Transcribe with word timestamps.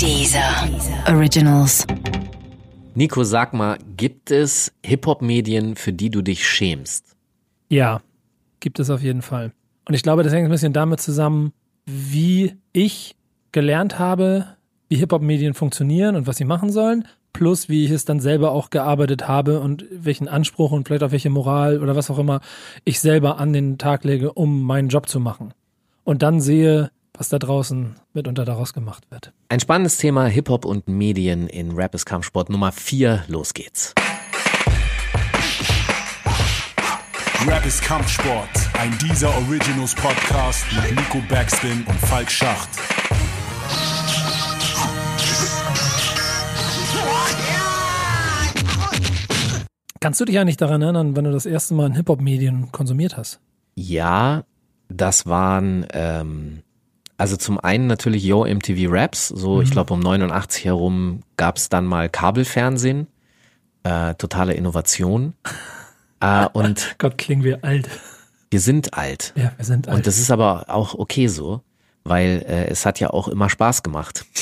Dieser 0.00 0.68
Originals. 1.08 1.86
Nico, 2.94 3.24
sag 3.24 3.52
mal, 3.52 3.78
gibt 3.96 4.30
es 4.30 4.72
Hip-Hop-Medien, 4.84 5.76
für 5.76 5.92
die 5.92 6.10
du 6.10 6.22
dich 6.22 6.46
schämst? 6.46 7.16
Ja, 7.68 8.00
gibt 8.60 8.78
es 8.78 8.90
auf 8.90 9.02
jeden 9.02 9.22
Fall. 9.22 9.52
Und 9.88 9.94
ich 9.94 10.02
glaube, 10.02 10.22
das 10.22 10.32
hängt 10.32 10.46
ein 10.46 10.50
bisschen 10.50 10.72
damit 10.72 11.00
zusammen, 11.00 11.52
wie 11.86 12.56
ich 12.72 13.16
gelernt 13.52 13.98
habe, 13.98 14.46
wie 14.88 14.96
Hip-Hop-Medien 14.96 15.54
funktionieren 15.54 16.16
und 16.16 16.26
was 16.26 16.36
sie 16.36 16.44
machen 16.44 16.70
sollen, 16.70 17.06
plus 17.32 17.68
wie 17.68 17.84
ich 17.84 17.90
es 17.90 18.04
dann 18.04 18.20
selber 18.20 18.52
auch 18.52 18.70
gearbeitet 18.70 19.28
habe 19.28 19.60
und 19.60 19.84
welchen 19.90 20.28
Anspruch 20.28 20.72
und 20.72 20.86
vielleicht 20.86 21.02
auch 21.02 21.12
welche 21.12 21.30
Moral 21.30 21.82
oder 21.82 21.96
was 21.96 22.10
auch 22.10 22.18
immer 22.18 22.40
ich 22.84 23.00
selber 23.00 23.38
an 23.38 23.52
den 23.52 23.78
Tag 23.78 24.04
lege, 24.04 24.32
um 24.32 24.62
meinen 24.62 24.88
Job 24.88 25.08
zu 25.08 25.20
machen. 25.20 25.52
Und 26.04 26.22
dann 26.22 26.40
sehe, 26.40 26.90
was 27.16 27.28
da 27.28 27.38
draußen 27.38 27.96
mitunter 28.12 28.44
daraus 28.44 28.72
gemacht 28.72 29.04
wird. 29.10 29.32
Ein 29.48 29.60
spannendes 29.60 29.96
Thema 29.96 30.26
Hip-Hop 30.26 30.64
und 30.64 30.88
Medien 30.88 31.48
in 31.48 31.72
Rap 31.72 31.94
ist 31.94 32.04
Kampfsport 32.04 32.50
Nummer 32.50 32.72
4. 32.72 33.24
Los 33.28 33.54
geht's. 33.54 33.94
Rap 37.46 37.64
ist 37.64 37.82
Kampfsport, 37.82 38.48
ein 38.74 38.96
dieser 38.98 39.28
Originals 39.36 39.94
Podcast 39.94 40.64
mit 40.74 40.96
Nico 40.96 41.22
Backspin 41.28 41.84
und 41.86 41.98
Falk 42.00 42.30
Schacht. 42.30 42.68
Kannst 50.00 50.20
du 50.20 50.24
dich 50.24 50.38
eigentlich 50.38 50.56
daran 50.56 50.82
erinnern, 50.82 51.16
wenn 51.16 51.24
du 51.24 51.32
das 51.32 51.46
erste 51.46 51.74
Mal 51.74 51.86
in 51.86 51.94
Hip-Hop-Medien 51.94 52.70
konsumiert 52.72 53.16
hast? 53.16 53.40
Ja, 53.74 54.44
das 54.88 55.26
waren 55.26 55.86
ähm, 55.92 56.62
also 57.18 57.36
zum 57.36 57.58
einen 57.58 57.86
natürlich 57.86 58.24
Yo 58.24 58.44
MTV 58.44 58.90
Raps, 58.90 59.28
so 59.28 59.62
ich 59.62 59.70
glaube 59.70 59.94
um 59.94 60.00
89 60.00 60.64
herum 60.64 61.22
gab's 61.36 61.68
dann 61.68 61.86
mal 61.86 62.08
Kabelfernsehen, 62.08 63.06
äh, 63.84 64.14
totale 64.14 64.54
Innovation. 64.54 65.34
äh, 66.20 66.46
und 66.52 66.96
Gott, 66.98 67.16
klingen 67.16 67.42
wir 67.42 67.64
alt. 67.64 67.88
wir 68.50 68.60
sind 68.60 68.94
alt. 68.94 69.32
Ja, 69.36 69.52
wir 69.56 69.64
sind 69.64 69.88
alt. 69.88 69.96
Und 69.96 70.06
das 70.06 70.18
ist 70.18 70.30
aber 70.30 70.66
auch 70.68 70.94
okay 70.94 71.28
so, 71.28 71.62
weil 72.04 72.44
äh, 72.46 72.66
es 72.66 72.84
hat 72.84 73.00
ja 73.00 73.10
auch 73.10 73.28
immer 73.28 73.48
Spaß 73.48 73.82
gemacht. 73.82 74.24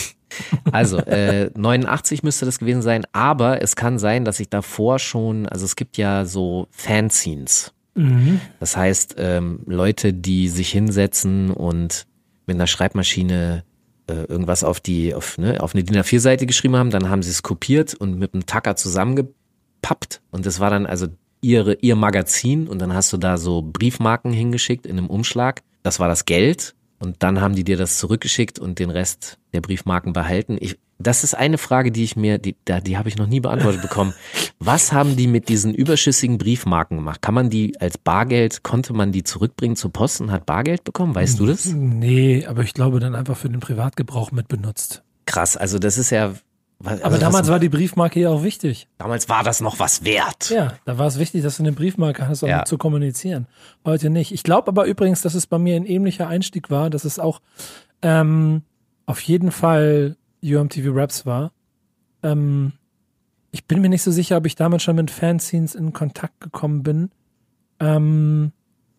Also, 0.73 0.99
äh, 0.99 1.51
89 1.55 2.25
müsste 2.25 2.45
das 2.45 2.59
gewesen 2.59 2.83
sein, 2.83 3.05
aber 3.13 3.63
es 3.63 3.77
kann 3.77 4.01
sein, 4.01 4.25
dass 4.25 4.41
ich 4.41 4.49
davor 4.49 4.99
schon, 4.99 5.47
also 5.47 5.65
es 5.65 5.77
gibt 5.77 5.97
ja 5.97 6.25
so 6.25 6.67
Fanzines. 6.73 7.73
mhm. 7.95 8.41
Das 8.59 8.77
heißt, 8.77 9.15
ähm, 9.19 9.61
Leute, 9.67 10.13
die 10.13 10.49
sich 10.49 10.71
hinsetzen 10.73 11.53
und 11.53 12.09
mit 12.47 12.57
einer 12.57 12.67
Schreibmaschine 12.67 13.65
äh, 14.07 14.25
irgendwas 14.25 14.65
auf 14.65 14.81
die, 14.81 15.15
auf, 15.15 15.39
ne, 15.39 15.61
auf 15.61 15.75
eine 15.75 15.85
DIN 15.85 15.97
A4-Seite 15.97 16.47
geschrieben 16.47 16.77
haben, 16.77 16.91
dann 16.91 17.09
haben 17.09 17.23
sie 17.23 17.31
es 17.31 17.43
kopiert 17.43 17.95
und 17.95 18.19
mit 18.19 18.35
einem 18.35 18.47
Tacker 18.47 18.77
zusammengepappt 18.77 20.21
und 20.31 20.47
das 20.47 20.61
war 20.61 20.71
dann 20.71 20.87
also 20.87 21.09
ihre, 21.41 21.75
ihr 21.75 21.97
Magazin 21.97 22.69
und 22.69 22.81
dann 22.81 22.95
hast 22.95 23.13
du 23.13 23.17
da 23.17 23.37
so 23.37 23.63
Briefmarken 23.63 24.33
hingeschickt 24.33 24.87
in 24.87 24.99
einem 24.99 25.09
Umschlag. 25.09 25.63
Das 25.83 26.01
war 26.01 26.09
das 26.09 26.25
Geld 26.25 26.75
und 26.99 27.23
dann 27.23 27.41
haben 27.41 27.55
die 27.55 27.65
dir 27.65 27.77
das 27.77 27.99
zurückgeschickt 27.99 28.59
und 28.59 28.79
den 28.79 28.91
Rest 28.91 29.39
der 29.53 29.61
Briefmarken 29.61 30.15
behalten. 30.15 30.57
Ich, 30.59 30.79
das 30.99 31.25
ist 31.25 31.35
eine 31.35 31.59
Frage, 31.59 31.91
die 31.93 32.05
ich 32.05 32.17
mir, 32.17 32.39
die, 32.39 32.57
da, 32.65 32.81
die 32.81 32.97
habe 32.97 33.09
ich 33.09 33.17
noch 33.17 33.27
nie 33.27 33.41
beantwortet 33.41 33.83
bekommen. 33.83 34.15
Was 34.59 34.93
haben 34.93 35.17
die 35.17 35.27
mit 35.27 35.49
diesen 35.49 35.75
überschüssigen 35.75 36.39
Briefmarken 36.39 36.97
gemacht? 36.99 37.21
Kann 37.21 37.35
man 37.35 37.51
die 37.51 37.79
als 37.81 37.99
Bargeld, 37.99 38.63
konnte 38.63 38.93
man 38.93 39.11
die 39.13 39.25
zurückbringen 39.25 39.77
zur 39.77 39.93
Post 39.93 40.21
und 40.21 40.31
hat 40.31 40.47
Bargeld 40.47 40.85
bekommen? 40.85 41.15
Weißt 41.15 41.39
du 41.41 41.47
das? 41.47 41.67
Nee, 41.67 42.47
aber 42.47 42.63
ich 42.63 42.75
glaube 42.75 43.01
dann 43.01 43.15
einfach 43.15 43.37
für 43.37 43.49
den 43.49 43.61
Privatgebrauch 43.61 44.31
mit 44.33 44.49
benutzt. 44.49 45.03
Krass, 45.27 45.57
also 45.57 45.79
das 45.79 45.99
ist 45.99 46.11
ja. 46.11 46.33
was- 46.79 47.01
Aber 47.03 47.07
also 47.15 47.19
damals 47.19 47.47
was, 47.47 47.51
war 47.53 47.59
die 47.59 47.69
Briefmarke 47.69 48.21
ja 48.21 48.29
auch 48.31 48.43
wichtig. 48.45 48.87
damals 48.99 49.29
war 49.29 49.43
das 49.43 49.61
noch 49.61 49.79
was 49.81 50.05
wert. 50.05 50.51
Ja, 50.51 50.75
da 50.85 50.97
war 50.99 51.07
es 51.07 51.19
wichtig, 51.19 51.43
dass 51.43 51.57
du 51.57 51.63
eine 51.65 51.73
Briefmarke 51.73 52.29
hast, 52.29 52.43
um 52.43 52.49
Ja. 52.49 52.65
zu 52.65 52.79
kommunizieren. 52.79 53.47
Heute 53.85 54.11
nicht. 54.11 54.33
Ich 54.33 54.43
glaube 54.45 54.69
aber 54.69 54.85
übrigens, 54.85 55.23
dass 55.23 55.35
es 55.35 55.47
bei 55.47 55.59
mir 55.59 55.77
ein 55.77 55.87
ähnlicher 55.87 56.29
Einstieg 56.29 56.71
war, 56.71 56.89
dass 56.91 57.05
es 57.05 57.19
auch 57.19 57.41
ähm, 58.03 58.63
auf 59.07 59.21
jeden 59.21 59.51
Fall 59.51 60.17
UMTV 60.45 60.95
Raps 60.95 61.27
war. 61.27 61.53
Ähm, 62.23 62.73
ich 63.51 63.67
bin 63.67 63.81
mir 63.81 63.89
nicht 63.89 64.03
so 64.03 64.11
sicher, 64.11 64.37
ob 64.37 64.47
ich 64.47 64.57
damals 64.57 64.83
schon 64.83 64.97
mit 64.97 65.11
Fanzines 65.11 65.75
in 65.75 65.93
Kontakt 65.93 66.41
gekommen 66.41 66.83
bin. 66.83 67.11
Ähm, 67.81 68.53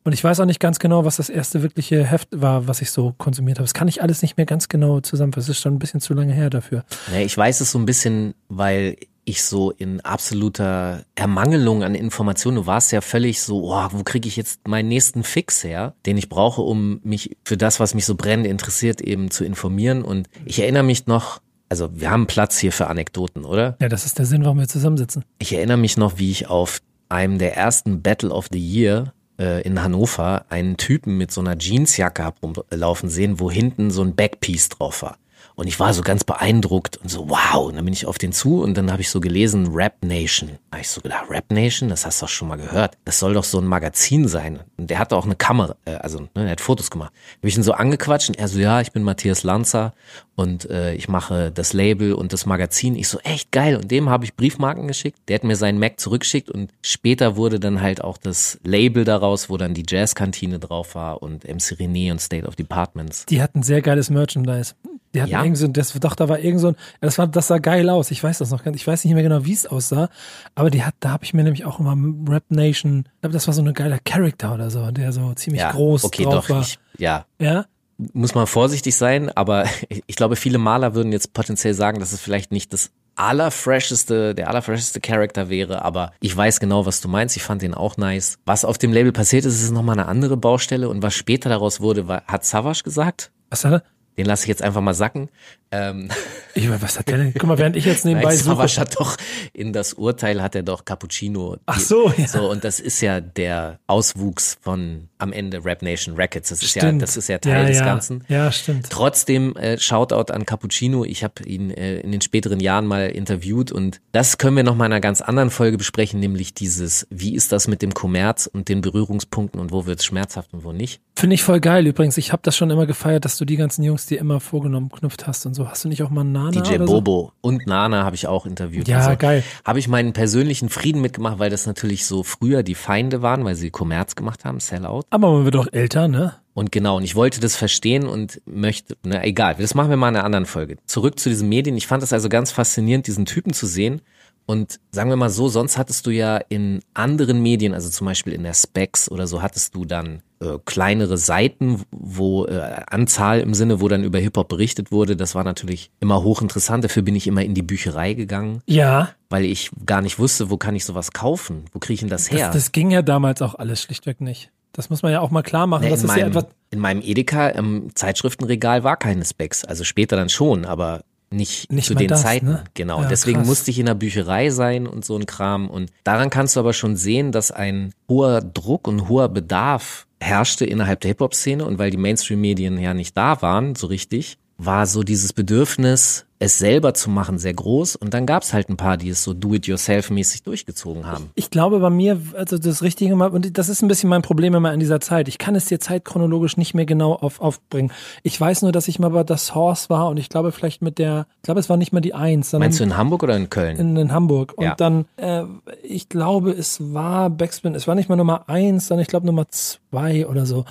und 0.06 0.14
ich 0.14 0.24
weiß 0.24 0.40
auch 0.40 0.46
nicht 0.46 0.60
ganz 0.60 0.80
genau, 0.80 1.04
was 1.04 1.18
das 1.18 1.30
erste 1.30 1.64
wirkliche 1.64 2.06
Heft 2.06 2.30
war, 2.32 2.68
was 2.68 2.82
ich 2.82 2.92
so 2.92 3.14
konsumiert 3.18 3.58
habe. 3.58 3.66
Das 3.66 3.74
kann 3.74 3.88
ich 3.88 4.04
alles 4.04 4.22
nicht 4.22 4.38
mehr 4.38 4.46
ganz 4.46 4.70
genau 4.70 5.02
zusammenfassen. 5.02 5.52
Es 5.52 5.58
ist 5.58 5.62
schon 5.62 5.74
ein 5.74 5.80
bisschen 5.80 6.00
zu 6.00 6.14
lange 6.14 6.32
her 6.32 6.50
dafür. 6.50 6.86
Ja, 7.12 7.20
ich 7.20 7.36
weiß 7.36 7.60
es 7.62 7.72
so 7.72 7.80
ein 7.80 7.88
bisschen, 7.88 8.36
weil 8.48 8.98
ich 9.25 9.44
so 9.44 9.72
in 9.72 10.02
absoluter 10.02 11.03
Ermangelung 11.16 11.84
an 11.84 11.96
Informationen, 11.96 12.58
du 12.58 12.66
warst 12.68 12.91
ja 12.91 13.02
völlig 13.02 13.41
so, 13.41 13.74
oh, 13.74 13.88
wo 13.91 14.03
kriege 14.03 14.28
ich 14.28 14.36
jetzt 14.36 14.68
meinen 14.68 14.88
nächsten 14.88 15.24
Fix 15.24 15.63
her, 15.63 15.96
den 16.06 16.18
ich 16.18 16.30
brauche, 16.30 16.62
um 16.62 17.00
mich 17.03 17.35
für 17.44 17.58
das, 17.58 17.80
was 17.80 17.96
mich 17.96 18.06
so 18.06 18.16
brennend 18.16 18.47
interessiert, 18.47 19.02
eben 19.02 19.31
zu 19.31 19.44
informieren. 19.44 20.03
Und 20.03 20.30
ich 20.46 20.59
erinnere 20.59 20.84
mich 20.84 21.08
noch, 21.08 21.41
also 21.69 21.90
wir 21.94 22.12
haben 22.12 22.28
Platz 22.28 22.59
hier 22.59 22.72
für 22.72 22.88
Anekdoten, 22.88 23.46
oder? 23.46 23.75
Ja, 23.81 23.90
das 23.90 24.06
ist 24.06 24.19
der 24.19 24.25
Sinn, 24.25 24.44
warum 24.44 24.59
wir 24.59 24.68
zusammensitzen. 24.68 25.25
Ich 25.40 25.53
erinnere 25.53 25.78
mich 25.78 25.97
noch, 25.97 26.18
wie 26.19 26.30
ich 26.30 26.47
auf 26.47 26.81
einem 27.09 27.40
der 27.40 27.58
ersten 27.58 28.02
Battle 28.02 28.30
of 28.30 28.47
the 28.52 28.59
Year 28.59 29.14
äh, 29.40 29.62
in 29.64 29.81
Hannover 29.81 30.46
einen 30.50 30.78
Typen 30.78 31.18
mit 31.18 31.31
so 31.31 31.41
einer 31.41 31.58
Jeansjacke 31.58 32.24
hab 32.24 32.41
rumlaufen 32.44 33.09
sehen, 33.09 33.40
wo 33.40 33.50
hinten 33.50 33.91
so 33.91 34.03
ein 34.03 34.16
Backpiece 34.16 34.69
drauf 34.69 35.02
war. 35.02 35.18
Und 35.56 35.68
ich 35.68 35.80
war 35.80 35.94
so 35.94 36.02
ganz 36.02 36.24
beeindruckt 36.24 36.98
und 36.98 37.10
so, 37.10 37.30
wow. 37.30 37.68
Und 37.68 37.76
dann 37.76 37.86
bin 37.86 37.94
ich 37.94 38.06
auf 38.06 38.18
den 38.18 38.34
zu 38.34 38.62
und 38.62 38.76
dann 38.76 38.92
habe 38.92 39.02
ich 39.02 39.10
so 39.10 39.22
gelesen, 39.22 39.68
Rap 39.74 40.04
Nation. 40.04 40.52
Da 40.70 40.78
hab 40.78 40.82
ich 40.82 40.90
so 40.90 41.02
gedacht, 41.02 41.30
Rap 41.30 41.50
Nation, 41.52 41.90
das 41.90 42.06
hast 42.06 42.22
du 42.22 42.26
doch 42.26 42.32
schon 42.32 42.50
mal 42.50 42.58
gehört. 42.58 42.98
Das 43.06 43.20
soll 43.20 43.34
doch 43.34 43.46
so 43.46 43.60
ein 43.60 43.66
Magazin 43.66 44.28
sein. 44.28 44.60
Und 44.78 44.90
der 44.90 45.00
hatte 45.00 45.16
auch 45.16 45.26
eine 45.26 45.36
Kamera, 45.36 45.76
äh, 45.86 45.96
also 45.96 46.20
ne, 46.20 46.30
er 46.36 46.52
hat 46.52 46.62
Fotos 46.62 46.92
gemacht. 46.92 47.14
Habe 47.38 47.48
ich 47.48 47.56
ihn 47.56 47.64
so 47.64 47.72
angequatscht 47.72 48.30
und 48.30 48.38
er 48.38 48.48
so, 48.48 48.60
ja, 48.60 48.82
ich 48.82 48.92
bin 48.92 49.04
Matthias 49.04 49.44
Lanzer 49.44 49.94
und 50.36 50.70
äh, 50.70 50.94
ich 50.96 51.08
mache 51.08 51.52
das 51.52 51.72
Label 51.72 52.14
und 52.14 52.34
das 52.34 52.46
Magazin. 52.46 52.96
Ich 52.96 53.08
so, 53.08 53.20
echt 53.20 53.52
geil. 53.52 53.78
Und 53.78 53.90
dem 53.90 54.10
habe 54.10 54.26
ich 54.26 54.36
Briefmarken 54.36 54.88
geschickt. 54.88 55.18
Der 55.30 55.36
hat 55.36 55.46
mir 55.46 55.56
seinen 55.56 55.80
Mac 55.80 56.00
zurückgeschickt 56.00 56.50
und 56.50 56.72
später 56.82 57.38
wurde 57.38 57.62
dann 57.62 57.82
halt 57.82 58.04
auch 58.04 58.18
das 58.18 58.60
Label 58.64 59.06
daraus, 59.06 59.50
wo 59.50 59.56
dann 59.56 59.74
die 59.74 59.86
Jazzkantine 59.88 60.60
drauf 60.60 60.96
war 60.96 61.24
und 61.24 61.46
MC 61.46 61.80
René 61.80 62.12
und 62.12 62.20
State 62.20 62.46
of 62.46 62.56
Departments. 62.56 63.26
Die 63.28 63.42
hatten 63.42 63.64
sehr 63.64 63.82
geiles 63.82 64.10
Merchandise. 64.10 64.74
Die 65.16 65.22
hatten 65.22 65.31
Ja? 65.31 65.42
irgend 65.44 65.58
so, 65.58 65.68
das, 65.68 65.94
doch, 65.94 66.14
da 66.16 66.30
war 66.30 66.38
irgend 66.40 66.62
so 66.62 66.68
ein, 66.68 66.76
das 67.02 67.18
war, 67.18 67.26
das 67.26 67.48
sah 67.48 67.58
geil 67.58 67.90
aus. 67.90 68.12
Ich 68.12 68.24
weiß 68.24 68.38
das 68.38 68.52
noch 68.52 68.64
ganz, 68.64 68.76
ich 68.76 68.86
weiß 68.86 69.03
nicht 69.06 69.14
mehr 69.14 69.24
genau, 69.24 69.46
wie 69.46 69.53
es 69.53 69.66
aussah, 69.66 70.09
aber 70.53 70.70
die 70.70 70.84
hat, 70.84 70.94
da 71.00 71.09
habe 71.09 71.24
ich 71.24 71.34
mir 71.34 71.44
nämlich 71.44 71.66
auch 71.66 71.80
immer 71.80 71.96
Rap 72.30 72.44
Nation, 72.50 73.06
ich 73.16 73.22
glaube, 73.22 73.34
das 73.34 73.48
war 73.48 73.53
so 73.53 73.64
ein 73.64 73.74
geiler 73.74 73.98
Charakter 74.03 74.53
oder 74.53 74.70
so, 74.70 74.92
der 74.92 75.12
so 75.12 75.34
ziemlich 75.34 75.62
Ja, 75.62 75.72
groß 75.72 76.03
okay, 76.03 76.24
drauf 76.24 76.46
doch. 76.48 76.50
war. 76.56 76.62
Ich, 76.62 76.78
ja, 76.98 77.26
ja? 77.40 77.66
muss 78.14 78.36
man 78.36 78.46
vorsichtig 78.46 78.96
sein, 78.96 79.30
aber 79.36 79.66
ich 80.06 80.16
glaube, 80.16 80.36
viele 80.36 80.58
Maler 80.58 80.94
würden 80.96 81.12
jetzt 81.12 81.34
potenziell 81.34 81.74
sagen, 81.74 82.00
dass 82.00 82.12
es 82.12 82.20
vielleicht 82.20 82.52
nicht 82.52 82.74
das 82.74 82.92
allerfresheste, 83.18 84.36
der 84.36 84.50
allerfresheste 84.50 85.00
Charakter 85.00 85.50
wäre, 85.50 85.84
aber 85.84 86.12
ich 86.20 86.36
weiß 86.36 86.59
genau, 86.59 86.86
was 86.86 87.00
du 87.00 87.08
meinst. 87.08 87.38
Ich 87.38 87.44
fand 87.44 87.62
den 87.62 87.74
auch 87.74 87.96
nice. 87.96 88.38
Was 88.46 88.66
auf 88.66 88.78
dem 88.78 88.92
Label 88.92 89.12
passiert 89.14 89.46
ist, 89.46 89.62
ist 89.62 89.72
nochmal 89.72 89.97
eine 89.97 90.08
andere 90.09 90.36
Baustelle 90.36 90.90
und 90.90 91.02
was 91.02 91.14
später 91.14 91.47
daraus 91.50 91.80
wurde, 91.80 92.08
war, 92.09 92.24
hat 92.28 92.44
Savage 92.44 92.82
gesagt. 92.84 93.32
Was 93.50 93.64
hat 93.64 93.74
er? 93.74 93.84
Den 94.18 94.26
lasse 94.26 94.44
ich 94.44 94.50
jetzt 94.50 94.62
einfach 94.62 94.81
mal 94.81 94.94
sacken. 94.94 95.30
Ähm, 95.75 96.09
Ich, 96.58 96.69
was 96.81 96.97
hat 96.97 97.09
der 97.09 97.18
denn? 97.18 97.34
Guck 97.34 97.50
mal, 97.50 97.58
während 97.58 97.75
ich 97.75 97.84
jetzt 97.84 98.06
nebenbei 98.06 98.30
Nein, 98.30 98.38
suche. 98.38 98.63
Hat 98.80 98.97
doch 98.97 99.18
in 99.52 99.74
das 99.74 99.94
Urteil 99.94 100.41
hat 100.41 100.56
er 100.56 100.63
doch 100.63 100.86
Cappuccino. 100.86 101.58
Ach 101.66 101.80
so, 101.80 102.13
ja. 102.18 102.28
So 102.28 102.50
und 102.50 102.63
das 102.63 102.80
ist 102.80 103.02
ja 103.02 103.19
der 103.19 103.80
Auswuchs 103.88 104.58
von 104.62 105.09
am 105.18 105.34
Ende 105.34 105.66
Rap 105.66 105.81
Nation 105.81 106.16
Records. 106.16 106.50
Das 106.50 106.64
ist 106.64 106.74
ja 106.75 106.84
Stimmt. 106.84 107.02
das 107.02 107.18
ist 107.18 107.28
ja 107.28 107.40
Teil 107.40 107.68
des 107.68 107.80
ja. 107.80 107.85
Ganzen. 107.85 108.24
Ja, 108.30 108.53
stimmt. 108.53 108.90
Trotzdem 108.90 109.58
äh, 109.58 109.78
Shoutout 109.78 110.31
an 110.31 110.46
Cappuccino. 110.46 111.03
Ich 111.03 111.25
habe 111.25 111.44
ihn 111.44 111.72
äh, 111.72 112.00
in 112.00 112.14
den 112.14 112.22
späteren 112.22 112.61
Jahren 112.61 112.88
mal 112.88 113.09
interviewt 113.09 113.73
und 113.73 114.00
das 114.14 114.38
können 114.38 114.55
wir 114.55 114.64
noch 114.64 114.76
mal 114.76 114.85
in 114.85 114.94
einer 114.94 115.02
ganz 115.02 115.20
anderen 115.20 115.50
Folge 115.50 115.78
besprechen, 115.78 116.22
nämlich 116.22 116.53
dieses, 116.53 117.05
wie 117.09 117.35
ist 117.35 117.52
das 117.52 117.67
mit 117.67 117.82
dem 117.82 117.94
Kommerz 117.94 118.47
und 118.52 118.70
den 118.70 118.79
Berührungspunkten 118.79 119.59
und 119.59 119.73
wo 119.73 119.85
wird 119.85 120.00
es 120.00 120.05
schmerzhaft 120.05 120.53
und 120.53 120.64
wo 120.64 120.72
nicht. 120.72 121.02
Finde 121.17 121.34
ich 121.34 121.44
voll 121.44 121.59
geil. 121.59 121.85
Übrigens, 121.85 122.17
ich 122.17 122.32
habe 122.32 122.41
das 122.44 122.55
schon 122.55 122.70
immer 122.70 122.85
gefeiert, 122.85 123.26
dass 123.26 123.38
du 123.38 123.44
die 123.44 123.58
ganzen 123.58 123.84
Jungs 123.84 124.05
dir 124.05 124.20
immer 124.20 124.40
vorgenommen 124.40 124.90
knüpft 124.90 125.28
hast 125.28 125.46
und 125.46 125.53
so. 125.53 125.65
Hast 125.70 125.84
du 125.84 125.90
nicht 125.90 126.03
auch 126.03 126.09
mal 126.09 126.22
einen 126.22 126.32
Nana 126.32 126.52
DJ 126.52 126.76
oder 126.76 126.88
so? 126.88 126.94
Bobo 126.94 127.32
und 127.41 127.67
Nana 127.67 128.03
habe 128.03 128.16
ich 128.16 128.28
auch 128.28 128.46
interviewt. 128.46 128.88
Ja, 128.88 129.16
geil. 129.16 129.44
Habe 129.64 129.79
ich 129.79 129.88
meinen 129.88 130.14
persönlichen 130.14 130.70
Frieden 130.70 131.02
mitgemacht, 131.02 131.40
weil 131.40 131.50
das 131.50 131.66
natürlich 131.66 132.06
so 132.06 132.23
früher 132.23 132.64
die 132.64 132.76
Feinde 132.76 133.22
waren, 133.22 133.46
weil 133.46 133.56
sie 133.56 133.70
Kommerz 133.70 134.16
gemacht 134.16 134.46
haben, 134.46 134.59
Sellout. 134.59 135.03
Aber 135.09 135.32
man 135.32 135.46
wird 135.46 135.56
doch 135.56 135.67
älter, 135.72 136.08
ne? 136.08 136.35
Und 136.53 136.72
genau, 136.72 136.97
und 136.97 137.03
ich 137.03 137.16
wollte 137.16 137.41
das 137.41 137.56
verstehen 137.56 138.08
und 138.08 138.41
möchte, 138.46 138.96
na 139.03 139.23
egal, 139.26 139.56
das 139.59 139.76
machen 139.76 139.90
wir 139.90 139.97
mal 139.97 140.09
in 140.09 140.16
einer 140.16 140.23
anderen 140.23 140.46
Folge. 140.46 140.78
Zurück 140.85 141.20
zu 141.20 141.28
diesen 141.28 141.50
Medien. 141.50 141.76
Ich 141.76 141.85
fand 141.85 142.02
es 142.02 142.14
also 142.14 142.29
ganz 142.29 142.52
faszinierend, 142.52 143.08
diesen 143.08 143.26
Typen 143.26 143.52
zu 143.52 143.67
sehen. 143.67 144.02
Und 144.46 144.79
sagen 144.91 145.09
wir 145.09 145.17
mal 145.17 145.29
so, 145.29 145.47
sonst 145.47 145.78
hattest 145.78 146.06
du 146.06 146.12
ja 146.12 146.38
in 146.38 146.82
anderen 146.94 147.41
Medien, 147.41 147.73
also 147.73 147.90
zum 147.90 148.06
Beispiel 148.06 148.32
in 148.32 148.44
der 148.44 148.53
Specs 148.53 149.09
oder 149.09 149.28
so, 149.28 149.41
hattest 149.41 149.76
du 149.76 149.85
dann 149.85 150.22
äh, 150.46 150.59
kleinere 150.66 151.18
Seiten, 151.18 151.82
wo 151.92 152.46
äh, 152.46 152.59
Anzahl 152.88 153.40
im 153.40 153.53
Sinne, 153.53 153.82
wo 153.82 153.88
dann 153.88 154.03
über 154.03 154.20
Hip-Hop 154.20 154.47
berichtet 154.47 154.92
wurde. 154.92 155.16
Das 155.16 155.36
war 155.36 155.44
natürlich 155.44 155.92
immer 156.00 156.24
hochinteressant. 156.24 156.84
Dafür 156.84 157.03
bin 157.03 157.16
ich 157.16 157.28
immer 157.28 157.44
in 157.44 157.53
die 157.53 157.62
Bücherei 157.64 158.14
gegangen, 158.14 158.62
Ja, 158.66 159.09
weil 159.30 159.46
ich 159.46 159.72
gar 159.86 160.02
nicht 160.02 160.20
wusste, 160.20 160.50
wo 160.50 160.58
kann 160.58 160.76
ich 160.76 160.86
sowas 160.86 161.12
kaufen? 161.12 161.66
Wo 161.74 161.80
kriege 161.80 161.96
ich 161.96 162.00
denn 162.02 162.09
das 162.09 162.32
her? 162.32 162.47
das, 162.47 162.56
das 162.56 162.72
ging 162.72 162.92
ja 162.92 163.02
damals 163.02 163.42
auch 163.42 163.56
alles 163.56 163.82
schlichtweg 163.82 164.22
nicht. 164.22 164.52
Das 164.72 164.90
muss 164.90 165.03
man 165.03 165.12
ja 165.14 165.22
auch 165.22 165.32
mal 165.32 165.42
klar 165.42 165.68
machen. 165.68 165.84
Nee, 165.86 165.90
das 165.90 166.03
in, 166.03 166.09
ist 166.09 166.16
ja 166.16 166.24
meinem, 166.24 166.38
etwas, 166.38 166.46
in 166.72 166.80
meinem 166.80 167.02
Edeka 167.02 167.48
im 167.48 167.96
Zeitschriftenregal 167.96 168.84
war 168.84 168.98
keine 168.98 169.24
Specs. 169.24 169.64
Also 169.64 169.84
später 169.84 170.16
dann 170.18 170.28
schon, 170.30 170.66
aber 170.66 171.03
nicht, 171.32 171.72
Nicht 171.72 171.88
zu 171.88 171.96
den 171.96 172.08
das, 172.08 172.22
Zeiten. 172.22 172.46
ne? 172.48 172.64
Genau. 172.76 173.02
Ja, 173.02 173.08
Deswegen 173.08 173.40
krass. 173.40 173.48
musste 173.48 173.72
ich 173.72 173.80
in 173.80 173.86
der 173.88 173.96
Bücherei 173.96 174.50
sein 174.50 174.88
und 174.88 175.03
so 175.03 175.18
ein 175.18 175.26
Kram. 175.26 175.70
Und 175.70 175.91
daran 176.03 176.30
kannst 176.30 176.56
du 176.56 176.59
aber 176.59 176.74
schon 176.74 176.96
sehen, 176.96 177.32
dass 177.32 177.52
ein 177.52 177.94
hoher 178.08 178.41
Druck 178.41 178.88
und 178.88 179.09
hoher 179.09 179.30
Bedarf 179.30 180.04
herrschte 180.20 180.66
innerhalb 180.66 181.02
der 181.02 181.09
Hip-Hop-Szene. 181.09 181.66
Und 181.66 181.78
weil 181.78 181.91
die 181.91 181.97
Mainstream-Medien 181.97 182.78
ja 182.79 182.94
nicht 182.94 183.16
da 183.16 183.41
waren, 183.41 183.76
so 183.76 183.88
richtig, 183.88 184.38
war 184.58 184.85
so 184.85 185.03
dieses 185.03 185.34
Bedürfnis, 185.34 186.26
es 186.46 186.58
selber 186.58 186.94
zu 186.94 187.09
machen, 187.09 187.38
sehr 187.38 187.53
groß. 187.53 187.96
Und 187.96 188.14
dann 188.14 188.26
gab 188.26 188.44
es 188.44 188.53
halt 188.53 188.70
ein 188.70 188.78
paar, 188.78 188.97
die 188.97 189.09
es 189.09 189.24
so 189.24 189.34
do-it-yourself-mäßig 189.34 190.44
durchgezogen 190.44 191.06
haben. 191.06 191.30
Ich 191.36 191.50
glaube 191.50 191.80
bei 191.80 191.90
mir, 191.90 192.20
also 192.36 192.58
das 192.58 192.82
Richtige 192.82 193.16
mal, 193.16 193.30
und 193.30 193.58
das 193.58 193.70
ist 193.70 193.82
ein 193.82 193.88
bisschen 193.88 194.09
mein 194.09 194.22
Problem 194.22 194.53
immer 194.56 194.74
in 194.74 194.80
dieser 194.80 195.00
Zeit. 195.00 195.28
Ich 195.28 195.38
kann 195.38 195.56
es 195.56 195.66
dir 195.66 195.80
zeitchronologisch 195.80 196.58
nicht 196.58 196.74
mehr 196.74 196.86
genau 196.86 197.14
auf, 197.14 197.42
aufbringen. 197.42 197.92
Ich 198.24 198.40
weiß 198.40 198.62
nur, 198.62 198.72
dass 198.72 198.88
ich 198.88 199.00
mal 199.00 199.09
bei 199.09 199.24
The 199.28 199.38
Source 199.38 199.90
war 199.90 200.08
und 200.09 200.18
ich 200.18 200.30
glaube 200.30 200.52
vielleicht 200.52 200.82
mit 200.82 200.97
der, 200.97 201.28
ich 201.38 201.44
glaube 201.44 201.59
es 201.59 201.70
war 201.70 201.78
nicht 201.78 201.94
mal 201.94 202.02
die 202.02 202.14
Eins, 202.14 202.52
sondern 202.52 202.68
Meinst 202.70 202.80
du 202.80 202.84
in 202.84 202.98
Hamburg 202.98 203.24
oder 203.24 203.36
in 203.36 203.50
Köln? 203.50 203.78
in, 203.78 203.98
in 203.98 204.12
Hamburg. 204.12 204.53
Und 204.58 204.64
Ja. 204.66 204.76
dann, 204.76 205.06
äh, 205.18 205.44
ich 205.84 206.09
glaube, 206.09 206.52
es 206.52 206.94
war 206.94 207.30
Backspin, 207.30 207.76
es 207.76 207.88
war 207.88 207.96
nicht 207.96 208.09
mal 208.09 208.16
Nummer 208.16 208.48
eins, 208.50 208.88
sondern 208.88 209.02
ich 209.02 209.08
glaube 209.08 209.26
Nummer 209.26 209.48
zwei 209.50 210.28
oder 210.28 210.46
so, 210.46 210.66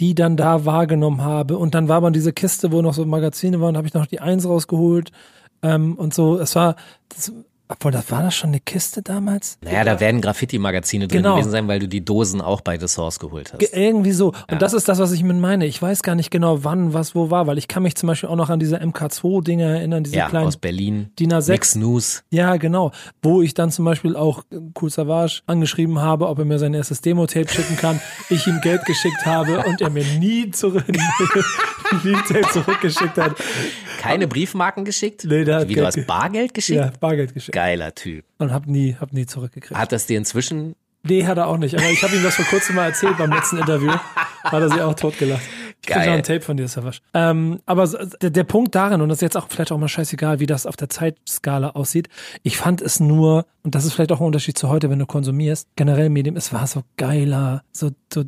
die 0.00 0.14
dann 0.14 0.36
da 0.36 0.64
wahrgenommen 0.64 1.22
habe. 1.22 1.58
Und 1.58 1.74
dann 1.74 1.88
war 1.88 1.98
aber 1.98 2.10
diese 2.10 2.32
Kiste, 2.32 2.72
wo 2.72 2.82
noch 2.82 2.94
so 2.94 3.04
Magazine 3.04 3.60
waren, 3.60 3.76
habe 3.76 3.86
ich 3.86 3.94
noch 3.94 4.06
die 4.06 4.20
Eins 4.20 4.46
rausgeholt. 4.46 5.12
Ähm, 5.62 5.94
und 5.94 6.14
so, 6.14 6.38
es 6.38 6.54
war, 6.54 6.76
das, 7.08 7.32
obwohl, 7.70 7.92
das 7.92 8.10
war 8.10 8.22
das 8.22 8.34
schon 8.34 8.50
eine 8.50 8.60
Kiste 8.60 9.00
damals? 9.02 9.56
Naja, 9.62 9.84
da 9.84 10.00
werden 10.00 10.20
Graffiti-Magazine 10.20 11.06
drin 11.08 11.22
Genau. 11.22 11.36
gewesen 11.36 11.50
sein, 11.50 11.68
weil 11.68 11.78
du 11.78 11.88
die 11.88 12.04
Dosen 12.04 12.40
auch 12.40 12.60
bei 12.60 12.78
The 12.78 12.88
Source 12.88 13.18
geholt 13.18 13.52
hast. 13.52 13.60
Ge- 13.60 13.68
Irgendwie 13.72 14.12
so. 14.12 14.32
Und 14.50 14.60
das 14.60 14.72
ist 14.72 14.88
das, 14.88 14.98
was 14.98 15.12
ich 15.12 15.22
mit 15.22 15.36
meine. 15.38 15.66
Ich 15.66 15.80
weiß 15.80 16.02
gar 16.02 16.14
nicht 16.14 16.30
genau, 16.30 16.64
wann, 16.64 16.92
was, 16.94 17.14
wo 17.14 17.30
war, 17.30 17.46
weil 17.46 17.58
ich 17.58 17.68
kann 17.68 17.82
mich 17.82 17.94
zum 17.94 18.06
Beispiel 18.08 18.28
auch 18.28 18.36
noch 18.36 18.50
an 18.50 18.58
diese 18.60 18.76
MK2-Dinge 18.82 19.64
erinnern, 19.64 20.04
diese 20.04 20.16
ja, 20.16 20.28
kleinen 20.28 20.46
aus 20.48 20.56
Berlin. 20.56 21.10
DIN 21.18 21.32
A6. 21.32 21.50
Mix 21.50 21.74
News. 21.76 22.24
Ja, 22.30 22.56
genau. 22.56 22.92
Wo 23.22 23.42
ich 23.42 23.54
dann 23.54 23.70
zum 23.70 23.84
Beispiel 23.84 24.16
auch 24.16 24.42
äh, 24.50 24.56
Cool 24.80 24.90
Savage 24.90 25.42
angeschrieben 25.46 26.00
habe, 26.00 26.28
ob 26.28 26.38
er 26.38 26.44
mir 26.44 26.58
sein 26.58 26.74
erstes 26.74 27.00
Demo-Tape 27.00 27.48
schicken 27.48 27.76
kann. 27.76 28.00
Ich 28.30 28.46
ihm 28.46 28.60
Geld 28.62 28.84
geschickt 28.84 29.26
habe 29.26 29.64
und 29.66 29.80
er 29.80 29.90
mir 29.90 30.04
nie 30.18 30.50
zurück, 30.52 30.84
nie 32.04 32.12
Tape 32.28 32.46
zurückgeschickt 32.52 33.16
hat. 33.18 33.34
Keine 33.98 34.28
Briefmarken 34.28 34.84
geschickt? 34.84 35.24
Nee, 35.24 35.44
der 35.44 35.68
Wie, 35.68 35.74
du 35.74 35.84
hast 35.84 35.94
ge- 35.94 36.04
Bargeld 36.04 36.54
geschickt? 36.54 36.78
Ja, 36.78 36.90
Bargeld 37.00 37.34
geschickt. 37.34 37.54
Geiler 37.60 37.94
Typ. 37.94 38.24
Und 38.38 38.52
hab 38.52 38.66
nie, 38.66 38.96
hab 38.98 39.12
nie 39.12 39.26
zurückgekriegt. 39.26 39.78
Hat 39.78 39.92
das 39.92 40.06
dir 40.06 40.16
inzwischen 40.16 40.76
Nee, 41.02 41.26
hat 41.26 41.38
er 41.38 41.46
auch 41.46 41.56
nicht. 41.56 41.74
Aber 41.74 41.90
ich 41.90 42.02
habe 42.02 42.14
ihm 42.14 42.22
das 42.22 42.36
vor 42.36 42.44
kurzem 42.46 42.76
mal 42.76 42.86
erzählt 42.86 43.16
beim 43.16 43.30
letzten 43.30 43.58
Interview. 43.58 43.90
Hat 43.90 44.62
er 44.62 44.68
sich 44.68 44.80
auch 44.80 44.94
totgelacht. 44.94 45.42
Ich 45.82 45.88
krieg 45.88 46.06
noch 46.06 46.12
ein 46.12 46.22
Tape 46.22 46.42
von 46.42 46.56
dir, 46.58 46.68
Savasch. 46.68 47.00
Ähm, 47.14 47.60
aber 47.64 47.86
der, 48.20 48.30
der 48.30 48.44
Punkt 48.44 48.74
darin, 48.74 49.00
und 49.00 49.08
das 49.08 49.18
ist 49.18 49.22
jetzt 49.22 49.36
auch 49.36 49.48
vielleicht 49.48 49.72
auch 49.72 49.78
mal 49.78 49.88
scheißegal, 49.88 50.40
wie 50.40 50.46
das 50.46 50.66
auf 50.66 50.76
der 50.76 50.90
Zeitskala 50.90 51.70
aussieht. 51.70 52.08
Ich 52.42 52.58
fand 52.58 52.82
es 52.82 53.00
nur, 53.00 53.46
und 53.62 53.74
das 53.74 53.86
ist 53.86 53.94
vielleicht 53.94 54.12
auch 54.12 54.20
ein 54.20 54.26
Unterschied 54.26 54.58
zu 54.58 54.68
heute, 54.68 54.90
wenn 54.90 54.98
du 54.98 55.06
konsumierst, 55.06 55.68
generell 55.76 56.10
Medium, 56.10 56.36
es 56.36 56.52
war 56.52 56.66
so 56.66 56.82
geiler, 56.98 57.62
so, 57.72 57.90
so 58.12 58.24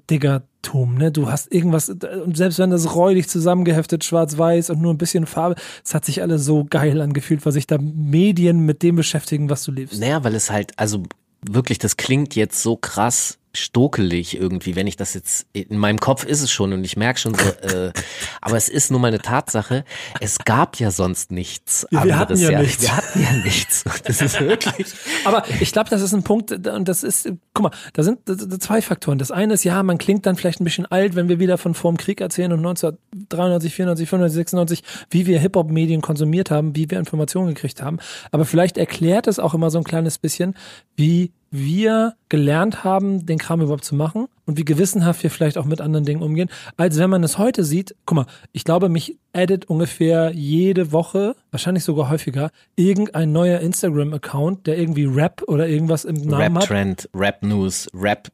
Diggertum, 0.63 0.95
ne? 0.95 1.13
Du 1.13 1.31
hast 1.31 1.53
irgendwas, 1.53 1.89
und 1.89 2.37
selbst 2.37 2.59
wenn 2.59 2.71
das 2.71 2.95
räudig 2.95 3.29
zusammengeheftet, 3.29 4.05
schwarz-weiß 4.05 4.71
und 4.71 4.81
nur 4.81 4.93
ein 4.93 4.99
bisschen 4.99 5.27
Farbe, 5.27 5.57
es 5.85 5.95
hat 5.95 6.05
sich 6.05 6.23
alles 6.23 6.45
so 6.45 6.65
geil 6.65 7.01
angefühlt, 7.01 7.45
weil 7.45 7.53
sich 7.53 7.67
da 7.67 7.79
Medien 7.79 8.61
mit 8.61 8.83
dem 8.83 8.97
beschäftigen, 8.97 9.51
was 9.51 9.65
du 9.65 9.73
liebst. 9.73 10.01
Naja, 10.01 10.25
weil 10.25 10.35
es 10.35 10.51
halt, 10.51 10.73
also 10.79 11.03
wirklich, 11.45 11.79
das 11.79 11.97
klingt 11.97 12.35
jetzt 12.35 12.63
so 12.63 12.77
krass 12.77 13.39
stokelig 13.55 14.39
irgendwie, 14.39 14.77
wenn 14.77 14.87
ich 14.87 14.97
das 14.97 15.15
jetzt, 15.15 15.47
in 15.53 15.79
meinem 15.79 15.99
Kopf 15.99 16.25
ist 16.25 16.41
es 16.41 16.51
schon 16.51 16.73
und 16.73 16.85
ich 16.85 16.97
merke 16.97 17.21
schon 17.21 17.35
so, 17.35 17.45
äh, 17.69 17.93
aber 18.41 18.57
es 18.57 18.69
ist 18.69 18.91
nun 18.91 19.01
mal 19.01 19.09
eine 19.09 19.21
Tatsache, 19.21 19.85
es 20.21 20.39
gab 20.39 20.79
ja 20.79 20.91
sonst 20.91 21.31
nichts 21.31 21.87
Ja, 21.91 22.05
wir 22.05 22.19
hatten 22.19 22.37
ja 22.37 22.61
nichts. 22.61 22.83
Wir 22.83 22.97
hatten 22.97 23.23
ja 23.23 23.33
nichts. 23.33 23.85
Das 24.05 24.21
ist 24.21 24.41
wirklich, 24.41 24.95
Aber 25.25 25.45
ich 25.61 25.71
glaube, 25.73 25.89
das 25.91 26.03
ist 26.03 26.13
ein 26.13 26.23
Punkt, 26.23 26.51
und 26.51 26.89
das 26.89 27.03
ist, 27.03 27.31
guck 27.55 27.63
mal, 27.63 27.71
da 27.93 28.03
sind 28.03 28.21
zwei 28.63 28.83
Faktoren. 28.83 29.19
Das 29.19 29.31
eine 29.31 29.55
ist, 29.55 29.65
ja, 29.65 29.83
man 29.83 29.99
klingt 29.99 30.27
dann 30.27 30.37
vielleicht 30.37 30.61
ein 30.61 30.65
bisschen 30.65 30.87
alt, 30.87 31.15
wenn 31.15 31.29
wir 31.29 31.39
wieder 31.39 31.57
von 31.57 31.75
vorm 31.75 31.97
Krieg 31.97 32.21
erzählen 32.21 32.53
und 32.53 32.59
1993, 32.61 33.75
94, 33.75 34.09
95, 34.09 34.35
96, 34.35 34.83
wie 35.11 35.27
wir 35.27 35.39
Hip-Hop-Medien 35.39 36.01
konsumiert 36.01 36.51
haben, 36.51 36.75
wie 36.75 36.91
wir 36.91 36.99
Informationen 36.99 37.49
gekriegt 37.49 37.83
haben. 37.83 37.99
Aber 38.31 38.45
vielleicht 38.45 38.77
erklärt 38.77 39.27
es 39.27 39.39
auch 39.39 39.55
immer 39.55 39.71
so 39.71 39.79
ein 39.79 39.85
kleines 39.85 40.19
bisschen, 40.19 40.55
wie 40.97 41.33
wir 41.53 42.15
gelernt 42.29 42.83
haben, 42.83 43.27
den 43.27 43.39
Kram 43.39 43.61
überhaupt 43.61 43.85
zu 43.85 43.95
machen 43.95 44.27
und 44.47 44.57
wie 44.59 44.65
gewissenhaft 44.65 45.23
wir 45.23 45.31
vielleicht 45.31 45.59
auch 45.59 45.67
mit 45.67 45.81
anderen 45.83 46.05
Dingen 46.07 46.23
umgehen, 46.23 46.49
als 46.79 46.99
wenn 46.99 47.11
man 47.11 47.23
es 47.23 47.37
heute 47.39 47.63
sieht. 47.63 47.95
Guck 48.07 48.17
mal, 48.17 48.27
ich 48.53 48.65
glaube, 48.65 48.89
mich 48.89 49.19
addet 49.35 49.67
ungefähr 49.67 50.33
jede 50.33 50.93
Woche, 50.93 51.37
wahrscheinlich 51.51 51.85
sogar 51.85 52.09
häufiger, 52.11 52.51
irgendein 52.75 53.33
neuer 53.33 53.61
Instagram-Account, 53.61 54.67
der 54.67 54.79
irgendwie 54.79 55.05
Rap 55.05 55.43
oder 55.47 55.69
irgendwas 55.69 56.05
im 56.05 56.17
Namen 56.17 56.57
hat. 56.57 56.63
Rap-Trend, 56.65 57.09
Rap-News, 57.15 57.89
Rap, 57.95 58.29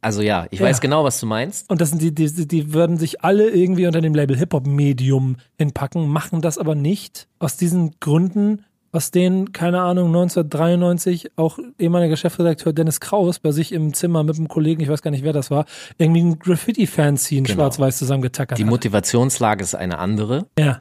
also 0.00 0.22
ja, 0.22 0.46
ich 0.50 0.58
Ja. 0.60 0.66
weiß 0.66 0.80
genau, 0.80 1.04
was 1.04 1.20
du 1.20 1.26
meinst. 1.26 1.70
Und 1.70 1.80
das 1.80 1.90
sind 1.90 2.02
die, 2.02 2.14
die, 2.14 2.32
die- 2.32 2.48
die 2.48 2.72
würden 2.74 2.96
sich 2.98 3.22
alle 3.24 3.48
irgendwie 3.50 3.86
unter 3.86 4.00
dem 4.00 4.14
Label 4.14 4.36
Hip-Hop-Medium 4.36 5.36
hinpacken, 5.58 6.08
machen 6.08 6.40
das 6.42 6.58
aber 6.58 6.74
nicht. 6.74 7.28
Aus 7.38 7.56
diesen 7.56 7.94
Gründen, 8.00 8.64
aus 8.96 9.10
denen, 9.10 9.52
keine 9.52 9.82
Ahnung, 9.82 10.06
1993 10.08 11.32
auch 11.36 11.58
ehemaliger 11.78 12.16
Chefredakteur 12.16 12.72
Dennis 12.72 13.00
Kraus 13.00 13.38
bei 13.38 13.52
sich 13.52 13.72
im 13.72 13.92
Zimmer 13.94 14.22
mit 14.24 14.36
einem 14.36 14.48
Kollegen, 14.48 14.80
ich 14.82 14.88
weiß 14.88 15.02
gar 15.02 15.10
nicht, 15.10 15.24
wer 15.24 15.32
das 15.32 15.50
war, 15.50 15.66
irgendwie 15.98 16.22
ein 16.22 16.38
Graffiti-Fanzine 16.38 17.42
Genau. 17.42 17.54
schwarz-weiß 17.56 17.98
zusammengetackert 17.98 18.58
Die 18.58 18.64
hat. 18.64 18.70
Motivationslage 18.70 19.62
ist 19.62 19.74
eine 19.74 19.98
andere 19.98 20.46
Ja. 20.58 20.80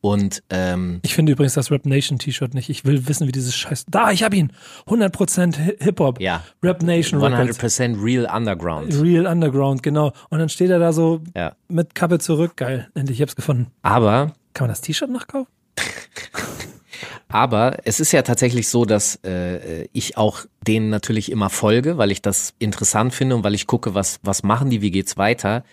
und 0.00 0.42
ähm, 0.50 1.00
Ich 1.02 1.14
finde 1.14 1.32
übrigens 1.32 1.54
das 1.54 1.70
Rap 1.70 1.84
Nation 1.86 2.18
T-Shirt 2.18 2.54
nicht. 2.54 2.70
Ich 2.70 2.84
will 2.84 3.06
wissen, 3.08 3.26
wie 3.26 3.32
dieses 3.32 3.54
Scheiß. 3.56 3.86
Da, 3.90 4.10
ich 4.12 4.22
hab 4.22 4.32
ihn. 4.32 4.52
100% 4.86 5.58
Hi- 5.58 5.76
Hip-Hop. 5.80 6.20
ja, 6.20 6.42
Rap 6.62 6.82
Nation 6.82 7.20
Records. 7.22 7.58
100% 7.58 8.02
Real 8.02 8.26
Underground. 8.34 8.94
Real 9.02 9.26
Underground, 9.26 9.82
genau. 9.82 10.12
Und 10.30 10.38
dann 10.38 10.48
steht 10.48 10.70
er 10.70 10.78
da 10.78 10.92
so 10.92 11.20
Ja. 11.36 11.52
mit 11.68 11.94
Kappe 11.94 12.18
zurück. 12.18 12.56
Geil. 12.56 12.88
Endlich, 12.94 13.18
ich 13.18 13.22
hab's 13.22 13.36
gefunden. 13.36 13.66
Aber 13.82 14.32
Kann 14.54 14.66
man 14.66 14.70
das 14.70 14.80
T-Shirt 14.80 15.10
nachkaufen? 15.10 15.46
Aber 17.28 17.78
es 17.84 18.00
ist 18.00 18.12
ja 18.12 18.22
tatsächlich 18.22 18.68
so, 18.68 18.84
dass 18.84 19.16
äh, 19.24 19.88
ich 19.92 20.16
auch 20.16 20.44
denen 20.66 20.90
natürlich 20.90 21.30
immer 21.30 21.50
folge, 21.50 21.98
weil 21.98 22.10
ich 22.10 22.22
das 22.22 22.54
interessant 22.58 23.14
finde 23.14 23.36
und 23.36 23.44
weil 23.44 23.54
ich 23.54 23.66
gucke, 23.66 23.94
was, 23.94 24.20
was 24.22 24.42
machen 24.42 24.70
die, 24.70 24.82
wie 24.82 24.90
geht's 24.90 25.16
weiter. 25.16 25.64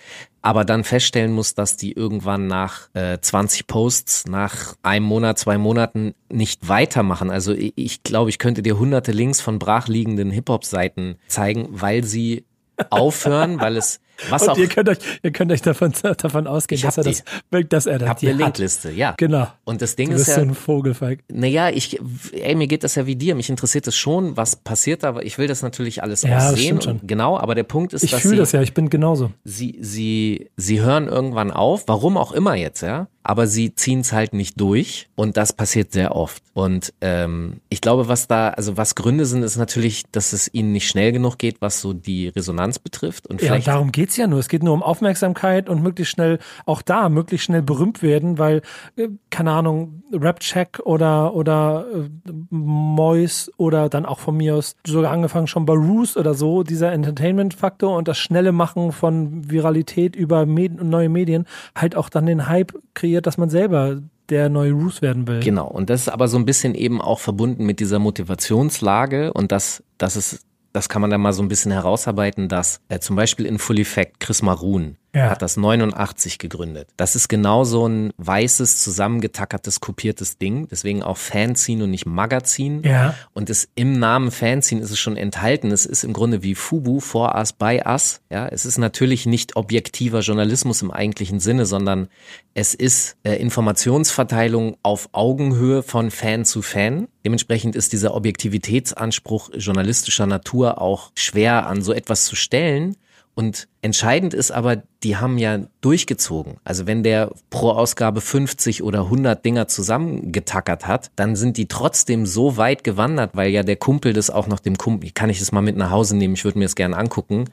Aber 0.42 0.64
dann 0.64 0.84
feststellen 0.84 1.34
muss, 1.34 1.56
dass 1.56 1.76
die 1.76 1.92
irgendwann 1.92 2.48
nach 2.48 2.90
äh, 2.94 3.20
20 3.20 3.68
Posts, 3.68 4.28
nach 4.28 4.76
einem 4.84 5.06
Monat, 5.06 5.38
zwei 5.40 5.58
Monaten 5.58 6.14
nicht 6.32 6.70
weitermachen. 6.70 7.30
Also 7.30 7.54
ich, 7.54 7.74
ich 7.76 8.04
glaube, 8.04 8.30
ich 8.30 8.40
könnte 8.40 8.62
dir 8.62 8.80
hunderte 8.80 9.12
Links 9.12 9.42
von 9.42 9.60
brachliegenden 9.60 10.32
Hip-Hop-Seiten 10.32 11.18
zeigen, 11.28 11.68
weil 11.72 12.04
sie 12.04 12.46
aufhören, 12.90 13.60
weil 13.60 13.76
es 13.76 14.00
was 14.30 14.42
Und 14.44 14.50
auch 14.50 14.58
ihr 14.58 14.68
könnt 14.68 14.90
euch, 14.90 14.98
ihr 15.24 15.32
könnt 15.32 15.52
euch 15.52 15.62
davon, 15.62 15.94
davon 16.02 16.48
ausgehen, 16.48 16.78
Ich 16.78 16.84
dass 16.86 16.98
er 16.98 17.04
das, 17.04 17.24
dass 17.70 17.86
er 17.86 18.00
das 18.00 18.10
hab 18.10 18.20
die 18.20 18.30
eine. 18.30 18.44
Linkliste, 18.44 18.92
ja. 18.92 19.14
Genau. 19.18 19.48
Und 19.66 19.82
das 19.82 19.96
Ding 19.96 20.10
Du 20.10 20.16
ist 20.16 20.22
bist 20.26 20.30
ja, 20.30 20.36
so 20.36 20.42
ein 20.42 20.56
Vogelfeig. 20.56 21.24
Naja, 21.32 21.70
ich, 21.70 22.00
ey, 22.34 22.56
mir 22.56 22.68
geht 22.68 22.84
das 22.84 22.96
ja 22.96 23.06
wie 23.06 23.16
dir. 23.16 23.36
Mich 23.36 23.50
interessiert 23.50 23.88
es 23.88 23.96
schon, 23.96 24.38
was 24.38 24.56
passiert 24.56 25.04
da, 25.04 25.10
aber 25.10 25.26
ich 25.26 25.38
will 25.38 25.48
das 25.48 25.62
natürlich 25.62 26.04
alles 26.04 26.22
Ja, 26.24 26.38
auch 26.38 26.52
das 26.52 26.60
sehen. 26.60 26.80
Und 26.80 27.08
genau, 27.08 27.38
aber 27.38 27.56
der 27.56 27.64
Punkt 27.64 27.94
ist, 27.94 28.04
Ich 28.04 28.12
dass 28.12 28.22
fühle 28.22 28.36
sie, 28.36 28.40
das 28.40 28.52
ja, 28.52 28.62
ich 28.62 28.74
bin 28.74 28.90
genauso. 28.90 29.32
sie, 29.44 29.78
sie, 29.82 30.50
sie 30.58 30.82
hören 30.82 31.08
irgendwann 31.08 31.52
auf, 31.52 31.84
warum 31.88 32.18
auch 32.18 32.32
immer 32.32 32.56
jetzt, 32.56 32.82
ja. 32.82 33.08
Aber 33.24 33.46
sie 33.46 33.76
ziehen 33.76 34.00
es 34.00 34.14
halt 34.14 34.34
nicht 34.34 34.58
durch 34.62 35.10
und 35.16 35.36
das 35.36 35.52
passiert 35.52 35.92
sehr 35.92 36.16
oft. 36.16 36.42
Und 36.54 36.94
ähm, 37.02 37.60
ich 37.68 37.82
glaube, 37.82 38.08
was 38.08 38.28
da, 38.28 38.50
also 38.52 38.78
was 38.78 38.96
Gründe 38.96 39.26
sind, 39.26 39.44
ist 39.44 39.58
natürlich, 39.58 40.04
dass 40.14 40.32
es 40.32 40.50
ihnen 40.54 40.72
nicht 40.72 40.88
schnell 40.88 41.12
genug 41.12 41.38
geht, 41.38 41.58
was 41.60 41.82
so 41.82 41.92
die 41.92 42.30
Resonanz 42.30 42.80
betrifft. 42.80 43.28
Und 43.28 43.42
Ja, 43.42 43.48
vielleicht 43.50 43.68
darum 43.68 43.92
geht's 44.08 44.16
ja 44.16 44.28
nur. 44.28 44.40
Es 44.40 44.48
geht 44.48 44.64
nur 44.64 44.74
um 44.74 44.84
Aufmerksamkeit 44.84 45.68
und 45.68 45.84
möglichst 45.84 46.14
schnell, 46.14 46.40
auch 46.66 46.82
da, 46.82 47.10
möglichst 47.10 47.46
schnell 47.46 47.62
berühmt 47.62 48.02
werden, 48.02 48.38
weil, 48.40 48.62
äh, 48.96 49.10
keine 49.30 49.52
Ahnung, 49.52 50.02
Rap-Check 50.14 50.80
oder, 50.86 51.34
oder 51.34 51.86
äh, 51.94 52.32
Mois 52.50 53.52
oder 53.58 53.90
dann 53.90 54.06
auch 54.06 54.20
von 54.20 54.38
mir 54.38 54.56
aus 54.56 54.78
sogar 54.86 55.12
angefangen 55.12 55.48
schon 55.48 55.66
bei 55.66 55.74
Roos 55.74 56.16
oder 56.16 56.34
so, 56.36 56.64
dieser 56.64 56.94
Entertainment-Faktor 56.94 57.98
und 57.98 58.08
das 58.08 58.18
schnelle 58.18 58.54
Machen 58.54 58.94
von 58.94 59.52
Viralität 59.52 60.16
über 60.16 60.46
Med 60.46 60.82
neue 60.82 61.10
Medien 61.10 61.46
halt 61.76 61.98
auch 61.98 62.08
dann 62.08 62.26
den 62.26 62.48
Hype 62.48 62.72
kreiert, 62.94 63.28
dass 63.28 63.38
man 63.38 63.50
selber 63.50 63.98
der 64.30 64.50
neue 64.50 64.72
Roos 64.72 65.02
werden 65.02 65.28
will. 65.28 65.42
Genau, 65.42 65.68
und 65.68 65.90
das 65.90 66.02
ist 66.02 66.10
aber 66.10 66.28
so 66.28 66.38
ein 66.38 66.46
bisschen 66.46 66.76
eben 66.76 67.02
auch 67.02 67.20
verbunden 67.20 67.66
mit 67.66 67.82
dieser 67.82 68.00
Motivationslage 68.00 69.34
und 69.34 69.52
das, 69.52 69.84
das 69.98 70.16
ist, 70.16 70.46
das 70.78 70.90
kann 70.90 71.02
man 71.02 71.10
dann 71.10 71.22
mal 71.22 71.34
so 71.34 71.42
ein 71.42 71.48
bisschen 71.48 71.72
herausarbeiten, 71.72 72.50
dass 72.50 72.82
äh, 72.88 73.00
zum 73.00 73.16
Beispiel 73.16 73.48
in 73.48 73.58
Full 73.58 73.80
Effect 73.80 74.20
Chris 74.20 74.44
Maroon 74.44 74.96
Ja. 75.16 75.30
hat 75.32 75.42
das 75.42 75.58
89 75.58 76.38
gegründet. 76.38 76.90
Das 76.98 77.16
ist 77.16 77.28
genau 77.28 77.64
so 77.64 77.88
ein 77.88 78.12
weißes, 78.18 78.84
zusammengetackertes, 78.84 79.80
kopiertes 79.80 80.38
Ding. 80.38 80.68
Deswegen 80.70 81.02
auch 81.02 81.18
Fanzine 81.18 81.86
und 81.86 81.92
nicht 81.92 82.06
Magazin. 82.06 82.84
Ja. 82.84 83.16
Und 83.34 83.50
es 83.50 83.70
im 83.76 83.98
Namen 83.98 84.32
Fanzine 84.32 84.82
ist 84.82 84.92
es 84.92 85.00
schon 85.00 85.18
enthalten. 85.18 85.72
Es 85.72 85.86
ist 85.86 86.04
im 86.04 86.14
Grunde 86.14 86.44
wie 86.44 86.56
Fubu, 86.56 87.00
for 87.00 87.36
us, 87.36 87.54
by 87.54 87.82
us. 87.86 88.22
Ja, 88.30 88.48
es 88.48 88.66
ist 88.66 88.78
natürlich 88.78 89.26
nicht 89.26 89.56
objektiver 89.56 90.20
Journalismus 90.20 90.82
im 90.82 90.92
eigentlichen 90.92 91.40
Sinne, 91.40 91.66
sondern 91.66 92.10
es 92.54 92.74
ist 92.74 93.18
äh, 93.24 93.36
Informationsverteilung 93.36 94.78
auf 94.84 95.10
Augenhöhe 95.14 95.84
von 95.84 96.12
Fan 96.12 96.46
zu 96.46 96.62
Fan. 96.62 97.08
Dementsprechend 97.26 97.76
ist 97.76 97.94
dieser 97.94 98.14
Objektivitätsanspruch 98.14 99.50
journalistischer 99.54 100.26
Natur 100.26 100.82
auch 100.82 101.12
schwer 101.16 101.68
an 101.68 101.82
so 101.82 101.94
etwas 101.94 102.26
zu 102.26 102.36
stellen. 102.36 102.98
Und 103.38 103.68
entscheidend 103.84 104.34
ist 104.34 104.50
aber, 104.50 104.82
die 105.04 105.18
haben 105.18 105.38
ja 105.38 105.60
durchgezogen. 105.82 106.56
Also 106.64 106.88
wenn 106.88 107.04
der 107.04 107.30
pro 107.52 107.70
Ausgabe 107.70 108.20
50 108.20 108.82
oder 108.82 109.02
100 109.02 109.46
Dinger 109.46 109.68
zusammengetackert 109.68 110.88
hat, 110.88 111.12
dann 111.18 111.36
sind 111.36 111.58
die 111.58 111.68
trotzdem 111.68 112.26
so 112.26 112.58
weit 112.58 112.84
gewandert, 112.84 113.36
weil 113.36 113.52
ja 113.52 113.62
der 113.62 113.76
Kumpel 113.76 114.14
das 114.14 114.32
auch 114.32 114.48
noch 114.48 114.60
dem 114.60 114.76
Kumpel, 114.76 115.12
kann 115.12 115.30
ich 115.30 115.38
das 115.38 115.52
mal 115.52 115.62
mit 115.62 115.78
nach 115.78 115.92
Hause 115.92 116.18
nehmen, 116.18 116.34
ich 116.34 116.46
würde 116.46 116.58
mir 116.58 116.66
das 116.66 116.74
gerne 116.74 116.98
angucken, 116.98 117.46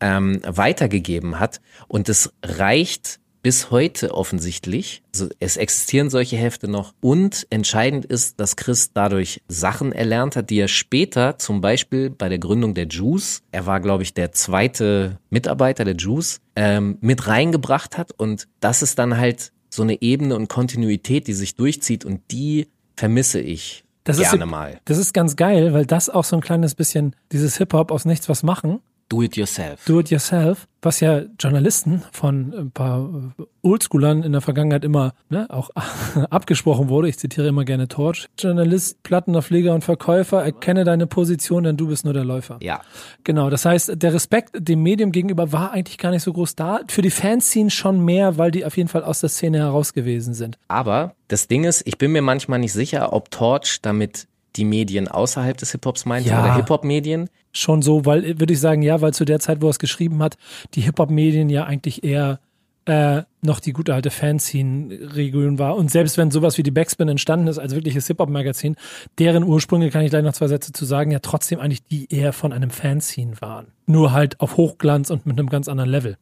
ähm, 0.00 0.40
weitergegeben 0.44 1.38
hat. 1.38 1.60
Und 1.86 2.08
es 2.08 2.32
reicht 2.42 3.20
bis 3.42 3.70
heute 3.70 4.14
offensichtlich. 4.14 5.02
Also 5.14 5.28
es 5.40 5.56
existieren 5.56 6.10
solche 6.10 6.36
Hefte 6.36 6.68
noch. 6.68 6.94
Und 7.00 7.46
entscheidend 7.50 8.04
ist, 8.04 8.40
dass 8.40 8.56
Chris 8.56 8.92
dadurch 8.92 9.42
Sachen 9.48 9.92
erlernt 9.92 10.36
hat, 10.36 10.50
die 10.50 10.58
er 10.58 10.68
später 10.68 11.38
zum 11.38 11.60
Beispiel 11.60 12.10
bei 12.10 12.28
der 12.28 12.38
Gründung 12.38 12.74
der 12.74 12.86
Juice, 12.88 13.42
er 13.52 13.66
war 13.66 13.80
glaube 13.80 14.02
ich 14.02 14.14
der 14.14 14.32
zweite 14.32 15.18
Mitarbeiter 15.30 15.84
der 15.84 15.96
Juice, 15.96 16.40
ähm, 16.56 16.98
mit 17.00 17.26
reingebracht 17.26 17.96
hat. 17.96 18.12
Und 18.12 18.48
das 18.60 18.82
ist 18.82 18.98
dann 18.98 19.16
halt 19.16 19.52
so 19.70 19.82
eine 19.82 20.00
Ebene 20.02 20.34
und 20.34 20.48
Kontinuität, 20.48 21.26
die 21.26 21.34
sich 21.34 21.54
durchzieht 21.54 22.04
und 22.04 22.22
die 22.30 22.68
vermisse 22.96 23.40
ich 23.40 23.84
Das 24.04 24.18
ist, 24.18 24.30
gerne 24.30 24.46
mal. 24.46 24.80
das 24.84 24.98
ist 24.98 25.12
ganz 25.12 25.36
geil, 25.36 25.72
weil 25.72 25.86
das 25.86 26.10
auch 26.10 26.24
so 26.24 26.36
ein 26.36 26.42
kleines 26.42 26.74
bisschen 26.74 27.14
dieses 27.32 27.58
Hip-Hop 27.58 27.90
aus 27.90 28.04
nichts 28.04 28.28
was 28.28 28.42
machen, 28.42 28.80
Do 29.10 29.22
it 29.22 29.36
yourself. 29.36 29.84
do 29.86 30.00
it 30.00 30.10
yourself, 30.10 30.68
was 30.82 31.00
ja 31.00 31.22
Journalisten 31.40 32.02
von 32.12 32.52
ein 32.54 32.70
paar 32.70 33.08
Oldschoolern 33.62 34.22
in 34.22 34.32
der 34.32 34.42
Vergangenheit 34.42 34.84
immer 34.84 35.14
ne, 35.30 35.46
auch 35.48 35.70
abgesprochen 36.30 36.90
wurde. 36.90 37.08
Ich 37.08 37.18
zitiere 37.18 37.48
immer 37.48 37.64
gerne 37.64 37.88
Torch. 37.88 38.28
Journalist, 38.38 39.02
Plattenaufleger 39.02 39.74
und 39.74 39.82
Verkäufer, 39.82 40.44
erkenne 40.44 40.84
deine 40.84 41.06
Position, 41.06 41.64
denn 41.64 41.78
du 41.78 41.88
bist 41.88 42.04
nur 42.04 42.12
der 42.12 42.24
Läufer. 42.24 42.58
ja. 42.60 42.82
Genau, 43.24 43.50
das 43.50 43.64
heißt, 43.64 43.92
der 44.02 44.14
Respekt 44.14 44.50
dem 44.56 44.82
Medium 44.82 45.10
gegenüber 45.12 45.52
war 45.52 45.72
eigentlich 45.72 45.98
gar 45.98 46.10
nicht 46.10 46.22
so 46.22 46.32
groß 46.32 46.54
da. 46.54 46.80
Für 46.88 47.02
die 47.02 47.10
Fanszene 47.10 47.70
schon 47.70 48.04
mehr, 48.04 48.38
weil 48.38 48.50
die 48.50 48.64
auf 48.64 48.76
jeden 48.76 48.88
Fall 48.88 49.04
aus 49.04 49.20
der 49.20 49.28
Szene 49.30 49.58
heraus 49.58 49.92
gewesen 49.92 50.34
sind. 50.34 50.58
Aber 50.68 51.14
das 51.28 51.48
Ding 51.48 51.64
ist, 51.64 51.82
ich 51.86 51.98
bin 51.98 52.12
mir 52.12 52.22
manchmal 52.22 52.58
nicht 52.58 52.72
sicher, 52.72 53.12
ob 53.12 53.30
Torch 53.30 53.80
damit 53.82 54.28
die 54.58 54.64
Medien 54.64 55.08
außerhalb 55.08 55.56
des 55.56 55.72
Hip-Hops 55.72 56.04
meinte 56.04 56.28
Ja. 56.30 56.42
oder 56.42 56.56
Hip-Hop-Medien. 56.56 57.30
Schon 57.52 57.80
so, 57.80 58.04
weil, 58.04 58.38
würde 58.38 58.52
ich 58.52 58.60
sagen, 58.60 58.82
ja, 58.82 59.00
weil 59.00 59.14
zu 59.14 59.24
der 59.24 59.40
Zeit, 59.40 59.62
wo 59.62 59.66
er 59.68 59.70
es 59.70 59.78
geschrieben 59.78 60.22
hat, 60.22 60.36
die 60.74 60.82
Hip-Hop-Medien 60.82 61.48
ja 61.48 61.64
eigentlich 61.64 62.04
eher 62.04 62.40
äh, 62.84 63.22
noch 63.42 63.60
die 63.60 63.72
gute 63.72 63.94
alte 63.94 64.10
Fanzine-Region 64.10 65.58
war. 65.58 65.76
Und 65.76 65.90
selbst 65.90 66.16
wenn 66.16 66.30
sowas 66.30 66.58
wie 66.58 66.62
die 66.62 66.70
Backspin 66.70 67.08
entstanden 67.08 67.46
ist 67.46 67.58
als 67.58 67.74
wirkliches 67.74 68.06
Hip-Hop-Magazin, 68.06 68.76
deren 69.18 69.44
Ursprünge, 69.44 69.90
kann 69.90 70.02
ich 70.02 70.10
gleich 70.10 70.24
noch 70.24 70.32
zwei 70.32 70.48
Sätze 70.48 70.72
zu 70.72 70.84
sagen, 70.84 71.10
ja 71.10 71.18
trotzdem 71.18 71.60
eigentlich 71.60 71.84
die 71.84 72.12
eher 72.12 72.32
von 72.32 72.52
einem 72.52 72.70
Fanzine 72.70 73.40
waren. 73.40 73.68
Nur 73.86 74.12
halt 74.12 74.40
auf 74.40 74.56
Hochglanz 74.56 75.10
und 75.10 75.26
mit 75.26 75.38
einem 75.38 75.48
ganz 75.48 75.68
anderen 75.68 75.90
Level. 75.90 76.16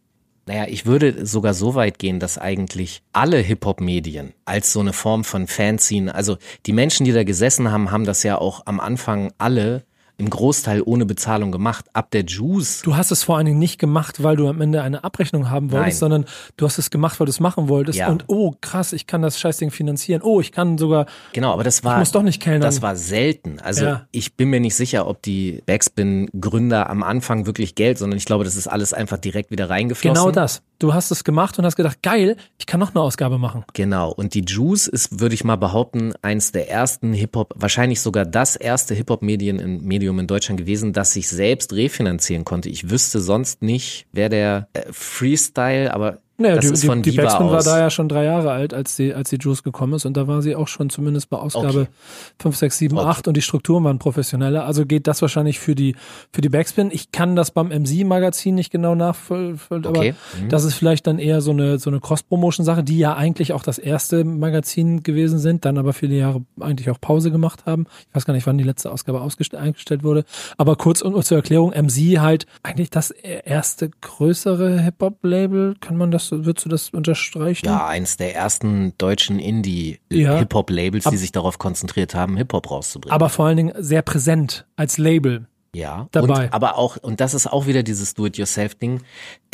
Naja, 0.49 0.67
ich 0.69 0.87
würde 0.87 1.26
sogar 1.26 1.55
so 1.55 1.75
weit 1.75 1.99
gehen, 1.99 2.21
dass 2.21 2.38
eigentlich 2.38 3.03
alle 3.12 3.38
Hip-Hop-Medien 3.38 4.33
als 4.45 4.73
so 4.73 4.79
eine 4.79 4.93
Form 4.93 5.25
von 5.25 5.49
Fanzine, 5.49 6.15
also 6.15 6.38
die 6.67 6.73
Menschen, 6.73 7.05
die 7.05 7.12
da 7.12 7.25
gesessen 7.25 7.73
haben, 7.73 7.91
haben 7.91 8.05
das 8.05 8.23
ja 8.23 8.38
auch 8.38 8.62
am 8.65 8.79
Anfang 8.79 9.33
alle 9.38 9.85
im 10.19 10.31
Großteil 10.31 10.83
ohne 10.85 11.05
Bezahlung 11.05 11.53
gemacht. 11.53 11.87
Ab 11.93 12.11
der 12.11 12.25
Juice 12.25 12.83
Du 12.83 12.97
hast 12.97 13.11
es 13.11 13.23
vor 13.23 13.37
allen 13.37 13.47
Dingen 13.47 13.59
nicht 13.59 13.79
gemacht, 13.79 14.23
weil 14.23 14.37
du 14.37 14.49
am 14.49 14.61
Ende 14.61 14.83
eine 14.83 15.05
Abrechnung 15.05 15.51
haben 15.51 15.71
wolltest, 15.73 16.01
Nein. 16.03 16.11
sondern 16.11 16.25
du 16.57 16.65
hast 16.65 16.79
es 16.79 16.91
gemacht, 16.91 17.21
weil 17.21 17.27
du 17.27 17.31
es 17.31 17.41
machen 17.41 17.69
wolltest. 17.69 17.99
Ja. 17.99 18.09
Und 18.09 18.25
oh, 18.29 18.55
krass, 18.61 18.93
ich 18.93 19.07
kann 19.07 19.23
das 19.23 19.39
Scheißding 19.39 19.71
finanzieren. 19.71 20.23
Oh, 20.23 20.41
ich 20.41 20.53
kann 20.53 20.79
sogar 20.79 21.07
Genau, 21.33 21.53
aber 21.53 21.65
das 21.65 21.85
war 21.85 21.99
muss 21.99 22.13
doch 22.13 22.23
nicht 22.23 22.41
kellnern. 22.41 22.63
Das 22.63 22.81
war 22.83 22.97
selten. 22.97 23.59
Also 23.61 23.85
Ja. 23.85 24.07
ich 24.11 24.35
bin 24.37 24.49
mir 24.51 24.61
nicht 24.61 24.75
sicher, 24.75 25.07
ob 25.07 25.23
die 25.23 25.63
Backspin-Gründer 25.67 26.89
am 26.89 27.03
Anfang 27.03 27.47
wirklich 27.47 27.75
Geld, 27.75 27.99
sondern 27.99 28.17
ich 28.17 28.25
glaube, 28.25 28.45
das 28.45 28.57
ist 28.57 28.67
alles 28.67 28.93
einfach 28.93 29.19
direkt 29.19 29.51
wieder 29.51 29.69
reingeflossen. 29.69 30.15
Genau 30.15 30.31
das. 30.31 30.63
Du 30.78 30.92
hast 30.92 31.11
es 31.11 31.25
gemacht 31.25 31.59
und 31.59 31.64
hast 31.64 31.76
gedacht, 31.76 32.02
geil, 32.02 32.37
ich 32.59 32.66
kann 32.66 32.80
noch 32.80 32.95
eine 32.95 33.02
Ausgabe 33.02 33.38
machen. 33.38 33.64
Genau. 33.73 34.12
Und 34.12 34.35
die 34.35 34.45
Juice 34.47 34.88
ist, 34.88 35.21
würde 35.21 35.35
ich 35.35 35.45
mal 35.45 35.56
behaupten, 35.56 36.12
eins 36.21 36.52
der 36.52 36.71
ersten 36.71 37.12
Hip-Hop, 37.12 37.54
wahrscheinlich 37.56 38.00
sogar 38.00 38.26
das 38.26 38.56
erste 38.56 38.95
Hip-Hop-Medien 38.95 39.59
in 39.59 39.83
Medium 39.85 40.18
in 40.18 40.26
Deutschland 40.26 40.61
gewesen, 40.61 40.92
das 40.92 41.12
sich 41.12 41.28
selbst 41.28 41.73
refinanzieren 41.73 42.45
konnte. 42.45 42.68
Ich 42.68 42.90
wüsste 42.90 43.21
sonst 43.21 43.62
nicht, 43.62 44.06
wer 44.12 44.28
der 44.28 44.68
äh, 44.75 44.83
Freestyle, 44.90 45.95
aber 45.95 46.18
Naja, 46.38 46.57
das 46.57 46.66
die, 46.66 46.73
ist 46.73 46.83
die, 46.83 46.87
von 46.87 47.02
die 47.02 47.12
Backspin 47.12 47.50
war 47.50 47.62
da 47.62 47.78
ja 47.78 47.88
schon 47.90 48.09
drei 48.09 48.25
Jahre 48.25 48.50
alt, 48.50 48.75
als 48.75 48.97
die, 48.97 49.14
als 49.14 49.31
die 49.31 49.37
Juice 49.37 49.62
gekommen 49.62 49.95
ist. 49.95 50.05
Und 50.05 50.16
da 50.16 50.28
war 50.28 50.43
sie 50.43 50.55
auch 50.55 50.69
schon 50.69 50.90
zumindest 50.90 51.31
bei 51.31 51.38
Ausgabe 51.38 51.66
Okay. 51.66 51.87
5, 52.40 52.57
6, 52.57 52.78
7, 52.78 52.99
Okay. 52.99 53.07
8 53.07 53.28
und 53.28 53.37
die 53.37 53.43
Strukturen 53.43 53.85
waren 53.85 53.99
professioneller. 53.99 54.64
Also 54.66 54.85
geht 54.87 55.07
das 55.07 55.23
wahrscheinlich 55.23 55.59
für 55.59 55.75
die, 55.75 55.97
für 56.33 56.40
die 56.43 56.49
Backspin. 56.49 56.90
Ich 56.93 57.11
kann 57.12 57.37
das 57.37 57.50
beim 57.50 57.69
MC-Magazin 57.69 58.55
nicht 58.55 58.71
genau 58.71 58.95
nachvollziehen, 58.95 59.85
aber 59.87 59.88
Okay. 59.99 60.14
Mhm. 60.40 60.49
das 60.50 60.64
ist 60.64 60.75
vielleicht 60.75 61.07
dann 61.07 61.19
eher 61.19 61.40
so 61.40 61.52
eine, 61.52 61.78
so 61.78 61.90
eine 61.90 62.00
Cross-Promotion-Sache, 62.00 62.85
die 62.85 62.99
ja 62.99 63.14
eigentlich 63.14 63.52
auch 63.52 63.62
das 63.62 63.78
erste 63.78 64.25
Magazin 64.25 65.02
gewesen 65.02 65.38
sind, 65.38 65.64
dann 65.64 65.78
aber 65.78 65.93
viele 65.93 66.16
Jahre 66.16 66.43
eigentlich 66.61 66.90
auch 66.90 67.00
Pause 67.00 67.31
gemacht 67.31 67.66
haben. 67.66 67.87
Ich 68.09 68.14
weiß 68.14 68.26
gar 68.26 68.35
nicht, 68.35 68.47
wann 68.47 68.59
die 68.59 68.64
letzte 68.64 68.93
Ausgabe 68.93 69.26
eingestellt 69.57 70.02
wurde. 70.02 70.25
Aber 70.59 70.76
kurz 70.76 71.00
und 71.00 71.25
zur 71.25 71.38
Erklärung, 71.38 71.71
MC 71.71 72.19
halt 72.19 72.47
eigentlich 72.62 72.90
das 72.90 73.11
erste 73.11 73.90
größere 74.00 74.81
Hip-Hop-Label. 74.81 75.76
Kann 75.81 75.97
man 75.97 76.11
das, 76.11 76.25
würdest 76.33 76.64
du 76.64 76.68
das 76.68 76.90
unterstreichen? 76.90 77.66
Ja, 77.66 77.87
eins 77.87 78.16
der 78.16 78.35
ersten 78.35 78.92
deutschen 78.99 79.38
Ja. 79.38 79.47
Indie-Hip-Hop-Labels, 79.47 81.04
die 81.04 81.09
Ab- 81.09 81.16
sich 81.16 81.33
darauf 81.33 81.59
konzentriert 81.59 82.14
haben, 82.14 82.37
Hip-Hop 82.37 82.71
rauszubringen. 82.71 83.12
Aber 83.14 83.28
vor 83.28 83.47
allen 83.47 83.56
Dingen 83.56 83.73
sehr 83.78 84.02
präsent 84.02 84.66
als 84.76 84.99
Label. 84.99 85.47
ja, 85.75 86.09
dabei. 86.12 86.45
Und, 86.47 86.52
aber 86.54 86.78
auch, 86.78 86.97
und 86.97 87.21
das 87.21 87.35
ist 87.35 87.47
auch 87.52 87.66
wieder 87.66 87.83
dieses 87.83 88.14
Do-it-yourself-Ding. 88.14 89.02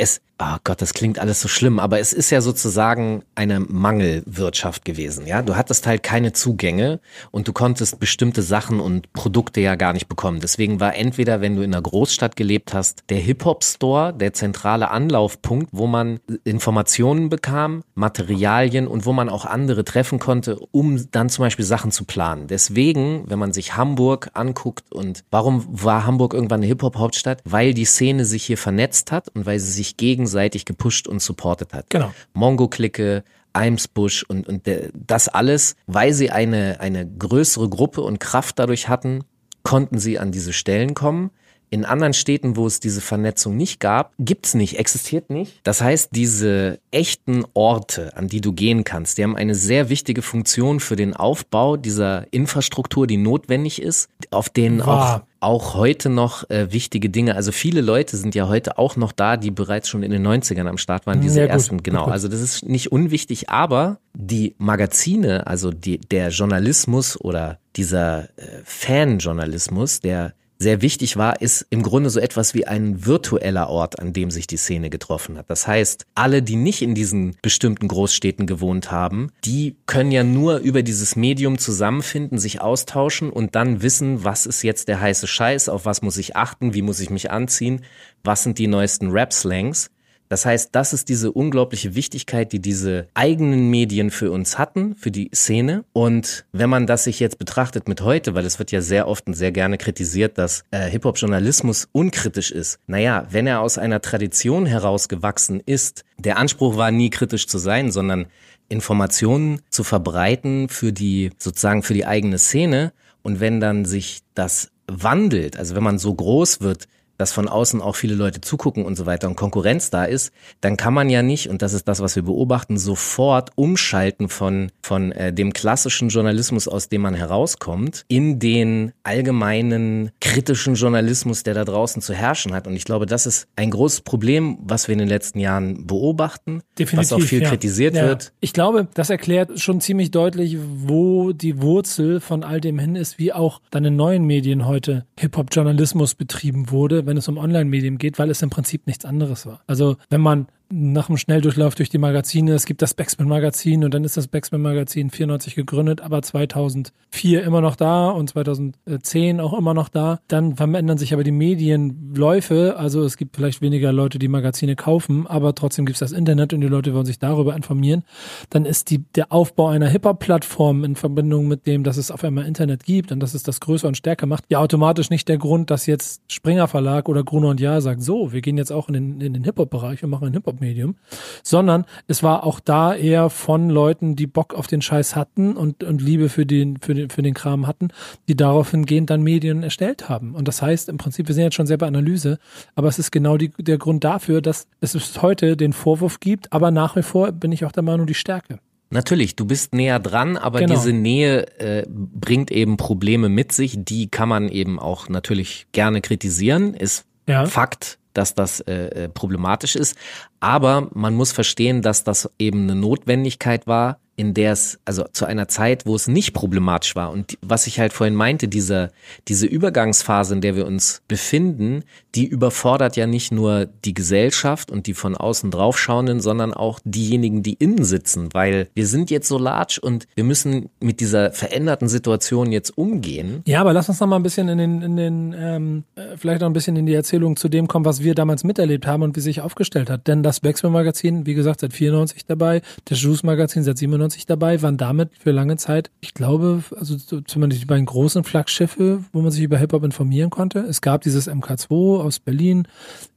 Es, 0.03 0.21
oh 0.41 0.57
Gott, 0.65 0.83
das 0.83 0.95
klingt 0.95 1.21
alles 1.21 1.41
so 1.41 1.47
schlimm, 1.47 1.79
aber 1.79 2.01
es 2.01 2.13
ist 2.13 2.31
ja 2.31 2.41
sozusagen 2.41 3.23
eine 3.37 3.61
Mangelwirtschaft 3.61 4.85
gewesen, 4.85 5.29
ja. 5.29 5.43
Du 5.43 5.55
hattest 5.55 5.87
halt 5.87 6.03
keine 6.03 6.33
Zugänge 6.33 6.99
und 7.31 7.47
du 7.47 7.53
konntest 7.53 8.01
bestimmte 8.01 8.43
Sachen 8.43 8.81
und 8.81 9.13
Produkte 9.13 9.61
ja 9.61 9.77
gar 9.77 9.93
nicht 9.93 10.09
bekommen. 10.09 10.41
Deswegen 10.41 10.81
war 10.81 10.97
entweder, 10.97 11.41
wenn 11.41 11.55
du 11.55 11.63
in 11.63 11.73
einer 11.73 11.83
Großstadt 11.83 12.35
gelebt 12.35 12.75
hast, 12.75 13.05
der 13.11 13.19
Hip-Hop-Store 13.19 14.13
der 14.13 14.33
zentrale 14.33 14.91
Anlaufpunkt, 14.91 15.69
wo 15.71 15.87
man 15.87 16.19
Informationen 16.43 17.29
bekam, 17.29 17.85
Materialien 17.95 18.89
und 18.89 19.07
wo 19.07 19.13
man 19.13 19.29
auch 19.29 19.47
andere 19.47 19.85
treffen 19.85 20.19
konnte, 20.19 20.59
um 20.73 21.09
dann 21.13 21.29
zum 21.29 21.45
Beispiel 21.45 21.65
Sachen 21.65 21.93
zu 21.93 22.05
planen. 22.05 22.49
Deswegen, 22.49 23.23
wenn 23.29 23.39
man 23.39 23.53
sich 23.53 23.77
Hamburg 23.77 24.31
anguckt 24.35 24.91
und 24.91 25.23
warum 25.31 25.65
war 25.71 26.05
Hamburg 26.07 26.35
irgendwann 26.35 26.59
eine 26.59 26.67
Hip-Hop-Hauptstadt? 26.67 27.41
Weil 27.45 27.73
die 27.73 27.85
Szene 27.85 28.25
sich 28.25 28.45
hier 28.45 28.59
vernetzt 28.59 29.13
hat 29.13 29.29
und 29.29 29.47
weil 29.47 29.61
sie 29.61 29.71
sich 29.71 29.92
gegenseitig 29.97 30.65
gepusht 30.65 31.07
und 31.09 31.21
supportet 31.21 31.73
hat. 31.73 31.91
Genau. 31.91 32.13
Mongo-Clique, 32.35 33.25
Eimsbusch 33.53 34.25
und, 34.25 34.49
und 34.49 34.69
das 34.95 35.29
alles, 35.29 35.77
weil 35.87 36.13
sie 36.13 36.31
eine, 36.31 36.81
eine 36.81 37.07
größere 37.07 37.69
Gruppe 37.69 38.03
und 38.03 38.19
Kraft 38.19 38.59
dadurch 38.59 38.89
hatten, 38.89 39.25
konnten 39.63 39.99
sie 39.99 40.19
an 40.19 40.33
diese 40.33 40.53
Stellen 40.53 40.95
kommen. 40.95 41.31
In 41.73 41.87
anderen 41.87 42.13
Städten, 42.13 42.57
wo 42.57 42.67
es 42.67 42.81
diese 42.81 43.01
Vernetzung 43.01 43.57
nicht 43.57 43.81
gab, 43.81 44.13
gibt's 44.19 44.53
nicht, 44.53 44.79
existiert 44.79 45.31
nicht. 45.31 45.61
Das 45.63 45.81
heißt, 45.81 46.11
diese 46.13 46.79
echten 46.91 47.47
Orte, 47.55 48.15
an 48.15 48.29
die 48.29 48.43
du 48.43 48.53
gehen 48.53 48.85
kannst, 48.85 49.17
die 49.17 49.23
haben 49.25 49.37
eine 49.37 49.55
sehr 49.55 49.89
wichtige 49.89 50.21
Funktion 50.21 50.81
für 50.81 50.97
den 50.97 51.17
Aufbau 51.17 51.79
dieser 51.79 52.27
Infrastruktur, 52.31 53.07
die 53.07 53.17
notwendig 53.17 53.81
ist, 53.81 54.11
auf 54.31 54.51
denen 54.51 54.83
auch 54.83 54.87
Wahr. 54.87 55.27
auch 55.41 55.73
heute 55.75 56.11
noch 56.11 56.49
äh, 56.51 56.71
wichtige 56.75 57.09
Dinge, 57.09 57.37
also 57.37 57.53
viele 57.53 57.81
Leute 57.81 58.19
sind 58.19 58.35
ja 58.35 58.49
heute 58.49 58.77
auch 58.77 58.97
noch 58.97 59.13
da, 59.13 59.39
die 59.39 59.51
bereits 59.51 59.89
schon 59.89 60.03
in 60.03 60.11
den 60.11 60.27
90ern 60.27 60.67
am 60.69 60.77
Start 60.77 61.07
waren, 61.07 61.23
diese 61.23 61.41
Ja, 61.41 61.47
gut, 61.47 61.53
ersten, 61.55 61.83
genau. 61.83 62.05
gut. 62.05 62.13
Also 62.13 62.29
das 62.29 62.43
ist 62.43 62.69
nicht 62.69 62.93
unwichtig, 62.93 63.49
aber 63.49 63.97
die 64.13 64.55
Magazine, 64.59 65.47
also 65.47 65.71
die, 65.71 65.97
der 65.97 66.29
Journalismus 66.29 67.19
oder 67.19 67.59
dieser 67.77 68.25
äh, 68.37 68.61
Fanjournalismus, 68.65 70.01
der 70.01 70.35
sehr 70.63 70.81
wichtig 70.81 71.17
war, 71.17 71.43
ist 71.43 71.67
im 71.69 71.83
Grunde 71.83 72.09
so 72.09 72.21
etwas 72.21 72.55
wie 72.55 72.67
ein 72.67 73.05
virtueller 73.05 73.69
Ort, 73.69 73.99
an 73.99 74.13
dem 74.13 74.31
sich 74.31 74.47
die 74.47 74.57
Szene 74.57 74.89
getroffen 74.89 75.37
hat. 75.37 75.51
Das 75.51 75.67
heißt, 75.67 76.07
alle, 76.15 76.43
die 76.43 76.57
nicht 76.57 76.81
in 76.81 76.95
diesen 76.95 77.37
bestimmten 77.43 77.89
Großstädten 77.89 78.47
gewohnt 78.47 78.91
haben, 78.91 79.31
die 79.45 79.77
können 79.87 80.13
ja 80.13 80.25
nur 80.25 80.59
über 80.59 80.83
dieses 80.83 81.17
Medium 81.17 81.59
zusammenfinden, 81.59 82.39
sich 82.39 82.61
austauschen 82.61 83.31
und 83.31 83.55
dann 83.55 83.83
wissen, 83.83 84.25
was 84.25 84.47
ist 84.47 84.63
jetzt 84.63 84.89
der 84.89 85.01
heiße 85.01 85.27
Scheiß, 85.27 85.69
auf 85.69 85.85
was 85.85 86.01
muss 86.01 86.17
ich 86.17 86.37
achten, 86.37 86.73
wie 86.73 86.83
muss 86.83 87.01
ich 87.01 87.11
mich 87.11 87.31
anziehen, 87.31 87.83
was 88.25 88.45
sind 88.45 88.59
die 88.59 88.69
neuesten 88.69 89.11
Rap-Slangs. 89.11 89.91
Das 90.33 90.47
heißt, 90.47 90.71
das 90.73 90.95
ist 90.95 91.11
diese 91.11 91.31
unglaubliche 91.31 91.95
Wichtigkeit, 91.95 92.53
die 92.53 92.59
diese 92.59 93.07
eigenen 93.13 93.69
Medien 93.69 94.11
für 94.11 94.31
uns 94.31 94.57
hatten, 94.57 94.97
für 94.97 95.11
die 95.11 95.31
Szene. 95.35 95.85
Und 95.93 96.47
wenn 96.53 96.71
man 96.71 96.87
das 96.87 97.05
sich 97.05 97.21
jetzt 97.21 97.39
betrachtet 97.39 97.87
mit 97.87 98.01
heute, 98.01 98.33
weil 98.35 98.47
es 98.47 98.59
wird 98.59 98.73
ja 98.73 98.81
sehr 98.81 99.09
oft 99.09 99.27
und 99.27 99.35
sehr 99.35 99.53
gerne 99.53 99.77
kritisiert, 99.77 100.39
dass 100.39 100.65
äh, 100.71 100.89
Hip-Hop-Journalismus 100.89 101.91
unkritisch 101.93 102.51
ist. 102.51 102.79
Naja, 102.87 103.27
wenn 103.29 103.47
er 103.47 103.61
aus 103.61 103.77
einer 103.77 104.01
Tradition 104.01 104.65
herausgewachsen 104.65 105.61
ist, 105.67 106.03
der 106.17 106.39
Anspruch 106.39 106.79
war 106.79 106.91
nie 106.91 107.11
kritisch 107.11 107.47
zu 107.47 107.59
sein, 107.59 107.91
sondern 107.91 108.25
Informationen 108.71 109.61
zu 109.69 109.85
verbreiten 109.85 110.71
für 110.71 110.95
die, 110.95 111.33
sozusagen 111.37 111.83
für 111.83 111.93
die 111.93 112.07
eigene 112.07 112.39
Szene. 112.39 112.95
Und 113.21 113.41
wenn 113.41 113.61
dann 113.61 113.85
sich 113.85 114.21
das 114.33 114.71
wandelt, 114.87 115.59
also 115.59 115.75
wenn 115.75 115.83
man 115.83 115.99
so 115.99 116.15
groß 116.15 116.63
wird, 116.63 116.89
dass 117.23 117.33
von 117.33 117.47
außen 117.49 117.81
auch 117.81 117.95
viele 117.95 118.17
Leute 118.17 118.41
zugucken 118.41 118.85
und 118.85 118.97
so 118.97 119.07
weiter 119.07 119.29
und 119.29 119.37
Konkurrenz 119.37 119.91
da 119.91 120.05
ist, 120.05 120.33
dann 120.61 120.77
kann 120.77 120.93
man 120.93 121.09
ja 121.09 121.23
nicht, 121.23 121.49
und 121.49 121.63
das 121.63 121.73
ist 121.73 121.87
das, 121.87 122.01
was 122.01 122.17
wir 122.17 122.25
beobachten, 122.25 122.79
sofort 122.79 123.51
umschalten 123.55 124.29
von, 124.29 124.73
von 124.83 125.13
äh, 125.13 125.33
dem 125.33 125.53
klassischen 125.53 126.09
Journalismus, 126.09 126.67
aus 126.67 126.89
dem 126.89 127.03
man 127.03 127.15
herauskommt, 127.15 128.05
in 128.09 128.41
den 128.41 128.91
allgemeinen 129.05 130.11
kritischen 130.21 130.75
Journalismus, 130.75 131.45
der 131.45 131.55
da 131.55 131.65
draußen 131.65 132.03
zu 132.03 132.13
herrschen 132.13 132.55
hat. 132.55 132.67
Und 132.67 132.75
ich 132.75 132.85
glaube, 132.85 133.07
das 133.07 133.27
ist 133.27 133.47
ein 133.55 133.71
großes 133.71 134.01
Problem, 134.01 134.59
was 134.61 134.89
wir 134.89 134.95
in 134.95 134.99
den 134.99 135.09
letzten 135.09 135.39
Jahren 135.39 135.87
beobachten, 135.87 136.63
Definitiv, 136.77 136.99
was 136.99 137.13
auch 137.13 137.25
viel 137.25 137.43
ja. 137.43 137.51
kritisiert 137.51 137.95
Ja. 137.95 138.09
wird. 138.09 138.33
Ich 138.41 138.53
glaube, 138.53 138.89
das 138.95 139.11
erklärt 139.11 139.61
schon 139.61 139.81
ziemlich 139.81 140.11
deutlich, 140.11 140.59
wo 140.61 141.33
die 141.33 141.63
Wurzel 141.63 142.19
von 142.19 142.43
all 142.43 142.61
dem 142.61 142.81
hin 142.81 142.97
ist, 142.97 143.21
wie 143.21 143.33
auch 143.33 143.61
dann 143.71 143.85
in 143.85 143.95
neuen 143.95 144.25
Medien 144.25 144.67
heute 144.67 145.07
Hip-Hop-Journalismus 145.21 146.17
betrieben 146.17 146.71
wurde, 146.73 147.07
wenn 147.13 147.19
es 147.19 147.29
um 147.29 147.37
Online-Medien 147.37 147.99
geht, 147.99 148.19
weil 148.19 148.31
es 148.31 148.41
im 148.41 148.49
Prinzip 148.49 148.87
nichts 148.87 149.05
anderes 149.05 149.45
war. 149.45 149.61
Also 149.67 149.99
wenn 150.09 150.23
man 150.23 150.47
nach 150.75 151.09
dem 151.09 151.19
Schnelldurchlauf 151.19 151.75
durch 151.75 151.91
die 151.91 151.99
Magazine, 151.99 152.55
es 152.55 152.65
gibt 152.65 152.81
das 152.81 152.95
Backspin-Magazin 152.95 153.85
und 153.85 153.93
dann 153.93 154.05
ist 154.05 154.17
das 154.17 154.27
Backspin-Magazin 154.27 155.11
94 155.11 155.55
gegründet, 155.55 156.01
aber 156.01 156.23
2004 156.23 157.45
immer 157.45 157.61
noch 157.61 157.77
da 157.77 158.09
und 158.09 158.31
2010 158.31 159.41
auch 159.41 159.53
immer 159.53 159.75
noch 159.75 159.91
da. 159.91 160.21
Dann 160.29 160.57
verändern 160.57 160.97
sich 160.97 161.13
aber 161.13 161.25
die 161.25 161.31
Medienläufe, 161.31 162.77
also 162.79 163.03
es 163.05 163.19
gibt 163.19 163.37
vielleicht 163.37 163.61
weniger 163.61 163.93
Leute, 163.93 164.19
die 164.19 164.29
Magazine 164.29 164.75
kaufen, 164.75 165.27
aber 165.27 165.55
trotzdem 165.55 165.85
gibt 165.85 165.97
es 165.97 166.01
das 166.01 166.13
Internet 166.13 166.55
und 166.55 166.63
die 166.63 166.69
Leute 166.69 166.95
wollen 166.95 167.05
sich 167.05 167.19
darüber 167.19 167.55
informieren. 167.55 168.05
Dann 168.49 168.65
ist 168.65 168.89
die, 168.89 168.99
der 169.15 169.31
Aufbau 169.31 169.69
einer 169.69 169.89
Hip-Hop-Plattform 169.89 170.85
in 170.85 170.97
Verbindung 170.97 171.49
mit 171.49 171.67
dem, 171.67 171.85
dass 171.85 171.99
es 171.99 172.11
auf 172.11 172.25
einmal 172.25 172.47
Internet 172.47 172.85
gibt 172.85 173.13
und 173.13 173.21
dass 173.21 173.35
es 173.35 173.43
das 173.43 173.61
größer 173.61 173.89
und 173.89 173.99
stärker 173.99 174.25
macht, 174.25 174.45
ja 174.49 174.59
automatisch 174.59 175.11
nicht 175.11 175.29
der 175.29 175.37
Grund, 175.37 175.71
dass 175.71 175.85
jetzt 175.85 176.23
Springer 176.29 176.67
Verlag 176.67 177.11
oder 177.11 177.25
Gruner 177.25 177.49
und 177.49 177.61
Jahr 177.61 177.83
sagt, 177.83 178.03
so, 178.03 178.33
wir 178.33 178.41
gehen 178.41 178.57
jetzt 178.57 178.73
auch 178.73 178.89
in 178.89 178.95
den, 178.95 179.21
in 179.21 179.35
den 179.35 179.45
Hip-Hop-Bereich 179.45 180.03
und 180.03 180.09
machen 180.09 180.29
ein 180.29 180.33
Hip-Hop-Medium, 180.63 180.95
sondern 181.43 181.85
es 182.07 182.23
war 182.23 182.45
auch 182.45 182.61
da 182.61 182.95
eher 182.95 183.31
von 183.31 183.69
Leuten, 183.69 184.17
die 184.17 184.27
Bock 184.27 184.55
auf 184.55 184.67
den 184.67 184.83
Scheiß 184.83 185.17
hatten 185.17 185.57
und, 185.57 185.85
und 185.85 186.01
Liebe 186.01 186.29
für 186.29 186.47
den, 186.47 186.79
für 186.79 186.95
den, 186.95 187.11
für 187.11 187.23
den 187.23 187.35
Kram 187.35 187.67
hatten, 187.67 187.89
die 188.29 188.37
daraufhin 188.37 188.87
gehend 188.87 189.11
dann 189.11 189.23
Medien 189.23 189.63
erstellt 189.63 190.09
haben. 190.09 190.35
Und 190.35 190.49
das 190.49 190.63
heißt, 190.63 190.89
im 190.89 190.99
Prinzip, 190.99 191.29
wir 191.29 191.35
sind 191.35 191.45
jetzt 191.45 191.55
schon 191.55 191.67
sehr 191.67 191.79
bei 191.79 191.87
Analyse, 191.87 192.39
aber 192.75 192.89
es 192.89 192.99
ist 192.99 193.11
genau 193.11 193.37
die, 193.37 193.51
der 193.59 193.79
Grund 193.79 194.05
dafür, 194.05 194.41
dass 194.41 194.67
es 194.81 195.23
heute 195.23 195.57
den 195.57 195.73
Vorwurf 195.73 196.21
gibt, 196.21 196.53
aber 196.53 196.71
nach 196.71 196.97
wie 196.97 197.03
vor 197.03 197.33
bin 197.33 197.53
ich 197.53 197.65
auch 197.65 197.73
der 197.73 197.83
Meinung, 197.83 198.07
die 198.07 198.15
Stärke. 198.15 198.59
Natürlich, 198.91 199.37
du 199.37 199.47
bist 199.47 199.75
näher 199.75 199.99
dran, 199.99 200.37
aber 200.37 200.59
Genau. 200.61 200.75
diese 200.75 200.93
Nähe 200.93 201.47
äh, 201.59 201.87
bringt 201.89 202.51
eben 202.51 202.77
Probleme 202.77 203.31
mit 203.31 203.51
sich, 203.53 203.75
die 203.79 204.09
kann 204.09 204.29
man 204.29 204.51
eben 204.51 204.79
auch 204.79 205.09
natürlich 205.09 205.67
gerne 205.73 206.03
kritisieren, 206.03 206.75
ist 206.75 207.07
Ja. 207.27 207.47
Fakt, 207.47 207.99
dass 208.13 208.35
das 208.35 208.61
äh, 208.61 209.05
äh, 209.05 209.09
problematisch 209.09 209.77
ist, 209.77 209.97
aber 210.43 210.89
man 210.93 211.15
muss 211.15 211.31
verstehen, 211.31 211.83
dass 211.83 212.03
das 212.03 212.29
eben 212.37 212.65
eine 212.65 212.75
Notwendigkeit 212.75 213.69
war, 213.69 214.01
in 214.17 214.35
der 214.35 214.53
es, 214.53 214.79
also 214.85 215.05
zu 215.13 215.25
einer 215.25 215.49
Zeit, 215.49 215.87
wo 215.87 215.95
es 215.95 216.07
nicht 216.07 216.35
problematisch 216.35 216.95
war. 216.95 217.11
Und 217.11 217.39
was 217.41 217.67
ich 217.67 217.81
halt 217.81 217.93
vorhin 217.93 218.15
meinte, 218.15 218.47
diese, 218.47 218.91
diese 219.27 219.47
Übergangsphase, 219.47 220.35
in 220.35 220.41
der 220.43 220.55
wir 220.55 220.67
uns 220.67 221.03
befinden, 221.09 221.85
die 222.15 222.27
überfordert 222.27 222.97
ja 222.97 223.07
nicht 223.07 223.33
nur 223.33 223.67
die 223.85 223.95
Gesellschaft 223.95 224.71
und 224.71 224.87
die 224.87 224.95
von 224.95 225.17
außen 225.17 225.51
draufschauenden, 225.51 226.21
sondern 226.21 226.53
auch 226.53 226.79
diejenigen, 226.85 227.43
die 227.43 227.55
innen 227.55 227.85
sitzen, 227.85 228.29
weil 228.33 228.69
wir 228.75 228.87
sind 228.87 229.11
jetzt 229.11 229.29
so 229.29 229.39
large 229.39 229.81
und 229.83 230.07
wir 230.15 230.25
müssen 230.25 230.69
mit 230.81 231.01
dieser 231.01 231.33
veränderten 231.33 231.89
Situation 231.89 232.53
jetzt 232.53 232.77
umgehen. 232.77 233.43
Ja, 233.47 233.63
aber 233.63 233.73
lass 233.73 233.89
uns 233.89 233.99
noch 233.99 234.09
mal 234.09 234.17
ein 234.17 234.23
bisschen 234.23 234.49
in 234.49 234.59
den, 234.59 234.83
in 234.83 234.97
den, 234.97 235.35
ähm, 235.37 235.85
äh, 235.95 236.17
vielleicht 236.19 236.43
noch 236.43 236.51
ein 236.51 236.53
bisschen 236.53 236.77
in 236.77 236.85
die 236.85 236.95
Erzählung 236.95 237.37
zu 237.37 237.49
dem 237.49 237.67
kommen, 237.67 237.87
was 237.87 238.03
wir 238.03 238.15
damals 238.15 238.45
miterlebt 238.45 238.87
haben 238.87 239.03
und 239.03 239.17
wie 239.17 239.21
sich 239.21 239.41
aufgestellt 239.41 239.89
hat. 239.89 240.07
Denn 240.07 240.23
das 240.23 240.32
Backspin-Magazin, 240.41 241.27
wie 241.27 241.35
gesagt, 241.35 241.61
seit 241.61 241.73
94 241.73 242.25
dabei, 242.27 242.63
das 242.87 243.01
Juice-Magazin 243.03 243.63
seit 243.63 243.79
97 243.79 244.27
dabei, 244.27 244.63
waren 244.63 244.77
damit 244.77 245.11
für 245.19 245.31
lange 245.31 245.57
Zeit, 245.57 245.91
ich 246.01 246.15
glaube, 246.15 246.63
also 246.79 246.97
so 246.97 247.21
zumindest 247.21 247.63
die 247.63 247.67
beiden 247.67 247.87
großen 247.87 248.25
Flaggschiffe, 248.25 249.05
wo 249.13 249.21
man 249.23 249.31
sich 249.31 249.43
über 249.43 249.59
Hip-Hop 249.59 249.85
informieren 249.85 250.31
konnte. 250.31 250.61
Es 250.61 250.81
gab 250.81 251.03
dieses 251.03 251.29
MK2 251.29 252.01
aus 252.01 252.19
Berlin. 252.19 252.67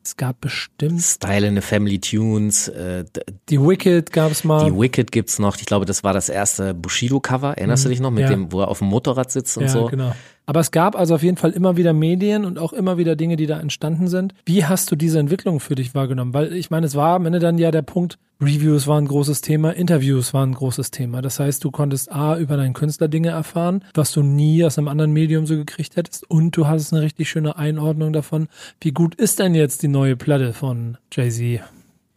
Es 0.04 0.18
gab 0.18 0.40
bestimmt 0.40 1.02
Style 1.02 1.48
in 1.48 1.56
the 1.56 1.62
Family 1.62 2.00
Tunes, 2.00 2.68
äh, 2.68 3.06
die 3.50 3.60
Wicked 3.60 4.12
gab 4.14 4.32
es 4.32 4.44
mal. 4.44 4.64
die 4.70 4.78
Wicked 4.78 5.12
gibt's 5.12 5.40
noch. 5.40 5.58
Ich 5.58 5.66
glaube, 5.66 5.86
das 5.86 6.04
war 6.04 6.14
das 6.14 6.30
erste 6.30 6.76
Bushido-Cover. 6.76 7.58
Erinnerst 7.58 7.86
du 7.86 7.90
dich 7.90 8.00
noch 8.00 8.12
mit 8.12 8.26
Mhm. 8.26 8.30
ja. 8.30 8.30
dem, 8.30 8.52
wo 8.52 8.62
er 8.62 8.68
auf 8.68 8.78
dem 8.80 8.88
Motorrad 8.90 9.32
sitzt 9.32 9.58
und 9.58 9.64
ja, 9.64 9.70
so? 9.70 9.86
genau. 9.88 10.14
Aber 10.46 10.60
es 10.60 10.72
gab 10.72 10.96
also 10.96 11.16
auf 11.16 11.24
jeden 11.24 11.38
Fall 11.38 11.52
immer 11.52 11.78
wieder 11.78 11.94
Medien 11.94 12.46
und 12.46 12.60
auch 12.60 12.74
immer 12.74 12.98
wieder 12.98 13.16
Dinge, 13.16 13.36
die 13.36 13.48
da 13.48 13.60
entstanden 13.60 14.08
sind. 14.08 14.34
Wie 14.46 14.66
hast 14.66 14.92
du 14.92 14.96
diese 14.96 15.20
Entwicklung 15.20 15.60
für 15.60 15.76
dich 15.76 15.96
wahrgenommen? 15.96 16.34
Weil 16.34 16.54
ich 16.54 16.70
meine, 16.70 16.86
es 16.86 16.96
war 16.96 17.16
am 17.16 17.26
Ende 17.26 17.40
dann 17.40 17.58
ja 17.58 17.72
der 17.72 17.82
Punkt, 17.82 18.18
Reviews 18.42 18.86
waren 18.86 19.06
ein 19.06 19.08
großes 19.08 19.42
Thema, 19.42 19.72
Interviews 19.72 20.34
waren 20.34 20.52
ein 20.52 20.56
großes 20.56 20.92
Thema. 20.92 21.22
Das 21.22 21.40
heißt, 21.40 21.64
du 21.64 21.72
konntest 21.72 22.12
A, 22.12 22.38
über 22.38 22.58
deinen 22.58 22.74
Künstler 22.74 23.08
Dinge 23.08 23.30
erfahren, 23.30 23.84
was 23.94 24.12
du 24.12 24.24
nie 24.24 24.64
aus 24.66 24.78
einem 24.78 24.90
anderen 24.90 25.14
Medium 25.14 25.46
so 25.46 25.56
gekriegt 25.56 25.96
hättest. 25.96 26.30
Und 26.30 26.58
du 26.58 26.68
hattest 26.68 26.94
eine 26.94 27.02
richtig 27.02 27.30
schöne 27.30 27.56
Einordnung 27.56 28.12
davon, 28.12 28.48
wie 28.82 28.92
gut 28.92 29.16
ist 29.16 29.40
denn 29.40 29.56
jetzt 29.56 29.84
die 29.84 29.88
neue 29.88 30.18
Platte 30.18 30.54
von 30.54 30.98
Jay-Z? 31.14 31.62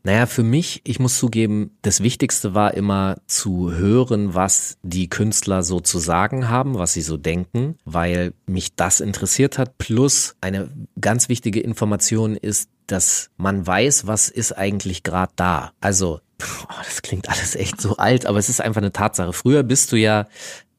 Naja, 0.09 0.25
für 0.25 0.43
mich, 0.43 0.81
ich 0.85 1.01
muss 1.01 1.19
zugeben, 1.19 1.77
das 1.83 2.03
Wichtigste 2.03 2.55
war 2.55 2.73
immer 2.73 3.19
zu 3.27 3.73
hören, 3.73 4.33
was 4.33 4.79
die 4.83 5.11
Künstler 5.11 5.63
so 5.63 5.81
zu 5.81 5.99
sagen 5.99 6.49
haben, 6.49 6.79
was 6.79 6.95
sie 6.95 7.03
so 7.03 7.19
denken, 7.19 7.77
weil 7.85 8.33
mich 8.47 8.75
das 8.75 9.01
interessiert 9.01 9.59
hat. 9.59 9.77
Plus 9.77 10.35
eine 10.41 10.71
ganz 10.99 11.29
wichtige 11.29 11.61
Information 11.61 12.37
ist, 12.37 12.71
dass 12.87 13.29
man 13.37 13.67
weiß, 13.67 14.07
was 14.07 14.31
ist 14.31 14.53
eigentlich 14.53 15.03
gerade 15.03 15.35
da. 15.37 15.73
Also, 15.83 16.21
das 16.39 17.03
klingt 17.03 17.29
alles 17.29 17.55
echt 17.55 17.79
so 17.79 17.99
alt, 17.99 18.25
aber 18.25 18.39
es 18.39 18.49
ist 18.49 18.63
einfach 18.63 18.81
eine 18.81 18.93
Tatsache. 18.93 19.35
Früher 19.35 19.63
bist 19.63 19.93
du 19.93 19.97
ja 19.97 20.27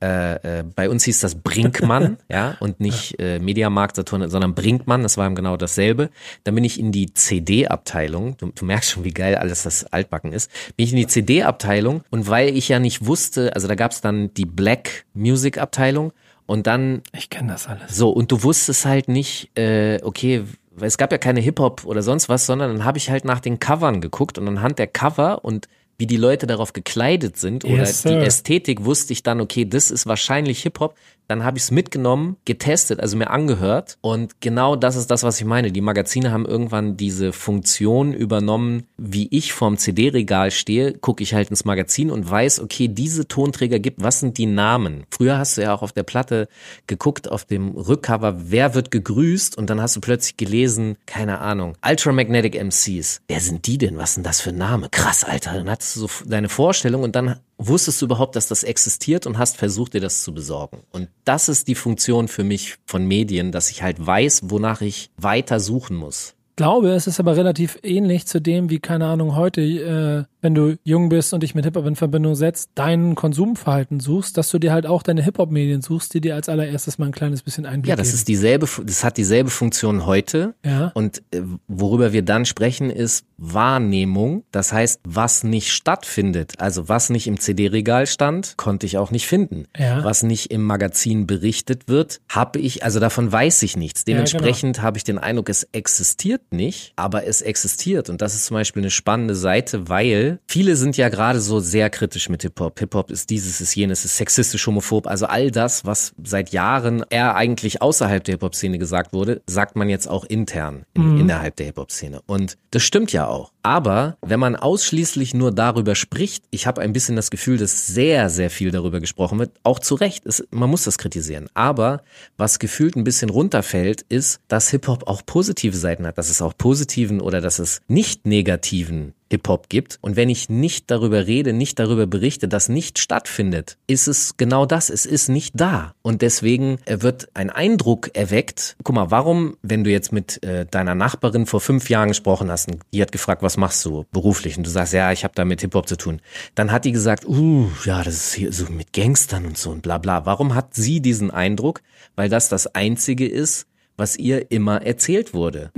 äh, 0.02 0.60
äh, 0.60 0.64
bei 0.64 0.90
uns 0.90 1.04
hieß 1.04 1.20
das 1.20 1.36
Brinkmann, 1.36 2.18
ja, 2.30 2.56
und 2.60 2.80
nicht 2.80 3.20
äh, 3.20 3.40
Mediamarkt, 3.40 3.98
Saturn, 3.98 4.30
sondern 4.30 4.56
Brinkmann, 4.56 5.04
das 5.04 5.18
war 5.18 5.26
eben 5.26 5.36
genau 5.36 5.58
dasselbe. 5.58 6.10
Dann 6.44 6.56
bin 6.56 6.64
ich 6.64 6.80
in 6.80 6.92
die 6.92 7.14
CD-Abteilung, 7.14 8.38
du, 8.38 8.52
du 8.54 8.66
merkst 8.66 8.92
schon, 8.92 9.04
wie 9.04 9.12
geil 9.12 9.36
alles 9.36 9.64
das 9.64 9.86
altbacken 9.86 10.32
ist, 10.32 10.50
bin 10.78 10.86
ich 10.86 10.92
in 10.92 10.98
die 10.98 11.08
CD-Abteilung 11.08 12.04
und 12.10 12.30
weil 12.30 12.56
ich 12.56 12.70
ja 12.70 12.80
nicht 12.80 13.06
wusste, 13.06 13.54
also 13.56 13.68
da 13.68 13.76
gab's 13.76 14.02
dann 14.02 14.34
die 14.34 14.46
Black 14.46 15.06
Music-Abteilung 15.14 16.14
und 16.46 16.66
dann 16.66 17.02
Ich 17.16 17.30
kenne 17.30 17.52
das 17.52 17.68
alles. 17.68 17.96
so, 17.96 18.10
und 18.10 18.32
du 18.32 18.42
wusstest 18.44 18.86
halt 18.86 19.10
nicht, 19.10 19.52
äh, 19.58 20.00
okay, 20.04 20.46
weil 20.72 20.88
es 20.88 20.98
gab 20.98 21.12
ja 21.12 21.18
keine 21.18 21.42
Hip-Hop 21.42 21.86
oder 21.86 22.02
sonst 22.02 22.30
was, 22.30 22.46
sondern 22.46 22.72
dann 22.72 22.86
habe 22.86 22.98
ich 22.98 23.10
halt 23.10 23.26
nach 23.26 23.40
den 23.40 23.60
Covern 23.60 24.02
geguckt 24.02 24.38
und 24.38 24.48
anhand 24.48 24.80
der 24.80 24.88
Cover 24.88 25.44
und 25.44 25.68
wie 26.00 26.08
die 26.08 26.18
Leute 26.18 26.48
darauf 26.48 26.74
gekleidet 26.74 27.38
sind 27.38 27.66
oder 27.66 27.76
Yes, 27.76 28.02
die. 28.04 28.14
Ästhetik 28.14 28.86
wusste 28.86 29.14
ich 29.14 29.22
dann, 29.22 29.42
okay, 29.42 29.66
das 29.66 29.92
ist 29.92 30.08
wahrscheinlich 30.08 30.64
Hip-Hop. 30.64 30.96
Dann 31.30 31.44
habe 31.44 31.60
ich 31.60 31.66
es 31.66 31.72
mitgenommen, 31.72 32.38
getestet, 32.46 33.00
also 33.00 33.16
mir 33.16 33.30
angehört. 33.30 34.00
Und 34.02 34.42
genau 34.42 34.76
das 34.76 34.96
ist 34.96 35.12
das, 35.12 35.22
was 35.22 35.40
ich 35.40 35.46
meine. 35.46 35.72
Die 35.72 35.80
Magazine 35.80 36.32
haben 36.32 36.48
irgendwann 36.48 36.98
diese 36.98 37.34
Funktion 37.34 38.14
übernommen, 38.14 38.88
wie 38.98 39.28
ich 39.30 39.54
vorm 39.54 39.78
CD-Regal 39.78 40.50
stehe, 40.50 40.94
gucke 40.94 41.22
ich 41.22 41.36
halt 41.36 41.52
ins 41.52 41.66
Magazin 41.66 42.10
und 42.10 42.30
weiß, 42.30 42.60
okay, 42.62 42.88
diese 42.88 43.28
Tonträger 43.28 43.78
gibt, 43.78 44.02
was 44.02 44.20
sind 44.20 44.40
die 44.40 44.48
Namen? 44.48 45.04
Früher 45.12 45.38
hast 45.38 45.56
du 45.56 45.62
ja 45.62 45.76
auch 45.76 45.84
auf 45.84 45.92
der 45.92 46.02
Platte 46.02 46.48
geguckt, 46.88 47.30
auf 47.30 47.46
dem 47.46 47.70
Rückcover, 47.78 48.50
wer 48.50 48.74
wird 48.74 48.90
gegrüßt 48.90 49.56
und 49.56 49.70
dann 49.70 49.80
hast 49.80 49.96
du 49.96 50.02
plötzlich 50.02 50.36
gelesen, 50.36 50.98
keine 51.06 51.42
Ahnung, 51.42 51.78
Ultramagnetic 51.88 52.56
MCs. 52.56 53.22
Wer 53.28 53.40
sind 53.40 53.68
die 53.68 53.78
denn? 53.78 53.98
Was 53.98 54.16
sind 54.16 54.26
das 54.26 54.42
für 54.42 54.52
Name? 54.52 54.88
Krass, 54.90 55.24
Alter. 55.24 55.54
Dann 55.54 55.70
hattest 55.70 55.96
du 55.96 56.00
so 56.00 56.10
deine 56.26 56.50
Vorstellung 56.50 57.04
und 57.04 57.16
dann 57.16 57.36
wusstest 57.60 58.02
du 58.02 58.06
überhaupt, 58.06 58.36
dass 58.36 58.48
das 58.48 58.64
existiert 58.64 59.28
und 59.28 59.38
hast 59.38 59.58
versucht, 59.58 59.94
dir 59.94 60.02
das 60.02 60.24
zu 60.24 60.34
besorgen. 60.34 60.80
Und 60.92 61.10
das 61.26 61.50
ist 61.50 61.68
die 61.68 61.76
Funktion 61.76 62.28
für 62.28 62.44
mich 62.44 62.78
von 62.86 63.06
Medien, 63.06 63.52
dass 63.52 63.70
ich 63.70 63.84
halt 63.84 64.04
weiß, 64.04 64.44
wonach 64.46 64.82
ich 64.82 65.12
weiter 65.18 65.60
suchen 65.60 65.96
muss 65.96 66.36
glaube, 66.60 66.90
es 66.90 67.08
ist 67.08 67.22
aber 67.22 67.38
relativ 67.38 67.80
ähnlich 67.84 68.28
zu 68.28 68.42
dem, 68.42 68.70
wie, 68.70 68.80
keine 68.80 69.06
Ahnung, 69.06 69.38
heute, 69.38 69.62
äh, 69.62 70.26
wenn 70.42 70.56
du 70.56 70.78
jung 70.84 71.10
bist 71.10 71.34
und 71.34 71.44
dich 71.44 71.56
mit 71.56 71.66
Hip-Hop 71.66 71.86
in 71.86 71.96
Verbindung 71.96 72.36
setzt, 72.36 72.70
dein 72.76 73.16
Konsumverhalten 73.16 74.00
suchst, 74.00 74.38
dass 74.38 74.50
du 74.50 74.60
dir 74.60 74.72
halt 74.72 74.86
auch 74.86 75.04
deine 75.04 75.22
Hip-Hop-Medien 75.24 75.82
suchst, 75.82 76.14
die 76.14 76.22
dir 76.22 76.36
als 76.36 76.50
allererstes 76.50 76.98
mal 76.98 77.08
ein 77.08 77.12
kleines 77.12 77.42
bisschen 77.44 77.66
Einblick 77.66 77.90
Ja, 77.90 77.96
das 77.96 78.08
geben. 78.08 78.16
ist 78.16 78.28
dieselbe, 78.28 78.68
das 78.86 79.04
hat 79.04 79.18
dieselbe 79.18 79.50
Funktion 79.50 80.06
heute. 80.06 80.54
Ja. 80.66 80.92
Und 80.94 81.22
äh, 81.32 81.42
worüber 81.68 82.14
wir 82.14 82.22
dann 82.22 82.46
sprechen, 82.46 82.90
ist 82.90 83.26
Wahrnehmung. 83.38 84.44
Das 84.52 84.72
heißt, 84.72 85.02
was 85.06 85.44
nicht 85.44 85.72
stattfindet, 85.72 86.54
also 86.60 86.90
was 86.90 87.10
nicht 87.10 87.28
im 87.28 87.40
CD-Regal 87.40 88.08
stand, 88.08 88.56
konnte 88.58 88.86
ich 88.86 88.98
auch 88.98 89.12
nicht 89.12 89.28
finden. 89.28 89.66
Ja. 89.78 90.04
Was 90.04 90.24
nicht 90.24 90.52
im 90.52 90.64
Magazin 90.64 91.28
berichtet 91.28 91.88
wird, 91.88 92.22
habe 92.30 92.60
ich, 92.60 92.84
also 92.84 93.00
davon 93.00 93.32
weiß 93.32 93.64
ich 93.64 93.76
nichts. 93.78 94.06
genau. 94.06 94.18
Dementsprechend 94.18 94.82
habe 94.82 94.98
ich 94.98 95.04
den 95.04 95.18
Eindruck, 95.18 95.50
es 95.50 95.68
existiert 95.72 96.42
nicht, 96.52 96.94
aber 96.96 97.26
es 97.26 97.42
existiert. 97.42 98.10
Und 98.10 98.22
das 98.22 98.36
ist 98.36 98.46
zum 98.46 98.56
Beispiel 98.56 98.82
eine 98.82 98.92
spannende 98.92 99.36
Seite, 99.36 99.90
weil 99.90 100.29
viele 100.48 100.76
sind 100.76 100.98
ja 100.98 101.10
gerade 101.10 101.40
so 101.40 101.60
sehr 101.60 101.90
kritisch 101.90 102.30
mit 102.30 102.42
Hip-Hop. 102.42 102.80
Hip-Hop 102.80 103.12
ist 103.12 103.30
dieses, 103.30 103.62
ist 103.62 103.76
jenes, 103.76 104.06
ist 104.06 104.18
sexistisch, 104.18 104.66
homophob. 104.68 105.08
Also 105.08 105.26
all 105.26 105.52
das, 105.52 105.86
was 105.86 106.14
seit 106.24 106.52
Jahren 106.52 107.04
eher 107.10 107.36
eigentlich 107.36 107.82
außerhalb 107.82 108.24
der 108.24 108.34
Hip-Hop-Szene 108.34 108.78
gesagt 108.78 109.14
wurde, 109.14 109.42
sagt 109.48 109.76
man 109.76 109.90
jetzt 109.90 110.08
auch 110.08 110.26
intern 110.26 110.86
in, 110.94 111.20
innerhalb 111.20 111.56
der 111.56 111.68
Hip-Hop-Szene. 111.68 112.22
Und 112.26 112.58
das 112.72 112.84
stimmt 112.84 113.12
ja 113.12 113.28
auch. 113.28 113.52
Aber 113.64 114.18
wenn 114.22 114.40
man 114.40 114.56
ausschließlich 114.56 115.34
nur 115.34 115.52
darüber 115.52 115.96
spricht, 115.96 116.44
ich 116.50 116.66
habe 116.66 116.82
ein 116.82 116.94
bisschen 116.94 117.16
das 117.16 117.30
Gefühl, 117.30 117.58
dass 117.58 117.88
sehr, 117.88 118.30
sehr 118.30 118.50
viel 118.50 118.72
darüber 118.72 119.00
gesprochen 119.00 119.40
wird, 119.40 119.52
auch 119.64 119.80
zu 119.80 119.96
Recht, 119.96 120.26
es, 120.26 120.44
man 120.52 120.70
muss 120.70 120.84
das 120.84 120.98
kritisieren. 120.98 121.50
Aber 121.54 122.02
was 122.38 122.60
gefühlt 122.60 122.96
ein 122.96 123.04
bisschen 123.04 123.30
runterfällt, 123.30 124.06
ist, 124.10 124.40
dass 124.48 124.70
Hip-Hop 124.70 125.08
auch 125.08 125.26
positive 125.26 125.76
Seiten 125.76 126.08
hat, 126.08 126.18
dass 126.18 126.30
es 126.30 126.42
auch 126.42 126.58
positiven 126.58 127.22
oder 127.22 127.42
dass 127.42 127.60
es 127.60 127.82
nicht 127.88 128.26
negativen 128.26 129.14
Hip-Hop 129.32 129.70
gibt. 129.70 129.98
Und 130.02 130.16
wenn 130.16 130.30
ich 130.30 130.50
nicht 130.50 130.90
darüber 130.92 131.28
rede, 131.28 131.54
nicht 131.54 131.80
darüber 131.80 132.08
berichte, 132.08 132.48
das 132.48 132.70
nicht 132.70 133.00
stattfindet, 133.00 133.78
ist 133.88 134.08
es 134.08 134.38
genau 134.38 134.66
das. 134.66 134.90
Es 134.90 135.06
ist 135.06 135.30
nicht 135.30 135.54
da. 135.60 135.94
Und 136.02 136.22
deswegen 136.22 136.78
äh, 136.86 137.02
wird 137.02 137.30
ein 137.34 137.50
Eindruck 137.50 138.16
erweckt. 138.16 138.76
Guck 138.84 138.96
mal, 138.96 139.12
warum, 139.12 139.58
wenn 139.62 139.84
du 139.84 139.92
jetzt 139.92 140.12
mit 140.12 140.44
äh, 140.44 140.66
deiner 140.66 140.96
Nachbarin 140.96 141.46
vor 141.46 141.62
fünf 141.62 141.90
Jahren 141.90 142.10
gesprochen 142.10 142.50
hast 142.52 142.70
und 142.70 142.82
die 142.94 143.02
hat 143.02 143.12
gefragt, 143.12 143.44
was 143.44 143.58
machst 143.58 143.84
du 143.86 144.06
beruflich? 144.12 144.58
Und 144.58 144.66
du 144.66 144.70
sagst, 144.70 144.94
ja, 144.94 145.12
ich 145.12 145.24
habe 145.24 145.34
da 145.36 145.46
mit 145.46 145.62
Hip-Hop 145.62 145.88
zu 145.88 145.96
tun. 145.96 146.22
Dann 146.56 146.72
hat 146.72 146.86
die 146.86 146.92
gesagt, 146.92 147.28
uh, 147.28 147.70
ja, 147.86 148.04
das 148.04 148.16
ist 148.16 148.34
hier 148.34 148.52
so 148.52 148.66
mit 148.72 148.94
Gangstern 148.94 149.46
und 149.46 149.58
so 149.58 149.70
und 149.70 149.82
bla 149.82 149.98
bla. 149.98 150.26
Warum 150.26 150.56
hat 150.56 150.74
sie 150.74 151.02
diesen 151.02 151.32
Eindruck? 151.32 151.82
Weil 152.16 152.30
das 152.30 152.50
das 152.50 152.68
Einzige 152.76 153.28
ist, 153.28 153.68
was 153.98 154.16
ihr 154.16 154.52
immer 154.52 154.82
erzählt 154.82 155.34
wurde. 155.34 155.72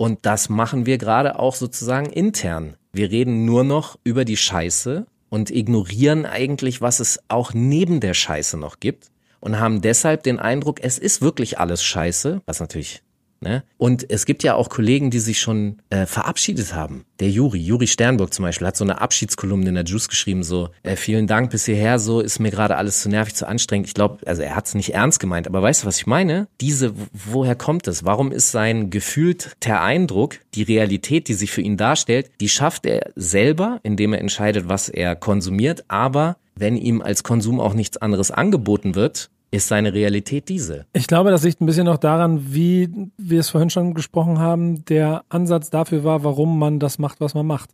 Und 0.00 0.24
das 0.24 0.48
machen 0.48 0.86
wir 0.86 0.96
gerade 0.96 1.38
auch 1.38 1.54
sozusagen 1.54 2.06
intern. 2.06 2.74
Wir 2.90 3.10
reden 3.10 3.44
nur 3.44 3.64
noch 3.64 3.98
über 4.02 4.24
die 4.24 4.38
Scheiße 4.38 5.04
und 5.28 5.50
ignorieren 5.50 6.24
eigentlich, 6.24 6.80
was 6.80 7.00
es 7.00 7.20
auch 7.28 7.52
neben 7.52 8.00
der 8.00 8.14
Scheiße 8.14 8.56
noch 8.56 8.80
gibt 8.80 9.10
und 9.40 9.60
haben 9.60 9.82
deshalb 9.82 10.22
den 10.22 10.38
Eindruck, 10.38 10.82
es 10.82 10.96
ist 10.96 11.20
wirklich 11.20 11.58
alles 11.58 11.82
Scheiße, 11.82 12.40
was 12.46 12.60
natürlich 12.60 13.02
Ne? 13.42 13.64
Und 13.78 14.10
es 14.10 14.26
gibt 14.26 14.42
ja 14.42 14.54
auch 14.54 14.68
Kollegen, 14.68 15.10
die 15.10 15.18
sich 15.18 15.40
schon 15.40 15.78
äh, 15.88 16.04
verabschiedet 16.04 16.74
haben. 16.74 17.06
Der 17.20 17.30
Juri, 17.30 17.58
Juri 17.58 17.86
Sternburg 17.86 18.34
zum 18.34 18.44
Beispiel, 18.44 18.66
hat 18.66 18.76
so 18.76 18.84
eine 18.84 19.00
Abschiedskolumne 19.00 19.70
in 19.70 19.74
der 19.76 19.84
Juice 19.84 20.08
geschrieben, 20.08 20.42
so, 20.42 20.68
äh, 20.82 20.94
vielen 20.94 21.26
Dank 21.26 21.50
bis 21.50 21.64
hierher, 21.64 21.98
so 21.98 22.20
ist 22.20 22.38
mir 22.38 22.50
gerade 22.50 22.76
alles 22.76 23.00
zu 23.00 23.08
nervig, 23.08 23.34
zu 23.34 23.48
anstrengend. 23.48 23.86
Ich 23.86 23.94
glaube, 23.94 24.18
also 24.26 24.42
er 24.42 24.56
hat 24.56 24.66
es 24.66 24.74
nicht 24.74 24.92
ernst 24.92 25.20
gemeint, 25.20 25.46
aber 25.46 25.62
weißt 25.62 25.82
du, 25.82 25.86
was 25.86 25.96
ich 25.96 26.06
meine? 26.06 26.48
Diese, 26.60 26.92
woher 27.12 27.54
kommt 27.54 27.88
es? 27.88 28.04
Warum 28.04 28.30
ist 28.30 28.50
sein 28.50 28.90
gefühlter 28.90 29.80
Eindruck, 29.80 30.36
die 30.54 30.62
Realität, 30.62 31.28
die 31.28 31.34
sich 31.34 31.50
für 31.50 31.62
ihn 31.62 31.78
darstellt, 31.78 32.30
die 32.42 32.50
schafft 32.50 32.84
er 32.84 33.10
selber, 33.16 33.80
indem 33.82 34.12
er 34.12 34.20
entscheidet, 34.20 34.68
was 34.68 34.90
er 34.90 35.16
konsumiert, 35.16 35.84
aber 35.88 36.36
wenn 36.56 36.76
ihm 36.76 37.00
als 37.00 37.22
Konsum 37.22 37.58
auch 37.58 37.72
nichts 37.72 37.96
anderes 37.96 38.30
angeboten 38.30 38.94
wird, 38.94 39.30
ist 39.50 39.68
seine 39.68 39.92
Realität 39.92 40.48
diese. 40.48 40.86
Ich 40.92 41.06
glaube, 41.06 41.30
das 41.30 41.42
liegt 41.42 41.60
ein 41.60 41.66
bisschen 41.66 41.88
auch 41.88 41.98
daran, 41.98 42.54
wie 42.54 42.88
wir 43.16 43.40
es 43.40 43.50
vorhin 43.50 43.70
schon 43.70 43.94
gesprochen 43.94 44.38
haben, 44.38 44.84
der 44.84 45.24
Ansatz 45.28 45.70
dafür 45.70 46.04
war, 46.04 46.22
warum 46.22 46.58
man 46.58 46.78
das 46.78 46.98
macht, 46.98 47.20
was 47.20 47.34
man 47.34 47.46
macht. 47.46 47.70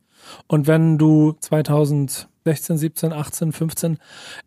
Und 0.46 0.66
wenn 0.66 0.96
du 0.96 1.36
2016, 1.38 2.78
17, 2.78 3.12
18, 3.12 3.52
15 3.52 3.98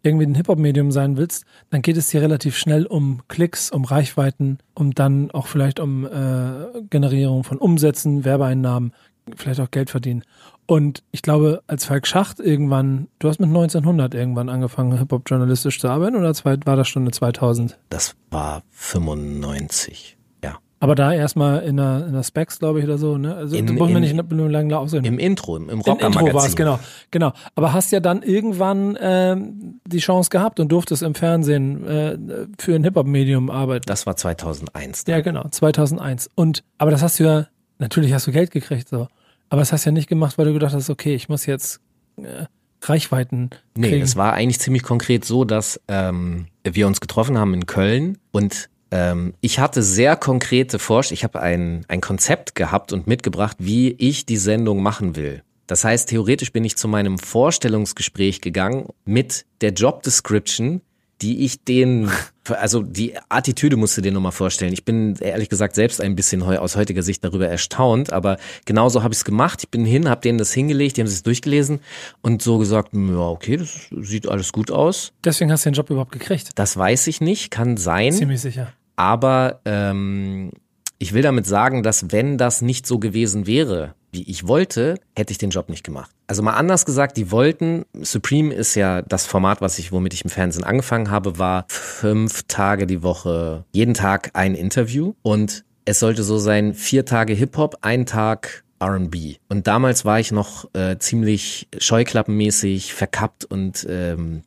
irgendwie 0.02 0.26
ein 0.26 0.36
Hip-Hop-Medium 0.36 0.92
sein 0.92 1.18
willst, 1.18 1.46
dann 1.70 1.84
geht 1.84 1.98
es 1.98 2.10
dir 2.10 2.22
relativ 2.22 2.58
schnell 2.58 2.86
um 2.86 3.22
Klicks, 3.28 3.70
um 3.70 3.86
Reichweiten, 3.86 4.58
um 4.74 4.94
dann 4.96 5.30
auch 5.32 5.48
vielleicht 5.48 5.80
um 5.80 6.06
äh, 6.06 6.82
Generierung 6.90 7.44
von 7.44 7.60
Umsätzen, 7.60 8.26
Werbeeinnahmen, 8.26 8.94
vielleicht 9.36 9.60
auch 9.60 9.72
Geld 9.72 9.90
verdienen. 9.90 10.24
Und 10.66 11.02
ich 11.12 11.24
glaube, 11.24 11.64
als 11.68 11.86
Falk 11.86 12.06
Schacht 12.06 12.40
irgendwann, 12.40 13.08
du 13.18 13.28
hast 13.28 13.40
mit 13.40 13.48
1900 13.50 14.14
irgendwann 14.14 14.50
angefangen, 14.50 14.98
Hip-Hop 15.00 15.24
journalistisch 15.28 15.80
zu 15.80 15.88
arbeiten 15.88 16.16
oder 16.16 16.32
war 16.66 16.76
das 16.76 16.88
schon 16.88 17.04
eine 17.04 17.12
2000? 17.12 17.80
Das 17.90 18.16
war 18.30 18.62
95. 18.70 20.18
Ja. 20.44 20.58
Aber 20.80 20.96
da 20.96 21.12
erstmal 21.14 21.62
in 21.64 21.78
der, 21.78 22.06
in 22.08 22.14
der 22.14 22.24
Specs, 22.24 22.60
glaube 22.60 22.80
ich, 22.80 22.86
oder 22.86 22.98
so, 22.98 23.18
ne? 23.18 23.36
Also 23.36 23.56
In- 23.56 23.66
musst 23.76 23.92
mir 23.92 23.98
in- 23.98 24.16
nicht 24.16 24.32
nur 24.32 24.50
lange 24.50 24.78
ausreden. 24.78 25.06
Im 25.06 25.18
Intro, 25.20 25.58
im, 25.58 25.64
im 25.64 25.70
Im 25.70 25.80
Rocker-Magazin. 25.82 26.28
Intro 26.28 26.38
war 26.38 26.46
es, 26.46 26.56
genau, 26.56 26.80
genau. 27.12 27.34
Aber 27.56 27.74
hast 27.74 27.92
ja 27.92 28.00
dann 28.00 28.22
irgendwann 28.22 28.98
ähm, 29.02 29.80
die 29.88 29.98
Chance 30.00 30.30
gehabt 30.30 30.60
und 30.60 30.72
durftest 30.72 31.02
im 31.04 31.16
Fernsehen 31.16 31.86
äh, 31.88 32.18
für 32.60 32.76
ein 32.76 32.84
Hip-Hop-Medium 32.84 33.50
arbeiten. 33.50 33.86
Das 33.88 34.06
war 34.06 34.16
2001. 34.16 35.06
Ja, 35.08 35.22
genau, 35.22 35.48
2001. 35.50 36.30
Und, 36.36 36.64
aber 36.78 36.92
das 36.92 37.02
hast 37.02 37.20
du 37.20 37.24
ja, 37.24 37.48
natürlich 37.80 38.14
hast 38.14 38.28
du 38.28 38.32
Geld 38.32 38.52
gekriegt, 38.52 38.88
so. 38.90 39.08
Aber 39.50 39.62
das 39.62 39.72
hast 39.72 39.86
du 39.86 39.90
ja 39.90 39.94
nicht 39.94 40.08
gemacht, 40.10 40.38
weil 40.38 40.46
du 40.46 40.54
gedacht 40.54 40.74
hast, 40.74 40.90
okay, 40.90 41.16
ich 41.16 41.30
muss 41.30 41.46
jetzt 41.46 41.82
äh, 42.18 42.46
Reichweiten 42.82 43.50
Nee, 43.76 43.90
kriegen. 43.90 44.04
es 44.04 44.16
war 44.16 44.34
eigentlich 44.34 44.60
ziemlich 44.60 44.84
konkret 44.84 45.26
so, 45.26 45.44
dass 45.44 45.80
ähm, 45.88 46.48
wir 46.64 46.88
uns 46.88 47.02
getroffen 47.02 47.38
haben 47.38 47.54
in 47.54 47.66
Köln 47.66 48.18
und 48.32 48.70
ähm, 48.92 49.34
ich 49.42 49.60
hatte 49.60 49.84
sehr 49.84 50.16
konkrete 50.16 50.80
Vorstellungen. 50.80 51.20
Ich 51.20 51.24
habe 51.24 51.42
ein, 51.42 51.86
ein 51.88 52.02
Konzept 52.02 52.56
gehabt 52.56 52.94
und 52.94 53.06
mitgebracht, 53.08 53.58
wie 53.60 53.92
ich 53.92 54.26
die 54.26 54.38
Sendung 54.38 54.82
machen 54.82 55.16
will. 55.16 55.44
Das 55.68 55.84
heißt, 55.84 56.10
theoretisch 56.10 56.52
bin 56.52 56.64
ich 56.64 56.76
zu 56.78 56.88
meinem 56.88 57.20
Vorstellungsgespräch 57.20 58.42
gegangen 58.42 58.88
mit 59.06 59.46
der 59.62 59.72
Job 59.74 60.02
Description, 60.02 60.82
die 61.22 61.46
ich 61.46 61.64
den, 61.64 62.10
also 62.52 62.82
die 62.82 63.16
Attitüde 63.30 63.78
musst 63.78 63.98
du 63.98 64.02
dir 64.02 64.12
nochmal 64.12 64.32
vorstellen. 64.32 64.74
Ich 64.74 64.86
bin 64.86 65.16
ehrlich 65.20 65.50
gesagt 65.50 65.76
selbst 65.76 66.02
ein 66.02 66.16
bisschen 66.16 66.46
heu, 66.46 66.58
aus 66.58 66.76
heutiger 66.76 67.02
Sicht 67.02 67.24
darüber 67.24 67.48
erstaunt, 67.48 68.12
aber 68.12 68.38
genauso 68.66 69.04
habe 69.04 69.14
ich 69.14 69.20
es 69.20 69.26
gemacht. 69.26 69.60
Ich 69.64 69.70
bin 69.70 69.86
hin, 69.86 70.10
habe 70.10 70.22
denen 70.22 70.38
das 70.38 70.54
hingelegt, 70.54 70.98
die 70.98 71.02
haben 71.02 71.08
sich 71.08 71.24
durchgelesen 71.24 71.80
und 72.22 72.42
so 72.42 72.58
gesagt, 72.58 72.94
ja 72.94 73.18
okay, 73.18 73.58
das 73.58 73.90
sieht 74.02 74.28
alles 74.28 74.52
gut 74.52 74.72
aus. 74.72 75.14
Deswegen 75.24 75.52
hast 75.52 75.66
du 75.66 75.70
den 75.70 75.76
Job 75.76 75.90
überhaupt 75.90 76.12
gekriegt. 76.12 76.52
Das 76.56 76.76
weiß 76.78 77.08
ich 77.08 77.22
nicht, 77.22 77.52
kann 77.52 77.78
sein. 77.78 78.14
Ziemlich 78.14 78.42
sicher. 78.42 78.74
Aber 78.96 79.62
ähm, 79.66 80.52
ich 80.98 81.14
will 81.14 81.22
damit 81.22 81.46
sagen, 81.46 81.84
dass 81.84 82.12
wenn 82.12 82.38
das 82.38 82.62
nicht 82.62 82.86
so 82.86 83.00
gewesen 83.00 83.48
wäre, 83.48 83.96
wie 84.12 84.24
ich 84.24 84.48
wollte, 84.48 84.96
hätte 85.16 85.32
ich 85.32 85.38
den 85.38 85.50
Job 85.50 85.70
nicht 85.70 85.84
gemacht. 85.84 86.12
Also 86.28 86.44
mal 86.44 86.54
anders 86.54 86.86
gesagt, 86.86 87.18
die 87.18 87.32
wollten, 87.32 87.86
Supreme 88.00 88.54
ist 88.54 88.76
ja 88.76 89.02
das 89.02 89.26
Format, 89.26 89.62
was 89.62 89.80
ich, 89.80 89.92
womit 89.92 90.14
ich 90.14 90.24
im 90.24 90.30
Fernsehen 90.30 90.64
angefangen 90.64 91.10
habe, 91.10 91.38
war 91.38 91.66
fünf 91.70 92.44
Tage 92.44 92.86
die 92.88 93.04
Woche, 93.04 93.66
jeden 93.72 93.94
Tag 93.94 94.32
ein 94.34 94.56
Interview 94.56 95.14
und 95.22 95.64
es 95.86 96.00
sollte 96.00 96.24
so 96.24 96.38
sein, 96.38 96.76
vier 96.76 97.06
Tage 97.06 97.34
Hip-Hop, 97.34 97.78
ein 97.82 98.06
Tag 98.06 98.64
R&B. 98.80 99.36
Und 99.50 99.68
damals 99.68 100.06
war 100.06 100.20
ich 100.20 100.32
noch 100.32 100.74
äh, 100.74 100.98
ziemlich 101.00 101.68
scheuklappenmäßig 101.78 102.94
verkappt 102.94 103.46
und 103.46 103.86
ähm, 103.90 104.44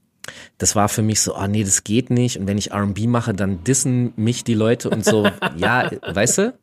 das 0.59 0.77
war 0.77 0.89
für 0.89 1.03
mich 1.03 1.21
so, 1.21 1.37
oh 1.37 1.47
nee, 1.47 1.65
das 1.65 1.83
geht 1.85 2.11
nicht. 2.11 2.39
Und 2.39 2.47
wenn 2.47 2.57
ich 2.59 2.71
R&B 2.71 3.07
mache, 3.07 3.35
dann 3.35 3.65
dissen 3.65 4.13
mich 4.17 4.45
die 4.45 4.55
Leute 4.55 4.89
und 4.91 5.05
so, 5.05 5.29
ja, 5.57 5.91
weißt 6.07 6.39
du? 6.39 6.55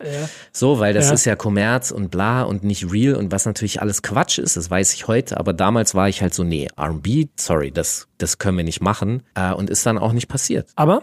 So, 0.52 0.78
weil 0.78 0.94
das 0.94 1.08
Ja. 1.08 1.12
ist 1.14 1.24
ja 1.26 1.36
Kommerz 1.36 1.90
und 1.90 2.10
bla 2.10 2.42
und 2.42 2.64
nicht 2.64 2.90
real 2.90 3.14
und 3.16 3.30
was 3.32 3.44
natürlich 3.46 3.80
alles 3.82 4.02
Quatsch 4.02 4.38
ist, 4.38 4.56
das 4.56 4.70
weiß 4.70 4.94
ich 4.94 5.08
heute. 5.08 5.36
Aber 5.38 5.52
damals 5.52 5.94
war 5.94 6.08
ich 6.08 6.22
halt 6.22 6.32
so, 6.34 6.42
nee, 6.44 6.68
R&B, 6.76 7.26
sorry, 7.36 7.70
das, 7.70 8.08
das 8.18 8.38
können 8.38 8.56
wir 8.56 8.64
nicht 8.64 8.80
machen. 8.80 9.22
Äh, 9.34 9.52
und 9.52 9.68
ist 9.70 9.84
dann 9.84 9.98
auch 9.98 10.12
nicht 10.12 10.28
passiert. 10.28 10.68
Aber 10.76 11.02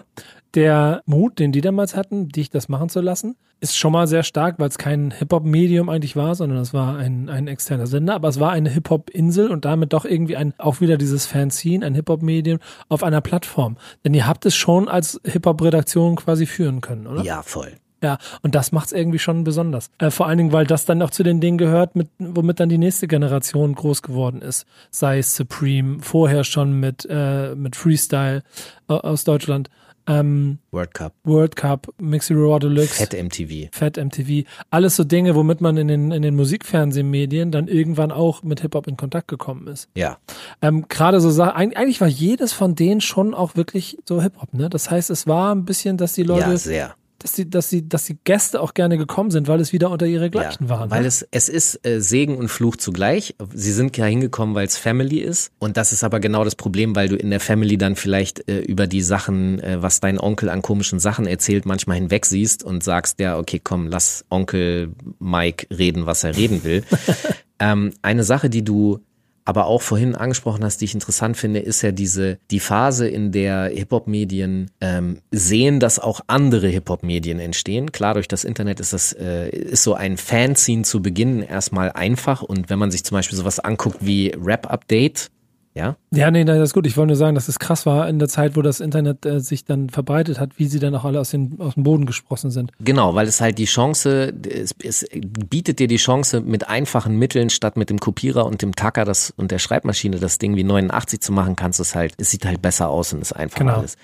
der 0.55 1.03
Mut, 1.05 1.39
den 1.39 1.51
die 1.51 1.61
damals 1.61 1.95
hatten, 1.95 2.29
dich 2.29 2.49
das 2.49 2.69
machen 2.69 2.89
zu 2.89 3.01
lassen, 3.01 3.35
ist 3.59 3.77
schon 3.77 3.91
mal 3.91 4.07
sehr 4.07 4.23
stark, 4.23 4.59
weil 4.59 4.69
es 4.69 4.77
kein 4.77 5.11
Hip-Hop-Medium 5.11 5.89
eigentlich 5.89 6.15
war, 6.15 6.35
sondern 6.35 6.59
es 6.59 6.73
war 6.73 6.97
ein, 6.97 7.29
ein 7.29 7.47
externer 7.47 7.87
Sender, 7.87 8.15
aber 8.15 8.27
es 8.27 8.39
war 8.39 8.51
eine 8.51 8.69
Hip-Hop-Insel 8.69 9.49
und 9.51 9.65
damit 9.65 9.93
doch 9.93 10.05
irgendwie 10.05 10.37
ein, 10.37 10.53
auch 10.57 10.81
wieder 10.81 10.97
dieses 10.97 11.25
Fanzine, 11.25 11.85
ein 11.85 11.95
Hip-Hop-Medium 11.95 12.59
auf 12.89 13.03
einer 13.03 13.21
Plattform. 13.21 13.77
Denn 14.05 14.13
ihr 14.13 14.27
habt 14.27 14.45
es 14.45 14.55
schon 14.55 14.87
als 14.87 15.19
Hip-Hop-Redaktion 15.23 16.15
quasi 16.17 16.45
führen 16.45 16.81
können, 16.81 17.07
oder? 17.07 17.23
Ja, 17.23 17.41
voll. 17.41 17.73
Ja, 18.03 18.19
und 18.43 18.53
das 18.53 18.71
macht's 18.71 18.91
irgendwie 18.91 19.17
schon 19.17 19.43
besonders. 19.43 19.89
Äh, 19.97 20.11
vor 20.11 20.27
allen 20.27 20.37
Dingen, 20.37 20.51
weil 20.51 20.67
das 20.67 20.85
dann 20.85 21.01
auch 21.01 21.09
zu 21.09 21.23
den 21.23 21.41
Dingen 21.41 21.57
gehört, 21.57 21.95
mit, 21.95 22.09
womit 22.19 22.59
dann 22.59 22.69
die 22.69 22.77
nächste 22.77 23.07
Generation 23.07 23.73
groß 23.73 24.03
geworden 24.03 24.41
ist. 24.41 24.67
Sei 24.91 25.17
es 25.17 25.35
Supreme, 25.35 25.99
vorher 26.01 26.43
schon 26.43 26.79
mit, 26.79 27.07
äh, 27.09 27.55
mit 27.55 27.75
Freestyle 27.75 28.43
äh, 28.87 28.93
aus 28.93 29.23
Deutschland. 29.23 29.71
Ähm, 30.07 30.59
World 30.71 30.93
Cup, 30.93 31.13
World 31.23 31.55
Cup, 31.55 31.93
Mixi 31.99 32.33
Raw 32.33 32.59
Deluxe, 32.59 32.95
Fett 32.95 33.13
MTV. 33.13 33.69
Fat 33.71 33.97
MTV, 33.97 34.47
alles 34.69 34.95
so 34.95 35.03
Dinge, 35.03 35.35
womit 35.35 35.59
man 35.61 35.75
in 35.77 35.87
den, 35.87 36.11
in 36.11 36.21
den 36.21 36.35
Musikfernsehmedien 36.35 37.51
dann 37.51 37.67
irgendwann 37.67 38.11
auch 38.11 38.43
mit 38.43 38.61
Hip-Hop 38.61 38.87
in 38.87 38.97
Kontakt 38.97 39.27
gekommen 39.27 39.67
ist. 39.67 39.89
Ja, 39.95 40.17
Ähm, 40.61 40.85
Gerade 40.87 41.19
so 41.19 41.29
Sachen, 41.29 41.75
eigentlich 41.75 42.01
war 42.01 42.07
jedes 42.07 42.53
von 42.53 42.75
denen 42.75 43.01
schon 43.01 43.33
auch 43.33 43.55
wirklich 43.55 43.97
so 44.05 44.21
Hip-Hop, 44.21 44.53
ne? 44.53 44.69
Das 44.69 44.89
heißt, 44.89 45.09
es 45.09 45.27
war 45.27 45.53
ein 45.53 45.65
bisschen, 45.65 45.97
dass 45.97 46.13
die 46.13 46.23
Leute, 46.23 46.49
ja, 46.51 46.57
sehr. 46.57 46.95
Dass 47.19 47.33
die, 47.33 47.49
dass 47.49 47.69
die, 47.69 47.87
dass 47.87 48.05
die 48.05 48.17
Gäste 48.23 48.61
auch 48.61 48.73
gerne 48.73 48.97
gekommen 48.97 49.31
sind, 49.31 49.47
weil 49.47 49.59
es 49.59 49.73
wieder 49.73 49.89
unter 49.89 50.05
ihre 50.05 50.29
Gleichen 50.29 50.65
ja, 50.65 50.69
waren. 50.69 50.91
Weil 50.91 51.01
ne? 51.01 51.07
es, 51.07 51.27
es 51.31 51.49
ist 51.49 51.85
äh, 51.85 51.99
Segen 51.99 52.37
und 52.37 52.49
Fluch 52.49 52.75
zugleich. 52.75 53.35
Sie 53.53 53.71
sind 53.71 53.97
ja 53.97 54.05
hingekommen, 54.05 54.55
weil 54.55 54.67
es 54.67 54.77
Family 54.77 55.19
ist. 55.19 55.51
Und 55.59 55.77
das 55.77 55.91
ist 55.91 56.03
aber 56.03 56.19
genau 56.19 56.43
das 56.43 56.55
Problem, 56.55 56.95
weil 56.95 57.09
du 57.09 57.15
in 57.15 57.29
der 57.29 57.39
Family 57.39 57.77
dann 57.77 57.95
vielleicht 57.95 58.47
äh, 58.47 58.59
über 58.59 58.87
die 58.87 59.01
Sachen, 59.01 59.59
äh, 59.59 59.81
was 59.81 59.99
dein 59.99 60.19
Onkel 60.19 60.49
an 60.49 60.61
komischen 60.61 60.99
Sachen 60.99 61.25
erzählt, 61.25 61.65
manchmal 61.65 61.97
hinweg 61.97 62.25
siehst 62.25 62.63
und 62.63 62.83
sagst, 62.83 63.19
ja, 63.19 63.37
okay, 63.37 63.59
komm, 63.63 63.87
lass 63.87 64.25
Onkel 64.29 64.93
Mike 65.19 65.67
reden, 65.75 66.05
was 66.05 66.23
er 66.23 66.35
reden 66.35 66.63
will. 66.63 66.83
ähm, 67.59 67.93
eine 68.01 68.23
Sache, 68.23 68.49
die 68.49 68.63
du 68.63 68.99
aber 69.47 69.65
auch 69.67 69.81
vorhin 69.81 70.13
angesprochen 70.13 70.61
hast, 70.65 70.81
die 70.81 70.85
ich 70.85 70.93
interessant 70.93 71.37
finde, 71.37 71.59
ist 71.59 71.81
ja 71.81 71.93
diese 71.93 72.37
die 72.51 72.59
Phase, 72.59 73.07
in 73.07 73.31
der 73.31 73.69
Hip-Hop-Medien 73.73 74.71
ähm, 74.81 75.19
sehen, 75.31 75.79
dass 75.79 75.99
auch 75.99 76.19
andere 76.27 76.67
Hip-Hop-Medien 76.67 77.39
entstehen. 77.39 77.93
Klar, 77.93 78.15
durch 78.15 78.27
das 78.27 78.43
Internet 78.43 78.81
ist 78.81 78.91
das 78.91 79.13
äh, 79.13 79.47
ist 79.49 79.83
so 79.83 79.93
ein 79.93 80.17
Fanzine 80.17 80.81
zu 80.83 81.01
Beginn 81.01 81.41
erstmal 81.41 81.93
einfach 81.93 82.41
und 82.41 82.69
wenn 82.69 82.77
man 82.77 82.91
sich 82.91 83.05
zum 83.05 83.15
Beispiel 83.15 83.37
sowas 83.37 83.59
anguckt 83.59 83.99
wie 84.01 84.35
Rap-Update, 84.37 85.31
ja, 85.77 85.95
Ja, 86.13 86.29
nee, 86.31 86.43
nee, 86.43 86.45
das 86.45 86.69
ist 86.69 86.73
gut. 86.73 86.85
Ich 86.87 86.97
wollte 86.97 87.07
nur 87.07 87.15
sagen, 87.15 87.35
dass 87.35 87.47
es 87.47 87.59
krass 87.59 87.85
war 87.85 88.09
in 88.09 88.19
der 88.19 88.27
Zeit, 88.27 88.55
wo 88.57 88.61
das 88.61 88.79
Internet 88.79 89.25
äh, 89.25 89.39
sich 89.39 89.63
dann 89.63 89.89
verbreitet 89.89 90.39
hat, 90.39 90.57
wie 90.59 90.65
sie 90.67 90.79
dann 90.79 90.93
auch 90.95 91.05
alle 91.05 91.19
aus, 91.19 91.29
den, 91.29 91.55
aus 91.59 91.75
dem 91.75 91.83
Boden 91.83 92.05
gesprossen 92.05 92.51
sind. 92.51 92.71
Genau, 92.79 93.15
weil 93.15 93.27
es 93.27 93.39
halt 93.39 93.57
die 93.57 93.65
Chance, 93.65 94.33
es, 94.49 94.75
es 94.83 95.05
bietet 95.49 95.79
dir 95.79 95.87
die 95.87 95.97
Chance, 95.97 96.41
mit 96.41 96.67
einfachen 96.67 97.17
Mitteln 97.17 97.49
statt 97.49 97.77
mit 97.77 97.89
dem 97.89 97.99
Kopierer 97.99 98.45
und 98.45 98.61
dem 98.61 98.75
Tacker 98.75 99.05
das 99.05 99.31
und 99.37 99.51
der 99.51 99.59
Schreibmaschine 99.59 100.17
das 100.19 100.37
Ding 100.39 100.55
wie 100.55 100.63
89 100.63 101.21
zu 101.21 101.31
machen, 101.31 101.55
kannst 101.55 101.79
du 101.79 101.83
es 101.83 101.95
halt, 101.95 102.13
es 102.17 102.31
sieht 102.31 102.45
halt 102.45 102.61
besser 102.61 102.89
aus 102.89 103.13
und 103.13 103.21
ist 103.21 103.33
einfach 103.33 103.59
Genau. 103.59 103.75
alles. 103.77 103.95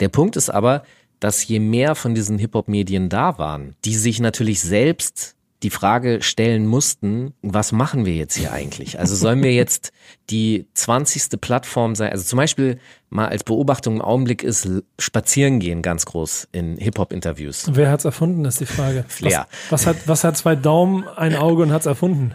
Der 0.00 0.08
Punkt 0.08 0.36
ist 0.36 0.50
aber, 0.50 0.82
dass 1.20 1.46
je 1.46 1.60
mehr 1.60 1.94
von 1.94 2.14
diesen 2.14 2.38
Hip-Hop-Medien 2.38 3.08
da 3.08 3.38
waren, 3.38 3.74
die 3.84 3.94
sich 3.94 4.20
natürlich 4.20 4.60
selbst 4.60 5.36
die 5.62 5.70
Frage 5.70 6.22
stellen 6.22 6.66
mussten, 6.66 7.34
was 7.42 7.72
machen 7.72 8.06
wir 8.06 8.14
jetzt 8.14 8.36
hier 8.36 8.52
eigentlich? 8.52 8.98
Also 8.98 9.14
sollen 9.14 9.42
wir 9.42 9.52
jetzt 9.52 9.92
die 10.30 10.66
20. 10.74 11.40
Plattform 11.40 11.94
sein? 11.94 12.12
Also 12.12 12.24
zum 12.24 12.38
Beispiel 12.38 12.78
mal 13.10 13.28
als 13.28 13.44
Beobachtung 13.44 13.96
im 13.96 14.02
Augenblick 14.02 14.42
ist 14.42 14.68
Spazieren 14.98 15.60
gehen 15.60 15.82
ganz 15.82 16.06
groß 16.06 16.48
in 16.52 16.78
Hip-Hop-Interviews. 16.78 17.66
Wer 17.72 17.90
hat's 17.90 18.04
erfunden, 18.04 18.44
ist 18.44 18.60
die 18.60 18.66
Frage. 18.66 19.04
Flair. 19.08 19.46
Was, 19.68 19.86
was, 19.86 19.86
hat, 19.86 19.96
was 20.08 20.24
hat 20.24 20.36
zwei 20.36 20.56
Daumen, 20.56 21.06
ein 21.08 21.36
Auge 21.36 21.62
und 21.62 21.72
hat's 21.72 21.86
erfunden? 21.86 22.34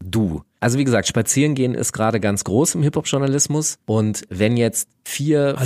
du. 0.00 0.42
Also 0.60 0.78
wie 0.78 0.84
gesagt, 0.84 1.06
spazieren 1.06 1.54
gehen 1.54 1.74
ist 1.74 1.92
gerade 1.92 2.18
ganz 2.18 2.44
groß 2.44 2.74
im 2.74 2.82
Hip-Hop-Journalismus 2.82 3.78
und 3.86 4.22
wenn 4.28 4.56
jetzt 4.56 4.88
vier, 5.04 5.56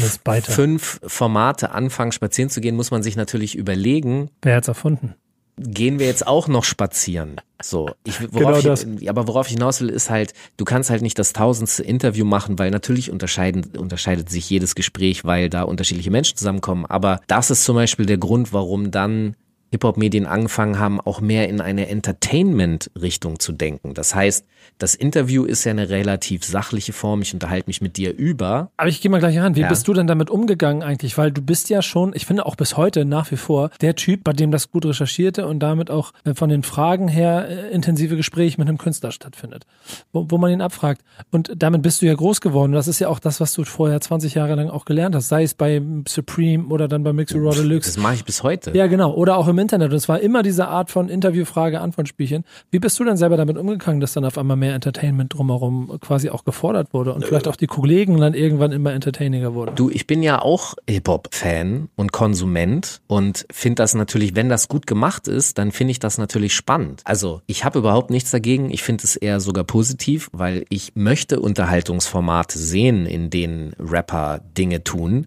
fünf 0.43 1.01
Formate 1.07 1.71
anfangen 1.71 2.13
spazieren 2.13 2.51
zu 2.51 2.61
gehen, 2.61 2.77
muss 2.77 2.91
man 2.91 3.03
sich 3.03 3.17
natürlich 3.17 3.57
überlegen, 3.57 4.31
Wer 4.43 4.57
hat's 4.57 4.69
erfunden? 4.69 5.15
Gehen 5.59 5.99
wir 5.99 6.07
jetzt 6.07 6.27
auch 6.27 6.49
noch 6.49 6.65
spazieren? 6.65 7.41
So, 7.63 7.91
ich, 8.05 8.19
Genau 8.19 8.33
worauf 8.33 8.63
das. 8.63 8.85
ich, 8.85 9.09
aber 9.09 9.29
worauf 9.29 9.47
ich 9.47 9.53
hinaus 9.55 9.81
will, 9.81 9.89
ist 9.89 10.11
halt, 10.11 10.33
du 10.57 10.65
kannst 10.65 10.91
halt 10.91 11.03
nicht 11.03 11.19
das 11.19 11.33
tausendste 11.33 11.83
Interview 11.83 12.25
machen, 12.25 12.59
weil 12.59 12.71
natürlich 12.71 13.11
unterscheiden, 13.11 13.65
unterscheidet 13.77 14.31
sich 14.31 14.51
jedes 14.51 14.75
Gespräch, 14.75 15.25
weil 15.25 15.49
da 15.49 15.63
unterschiedliche 15.63 16.11
Menschen 16.11 16.37
zusammenkommen. 16.37 16.87
Aber 16.87 17.21
das 17.29 17.51
ist 17.51 17.65
zum 17.65 17.77
Beispiel 17.77 18.07
der 18.07 18.19
Grund, 18.19 18.53
warum 18.53 18.91
dann 18.91 19.37
Hip-Hop-Medien 19.73 20.27
angefangen 20.27 20.79
haben, 20.79 21.01
auch 21.01 21.21
mehr 21.21 21.49
in 21.49 21.61
eine 21.61 21.89
Entertainment-Richtung 21.89 23.39
zu 23.41 23.53
denken. 23.53 23.95
Das 23.95 24.15
heißt, 24.15 24.47
das 24.79 24.95
Interview 24.95 25.45
ist 25.45 25.65
ja 25.65 25.71
eine 25.71 25.89
relativ 25.89 26.45
sachliche 26.45 26.93
Form. 26.93 27.23
Ich 27.23 27.33
unterhalte 27.35 27.69
mich 27.69 27.81
mit 27.81 27.97
dir 27.97 28.15
über. 28.15 28.71
Aber 28.77 28.89
ich 28.89 29.01
gehe 29.01 29.11
mal 29.11 29.19
gleich 29.19 29.39
ran. 29.39 29.57
Wie 29.57 29.61
Ja. 29.63 29.69
bist 29.69 29.89
du 29.89 29.95
denn 29.95 30.07
damit 30.07 30.31
umgegangen 30.31 30.83
eigentlich? 30.83 31.17
Weil 31.19 31.33
du 31.33 31.43
bist 31.43 31.71
ja 31.71 31.83
schon, 31.83 32.13
ich 32.15 32.27
finde 32.27 32.47
auch 32.47 32.55
bis 32.57 32.77
heute 32.77 33.05
nach 33.05 33.31
wie 33.31 33.37
vor, 33.37 33.71
der 33.81 33.95
Typ, 33.97 34.25
bei 34.25 34.33
dem 34.33 34.51
das 34.51 34.71
gut 34.71 34.85
recherchierte 34.87 35.47
und 35.47 35.61
damit 35.61 35.91
auch 35.91 36.13
äh, 36.25 36.35
von 36.35 36.49
den 36.49 36.63
Fragen 36.63 37.09
her 37.09 37.49
äh, 37.49 37.71
intensive 37.71 38.17
Gespräche 38.17 38.61
mit 38.61 38.69
einem 38.69 38.79
Künstler 38.79 39.11
stattfindet, 39.11 39.65
wo, 40.13 40.27
wo 40.29 40.39
man 40.39 40.53
ihn 40.53 40.61
abfragt. 40.61 41.03
Und 41.31 41.53
damit 41.57 41.83
bist 41.83 42.03
du 42.03 42.07
ja 42.07 42.15
groß 42.15 42.41
geworden. 42.41 42.73
Das 42.73 42.89
ist 42.89 42.99
ja 42.99 43.09
auch 43.09 43.19
das, 43.19 43.41
was 43.41 43.53
du 43.55 43.65
vorher 43.65 44.01
20 44.01 44.35
Jahre 44.35 44.55
lang 44.55 44.69
auch 44.69 44.85
gelernt 44.85 45.15
hast, 45.15 45.29
sei 45.29 45.43
es 45.45 45.55
bei 45.55 45.81
Supreme 46.07 46.67
oder 46.69 46.89
dann 46.89 47.03
bei 47.05 47.13
Mixer 47.13 47.39
Deluxe. 47.39 47.89
Das 47.91 47.97
mache 47.97 48.15
ich 48.15 48.25
bis 48.25 48.43
heute. 48.43 48.77
Ja, 48.77 48.87
genau. 48.87 49.13
Oder 49.15 49.37
auch 49.39 49.49
im 49.49 49.59
Internet. 49.63 49.91
Und 49.91 49.97
es 49.97 50.09
war 50.09 50.21
immer 50.21 50.43
diese 50.43 50.69
Art 50.69 50.91
von 50.91 51.09
Interview-Frage-Antwort-Spielchen. 51.09 52.45
Wie 52.71 52.79
bist 52.79 52.99
du 53.01 53.05
denn 53.05 53.17
selber 53.17 53.37
damit 53.37 53.57
umgegangen, 53.57 54.01
dass 54.01 54.13
dann 54.13 54.25
auf 54.27 54.37
einmal 54.37 54.57
mehr 54.59 54.75
Entertainment 54.75 55.33
drumherum 55.33 55.99
quasi 56.01 56.29
auch 56.29 56.45
gefordert 56.45 56.93
wurde 56.93 57.15
und 57.15 57.25
vielleicht 57.25 57.49
auch 57.49 57.57
die 57.57 57.67
Kollegen 57.67 58.19
dann 58.19 58.35
irgendwann 58.35 58.73
immer 58.73 58.93
entertainiger 58.93 59.55
wurden? 59.55 59.75
Du, 59.75 59.89
ich 59.89 60.07
bin 60.07 60.23
ja 60.23 60.43
auch 60.43 60.75
Hip-Hop-Fan 60.89 61.89
und 61.97 62.13
Konsument 62.13 63.01
und 63.07 63.47
finde 63.51 63.77
das 63.77 63.95
natürlich, 63.95 64.37
wenn 64.37 64.49
das 64.49 64.69
gut 64.69 64.87
gemacht 64.87 65.29
ist, 65.29 65.57
dann 65.59 65.73
finde 65.73 65.93
ich 65.93 66.01
das 66.01 66.19
natürlich 66.19 66.55
spannend. 66.55 67.01
Also 67.05 67.41
ich 67.47 67.65
habe 67.65 67.79
überhaupt 67.79 68.11
nichts 68.11 68.31
dagegen. 68.31 68.71
Ich 68.71 68.83
finde 68.83 69.05
es 69.05 69.17
eher 69.17 69.41
sogar 69.41 69.65
positiv, 69.65 70.29
weil 70.33 70.65
ich 70.69 70.93
möchte 70.95 71.41
Unterhaltungsformate 71.41 72.59
sehen, 72.59 73.07
in 73.07 73.31
denen 73.31 73.73
Rapper 73.79 74.41
Dinge 74.57 74.85
tun. 74.85 75.27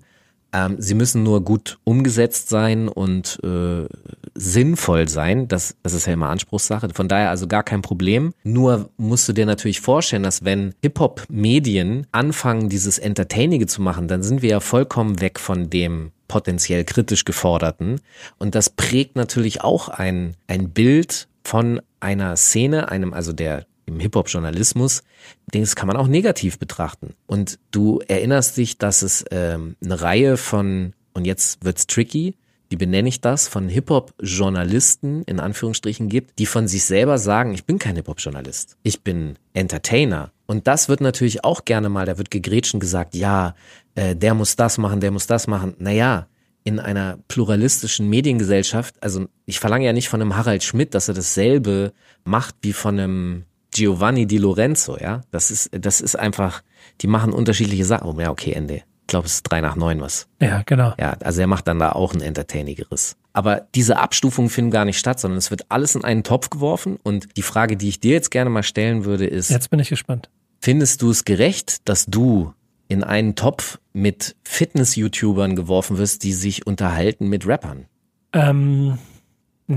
Ähm, 0.56 0.78
sie 0.80 0.94
müssen 0.94 1.24
nur 1.24 1.44
gut 1.44 1.80
umgesetzt 1.84 2.48
sein 2.48 2.88
und 2.88 3.40
äh, 3.44 3.88
sinnvoll 4.36 5.10
sein. 5.10 5.50
Das, 5.50 5.76
das 5.84 5.94
ist 5.94 6.08
ja 6.08 6.14
immer 6.14 6.30
Anspruchssache. 6.30 6.88
Von 6.94 7.10
daher 7.10 7.30
also 7.30 7.48
gar 7.48 7.64
kein 7.64 7.82
Problem. 7.82 8.34
Nur 8.46 8.90
musst 8.96 9.28
du 9.28 9.34
dir 9.34 9.46
natürlich 9.46 9.82
vorstellen, 9.82 10.24
dass 10.24 10.46
wenn 10.46 10.74
Hip-Hop-Medien 10.82 12.08
anfangen, 12.14 12.70
dieses 12.70 13.00
Entertainige 13.00 13.68
zu 13.68 13.82
machen, 13.82 14.08
dann 14.08 14.24
sind 14.24 14.42
wir 14.42 14.50
ja 14.50 14.60
vollkommen 14.62 15.20
weg 15.20 15.40
von 15.40 15.70
dem 15.70 16.12
potenziell 16.30 16.86
kritisch 16.86 17.26
geforderten. 17.26 18.00
Und 18.38 18.56
das 18.56 18.70
prägt 18.70 19.18
natürlich 19.18 19.62
auch 19.62 19.90
ein, 19.90 20.36
ein 20.48 20.70
Bild 20.70 21.28
von 21.44 21.82
einer 22.00 22.38
Szene, 22.38 22.90
einem, 22.90 23.14
also 23.14 23.34
der 23.34 23.66
im 23.86 24.00
Hip-Hop-Journalismus, 24.00 25.04
das 25.52 25.76
kann 25.76 25.88
man 25.88 25.98
auch 25.98 26.08
negativ 26.08 26.60
betrachten. 26.60 27.14
Und 27.28 27.60
du 27.72 28.02
erinnerst 28.08 28.58
dich, 28.58 28.78
dass 28.78 29.02
es 29.02 29.26
ähm, 29.32 29.76
eine 29.84 30.02
Reihe 30.02 30.38
von, 30.38 30.94
und 31.14 31.26
jetzt 31.26 31.64
wird's 31.64 31.88
tricky, 31.88 32.36
wie 32.70 32.78
benenne 32.78 33.10
ich 33.10 33.22
das, 33.22 33.48
von 33.48 33.70
Hip-Hop-Journalisten 33.70 35.24
in 35.24 35.40
Anführungsstrichen 35.40 36.10
gibt, 36.10 36.40
die 36.40 36.46
von 36.46 36.68
sich 36.68 36.86
selber 36.86 37.18
sagen, 37.18 37.54
ich 37.54 37.66
bin 37.66 37.80
kein 37.80 37.96
Hip-Hop-Journalist, 37.96 38.78
ich 38.84 39.04
bin 39.04 39.36
Entertainer. 39.54 40.32
Und 40.48 40.68
das 40.68 40.90
wird 40.90 41.02
natürlich 41.02 41.44
auch 41.44 41.66
gerne 41.66 41.90
mal, 41.90 42.06
da 42.06 42.18
wird 42.18 42.32
gegrätscht 42.32 42.74
und 42.74 42.80
gesagt, 42.80 43.16
ja, 43.16 43.56
äh, 43.96 44.16
der 44.16 44.34
muss 44.34 44.56
das 44.56 44.78
machen, 44.78 45.00
der 45.00 45.12
muss 45.12 45.28
das 45.28 45.48
machen. 45.48 45.76
Naja, 45.80 46.28
in 46.64 46.80
einer 46.80 47.20
pluralistischen 47.28 48.10
Mediengesellschaft, 48.10 48.96
also 49.02 49.28
ich 49.46 49.60
verlange 49.60 49.86
ja 49.86 49.94
nicht 49.94 50.10
von 50.10 50.22
einem 50.22 50.36
Harald 50.36 50.64
Schmidt, 50.64 50.96
dass 50.96 51.08
er 51.08 51.14
dasselbe 51.14 51.94
macht 52.24 52.56
wie 52.62 52.74
von 52.74 53.00
einem 53.00 53.44
Giovanni 53.76 54.26
Di 54.26 54.38
Lorenzo, 54.38 54.98
ja. 54.98 55.22
Das 55.32 55.52
ist, 55.52 55.70
das 55.74 56.00
ist 56.02 56.16
einfach, 56.18 56.64
die 57.02 57.08
machen 57.08 57.34
unterschiedliche 57.34 57.84
Sachen. 57.86 58.08
Oh, 58.08 58.20
ja, 58.20 58.32
okay, 58.32 58.54
Ende. 58.54 58.76
Ich 58.76 59.08
glaube, 59.08 59.28
es 59.28 59.36
ist 59.36 59.44
drei 59.44 59.60
nach 59.62 59.76
neun 59.76 60.00
was. 60.02 60.28
Ja, 60.42 60.64
genau. 60.66 60.94
Ja, 60.98 61.12
also 61.22 61.42
er 61.42 61.48
macht 61.48 61.68
dann 61.68 61.78
da 61.80 61.92
auch 61.92 62.14
ein 62.14 62.22
entertainigeres. 62.22 63.18
Aber 63.34 63.68
diese 63.76 64.00
Abstufungen 64.00 64.50
finden 64.50 64.72
gar 64.72 64.86
nicht 64.86 64.98
statt, 64.98 65.20
sondern 65.20 65.38
es 65.38 65.52
wird 65.52 65.66
alles 65.70 65.94
in 65.96 66.04
einen 66.04 66.24
Topf 66.24 66.50
geworfen. 66.50 66.98
Und 67.04 67.36
die 67.38 67.42
Frage, 67.42 67.76
die 67.78 67.90
ich 67.90 68.00
dir 68.00 68.14
jetzt 68.14 68.32
gerne 68.32 68.50
mal 68.50 68.64
stellen 68.64 69.04
würde, 69.06 69.26
ist, 69.28 69.50
Jetzt 69.52 69.70
bin 69.70 69.80
ich 69.80 69.90
gespannt. 69.90 70.30
findest 70.62 71.02
du 71.02 71.12
es 71.12 71.26
gerecht, 71.26 71.88
dass 71.88 72.06
du 72.06 72.54
in 72.88 73.04
einen 73.04 73.36
Topf 73.36 73.78
mit 73.94 74.36
Fitness-YouTubern 74.44 75.56
geworfen 75.56 75.98
wirst, 75.98 76.24
die 76.24 76.34
sich 76.34 76.66
unterhalten 76.66 77.28
mit 77.28 77.46
Rappern? 77.48 77.86
Ähm, 78.34 78.98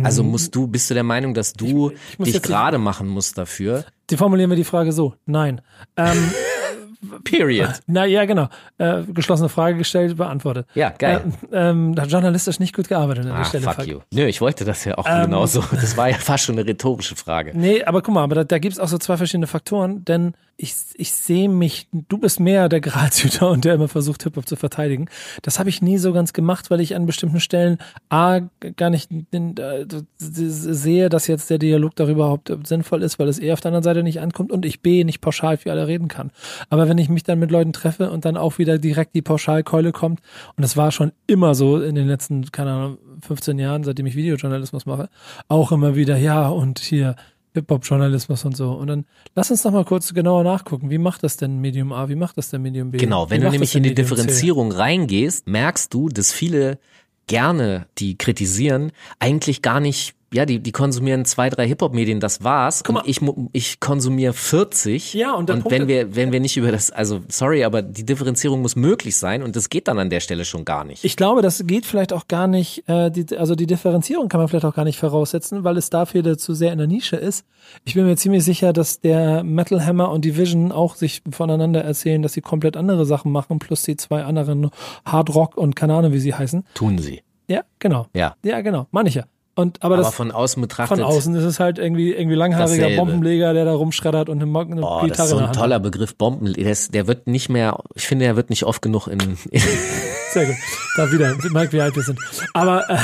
Also 0.03 0.23
musst 0.23 0.55
du, 0.55 0.67
bist 0.67 0.91
du 0.91 0.95
der 0.95 1.03
Meinung, 1.03 1.33
dass 1.35 1.53
du 1.55 1.93
muss 2.19 2.27
dich 2.27 2.35
jetzt- 2.35 2.47
gerade 2.47 2.79
machen 2.79 3.09
musst 3.09 3.39
dafür? 3.39 3.85
die 4.11 4.17
formulieren 4.17 4.51
wir 4.51 4.57
die 4.57 4.65
Frage 4.65 4.93
so. 4.93 5.15
Nein. 5.27 5.61
Ähm, 5.97 6.31
Period. 7.25 7.75
na 7.87 8.05
ja, 8.07 8.25
genau. 8.25 8.49
Äh, 8.79 9.03
geschlossene 9.05 9.49
Frage 9.49 9.79
gestellt, 9.79 10.17
beantwortet. 10.17 10.67
Ja, 10.75 10.91
geil. 10.91 11.33
Ähm, 11.53 11.95
da 11.95 12.03
hat 12.03 12.11
journalistisch 12.11 12.59
nicht 12.59 12.75
gut 12.75 12.89
gearbeitet 12.89 13.25
an 13.27 13.31
der 13.33 13.41
Ah, 13.41 13.45
Stelle. 13.45 13.65
fuck 13.65 13.75
Falk. 13.75 13.89
you. 13.89 14.01
Nö, 14.13 14.25
ich 14.27 14.41
wollte 14.41 14.65
das 14.65 14.85
ja 14.85 14.99
auch 14.99 15.07
Ähm. 15.09 15.23
genauso. 15.27 15.63
Das 15.71 15.97
war 15.97 16.09
ja 16.11 16.17
fast 16.17 16.45
schon 16.45 16.59
eine 16.59 16.67
rhetorische 16.67 17.15
Frage. 17.17 17.53
Nee, 17.55 17.85
aber 17.85 18.03
guck 18.03 18.15
mal, 18.15 18.25
aber 18.25 18.35
da, 18.35 18.45
da 18.45 18.59
gibt's 18.59 18.79
auch 18.81 18.89
so 18.89 18.99
zwei 18.99 19.17
verschiedene 19.17 19.47
Faktoren, 19.47 20.05
denn 20.05 20.35
ich, 20.61 20.75
ich 20.95 21.13
sehe 21.13 21.49
mich, 21.49 21.87
du 21.93 22.19
bist 22.19 22.41
mehr 22.41 22.69
der 22.69 22.81
Grazhüter 22.81 23.49
und 23.49 23.65
der 23.65 23.75
immer 23.75 23.87
versucht, 23.87 24.25
Hip-Hop 24.25 24.49
zu 24.49 24.57
verteidigen. 24.57 25.09
Das 25.43 25.61
habe 25.61 25.69
ich 25.69 25.83
nie 25.83 25.99
so 25.99 26.13
ganz 26.13 26.33
gemacht, 26.33 26.69
weil 26.69 26.81
ich 26.81 26.97
an 26.97 27.07
bestimmten 27.07 27.39
Stellen 27.39 27.79
A, 28.09 28.41
gar 28.77 28.91
nicht 28.91 29.09
äh, 29.33 29.87
sehe, 30.19 31.09
dass 31.09 31.29
jetzt 31.29 31.49
der 31.49 31.59
Dialog 31.59 31.95
darüber 31.95 32.19
überhaupt 32.19 32.53
sinnvoll 32.67 33.05
ist, 33.05 33.21
weil 33.21 33.29
es 33.29 33.39
eher 33.39 33.53
auf 33.53 33.61
der 33.61 33.69
anderen 33.69 33.85
Seite 33.85 34.03
nicht 34.03 34.21
ankommt 34.21 34.51
und 34.51 34.67
ich 34.67 34.81
B, 34.81 35.05
nicht 35.05 35.21
pauschal 35.21 35.59
für 35.59 35.71
alle 35.71 35.87
reden 35.87 36.09
kann. 36.09 36.33
Aber 36.71 36.89
wenn 36.89 36.99
ich 36.99 37.09
mich 37.09 37.23
dann 37.23 37.39
mit 37.39 37.53
Leuten 37.53 37.73
treffe 37.73 38.11
und 38.11 38.25
dann 38.25 38.37
auch 38.37 38.59
wieder 38.59 38.79
direkt 38.79 39.15
die 39.15 39.23
Pauschalkeule 39.23 39.93
kommt, 39.93 40.21
und 40.57 40.63
das 40.63 40.77
war 40.77 40.91
schon 40.91 41.13
immer 41.29 41.55
so 41.55 41.81
in 41.81 41.95
den 41.95 42.09
letzten, 42.09 42.51
keine 42.51 42.73
Ahnung, 42.73 42.99
15 43.21 43.61
Jahren, 43.61 43.85
seitdem 43.85 44.07
ich 44.07 44.17
Videojournalismus 44.17 44.87
mache, 44.87 45.09
auch 45.47 45.71
immer 45.71 45.95
wieder, 45.95 46.17
ja, 46.17 46.49
und 46.49 46.81
hier, 46.81 47.15
Hip-Hop-Journalismus 47.59 48.45
und 48.45 48.57
so. 48.57 48.73
Und 48.73 48.89
dann 48.89 49.05
lass 49.35 49.51
uns 49.51 49.65
noch 49.65 49.73
mal 49.73 49.85
kurz 49.85 50.13
genauer 50.15 50.45
nachgucken. 50.45 50.91
Wie 50.91 50.99
macht 50.99 51.23
das 51.23 51.37
denn 51.37 51.61
Medium 51.61 51.93
A? 51.93 52.09
Wie 52.09 52.15
macht 52.15 52.39
das 52.39 52.51
denn 52.51 52.63
Medium 52.63 52.91
B? 52.91 52.99
Genau, 52.99 53.31
wenn 53.31 53.41
Wie 53.41 53.47
du 53.47 53.51
nämlich 53.51 53.75
in 53.75 53.83
die 53.83 53.91
Medium 53.91 54.09
C? 54.09 54.15
Differenzierung 54.15 54.73
reingehst, 54.73 55.47
merkst 55.47 55.93
du, 55.93 56.09
dass 56.09 56.33
viele 56.33 56.79
gerne, 57.27 57.87
die 57.99 58.17
kritisieren, 58.17 58.93
eigentlich 59.19 59.63
gar 59.63 59.81
nicht 59.81 60.15
ja, 60.33 60.45
die, 60.45 60.61
die 60.61 60.73
konsumieren 60.73 61.25
zwei, 61.25 61.49
drei 61.49 61.67
Hip-Hop-Medien, 61.67 62.21
das 62.21 62.45
war's. 62.45 62.85
Guck 62.85 62.97
mal. 62.97 63.01
und 63.01 63.09
ich, 63.09 63.21
ich 63.53 63.81
konsumiere 63.81 64.35
40. 64.35 65.15
Ja, 65.15 65.33
und 65.33 65.49
der 65.49 65.55
Punkt 65.55 65.71
wenn 65.71 65.89
wir, 65.89 66.15
wenn 66.15 66.33
wir 66.33 66.41
nicht 66.41 66.57
über 66.59 66.71
das, 66.71 66.91
also 66.91 67.21
sorry, 67.29 67.65
aber 67.65 67.81
die 67.81 68.05
Differenzierung 68.05 68.61
muss 68.61 68.77
möglich 68.77 69.17
sein 69.17 69.43
und 69.43 69.57
das 69.57 69.71
geht 69.71 69.89
dann 69.89 69.99
an 69.99 70.11
der 70.11 70.21
Stelle 70.21 70.45
schon 70.45 70.67
gar 70.67 70.85
nicht. 70.85 71.03
Ich 71.05 71.17
glaube, 71.17 71.41
das 71.41 71.67
geht 71.67 71.87
vielleicht 71.87 72.13
auch 72.13 72.29
gar 72.29 72.47
nicht, 72.47 72.87
äh, 72.89 73.11
die, 73.11 73.37
also 73.39 73.55
die 73.55 73.67
Differenzierung 73.67 74.29
kann 74.29 74.41
man 74.41 74.49
vielleicht 74.49 74.67
auch 74.67 74.75
gar 74.75 74.85
nicht 74.85 74.99
voraussetzen, 74.99 75.65
weil 75.65 75.79
es 75.79 75.89
dafür 75.89 76.23
dazu 76.23 76.53
sehr 76.53 76.73
in 76.73 76.79
der 76.79 76.87
Nische 76.87 77.17
ist. 77.17 77.47
Ich 77.85 77.95
bin 77.95 78.05
mir 78.05 78.17
ziemlich 78.17 78.45
sicher, 78.45 78.75
dass 78.75 79.01
der 79.01 79.43
Metal 79.45 79.85
Hammer 79.85 80.11
und 80.11 80.27
die 80.27 80.37
Vision 80.37 80.73
auch 80.73 80.95
sich 80.95 81.23
voneinander 81.31 81.83
erzählen, 81.83 82.21
dass 82.21 82.35
sie 82.35 82.43
komplett 82.43 82.77
andere 82.77 83.07
Sachen 83.07 83.33
machen, 83.33 83.59
plus 83.59 83.83
die 83.83 83.97
zwei 83.97 84.25
anderen 84.25 84.71
Hard 85.07 85.35
Rock 85.35 85.57
und 85.57 85.75
keine 85.75 85.95
Ahnung, 85.95 86.13
wie 86.13 86.21
sie 86.21 86.35
heißen. 86.35 86.65
Tun 86.75 86.99
sie. 86.99 87.23
Ja, 87.49 87.63
genau. 87.79 88.07
Ja. 88.15 88.37
Ja, 88.45 88.61
genau. 88.61 88.87
Meine 88.91 89.09
ich 89.09 89.15
ja. 89.15 89.25
Und, 89.59 89.83
aber, 89.83 89.97
Aber 89.97 90.05
das 90.05 90.15
von 90.15 90.31
außen 90.31 90.63
betrachtet. 90.63 90.99
von 90.99 91.05
außen 91.05 91.35
ist 91.35 91.43
es 91.43 91.59
halt 91.59 91.81
irgendwie, 91.81 92.13
irgendwie 92.13 92.37
langhaariger 92.37 92.83
Dasselbe. 92.83 92.97
Bombenleger, 92.97 93.53
der 93.55 93.65
da 93.65 93.75
rumschreddert 93.75 94.29
und 94.29 94.41
eine, 94.41 94.57
eine 94.57 94.87
Oh, 94.87 95.01
das 95.01 95.09
Gitarre 95.09 95.25
ist 95.25 95.31
so 95.31 95.35
in 95.35 95.41
der 95.41 95.49
ein 95.49 95.53
toller 95.53 95.81
Begriff, 95.81 96.15
Bomben. 96.15 96.53
Der, 96.53 96.77
der 96.93 97.07
wird 97.09 97.27
nicht 97.27 97.49
mehr, 97.49 97.77
ich 97.97 98.07
finde, 98.07 98.27
er 98.27 98.37
wird 98.37 98.51
nicht 98.51 98.63
oft 98.63 98.81
genug 98.83 99.09
in, 99.09 99.19
in 99.19 99.61
Sehr 100.31 100.47
gut. 100.47 100.57
Da 100.97 101.11
wieder, 101.11 101.35
merkt, 101.51 101.73
wie 101.73 101.81
alt 101.81 101.97
wir 101.97 102.03
sind. 102.03 102.21
Aber, 102.53 102.89
äh, 102.89 102.99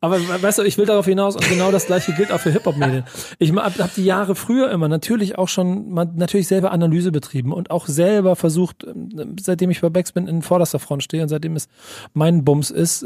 aber 0.00 0.18
weißt 0.18 0.58
du, 0.58 0.62
ich 0.62 0.78
will 0.78 0.86
darauf 0.86 1.04
hinaus 1.04 1.34
und 1.34 1.46
genau 1.48 1.70
das 1.70 1.86
gleiche 1.86 2.12
gilt 2.12 2.30
auch 2.30 2.40
für 2.40 2.52
Hip-Hop-Medien. 2.52 3.04
Ich 3.38 3.52
habe 3.52 3.82
hab 3.82 3.94
die 3.94 4.04
Jahre 4.04 4.34
früher 4.34 4.70
immer 4.70 4.88
natürlich 4.88 5.36
auch 5.38 5.48
schon, 5.48 5.90
man, 5.90 6.14
natürlich 6.16 6.48
selber 6.48 6.70
Analyse 6.72 7.10
betrieben 7.10 7.52
und 7.52 7.70
auch 7.70 7.86
selber 7.86 8.36
versucht, 8.36 8.84
ähm, 8.84 9.36
seitdem 9.40 9.70
ich 9.70 9.80
bei 9.80 9.90
Backspin 9.90 10.26
in 10.26 10.40
vorderster 10.42 10.78
Front 10.78 11.02
stehe 11.02 11.22
und 11.22 11.28
seitdem 11.28 11.56
es 11.56 11.68
mein 12.14 12.44
Bums 12.44 12.70
ist, 12.70 13.04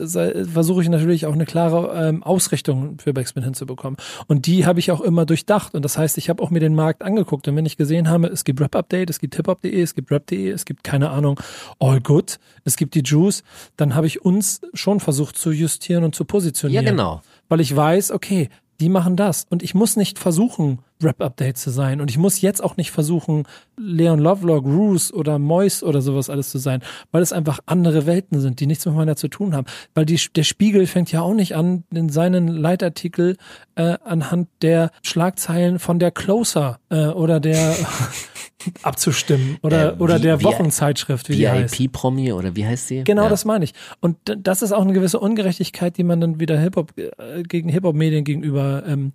versuche 0.53 0.83
ich 0.83 0.89
natürlich 0.89 1.27
auch 1.27 1.33
eine 1.33 1.47
klare 1.47 2.09
ähm, 2.09 2.23
Ausrichtung 2.23 2.92
für 2.99 3.13
Backspin 3.13 3.43
hinzubekommen. 3.43 3.97
Und 4.27 4.47
die 4.47 4.67
habe 4.67 4.81
ich 4.81 4.91
auch 4.91 5.01
immer 5.01 5.27
durchdacht. 5.27 5.75
Und 5.75 5.85
das 5.85 5.99
heißt, 5.99 6.19
ich 6.19 6.29
habe 6.29 6.43
auch 6.43 6.51
mir 6.51 6.61
den 6.61 6.75
Markt 6.75 7.03
angeguckt. 7.03 7.49
Und 7.49 7.57
wenn 7.57 7.67
ich 7.67 7.77
gesehen 7.77 8.09
habe, 8.09 8.29
es 8.29 8.45
gibt 8.45 8.61
Rap-Update, 8.61 9.11
es 9.11 9.19
gibt 9.19 9.37
hiphop.de, 9.37 9.81
es 9.81 9.95
gibt 9.95 10.11
rap.de, 10.11 10.51
es 10.51 10.65
gibt 10.65 10.85
keine 10.85 11.11
Ahnung, 11.11 11.41
All 11.79 12.01
Good, 12.01 12.39
es 12.65 12.77
gibt 12.77 12.95
die 12.95 13.03
Juice, 13.05 13.43
dann 13.77 13.95
habe 13.95 14.07
ich 14.07 14.25
uns 14.25 14.61
schon 14.75 15.01
versucht 15.01 15.37
zu 15.37 15.51
justieren 15.51 16.05
und 16.05 16.15
zu 16.15 16.25
positionieren. 16.25 16.85
Ja, 16.85 16.91
genau. 16.91 17.23
Weil 17.49 17.61
ich 17.61 17.75
weiß, 17.75 18.11
okay, 18.13 18.49
die 18.81 18.89
machen 18.89 19.17
das. 19.17 19.47
Und 19.49 19.63
ich 19.63 19.75
muss 19.75 19.97
nicht 19.97 20.19
versuchen, 20.19 20.81
Rap-Update 21.03 21.57
zu 21.59 21.71
sein. 21.71 22.01
Und 22.01 22.11
ich 22.11 22.19
muss 22.19 22.41
jetzt 22.41 22.63
auch 22.63 22.77
nicht 22.77 22.91
versuchen, 22.91 23.45
Leon 23.77 24.19
Lovelock, 24.19 24.65
Roos 24.65 25.13
oder 25.13 25.39
Mois 25.39 25.83
oder 25.83 26.01
sowas 26.03 26.31
alles 26.31 26.51
zu 26.51 26.59
sein, 26.59 26.83
weil 27.11 27.23
es 27.23 27.33
einfach 27.33 27.61
andere 27.67 28.07
Welten 28.07 28.41
sind, 28.41 28.61
die 28.61 28.67
nichts 28.67 28.87
miteinander 28.87 29.17
zu 29.17 29.29
tun 29.29 29.55
haben. 29.55 29.67
Weil 29.95 30.07
die, 30.07 30.21
der 30.35 30.45
Spiegel 30.45 30.87
fängt 30.87 31.11
ja 31.13 31.23
auch 31.23 31.35
nicht 31.35 31.55
an, 31.57 31.85
in 31.93 32.09
seinen 32.09 32.49
Leitartikel 32.49 33.37
äh, 33.75 33.97
anhand 34.05 34.49
der 34.63 34.91
Schlagzeilen 35.03 35.79
von 35.79 35.99
der 35.99 36.11
Closer 36.11 36.79
äh, 36.91 37.07
oder 37.07 37.41
der 37.41 37.75
abzustimmen 38.83 39.59
oder, 39.63 39.95
Äh, 39.95 39.97
oder 39.99 40.19
wie- 40.19 40.23
der 40.23 40.41
wie- 40.41 40.45
Wochenzeitschrift, 40.45 41.29
wie 41.29 41.37
die 41.37 41.49
heißt. 41.49 41.79
VIP-Promi 41.79 42.33
oder 42.33 42.55
wie 42.57 42.67
heißt 42.67 42.89
sie? 42.89 43.05
Genau, 43.05 43.25
ja. 43.25 43.29
das 43.29 43.45
meine 43.45 43.65
ich. 43.65 43.75
Und 44.01 44.17
das 44.25 44.63
ist 44.63 44.73
auch 44.73 44.83
eine 44.83 44.93
gewisse 44.93 45.19
Ungerechtigkeit, 45.19 45.97
die 45.97 46.05
man 46.05 46.21
dann 46.21 46.39
wieder 46.41 46.59
Hip-Hop 46.59 46.93
äh, 46.99 47.43
gegen 47.43 47.69
Hip-Hop-Medien 47.69 48.25
gegenüber 48.25 48.83
ähm, 48.87 49.13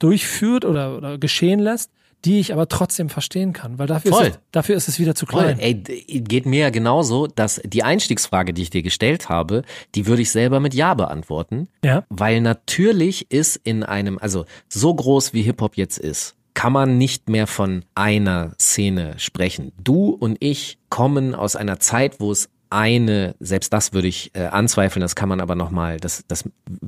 durchführt 0.00 0.64
oder, 0.64 0.96
oder 0.96 1.16
geschehen 1.18 1.60
lässt, 1.60 1.90
die 2.24 2.38
ich 2.40 2.52
aber 2.52 2.68
trotzdem 2.68 3.08
verstehen 3.08 3.52
kann, 3.54 3.78
weil 3.78 3.86
dafür, 3.86 4.12
Voll. 4.12 4.26
ist 4.26 4.30
es, 4.34 4.38
dafür 4.52 4.76
ist 4.76 4.88
es 4.88 4.98
wieder 4.98 5.14
zu 5.14 5.24
Voll. 5.24 5.42
klein. 5.42 5.58
Ey, 5.58 5.74
d- 5.82 6.02
geht 6.20 6.44
mir 6.44 6.60
ja 6.60 6.70
genauso, 6.70 7.26
dass 7.26 7.62
die 7.64 7.82
Einstiegsfrage, 7.82 8.52
die 8.52 8.60
ich 8.62 8.68
dir 8.70 8.82
gestellt 8.82 9.28
habe, 9.30 9.62
die 9.94 10.06
würde 10.06 10.20
ich 10.20 10.30
selber 10.30 10.60
mit 10.60 10.74
Ja 10.74 10.92
beantworten. 10.94 11.68
Ja. 11.82 12.04
Weil 12.10 12.42
natürlich 12.42 13.30
ist 13.30 13.56
in 13.56 13.84
einem, 13.84 14.18
also 14.18 14.44
so 14.68 14.92
groß 14.94 15.32
wie 15.32 15.42
Hip-Hop 15.42 15.76
jetzt 15.78 15.96
ist, 15.98 16.34
kann 16.52 16.72
man 16.74 16.98
nicht 16.98 17.30
mehr 17.30 17.46
von 17.46 17.84
einer 17.94 18.52
Szene 18.60 19.14
sprechen. 19.18 19.72
Du 19.82 20.10
und 20.10 20.36
ich 20.40 20.76
kommen 20.90 21.34
aus 21.34 21.56
einer 21.56 21.78
Zeit, 21.80 22.20
wo 22.20 22.32
es 22.32 22.50
eine, 22.70 23.34
selbst 23.40 23.72
das 23.72 23.92
würde 23.92 24.08
ich 24.08 24.30
äh, 24.34 24.46
anzweifeln, 24.46 25.00
das 25.00 25.16
kann 25.16 25.28
man 25.28 25.40
aber 25.40 25.56
nochmal, 25.56 25.98
das, 25.98 26.24
das 26.28 26.44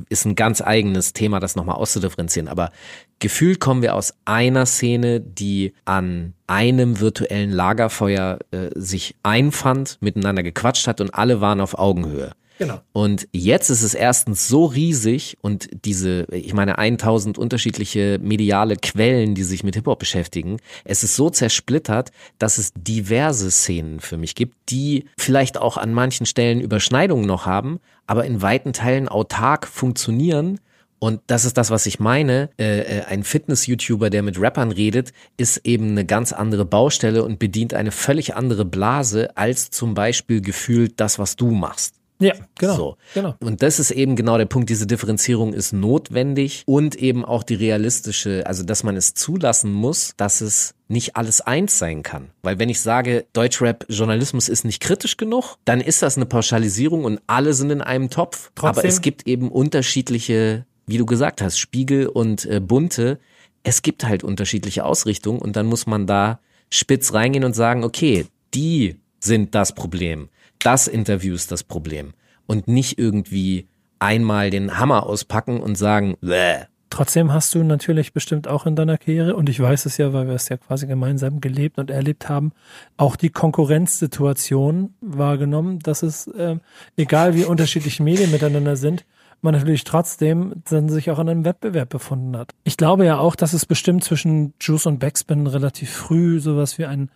ist 0.08 0.24
ein 0.24 0.36
ganz 0.36 0.62
eigenes 0.62 1.12
Thema, 1.12 1.40
das 1.40 1.56
nochmal 1.56 1.76
auszudifferenzieren. 1.76 2.48
Aber 2.48 2.70
gefühlt 3.18 3.60
kommen 3.60 3.82
wir 3.82 3.94
aus 3.94 4.14
einer 4.24 4.64
Szene, 4.64 5.20
die 5.20 5.74
an 5.84 6.34
einem 6.46 7.00
virtuellen 7.00 7.50
Lagerfeuer 7.50 8.38
äh, 8.52 8.70
sich 8.74 9.16
einfand, 9.22 9.98
miteinander 10.00 10.42
gequatscht 10.42 10.86
hat 10.86 11.00
und 11.00 11.14
alle 11.14 11.40
waren 11.40 11.60
auf 11.60 11.78
Augenhöhe. 11.78 12.32
Genau. 12.58 12.80
Und 12.92 13.28
jetzt 13.32 13.70
ist 13.70 13.82
es 13.82 13.94
erstens 13.94 14.48
so 14.48 14.66
riesig 14.66 15.36
und 15.40 15.68
diese, 15.84 16.26
ich 16.30 16.54
meine, 16.54 16.78
1000 16.78 17.38
unterschiedliche 17.38 18.18
mediale 18.22 18.76
Quellen, 18.76 19.34
die 19.34 19.42
sich 19.42 19.64
mit 19.64 19.74
Hip-Hop 19.74 19.98
beschäftigen. 19.98 20.58
Es 20.84 21.02
ist 21.02 21.16
so 21.16 21.30
zersplittert, 21.30 22.12
dass 22.38 22.58
es 22.58 22.72
diverse 22.74 23.50
Szenen 23.50 24.00
für 24.00 24.16
mich 24.16 24.34
gibt, 24.34 24.56
die 24.70 25.06
vielleicht 25.18 25.58
auch 25.58 25.76
an 25.76 25.92
manchen 25.92 26.26
Stellen 26.26 26.60
Überschneidungen 26.60 27.26
noch 27.26 27.46
haben, 27.46 27.80
aber 28.06 28.24
in 28.24 28.42
weiten 28.42 28.72
Teilen 28.72 29.08
autark 29.08 29.66
funktionieren. 29.66 30.60
Und 30.98 31.20
das 31.26 31.44
ist 31.44 31.58
das, 31.58 31.70
was 31.70 31.86
ich 31.86 31.98
meine. 31.98 32.50
Äh, 32.60 32.98
äh, 32.98 33.04
ein 33.06 33.24
Fitness-YouTuber, 33.24 34.08
der 34.08 34.22
mit 34.22 34.40
Rappern 34.40 34.70
redet, 34.70 35.12
ist 35.36 35.66
eben 35.66 35.90
eine 35.90 36.04
ganz 36.04 36.32
andere 36.32 36.64
Baustelle 36.64 37.24
und 37.24 37.40
bedient 37.40 37.74
eine 37.74 37.90
völlig 37.90 38.36
andere 38.36 38.64
Blase 38.64 39.36
als 39.36 39.70
zum 39.70 39.94
Beispiel 39.94 40.40
gefühlt 40.40 41.00
das, 41.00 41.18
was 41.18 41.34
du 41.34 41.50
machst. 41.50 41.96
Ja, 42.22 42.34
genau. 42.58 42.76
So. 42.76 42.96
genau. 43.14 43.34
Und 43.40 43.62
das 43.62 43.78
ist 43.78 43.90
eben 43.90 44.16
genau 44.16 44.38
der 44.38 44.46
Punkt, 44.46 44.70
diese 44.70 44.86
Differenzierung 44.86 45.52
ist 45.52 45.72
notwendig 45.72 46.62
und 46.66 46.94
eben 46.94 47.24
auch 47.24 47.42
die 47.42 47.54
realistische, 47.54 48.46
also 48.46 48.62
dass 48.62 48.82
man 48.84 48.96
es 48.96 49.14
zulassen 49.14 49.72
muss, 49.72 50.14
dass 50.16 50.40
es 50.40 50.74
nicht 50.88 51.16
alles 51.16 51.40
eins 51.40 51.78
sein 51.78 52.02
kann. 52.02 52.30
Weil 52.42 52.58
wenn 52.58 52.68
ich 52.68 52.80
sage, 52.80 53.26
Deutschrap-Journalismus 53.32 54.48
ist 54.48 54.64
nicht 54.64 54.80
kritisch 54.80 55.16
genug, 55.16 55.56
dann 55.64 55.80
ist 55.80 56.02
das 56.02 56.16
eine 56.16 56.26
Pauschalisierung 56.26 57.04
und 57.04 57.20
alle 57.26 57.54
sind 57.54 57.70
in 57.70 57.80
einem 57.80 58.10
Topf. 58.10 58.50
Aber 58.56 58.72
Trotzdem- 58.74 58.88
es 58.88 59.00
gibt 59.00 59.26
eben 59.26 59.50
unterschiedliche, 59.50 60.66
wie 60.86 60.98
du 60.98 61.06
gesagt 61.06 61.42
hast, 61.42 61.58
Spiegel 61.58 62.06
und 62.06 62.44
äh, 62.46 62.60
Bunte. 62.60 63.18
Es 63.64 63.82
gibt 63.82 64.04
halt 64.04 64.22
unterschiedliche 64.24 64.84
Ausrichtungen 64.84 65.40
und 65.40 65.56
dann 65.56 65.66
muss 65.66 65.86
man 65.86 66.06
da 66.06 66.40
spitz 66.70 67.12
reingehen 67.12 67.44
und 67.44 67.54
sagen, 67.54 67.84
okay, 67.84 68.26
die 68.54 68.96
sind 69.20 69.54
das 69.54 69.74
Problem. 69.74 70.28
Das 70.62 70.86
Interview 70.88 71.34
ist 71.34 71.50
das 71.50 71.64
Problem. 71.64 72.12
Und 72.46 72.68
nicht 72.68 72.98
irgendwie 72.98 73.68
einmal 73.98 74.50
den 74.50 74.78
Hammer 74.78 75.06
auspacken 75.06 75.60
und 75.60 75.76
sagen, 75.76 76.16
Bäh. 76.20 76.64
Trotzdem 76.90 77.32
hast 77.32 77.54
du 77.54 77.64
natürlich 77.64 78.12
bestimmt 78.12 78.46
auch 78.46 78.66
in 78.66 78.76
deiner 78.76 78.98
Karriere, 78.98 79.34
und 79.34 79.48
ich 79.48 79.58
weiß 79.58 79.86
es 79.86 79.96
ja, 79.96 80.12
weil 80.12 80.26
wir 80.26 80.34
es 80.34 80.50
ja 80.50 80.58
quasi 80.58 80.86
gemeinsam 80.86 81.40
gelebt 81.40 81.78
und 81.78 81.90
erlebt 81.90 82.28
haben, 82.28 82.52
auch 82.98 83.16
die 83.16 83.30
Konkurrenzsituation 83.30 84.92
wahrgenommen, 85.00 85.78
dass 85.78 86.02
es, 86.02 86.30
ähm, 86.36 86.60
egal 86.96 87.34
wie 87.34 87.44
unterschiedlich 87.44 87.98
Medien 87.98 88.30
miteinander 88.30 88.76
sind, 88.76 89.06
man 89.40 89.54
natürlich 89.54 89.84
trotzdem 89.84 90.62
dann 90.68 90.90
sich 90.90 91.10
auch 91.10 91.18
in 91.18 91.30
einem 91.30 91.44
Wettbewerb 91.46 91.88
befunden 91.88 92.36
hat. 92.36 92.52
Ich 92.64 92.76
glaube 92.76 93.06
ja 93.06 93.18
auch, 93.18 93.36
dass 93.36 93.54
es 93.54 93.64
bestimmt 93.64 94.04
zwischen 94.04 94.52
Juice 94.60 94.86
und 94.86 94.98
Backspin 94.98 95.46
relativ 95.46 95.90
früh 95.90 96.40
sowas 96.40 96.78
wie 96.78 96.84
ein 96.84 97.10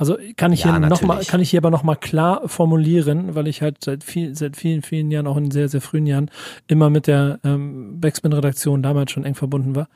also 0.00 0.16
kann 0.34 0.50
ich 0.50 0.60
Ja, 0.64 0.70
hier 0.70 0.80
noch 0.80 1.02
mal, 1.02 1.08
natürlich. 1.08 1.28
kann 1.28 1.40
ich 1.42 1.50
hier 1.50 1.60
aber 1.60 1.70
noch 1.70 1.82
mal 1.82 1.94
klar 1.94 2.48
formulieren, 2.48 3.34
weil 3.34 3.46
ich 3.46 3.60
halt 3.60 3.84
seit 3.84 4.02
viel, 4.02 4.34
seit 4.34 4.56
vielen, 4.56 4.80
vielen 4.80 5.10
Jahren, 5.10 5.26
auch 5.26 5.36
in 5.36 5.50
sehr, 5.50 5.68
sehr 5.68 5.82
frühen 5.82 6.06
Jahren, 6.06 6.30
immer 6.68 6.88
mit 6.88 7.06
der 7.06 7.38
ähm, 7.44 8.00
Backspin-Redaktion 8.00 8.82
damals 8.82 9.10
schon 9.10 9.26
eng 9.26 9.34
verbunden 9.34 9.76
war. 9.76 9.88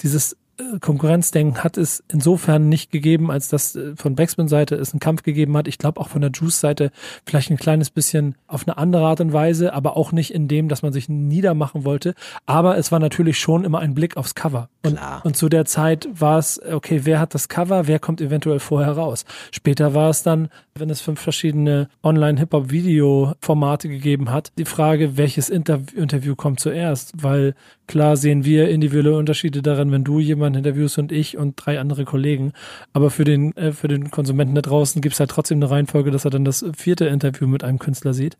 Dieses 0.00 0.36
Konkurrenzdenken 0.80 1.64
hat 1.64 1.76
es 1.76 2.04
insofern 2.08 2.68
nicht 2.68 2.92
gegeben, 2.92 3.30
als 3.30 3.48
dass 3.48 3.74
äh, 3.74 3.96
von 3.96 4.14
Backspin-Seite 4.14 4.76
es 4.76 4.92
einen 4.92 5.00
Kampf 5.00 5.22
gegeben 5.22 5.56
hat. 5.56 5.66
Ich 5.66 5.78
glaube 5.78 6.00
auch 6.00 6.08
von 6.08 6.20
der 6.20 6.30
Juice-Seite 6.30 6.90
vielleicht 7.26 7.50
ein 7.50 7.56
kleines 7.56 7.90
bisschen 7.90 8.36
auf 8.46 8.66
eine 8.66 8.78
andere 8.78 9.04
Art 9.04 9.20
und 9.20 9.32
Weise, 9.32 9.72
aber 9.72 9.96
auch 9.96 10.12
nicht 10.12 10.32
in 10.32 10.46
dem, 10.46 10.68
dass 10.68 10.82
man 10.82 10.92
sich 10.92 11.08
niedermachen 11.08 11.84
wollte. 11.84 12.14
Aber 12.46 12.78
es 12.78 12.92
war 12.92 13.00
natürlich 13.00 13.38
schon 13.38 13.64
immer 13.64 13.80
ein 13.80 13.94
Blick 13.94 14.16
aufs 14.16 14.34
Cover. 14.34 14.68
Und, 14.82 14.98
und 15.24 15.36
zu 15.36 15.48
der 15.48 15.64
Zeit 15.64 16.08
war 16.12 16.38
es, 16.38 16.60
okay, 16.62 17.00
wer 17.04 17.18
hat 17.18 17.34
das 17.34 17.48
Cover, 17.48 17.86
wer 17.86 17.98
kommt 17.98 18.20
eventuell 18.20 18.60
vorher 18.60 18.92
raus. 18.92 19.24
Später 19.50 19.94
war 19.94 20.10
es 20.10 20.22
dann, 20.22 20.48
wenn 20.74 20.90
es 20.90 21.00
fünf 21.00 21.20
verschiedene 21.20 21.88
Online-Hip-Hop-Video-Formate 22.02 23.88
gegeben 23.88 24.30
hat, 24.30 24.52
die 24.58 24.64
Frage, 24.64 25.16
welches 25.16 25.48
Interv 25.48 25.92
Interview 25.94 26.34
kommt 26.36 26.60
zuerst, 26.60 27.12
weil 27.22 27.54
klar 27.86 28.16
sehen 28.16 28.44
wir 28.44 28.68
individuelle 28.68 29.16
Unterschiede 29.16 29.62
daran, 29.62 29.92
wenn 29.92 30.04
du 30.04 30.20
jemanden 30.20 30.58
interviewst 30.58 30.98
und 30.98 31.12
ich 31.12 31.36
und 31.36 31.54
drei 31.56 31.80
andere 31.80 32.04
Kollegen. 32.04 32.52
Aber 32.92 33.10
für 33.10 33.24
den, 33.24 33.56
äh, 33.56 33.72
für 33.72 33.88
den 33.88 34.10
Konsumenten 34.10 34.54
da 34.54 34.62
draußen 34.62 35.02
gibt 35.02 35.14
es 35.14 35.20
halt 35.20 35.30
trotzdem 35.30 35.58
eine 35.58 35.70
Reihenfolge, 35.70 36.10
dass 36.10 36.24
er 36.24 36.30
dann 36.30 36.44
das 36.44 36.64
vierte 36.76 37.06
Interview 37.06 37.46
mit 37.46 37.64
einem 37.64 37.78
Künstler 37.78 38.14
sieht 38.14 38.36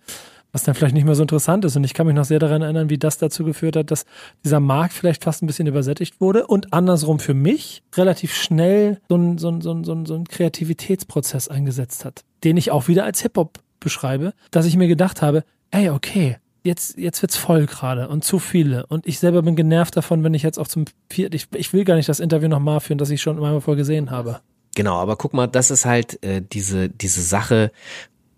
was 0.55 0.63
dann 0.63 0.77
vielleicht 0.77 0.95
nicht 0.95 1.05
mehr 1.05 1.17
so 1.17 1.23
interessant 1.23 1.65
ist. 1.65 1.75
Und 1.77 1.83
ich 1.83 1.95
kann 1.95 2.07
mich 2.07 2.15
noch 2.15 2.25
sehr 2.25 2.39
daran 2.39 2.63
erinnern, 2.63 2.89
wie 2.89 2.97
das 2.97 3.19
dazu 3.19 3.45
geführt 3.45 3.75
hat, 3.75 3.91
dass 3.91 4.07
dieser 4.45 4.61
Markt 4.61 4.95
vielleicht 4.95 5.25
fast 5.25 5.43
ein 5.43 5.49
bisschen 5.49 5.67
übersättigt 5.67 6.21
wurde 6.21 6.47
und 6.47 6.73
andersrum 6.73 7.19
für 7.19 7.35
mich 7.35 7.83
relativ 7.97 8.33
schnell 8.33 9.01
so 9.09 9.17
ein, 9.17 9.37
so 9.37 9.49
ein, 9.49 9.61
so 9.61 9.73
ein, 9.73 10.07
so 10.07 10.15
ein 10.15 10.29
Kreativitätsprozess 10.29 11.49
eingesetzt 11.49 12.05
hat, 12.05 12.23
den 12.45 12.57
ich 12.57 12.71
auch 12.71 12.87
wieder 12.87 13.05
als 13.05 13.21
Hip-Hop 13.21 13.59
beschreibe, 13.81 14.33
dass 14.53 14.65
ich 14.65 14.77
mir 14.77 14.87
gedacht 14.87 15.23
habe, 15.23 15.43
ey, 15.73 15.91
okay, 15.91 16.37
jetzt, 16.65 16.99
jetzt 16.99 17.23
wird's 17.23 17.37
voll 17.37 17.67
gerade 17.67 18.09
und 18.09 18.25
zu 18.25 18.39
viele. 18.39 18.87
Und 18.87 19.07
ich 19.07 19.21
selber 19.21 19.43
bin 19.43 19.55
genervt 19.55 19.97
davon, 19.97 20.25
wenn 20.25 20.35
ich 20.35 20.43
jetzt 20.43 20.59
auch 20.59 20.67
zum 20.67 20.87
vierten, 21.11 21.37
ich, 21.37 21.47
ich 21.55 21.73
will 21.73 21.85
gar 21.85 21.95
nicht 21.95 22.09
das 22.09 22.21
Interview 22.21 22.49
nochmal 22.49 22.81
führen, 22.81 22.99
das 22.99 23.11
ich 23.11 23.23
schon 23.23 23.37
einmal 23.37 23.61
vorher 23.61 23.79
gesehen 23.79 24.11
habe. 24.11 24.41
Genau, 24.75 24.97
aber 24.97 25.17
guck 25.17 25.35
mal, 25.35 25.47
das 25.47 25.71
ist 25.71 25.85
halt 25.85 26.21
äh, 26.25 26.43
diese, 26.43 26.89
diese 26.89 27.23
Sache, 27.23 27.71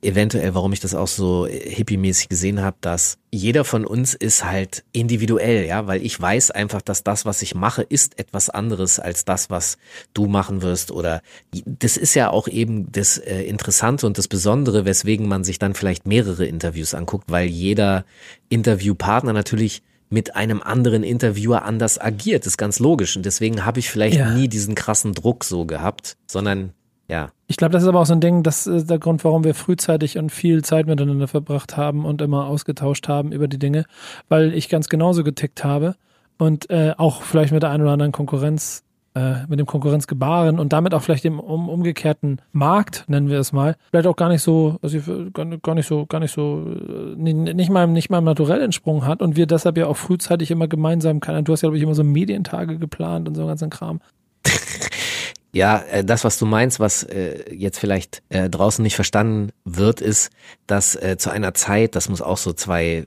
eventuell, 0.02 0.54
warum 0.54 0.72
ich 0.72 0.80
das 0.80 0.94
auch 0.94 1.08
so 1.08 1.46
hippie-mäßig 1.46 2.28
gesehen 2.28 2.60
habe, 2.60 2.76
dass 2.80 3.18
jeder 3.30 3.64
von 3.64 3.84
uns 3.86 4.14
ist 4.14 4.44
halt 4.44 4.84
individuell, 4.92 5.66
ja, 5.66 5.86
weil 5.86 6.02
ich 6.04 6.20
weiß 6.20 6.50
einfach, 6.50 6.82
dass 6.82 7.02
das, 7.02 7.24
was 7.24 7.42
ich 7.42 7.54
mache, 7.54 7.82
ist 7.82 8.18
etwas 8.18 8.50
anderes 8.50 8.98
als 8.98 9.24
das, 9.24 9.50
was 9.50 9.78
du 10.14 10.26
machen 10.26 10.62
wirst 10.62 10.90
oder 10.90 11.22
das 11.64 11.96
ist 11.96 12.14
ja 12.14 12.30
auch 12.30 12.48
eben 12.48 12.90
das 12.92 13.18
äh, 13.18 13.42
Interessante 13.42 14.06
und 14.06 14.18
das 14.18 14.28
Besondere, 14.28 14.84
weswegen 14.84 15.28
man 15.28 15.44
sich 15.44 15.58
dann 15.58 15.74
vielleicht 15.74 16.06
mehrere 16.06 16.46
Interviews 16.46 16.94
anguckt, 16.94 17.30
weil 17.30 17.46
jeder 17.48 18.04
Interviewpartner 18.48 19.32
natürlich 19.32 19.82
mit 20.08 20.36
einem 20.36 20.62
anderen 20.62 21.02
Interviewer 21.02 21.64
anders 21.64 22.00
agiert, 22.00 22.46
das 22.46 22.52
ist 22.52 22.58
ganz 22.58 22.78
logisch. 22.78 23.16
Und 23.16 23.26
deswegen 23.26 23.64
habe 23.64 23.80
ich 23.80 23.90
vielleicht 23.90 24.16
Ja. 24.18 24.30
nie 24.30 24.46
diesen 24.48 24.76
krassen 24.76 25.14
Druck 25.14 25.42
so 25.44 25.64
gehabt, 25.66 26.16
sondern 26.28 26.72
ja, 27.08 27.30
Ich 27.46 27.56
glaube, 27.56 27.72
das 27.72 27.82
ist 27.82 27.88
aber 27.88 28.00
auch 28.00 28.06
so 28.06 28.14
ein 28.14 28.20
Ding, 28.20 28.42
das 28.42 28.66
ist 28.66 28.90
der 28.90 28.98
Grund, 28.98 29.22
warum 29.24 29.44
wir 29.44 29.54
frühzeitig 29.54 30.18
und 30.18 30.30
viel 30.32 30.64
Zeit 30.64 30.86
miteinander 30.86 31.28
verbracht 31.28 31.76
haben 31.76 32.04
und 32.04 32.20
immer 32.22 32.46
ausgetauscht 32.46 33.08
haben 33.08 33.32
über 33.32 33.46
die 33.48 33.58
Dinge, 33.58 33.84
weil 34.28 34.52
ich 34.54 34.68
ganz 34.68 34.88
genauso 34.88 35.22
getickt 35.22 35.62
habe 35.64 35.94
und 36.38 36.68
äh, 36.70 36.94
auch 36.96 37.22
vielleicht 37.22 37.52
mit 37.52 37.62
der 37.62 37.70
einen 37.70 37.82
oder 37.84 37.92
anderen 37.92 38.12
Konkurrenz, 38.12 38.82
äh, 39.14 39.46
mit 39.48 39.58
dem 39.58 39.66
Konkurrenzgebaren 39.66 40.58
und 40.58 40.72
damit 40.72 40.92
auch 40.92 41.00
vielleicht 41.02 41.24
dem 41.24 41.40
um, 41.40 41.68
umgekehrten 41.68 42.42
Markt, 42.52 43.04
nennen 43.08 43.30
wir 43.30 43.38
es 43.38 43.52
mal, 43.52 43.76
vielleicht 43.90 44.06
auch 44.08 44.16
gar 44.16 44.28
nicht 44.28 44.42
so, 44.42 44.76
also 44.82 44.98
gar, 45.32 45.74
nicht 45.74 45.86
so, 45.86 46.04
gar 46.06 46.20
nicht 46.20 46.32
so, 46.34 46.66
äh, 46.66 47.14
ni- 47.16 47.32
nicht 47.54 47.70
meinem, 47.70 47.92
nicht 47.92 48.10
meinem 48.10 48.24
Naturell 48.24 48.60
entsprungen 48.60 49.06
hat 49.06 49.22
und 49.22 49.36
wir 49.36 49.46
deshalb 49.46 49.78
ja 49.78 49.86
auch 49.86 49.96
frühzeitig 49.96 50.50
immer 50.50 50.68
gemeinsam, 50.68 51.20
du 51.20 51.52
hast 51.52 51.62
ja, 51.62 51.68
glaube 51.68 51.76
ich, 51.78 51.82
immer 51.82 51.94
so 51.94 52.04
Medientage 52.04 52.78
geplant 52.78 53.28
und 53.28 53.36
so 53.36 53.42
einen 53.42 53.48
ganzen 53.48 53.70
Kram. 53.70 54.00
Ja, 55.56 55.78
äh, 55.90 56.04
das, 56.04 56.22
was 56.22 56.38
du 56.38 56.44
meinst, 56.44 56.80
was 56.80 57.02
äh, 57.02 57.50
jetzt 57.50 57.78
vielleicht 57.78 58.22
äh, 58.28 58.50
draußen 58.50 58.82
nicht 58.82 58.94
verstanden 58.94 59.52
wird, 59.64 60.02
ist, 60.02 60.30
dass 60.66 60.98
zu 61.16 61.30
einer 61.30 61.54
Zeit, 61.54 61.94
das 61.94 62.10
muss 62.10 62.20
auch 62.20 62.36
so 62.36 62.52
zwei, 62.52 63.06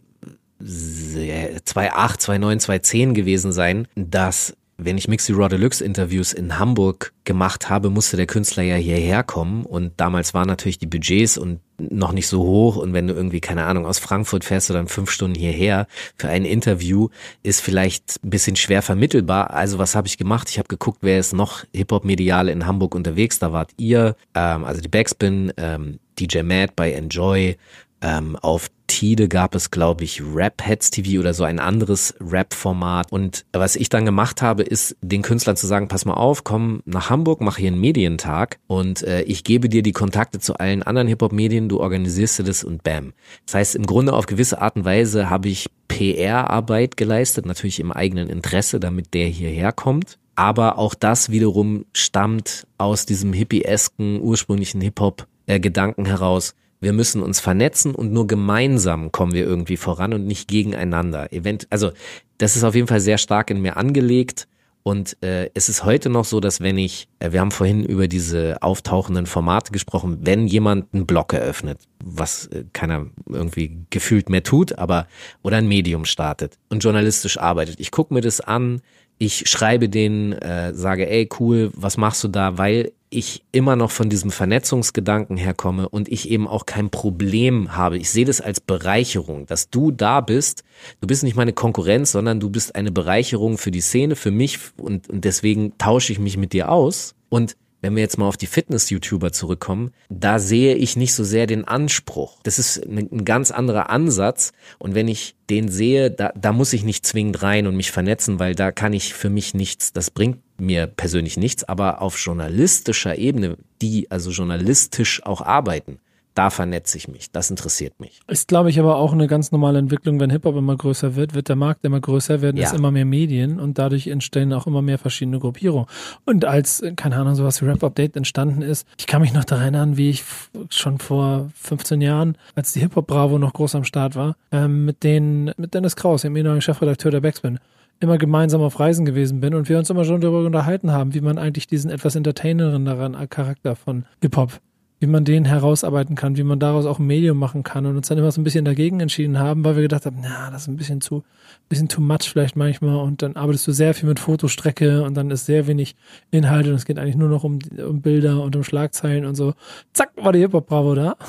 äh, 0.60 1.60
2008, 1.64 2.22
2009, 2.22 2.60
2010 2.60 3.14
gewesen 3.14 3.52
sein, 3.52 3.88
dass 3.96 4.56
wenn 4.78 4.98
ich 4.98 5.08
Mixi 5.08 5.32
Raw 5.34 5.48
Deluxe 5.48 5.84
Interviews 5.84 6.34
in 6.34 6.58
Hamburg 6.58 7.14
gemacht 7.24 7.70
habe, 7.70 7.92
musste 7.92 8.18
der 8.18 8.26
Künstler 8.26 8.64
ja 8.64 8.78
hierher 8.78 9.24
kommen. 9.24 9.64
Und 9.64 9.94
damals 9.98 10.34
waren 10.34 10.48
natürlich 10.48 10.80
die 10.80 10.88
Budgets 10.88 11.38
und 11.38 11.60
noch 11.80 12.12
nicht 12.12 12.28
so 12.28 12.42
hoch 12.44 12.76
und 12.78 12.94
wenn 12.94 13.08
du 13.08 13.14
irgendwie, 13.14 13.40
keine 13.40 13.66
Ahnung, 13.66 13.86
aus 13.86 14.00
Frankfurt 14.00 14.44
fährst 14.44 14.70
du 14.70 14.74
dann 14.74 14.88
fünf 14.88 15.12
Stunden 15.12 15.38
hierher 15.38 15.88
für 16.16 16.30
ein 16.30 16.46
Interview, 16.46 17.10
ist 17.44 17.62
vielleicht 17.62 18.24
ein 18.24 18.30
bisschen 18.30 18.56
schwer 18.56 18.82
vermittelbar. 18.82 19.52
Also 19.52 19.80
was 19.80 19.96
habe 19.96 20.08
ich 20.08 20.18
gemacht? 20.18 20.50
Ich 20.50 20.58
habe 20.58 20.68
geguckt, 20.68 21.00
wer 21.02 21.20
ist 21.20 21.34
noch 21.34 21.64
Hip-Hop-Medial 21.74 22.50
in 22.50 22.66
Hamburg 22.66 22.96
unterwegs. 22.96 23.40
Da 23.40 23.52
wart 23.54 23.72
ihr, 23.78 24.16
ähm, 24.36 24.66
also 24.66 24.82
die 24.82 24.88
Backspin, 24.88 25.54
ähm, 25.58 26.00
DJ 26.20 26.42
Mad 26.42 26.74
bei 26.76 26.92
Enjoy, 26.92 27.58
ähm, 28.02 28.36
auf 28.38 28.70
Tide 28.88 29.28
gab 29.28 29.56
es, 29.56 29.72
glaube 29.72 30.04
ich, 30.04 30.22
Rap 30.22 30.66
Heads 30.66 30.90
TV 30.90 31.20
oder 31.20 31.34
so 31.34 31.44
ein 31.44 31.60
anderes 31.60 32.16
Rap-Format. 32.20 33.12
Und 33.12 33.46
was 33.54 33.76
ich 33.76 33.88
dann 33.90 34.04
gemacht 34.04 34.42
habe, 34.42 34.64
ist 34.64 34.98
den 35.02 35.22
Künstlern 35.22 35.56
zu 35.56 35.68
sagen, 35.68 35.88
pass 35.88 36.06
mal 36.06 36.16
auf, 36.16 36.44
komm 36.44 36.82
nach 36.86 37.10
Hamburg, 37.10 37.40
mach 37.40 37.58
hier 37.58 37.68
einen 37.68 37.80
Medientag 37.80 38.60
und 38.68 39.04
äh, 39.04 39.22
ich 39.22 39.44
gebe 39.44 39.70
dir 39.70 39.84
die 39.84 39.92
Kontakte 39.92 40.40
zu 40.40 40.56
allen 40.56 40.82
anderen 40.84 41.08
Hip-Hop-Medien, 41.08 41.70
du 41.70 41.80
organisierst 41.80 42.40
dir 42.40 42.44
das 42.44 42.64
und 42.64 42.84
bam. 42.84 43.14
Das 43.46 43.56
heißt, 43.56 43.76
im 43.76 43.86
Grunde 43.86 44.14
auf 44.14 44.26
gewisse 44.26 44.60
Art 44.60 44.76
und 44.76 44.86
Weise 44.86 45.30
habe 45.30 45.50
ich 45.50 45.70
PR-Arbeit 45.88 46.98
geleistet, 46.98 47.46
natürlich 47.46 47.80
im 47.80 47.92
eigenen 47.92 48.28
Interesse, 48.28 48.80
damit 48.80 49.14
der 49.14 49.28
hierher 49.28 49.72
kommt. 49.72 50.18
Aber 50.36 50.78
auch 50.78 50.96
das 50.96 51.32
wiederum 51.32 51.86
stammt 51.94 52.66
aus 52.78 53.06
diesem 53.06 53.34
hippiesken, 53.34 54.22
ursprünglichen 54.22 54.82
Hip-Hop-Gedanken 54.82 56.06
heraus. 56.06 56.56
Wir 56.80 56.94
müssen 56.94 57.22
uns 57.22 57.40
vernetzen 57.40 57.94
und 57.94 58.14
nur 58.14 58.28
gemeinsam 58.28 59.12
kommen 59.12 59.34
wir 59.34 59.46
irgendwie 59.46 59.78
voran 59.78 60.14
und 60.14 60.26
nicht 60.26 60.48
gegeneinander. 60.48 61.34
Event, 61.34 61.68
also 61.70 61.92
das 62.38 62.56
ist 62.56 62.64
auf 62.64 62.76
jeden 62.76 62.88
Fall 62.88 63.02
sehr 63.02 63.18
stark 63.18 63.50
in 63.50 63.62
mir 63.62 63.78
angelegt. 63.78 64.48
Und 64.82 65.22
äh, 65.22 65.50
es 65.54 65.68
ist 65.68 65.84
heute 65.84 66.10
noch 66.10 66.24
so, 66.24 66.40
dass 66.40 66.62
wenn 66.62 66.78
ich, 66.78 67.10
äh, 67.20 67.34
wir 67.34 67.42
haben 67.42 67.52
vorhin 67.52 67.84
über 67.84 68.08
diese 68.08 68.62
auftauchenden 68.62 69.26
Formate 69.26 69.72
gesprochen, 69.74 70.20
wenn 70.22 70.48
jemand 70.48 70.94
einen 70.94 71.06
Blog 71.06 71.34
eröffnet, 71.34 71.80
was 72.04 72.48
äh, 72.48 72.64
keiner 72.72 73.08
irgendwie 73.28 73.86
gefühlt 73.90 74.30
mehr 74.30 74.42
tut, 74.42 74.80
aber 74.80 75.08
oder 75.44 75.58
ein 75.58 75.68
Medium 75.68 76.06
startet 76.06 76.58
und 76.70 76.84
journalistisch 76.84 77.38
arbeitet, 77.38 77.80
ich 77.80 77.92
gucke 77.92 78.14
mir 78.14 78.22
das 78.22 78.40
an, 78.40 78.82
ich 79.18 79.50
schreibe 79.50 79.90
denen, 79.90 80.32
äh, 80.32 80.74
sage, 80.74 81.10
ey, 81.10 81.28
cool, 81.40 81.72
was 81.76 81.98
machst 81.98 82.24
du 82.24 82.30
da? 82.30 82.58
Weil 82.58 82.94
ich 83.10 83.44
immer 83.52 83.76
noch 83.76 83.92
von 83.92 84.10
diesem 84.10 84.30
Vernetzungsgedanken 84.30 85.36
herkomme 85.36 85.90
und 85.90 86.10
ich 86.10 86.30
eben 86.30 86.48
auch 86.48 86.66
kein 86.66 86.90
Problem 86.90 87.76
habe. 87.76 87.98
Ich 87.98 88.12
sehe 88.12 88.26
das 88.26 88.40
als 88.40 88.60
Bereicherung, 88.60 89.46
dass 89.48 89.70
du 89.70 89.92
da 89.92 90.22
bist. 90.22 90.64
Du 91.02 91.08
bist 91.08 91.24
nicht 91.24 91.36
meine 91.36 91.54
Konkurrenz, 91.54 92.12
sondern 92.12 92.40
du 92.40 92.50
bist 92.50 92.76
eine 92.76 92.92
Bereicherung 92.92 93.58
für 93.58 93.72
die 93.72 93.82
Szene, 93.82 94.16
für 94.16 94.32
mich 94.32 94.60
und, 94.78 95.10
und 95.10 95.26
deswegen 95.26 95.78
tausche 95.78 96.14
ich 96.14 96.20
mich 96.20 96.38
mit 96.38 96.54
dir 96.54 96.72
aus. 96.72 97.16
Und 97.30 97.56
wenn 97.82 97.96
wir 97.96 98.02
jetzt 98.02 98.18
mal 98.18 98.28
auf 98.28 98.38
die 98.38 98.48
Fitness-YouTuber 98.48 99.32
zurückkommen, 99.32 99.92
da 100.10 100.40
sehe 100.40 100.76
ich 100.76 100.96
nicht 100.96 101.14
so 101.14 101.24
sehr 101.24 101.48
den 101.48 101.66
Anspruch. 101.66 102.40
Das 102.44 102.60
ist 102.60 102.86
ein, 102.86 103.26
ganz 103.26 103.52
anderer 103.52 103.90
Ansatz. 103.90 104.52
Und 104.78 104.96
wenn 104.96 105.08
ich 105.08 105.36
den 105.50 105.70
sehe, 105.70 106.12
da, 106.12 106.32
da 106.36 106.52
muss 106.52 106.74
ich 106.74 106.84
nicht 106.84 107.06
zwingend 107.06 107.42
rein 107.42 107.68
und 107.68 107.76
mich 107.76 107.92
vernetzen, 107.92 108.40
weil 108.40 108.56
da 108.56 108.72
kann 108.72 108.94
ich 108.94 109.14
für 109.14 109.30
mich 109.30 109.54
nichts, 109.54 109.94
das 109.94 110.12
bringt 110.12 110.40
mir 110.60 110.88
persönlich 110.88 111.38
nichts. 111.38 111.64
Aber 111.64 112.02
auf 112.02 112.18
journalistischer 112.18 113.18
Ebene, 113.18 113.58
die 113.82 114.12
also 114.12 114.32
journalistisch 114.32 115.26
auch 115.26 115.42
arbeiten, 115.42 116.00
da 116.40 116.50
vernetze 116.50 116.98
ich 116.98 117.10
mich. 117.10 117.32
Das 117.34 117.50
interessiert 117.50 118.00
mich. 118.00 118.22
Ist, 118.28 118.48
glaube 118.48 118.70
ich, 118.70 118.80
aber 118.80 118.96
auch 118.96 119.12
eine 119.12 119.28
ganz 119.28 119.52
normale 119.52 119.78
Entwicklung, 119.78 120.22
wenn 120.22 120.30
Hip-Hop 120.30 120.56
immer 120.56 120.78
größer 120.78 121.18
wird, 121.18 121.34
wird 121.34 121.50
der 121.50 121.58
Markt 121.58 121.84
immer 121.84 122.00
größer, 122.00 122.42
werden 122.42 122.56
es 122.62 122.72
Ja. 122.72 122.78
immer 122.78 122.92
mehr 122.92 123.04
Medien 123.04 123.60
und 123.60 123.78
dadurch 123.78 124.08
entstehen 124.08 124.54
auch 124.54 124.66
immer 124.66 124.82
mehr 124.82 124.98
verschiedene 124.98 125.40
Gruppierungen. 125.40 125.88
Und 126.26 126.46
als, 126.46 126.80
äh, 126.80 126.94
keine 126.94 127.18
Ahnung, 127.18 127.36
sowas 127.36 127.62
wie 127.62 127.66
Rap 127.66 127.84
Update 127.84 128.16
entstanden 128.16 128.62
ist, 128.62 128.88
ich 128.98 129.06
kann 129.06 129.22
mich 129.22 129.34
noch 129.34 129.44
daran 129.44 129.64
erinnern, 129.64 129.98
wie 129.98 130.12
ich 130.12 130.24
schon 130.70 131.00
vor 131.00 131.50
15 131.56 132.00
Jahren, 132.00 132.38
als 132.56 132.72
die 132.72 132.80
Hip-Hop 132.80 133.06
Bravo 133.08 133.38
noch 133.38 133.52
groß 133.52 133.76
am 133.76 133.84
Start 133.84 134.16
war, 134.16 134.38
ähm, 134.54 134.86
mit 134.86 135.04
den, 135.04 135.52
mit 135.58 135.74
Dennis 135.74 135.98
Kraus, 135.98 136.22
dem 136.22 136.38
ehemaligen 136.38 136.62
Chefredakteur 136.62 137.12
der 137.12 137.20
Backspin, 137.20 137.60
immer 138.00 138.18
gemeinsam 138.18 138.62
auf 138.62 138.80
Reisen 138.80 139.04
gewesen 139.04 139.42
bin 139.42 139.54
und 139.56 139.68
wir 139.68 139.78
uns 139.78 139.90
immer 139.90 140.06
schon 140.06 140.22
darüber 140.22 140.46
unterhalten 140.46 140.94
haben, 140.94 141.14
wie 141.14 141.20
man 141.20 141.38
eigentlich 141.38 141.68
diesen 141.68 141.92
etwas 141.92 142.16
entertaineren 142.16 142.86
daran 142.86 143.14
äh, 143.14 143.28
Charakter 143.28 143.76
von 143.76 144.06
Hip-Hop 144.22 144.62
wie 145.00 145.08
man 145.08 145.24
den 145.24 145.46
herausarbeiten 145.46 146.16
kann, 146.16 146.38
wie 146.38 146.44
man 146.44 146.60
daraus 146.60 146.86
auch 146.86 147.00
ein 147.00 147.08
Medium 147.08 147.38
machen 147.38 147.64
kann 147.64 147.86
und 147.86 147.96
uns 147.96 148.08
dann 148.08 148.18
immer 148.18 148.32
so 148.32 148.42
ein 148.42 148.44
bisschen 148.44 148.66
dagegen 148.66 149.00
entschieden 149.00 149.40
haben, 149.40 149.64
weil 149.64 149.76
wir 149.76 149.84
gedacht 149.84 150.06
haben, 150.06 150.18
na, 150.22 150.52
das 150.52 150.64
ist 150.64 150.68
ein 150.68 150.76
bisschen 150.76 151.02
zu, 151.02 151.24
bisschen 151.70 151.88
too 151.88 152.02
much 152.02 152.30
vielleicht 152.30 152.56
manchmal 152.56 152.98
und 152.98 153.22
dann 153.22 153.36
arbeitest 153.36 153.68
du 153.68 153.72
sehr 153.72 153.94
viel 153.94 154.10
mit 154.10 154.20
Fotostrecke 154.20 155.04
und 155.04 155.16
dann 155.16 155.32
ist 155.32 155.46
sehr 155.46 155.68
wenig 155.68 155.96
Inhalt 156.32 156.68
und 156.68 156.74
es 156.74 156.86
geht 156.86 157.00
eigentlich 157.00 157.16
nur 157.16 157.30
noch 157.30 157.44
um, 157.44 157.60
um 157.78 158.02
Bilder 158.02 158.44
und 158.44 158.56
um 158.56 158.64
Schlagzeilen 158.64 159.26
und 159.26 159.36
so. 159.36 159.54
Zack, 159.94 160.12
war 160.18 160.34
die 160.34 160.40
Hip-Hop-Bravo 160.40 160.96
da. 160.96 161.16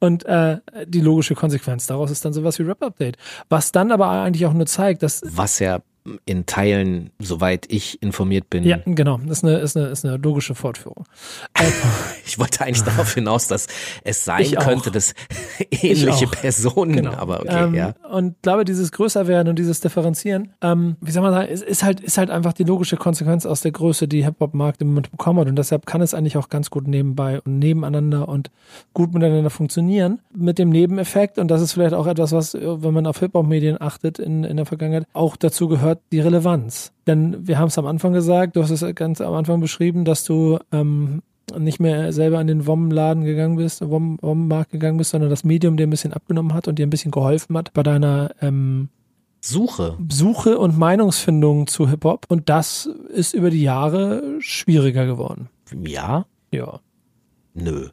Und 0.00 0.24
äh, 0.24 0.58
die 0.84 1.00
logische 1.00 1.36
Konsequenz 1.36 1.86
daraus 1.86 2.10
ist 2.10 2.24
dann 2.24 2.32
sowas 2.32 2.58
wie 2.58 2.64
Rap-Update. 2.64 3.16
Was 3.48 3.70
dann 3.70 3.92
aber 3.92 4.10
eigentlich 4.10 4.46
auch 4.46 4.52
nur 4.52 4.66
zeigt, 4.66 5.04
dass 5.04 5.22
Was 5.24 5.60
ja 5.60 5.78
in 6.24 6.46
Teilen, 6.46 7.10
soweit 7.18 7.66
ich 7.72 8.02
informiert 8.02 8.50
bin. 8.50 8.64
Ja, 8.64 8.78
genau. 8.84 9.18
Das 9.18 9.38
ist 9.38 9.44
eine, 9.44 9.58
ist 9.58 9.76
eine, 9.76 9.86
ist 9.86 10.04
eine 10.04 10.16
logische 10.16 10.54
Fortführung. 10.54 11.04
Äh, 11.54 11.64
Ich 12.26 12.38
wollte 12.38 12.64
eigentlich 12.64 12.82
darauf 12.82 13.12
hinaus, 13.14 13.46
dass 13.48 13.66
es 14.04 14.24
sein 14.24 14.42
Ich 14.42 14.56
auch. 14.58 14.64
könnte, 14.64 14.90
dass 14.90 15.14
ähnliche 15.70 16.26
auch. 16.26 16.30
Personen, 16.30 16.92
Genau. 16.96 17.12
aber 17.14 17.40
okay, 17.40 17.64
ähm, 17.64 17.74
ja. 17.74 17.94
Und 18.10 18.40
glaube, 18.42 18.64
dieses 18.64 18.90
Größerwerden 18.92 19.48
und 19.48 19.58
dieses 19.58 19.80
Differenzieren, 19.80 20.52
ähm, 20.62 20.96
wie 21.00 21.10
soll 21.10 21.22
man 21.22 21.32
sagen, 21.32 21.48
ist, 21.48 21.62
ist 21.62 21.82
halt, 21.82 22.00
ist 22.00 22.18
halt 22.18 22.30
einfach 22.30 22.52
die 22.52 22.64
logische 22.64 22.96
Konsequenz 22.96 23.44
aus 23.46 23.60
der 23.60 23.72
Größe, 23.72 24.08
die 24.08 24.24
Hip-Hop-Markt 24.24 24.80
im 24.82 24.88
Moment 24.88 25.10
bekommen 25.10 25.40
hat. 25.40 25.48
Und 25.48 25.56
deshalb 25.56 25.84
kann 25.86 26.00
es 26.00 26.14
eigentlich 26.14 26.36
auch 26.36 26.48
ganz 26.48 26.70
gut 26.70 26.86
nebenbei 26.88 27.40
und 27.42 27.58
nebeneinander 27.58 28.28
und 28.28 28.50
gut 28.94 29.12
miteinander 29.14 29.50
funktionieren. 29.50 30.20
Mit 30.34 30.58
dem 30.58 30.70
Nebeneffekt, 30.70 31.38
und 31.38 31.48
das 31.50 31.60
ist 31.60 31.72
vielleicht 31.72 31.94
auch 31.94 32.06
etwas, 32.06 32.32
was, 32.32 32.54
wenn 32.54 32.94
man 32.94 33.06
auf 33.06 33.18
Hip-Hop-Medien 33.20 33.80
achtet 33.80 34.18
in, 34.18 34.44
in 34.44 34.56
der 34.56 34.66
Vergangenheit, 34.66 35.06
auch 35.12 35.36
dazu 35.36 35.68
gehört, 35.68 35.91
die 36.12 36.20
Relevanz. 36.20 36.92
Denn 37.06 37.46
wir 37.46 37.58
haben 37.58 37.68
es 37.68 37.78
am 37.78 37.86
Anfang 37.86 38.12
gesagt, 38.12 38.56
du 38.56 38.62
hast 38.62 38.70
es 38.70 38.84
ganz 38.94 39.20
am 39.20 39.34
Anfang 39.34 39.60
beschrieben, 39.60 40.04
dass 40.04 40.24
du 40.24 40.58
ähm, 40.72 41.22
nicht 41.58 41.80
mehr 41.80 42.12
selber 42.12 42.38
an 42.38 42.46
den 42.46 42.66
WOM-Laden 42.66 43.24
gegangen 43.24 43.56
bist, 43.56 43.82
WOM- 43.82 44.18
WOM-Markt 44.22 44.70
gegangen 44.70 44.96
bist, 44.98 45.10
sondern 45.10 45.30
das 45.30 45.44
Medium 45.44 45.76
dir 45.76 45.86
ein 45.86 45.90
bisschen 45.90 46.12
abgenommen 46.12 46.54
hat 46.54 46.68
und 46.68 46.78
dir 46.78 46.86
ein 46.86 46.90
bisschen 46.90 47.10
geholfen 47.10 47.56
hat 47.56 47.72
bei 47.74 47.82
deiner 47.82 48.30
ähm, 48.40 48.88
Suche. 49.40 49.96
Suche 50.08 50.56
und 50.58 50.78
Meinungsfindung 50.78 51.66
zu 51.66 51.88
Hip-Hop. 51.90 52.26
Und 52.28 52.48
das 52.48 52.86
ist 53.12 53.34
über 53.34 53.50
die 53.50 53.62
Jahre 53.62 54.22
schwieriger 54.38 55.04
geworden. 55.04 55.48
Ja? 55.84 56.26
Ja, 56.52 56.80
Nö. 57.54 57.88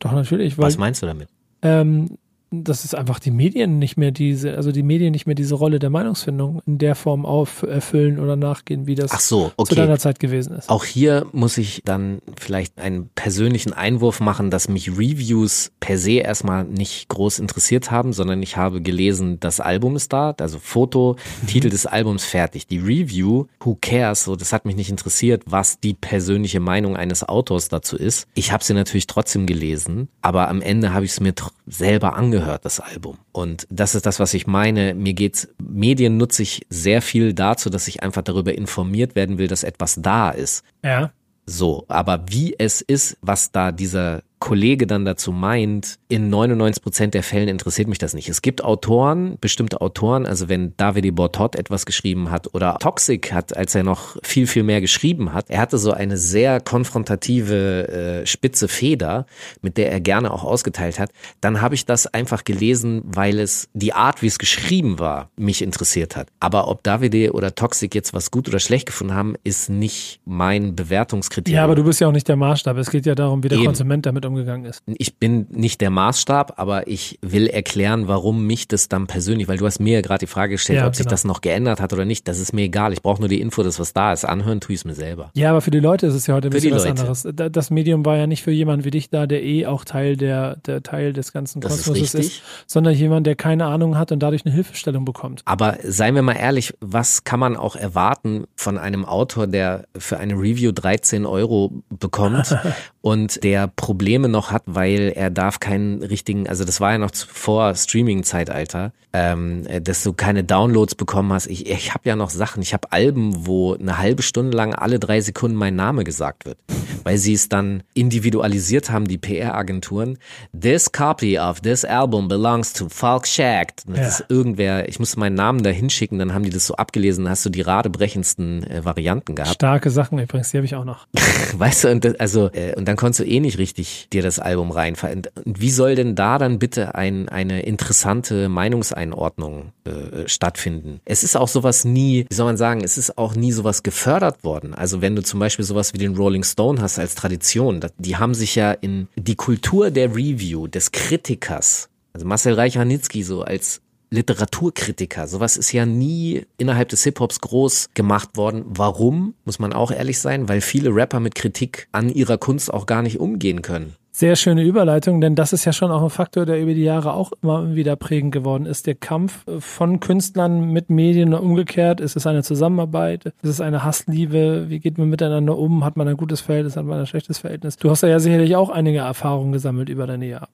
doch 0.00 0.12
natürlich, 0.12 0.58
weil 0.58 0.66
Was 0.66 0.78
meinst 0.78 1.02
du 1.02 1.06
damit? 1.06 1.28
ähm, 1.62 2.16
dass 2.50 2.84
es 2.84 2.94
einfach 2.94 3.20
die 3.20 3.30
Medien 3.30 3.78
nicht 3.78 3.96
mehr 3.96 4.10
diese, 4.10 4.56
also 4.56 4.72
die 4.72 4.82
Medien 4.82 5.12
nicht 5.12 5.26
mehr 5.26 5.36
diese 5.36 5.54
Rolle 5.54 5.78
der 5.78 5.90
Meinungsfindung 5.90 6.60
in 6.66 6.78
der 6.78 6.96
Form 6.96 7.24
auf 7.24 7.62
erfüllen 7.62 8.18
oder 8.18 8.34
nachgehen, 8.34 8.88
wie 8.88 8.96
das 8.96 9.28
so, 9.28 9.48
zu 9.48 9.54
okay. 9.56 9.76
deiner 9.76 9.98
Zeit 9.98 10.18
gewesen 10.18 10.54
ist. 10.56 10.68
Auch 10.68 10.84
hier 10.84 11.26
muss 11.32 11.58
ich 11.58 11.82
dann 11.84 12.18
vielleicht 12.36 12.80
einen 12.80 13.08
persönlichen 13.14 13.72
Einwurf 13.72 14.18
machen, 14.18 14.50
dass 14.50 14.68
mich 14.68 14.90
Reviews 14.90 15.70
per 15.78 15.96
se 15.96 16.12
erstmal 16.12 16.64
nicht 16.64 17.08
groß 17.08 17.38
interessiert 17.38 17.92
haben, 17.92 18.12
sondern 18.12 18.42
ich 18.42 18.56
habe 18.56 18.82
gelesen, 18.82 19.38
das 19.38 19.60
Album 19.60 19.94
ist 19.94 20.12
da, 20.12 20.34
also 20.40 20.58
Foto, 20.58 21.16
Titel 21.46 21.68
des 21.68 21.86
Albums 21.86 22.24
fertig. 22.24 22.66
Die 22.66 22.78
Review, 22.78 23.46
who 23.60 23.78
cares, 23.80 24.24
so 24.24 24.34
das 24.34 24.52
hat 24.52 24.64
mich 24.64 24.74
nicht 24.74 24.90
interessiert, 24.90 25.44
was 25.46 25.78
die 25.78 25.94
persönliche 25.94 26.58
Meinung 26.58 26.96
eines 26.96 27.28
Autors 27.28 27.68
dazu 27.68 27.96
ist. 27.96 28.26
Ich 28.34 28.50
habe 28.50 28.64
sie 28.64 28.74
natürlich 28.74 29.06
trotzdem 29.06 29.46
gelesen, 29.46 30.08
aber 30.20 30.48
am 30.48 30.60
Ende 30.60 30.92
habe 30.92 31.04
ich 31.04 31.12
es 31.12 31.20
mir 31.20 31.32
selber 31.68 32.16
angehört, 32.16 32.39
das 32.62 32.80
Album. 32.80 33.18
Und 33.32 33.66
das 33.70 33.94
ist 33.94 34.06
das, 34.06 34.20
was 34.20 34.34
ich 34.34 34.46
meine. 34.46 34.94
Mir 34.94 35.14
geht's, 35.14 35.48
Medien 35.58 36.16
nutze 36.16 36.42
ich 36.42 36.66
sehr 36.68 37.02
viel 37.02 37.32
dazu, 37.34 37.70
dass 37.70 37.88
ich 37.88 38.02
einfach 38.02 38.22
darüber 38.22 38.54
informiert 38.54 39.14
werden 39.14 39.38
will, 39.38 39.48
dass 39.48 39.64
etwas 39.64 39.96
da 40.00 40.30
ist. 40.30 40.64
Ja. 40.84 41.12
So, 41.46 41.84
aber 41.88 42.24
wie 42.28 42.54
es 42.58 42.80
ist, 42.80 43.16
was 43.22 43.50
da 43.50 43.72
dieser 43.72 44.22
Kollege 44.40 44.86
dann 44.86 45.04
dazu 45.04 45.32
meint, 45.32 45.98
in 46.08 46.30
99 46.30 46.82
Prozent 46.82 47.14
der 47.14 47.22
Fällen 47.22 47.48
interessiert 47.48 47.88
mich 47.88 47.98
das 47.98 48.14
nicht. 48.14 48.28
Es 48.28 48.40
gibt 48.40 48.64
Autoren, 48.64 49.36
bestimmte 49.38 49.82
Autoren, 49.82 50.24
also 50.26 50.48
wenn 50.48 50.74
Davide 50.78 51.12
Bortot 51.12 51.56
etwas 51.56 51.84
geschrieben 51.84 52.30
hat 52.30 52.52
oder 52.54 52.78
Toxic 52.80 53.32
hat, 53.32 53.54
als 53.54 53.74
er 53.74 53.82
noch 53.82 54.16
viel, 54.22 54.46
viel 54.46 54.62
mehr 54.62 54.80
geschrieben 54.80 55.34
hat, 55.34 55.50
er 55.50 55.60
hatte 55.60 55.76
so 55.76 55.92
eine 55.92 56.16
sehr 56.16 56.58
konfrontative, 56.60 58.22
äh, 58.22 58.26
spitze 58.26 58.66
Feder, 58.66 59.26
mit 59.60 59.76
der 59.76 59.92
er 59.92 60.00
gerne 60.00 60.32
auch 60.32 60.42
ausgeteilt 60.42 60.98
hat, 60.98 61.10
dann 61.42 61.60
habe 61.60 61.74
ich 61.74 61.84
das 61.84 62.06
einfach 62.06 62.44
gelesen, 62.44 63.02
weil 63.04 63.38
es 63.38 63.68
die 63.74 63.92
Art, 63.92 64.22
wie 64.22 64.26
es 64.26 64.38
geschrieben 64.38 64.98
war, 64.98 65.28
mich 65.36 65.60
interessiert 65.60 66.16
hat. 66.16 66.28
Aber 66.40 66.68
ob 66.68 66.82
Davide 66.82 67.32
oder 67.32 67.54
Toxic 67.54 67.94
jetzt 67.94 68.14
was 68.14 68.30
gut 68.30 68.48
oder 68.48 68.58
schlecht 68.58 68.86
gefunden 68.86 69.14
haben, 69.14 69.34
ist 69.44 69.68
nicht 69.68 70.20
mein 70.24 70.74
Bewertungskriterium. 70.74 71.56
Ja, 71.56 71.64
aber 71.64 71.74
du 71.74 71.84
bist 71.84 72.00
ja 72.00 72.08
auch 72.08 72.12
nicht 72.12 72.26
der 72.26 72.36
Maßstab. 72.36 72.78
Es 72.78 72.90
geht 72.90 73.04
ja 73.04 73.14
darum, 73.14 73.44
wie 73.44 73.48
der 73.48 73.58
Eben. 73.58 73.66
Konsument 73.66 74.06
damit 74.06 74.24
umgegangen 74.30 74.64
ist. 74.64 74.82
ich 74.86 75.16
bin 75.18 75.46
nicht 75.50 75.80
der 75.80 75.90
Maßstab, 75.90 76.54
aber 76.56 76.86
ich 76.88 77.18
will 77.22 77.46
erklären, 77.46 78.08
warum 78.08 78.46
mich 78.46 78.66
das 78.68 78.88
dann 78.88 79.06
persönlich, 79.06 79.48
weil 79.48 79.58
du 79.58 79.66
hast 79.66 79.78
mir 79.80 79.94
ja 79.94 80.00
gerade 80.00 80.20
die 80.20 80.26
Frage 80.26 80.52
gestellt, 80.52 80.78
Ja, 80.80 80.86
ob 80.86 80.94
sich 80.96 81.04
genau. 81.04 81.10
das 81.12 81.24
noch 81.24 81.40
geändert 81.40 81.80
hat 81.80 81.92
oder 81.92 82.04
nicht. 82.04 82.26
Das 82.28 82.38
ist 82.38 82.52
mir 82.52 82.62
egal. 82.62 82.92
Ich 82.92 83.02
brauche 83.02 83.20
nur 83.20 83.28
die 83.28 83.40
Info, 83.40 83.62
dass 83.62 83.78
was 83.78 83.92
da 83.92 84.12
ist. 84.12 84.24
Anhören 84.24 84.60
tue 84.60 84.74
ich 84.74 84.80
es 84.80 84.84
mir 84.84 84.94
selber. 84.94 85.30
Ja, 85.34 85.50
aber 85.50 85.60
für 85.60 85.70
die 85.70 85.80
Leute 85.80 86.06
ist 86.06 86.14
es 86.14 86.26
ja 86.26 86.34
heute 86.34 86.48
ein 86.48 86.52
Für 86.52 86.56
bisschen 86.58 86.74
was 86.74 86.86
anderes. 86.86 87.28
Da- 87.34 87.48
Das 87.48 87.70
Medium 87.70 88.04
war 88.04 88.16
ja 88.16 88.26
nicht 88.26 88.42
für 88.42 88.50
jemanden 88.50 88.84
wie 88.84 88.90
dich 88.90 89.10
da, 89.10 89.26
der 89.26 89.42
eh 89.42 89.66
auch 89.66 89.84
Teil 89.84 90.16
der, 90.16 90.56
der 90.56 90.82
Teil 90.82 91.12
des 91.12 91.32
ganzen 91.32 91.60
Das 91.60 91.74
ist 91.76 91.84
Kosmoses 91.84 92.14
richtig. 92.14 92.36
ist, 92.38 92.42
sondern 92.66 92.94
jemand, 92.94 93.26
der 93.26 93.34
keine 93.36 93.66
Ahnung 93.66 93.98
hat 93.98 94.12
und 94.12 94.20
dadurch 94.20 94.44
eine 94.46 94.54
Hilfestellung 94.54 95.04
bekommt. 95.04 95.42
Aber 95.44 95.76
seien 95.82 96.14
wir 96.14 96.22
mal 96.22 96.34
ehrlich, 96.36 96.74
was 96.80 97.24
kann 97.24 97.40
man 97.40 97.56
auch 97.56 97.76
erwarten 97.76 98.44
von 98.56 98.78
einem 98.78 99.04
Autor, 99.04 99.46
der 99.46 99.84
für 99.96 100.18
eine 100.18 100.34
Review 100.34 100.72
13 100.72 101.26
Euro 101.26 101.82
bekommt 101.88 102.56
und 103.02 103.42
der 103.44 103.68
Probleme 103.68 104.28
noch 104.28 104.50
hat, 104.50 104.62
weil 104.66 105.12
er 105.16 105.30
darf 105.30 105.58
keinen 105.60 106.02
richtigen, 106.02 106.46
also 106.48 106.64
das 106.64 106.80
war 106.80 106.92
ja 106.92 106.98
noch 106.98 107.14
vor 107.14 107.74
Streaming-Zeitalter, 107.74 108.92
ähm, 109.12 109.66
äh, 109.66 109.80
dass 109.80 110.02
du 110.02 110.12
keine 110.12 110.44
Downloads 110.44 110.94
bekommen 110.94 111.32
hast. 111.32 111.46
Ich, 111.46 111.68
ich 111.68 111.92
habe 111.94 112.08
ja 112.08 112.14
noch 112.16 112.30
Sachen, 112.30 112.62
ich 112.62 112.72
habe 112.74 112.92
Alben, 112.92 113.46
wo 113.46 113.74
eine 113.74 113.98
halbe 113.98 114.22
Stunde 114.22 114.56
lang 114.56 114.74
alle 114.74 114.98
drei 114.98 115.20
Sekunden 115.20 115.56
mein 115.56 115.74
Name 115.74 116.04
gesagt 116.04 116.44
wird, 116.44 116.58
weil 117.02 117.16
sie 117.18 117.32
es 117.32 117.48
dann 117.48 117.82
individualisiert 117.94 118.90
haben, 118.90 119.08
die 119.08 119.18
PR-Agenturen. 119.18 120.18
This 120.58 120.92
copy 120.92 121.38
of 121.38 121.60
this 121.62 121.84
album 121.84 122.28
belongs 122.28 122.72
to 122.74 122.88
Falk 122.88 123.26
Shacked. 123.26 123.84
Und 123.86 123.96
Das 123.96 124.00
Ja. 124.00 124.08
ist 124.24 124.30
irgendwer, 124.30 124.88
ich 124.88 124.98
musste 124.98 125.18
meinen 125.18 125.34
Namen 125.34 125.62
da 125.62 125.70
hinschicken, 125.70 126.18
dann 126.18 126.34
haben 126.34 126.44
die 126.44 126.50
das 126.50 126.66
so 126.66 126.74
abgelesen, 126.76 127.24
dann 127.24 127.30
hast 127.32 127.44
du 127.46 127.50
die 127.50 127.62
radebrechendsten 127.62 128.64
äh, 128.64 128.84
Varianten 128.84 129.34
gehabt. 129.34 129.54
Starke 129.54 129.90
Sachen 129.90 130.18
übrigens, 130.18 130.50
die 130.50 130.58
habe 130.58 130.66
ich 130.66 130.74
auch 130.74 130.84
noch. 130.84 131.06
Weißt 131.54 131.84
du, 131.84 131.88
und 131.88 132.04
das, 132.04 132.14
also, 132.20 132.50
äh, 132.52 132.74
und 132.76 132.84
dann 132.90 132.96
konntest 132.96 133.20
du 133.20 133.24
eh 133.24 133.38
nicht 133.38 133.58
richtig 133.58 134.08
dir 134.12 134.20
das 134.20 134.40
Album 134.40 134.72
reinfallen. 134.72 135.22
Und 135.44 135.60
wie 135.60 135.70
soll 135.70 135.94
denn 135.94 136.16
da 136.16 136.38
dann 136.38 136.58
bitte 136.58 136.96
ein, 136.96 137.28
eine 137.28 137.62
interessante 137.62 138.48
Meinungseinordnung 138.48 139.70
äh, 139.84 140.26
stattfinden? 140.26 141.00
Es 141.04 141.22
ist 141.22 141.36
auch 141.36 141.46
sowas 141.46 141.84
nie, 141.84 142.26
wie 142.28 142.34
soll 142.34 142.46
man 142.46 142.56
sagen, 142.56 142.82
es 142.82 142.98
ist 142.98 143.16
auch 143.16 143.36
nie 143.36 143.52
sowas 143.52 143.84
gefördert 143.84 144.42
worden. 144.42 144.74
Also 144.74 145.00
wenn 145.02 145.14
du 145.14 145.22
zum 145.22 145.38
Beispiel 145.38 145.64
sowas 145.64 145.94
wie 145.94 145.98
den 145.98 146.16
Rolling 146.16 146.42
Stone 146.42 146.82
hast 146.82 146.98
als 146.98 147.14
Tradition, 147.14 147.78
die 147.98 148.16
haben 148.16 148.34
sich 148.34 148.56
ja 148.56 148.72
in 148.72 149.06
die 149.14 149.36
Kultur 149.36 149.92
der 149.92 150.16
Review, 150.16 150.66
des 150.66 150.90
Kritikers, 150.90 151.88
also 152.12 152.26
Marcel 152.26 152.54
Reich-Ranitzky 152.54 153.22
so 153.22 153.42
als 153.42 153.82
Literaturkritiker. 154.10 155.28
Sowas 155.28 155.56
ist 155.56 155.72
ja 155.72 155.86
nie 155.86 156.44
innerhalb 156.58 156.88
des 156.88 157.04
Hip-Hops 157.04 157.40
groß 157.40 157.90
gemacht 157.94 158.36
worden. 158.36 158.64
Warum? 158.66 159.34
Muss 159.44 159.60
man 159.60 159.72
auch 159.72 159.92
ehrlich 159.92 160.18
sein, 160.18 160.48
weil 160.48 160.60
viele 160.60 160.94
Rapper 160.94 161.20
mit 161.20 161.36
Kritik 161.36 161.88
an 161.92 162.08
ihrer 162.08 162.36
Kunst 162.36 162.74
auch 162.74 162.86
gar 162.86 163.02
nicht 163.02 163.20
umgehen 163.20 163.62
können. 163.62 163.94
Sehr 164.12 164.34
schöne 164.34 164.64
Überleitung, 164.64 165.20
denn 165.20 165.36
das 165.36 165.52
ist 165.52 165.64
ja 165.64 165.72
schon 165.72 165.92
auch 165.92 166.02
ein 166.02 166.10
Faktor, 166.10 166.44
der 166.44 166.60
über 166.60 166.74
die 166.74 166.82
Jahre 166.82 167.12
auch 167.12 167.30
immer 167.40 167.76
wieder 167.76 167.94
prägend 167.94 168.32
geworden 168.32 168.66
ist. 168.66 168.88
Der 168.88 168.96
Kampf 168.96 169.44
von 169.60 170.00
Künstlern 170.00 170.72
mit 170.72 170.90
Medien 170.90 171.32
umgekehrt. 171.32 172.00
Ist 172.00 172.16
es 172.16 172.26
eine 172.26 172.42
Zusammenarbeit? 172.42 173.26
Ist 173.26 173.34
es 173.44 173.60
eine 173.60 173.84
Hassliebe? 173.84 174.68
Wie 174.68 174.80
geht 174.80 174.98
man 174.98 175.08
miteinander 175.08 175.56
um? 175.56 175.84
Hat 175.84 175.96
man 175.96 176.08
ein 176.08 176.16
gutes 176.16 176.40
Verhältnis? 176.40 176.76
Hat 176.76 176.84
man 176.84 176.98
ein 176.98 177.06
schlechtes 177.06 177.38
Verhältnis? 177.38 177.76
Du 177.76 177.88
hast 177.88 178.02
ja 178.02 178.18
sicherlich 178.18 178.56
auch 178.56 178.70
einige 178.70 178.98
Erfahrungen 178.98 179.52
gesammelt 179.52 179.88
über 179.88 180.08
deine 180.08 180.26
Jahre. 180.26 180.48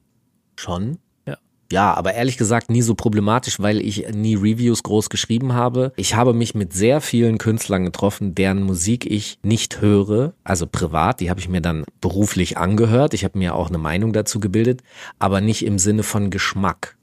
Schon? 0.56 0.98
Ja. 1.72 1.94
Aber 1.94 2.14
ehrlich 2.14 2.36
gesagt 2.36 2.70
nie 2.70 2.82
so 2.82 2.94
problematisch, 2.94 3.60
weil 3.60 3.80
ich 3.80 4.08
nie 4.14 4.34
Reviews 4.34 4.82
groß 4.82 5.10
geschrieben 5.10 5.52
habe. 5.52 5.92
Ich 5.96 6.14
habe 6.14 6.32
mich 6.32 6.54
mit 6.54 6.72
sehr 6.72 7.00
vielen 7.00 7.38
Künstlern 7.38 7.84
getroffen, 7.84 8.34
deren 8.34 8.62
Musik 8.62 9.06
ich 9.06 9.38
nicht 9.42 9.80
höre, 9.80 10.34
also 10.44 10.66
privat, 10.66 11.20
die 11.20 11.30
habe 11.30 11.40
ich 11.40 11.48
mir 11.48 11.60
dann 11.60 11.84
beruflich 12.00 12.56
angehört. 12.56 13.14
Ich 13.14 13.24
habe 13.24 13.38
mir 13.38 13.54
auch 13.54 13.68
eine 13.68 13.78
Meinung 13.78 14.12
dazu 14.12 14.40
gebildet, 14.40 14.82
aber 15.18 15.40
nicht 15.40 15.64
im 15.64 15.78
Sinne 15.78 16.02
von 16.02 16.30
Geschmack. 16.30 16.96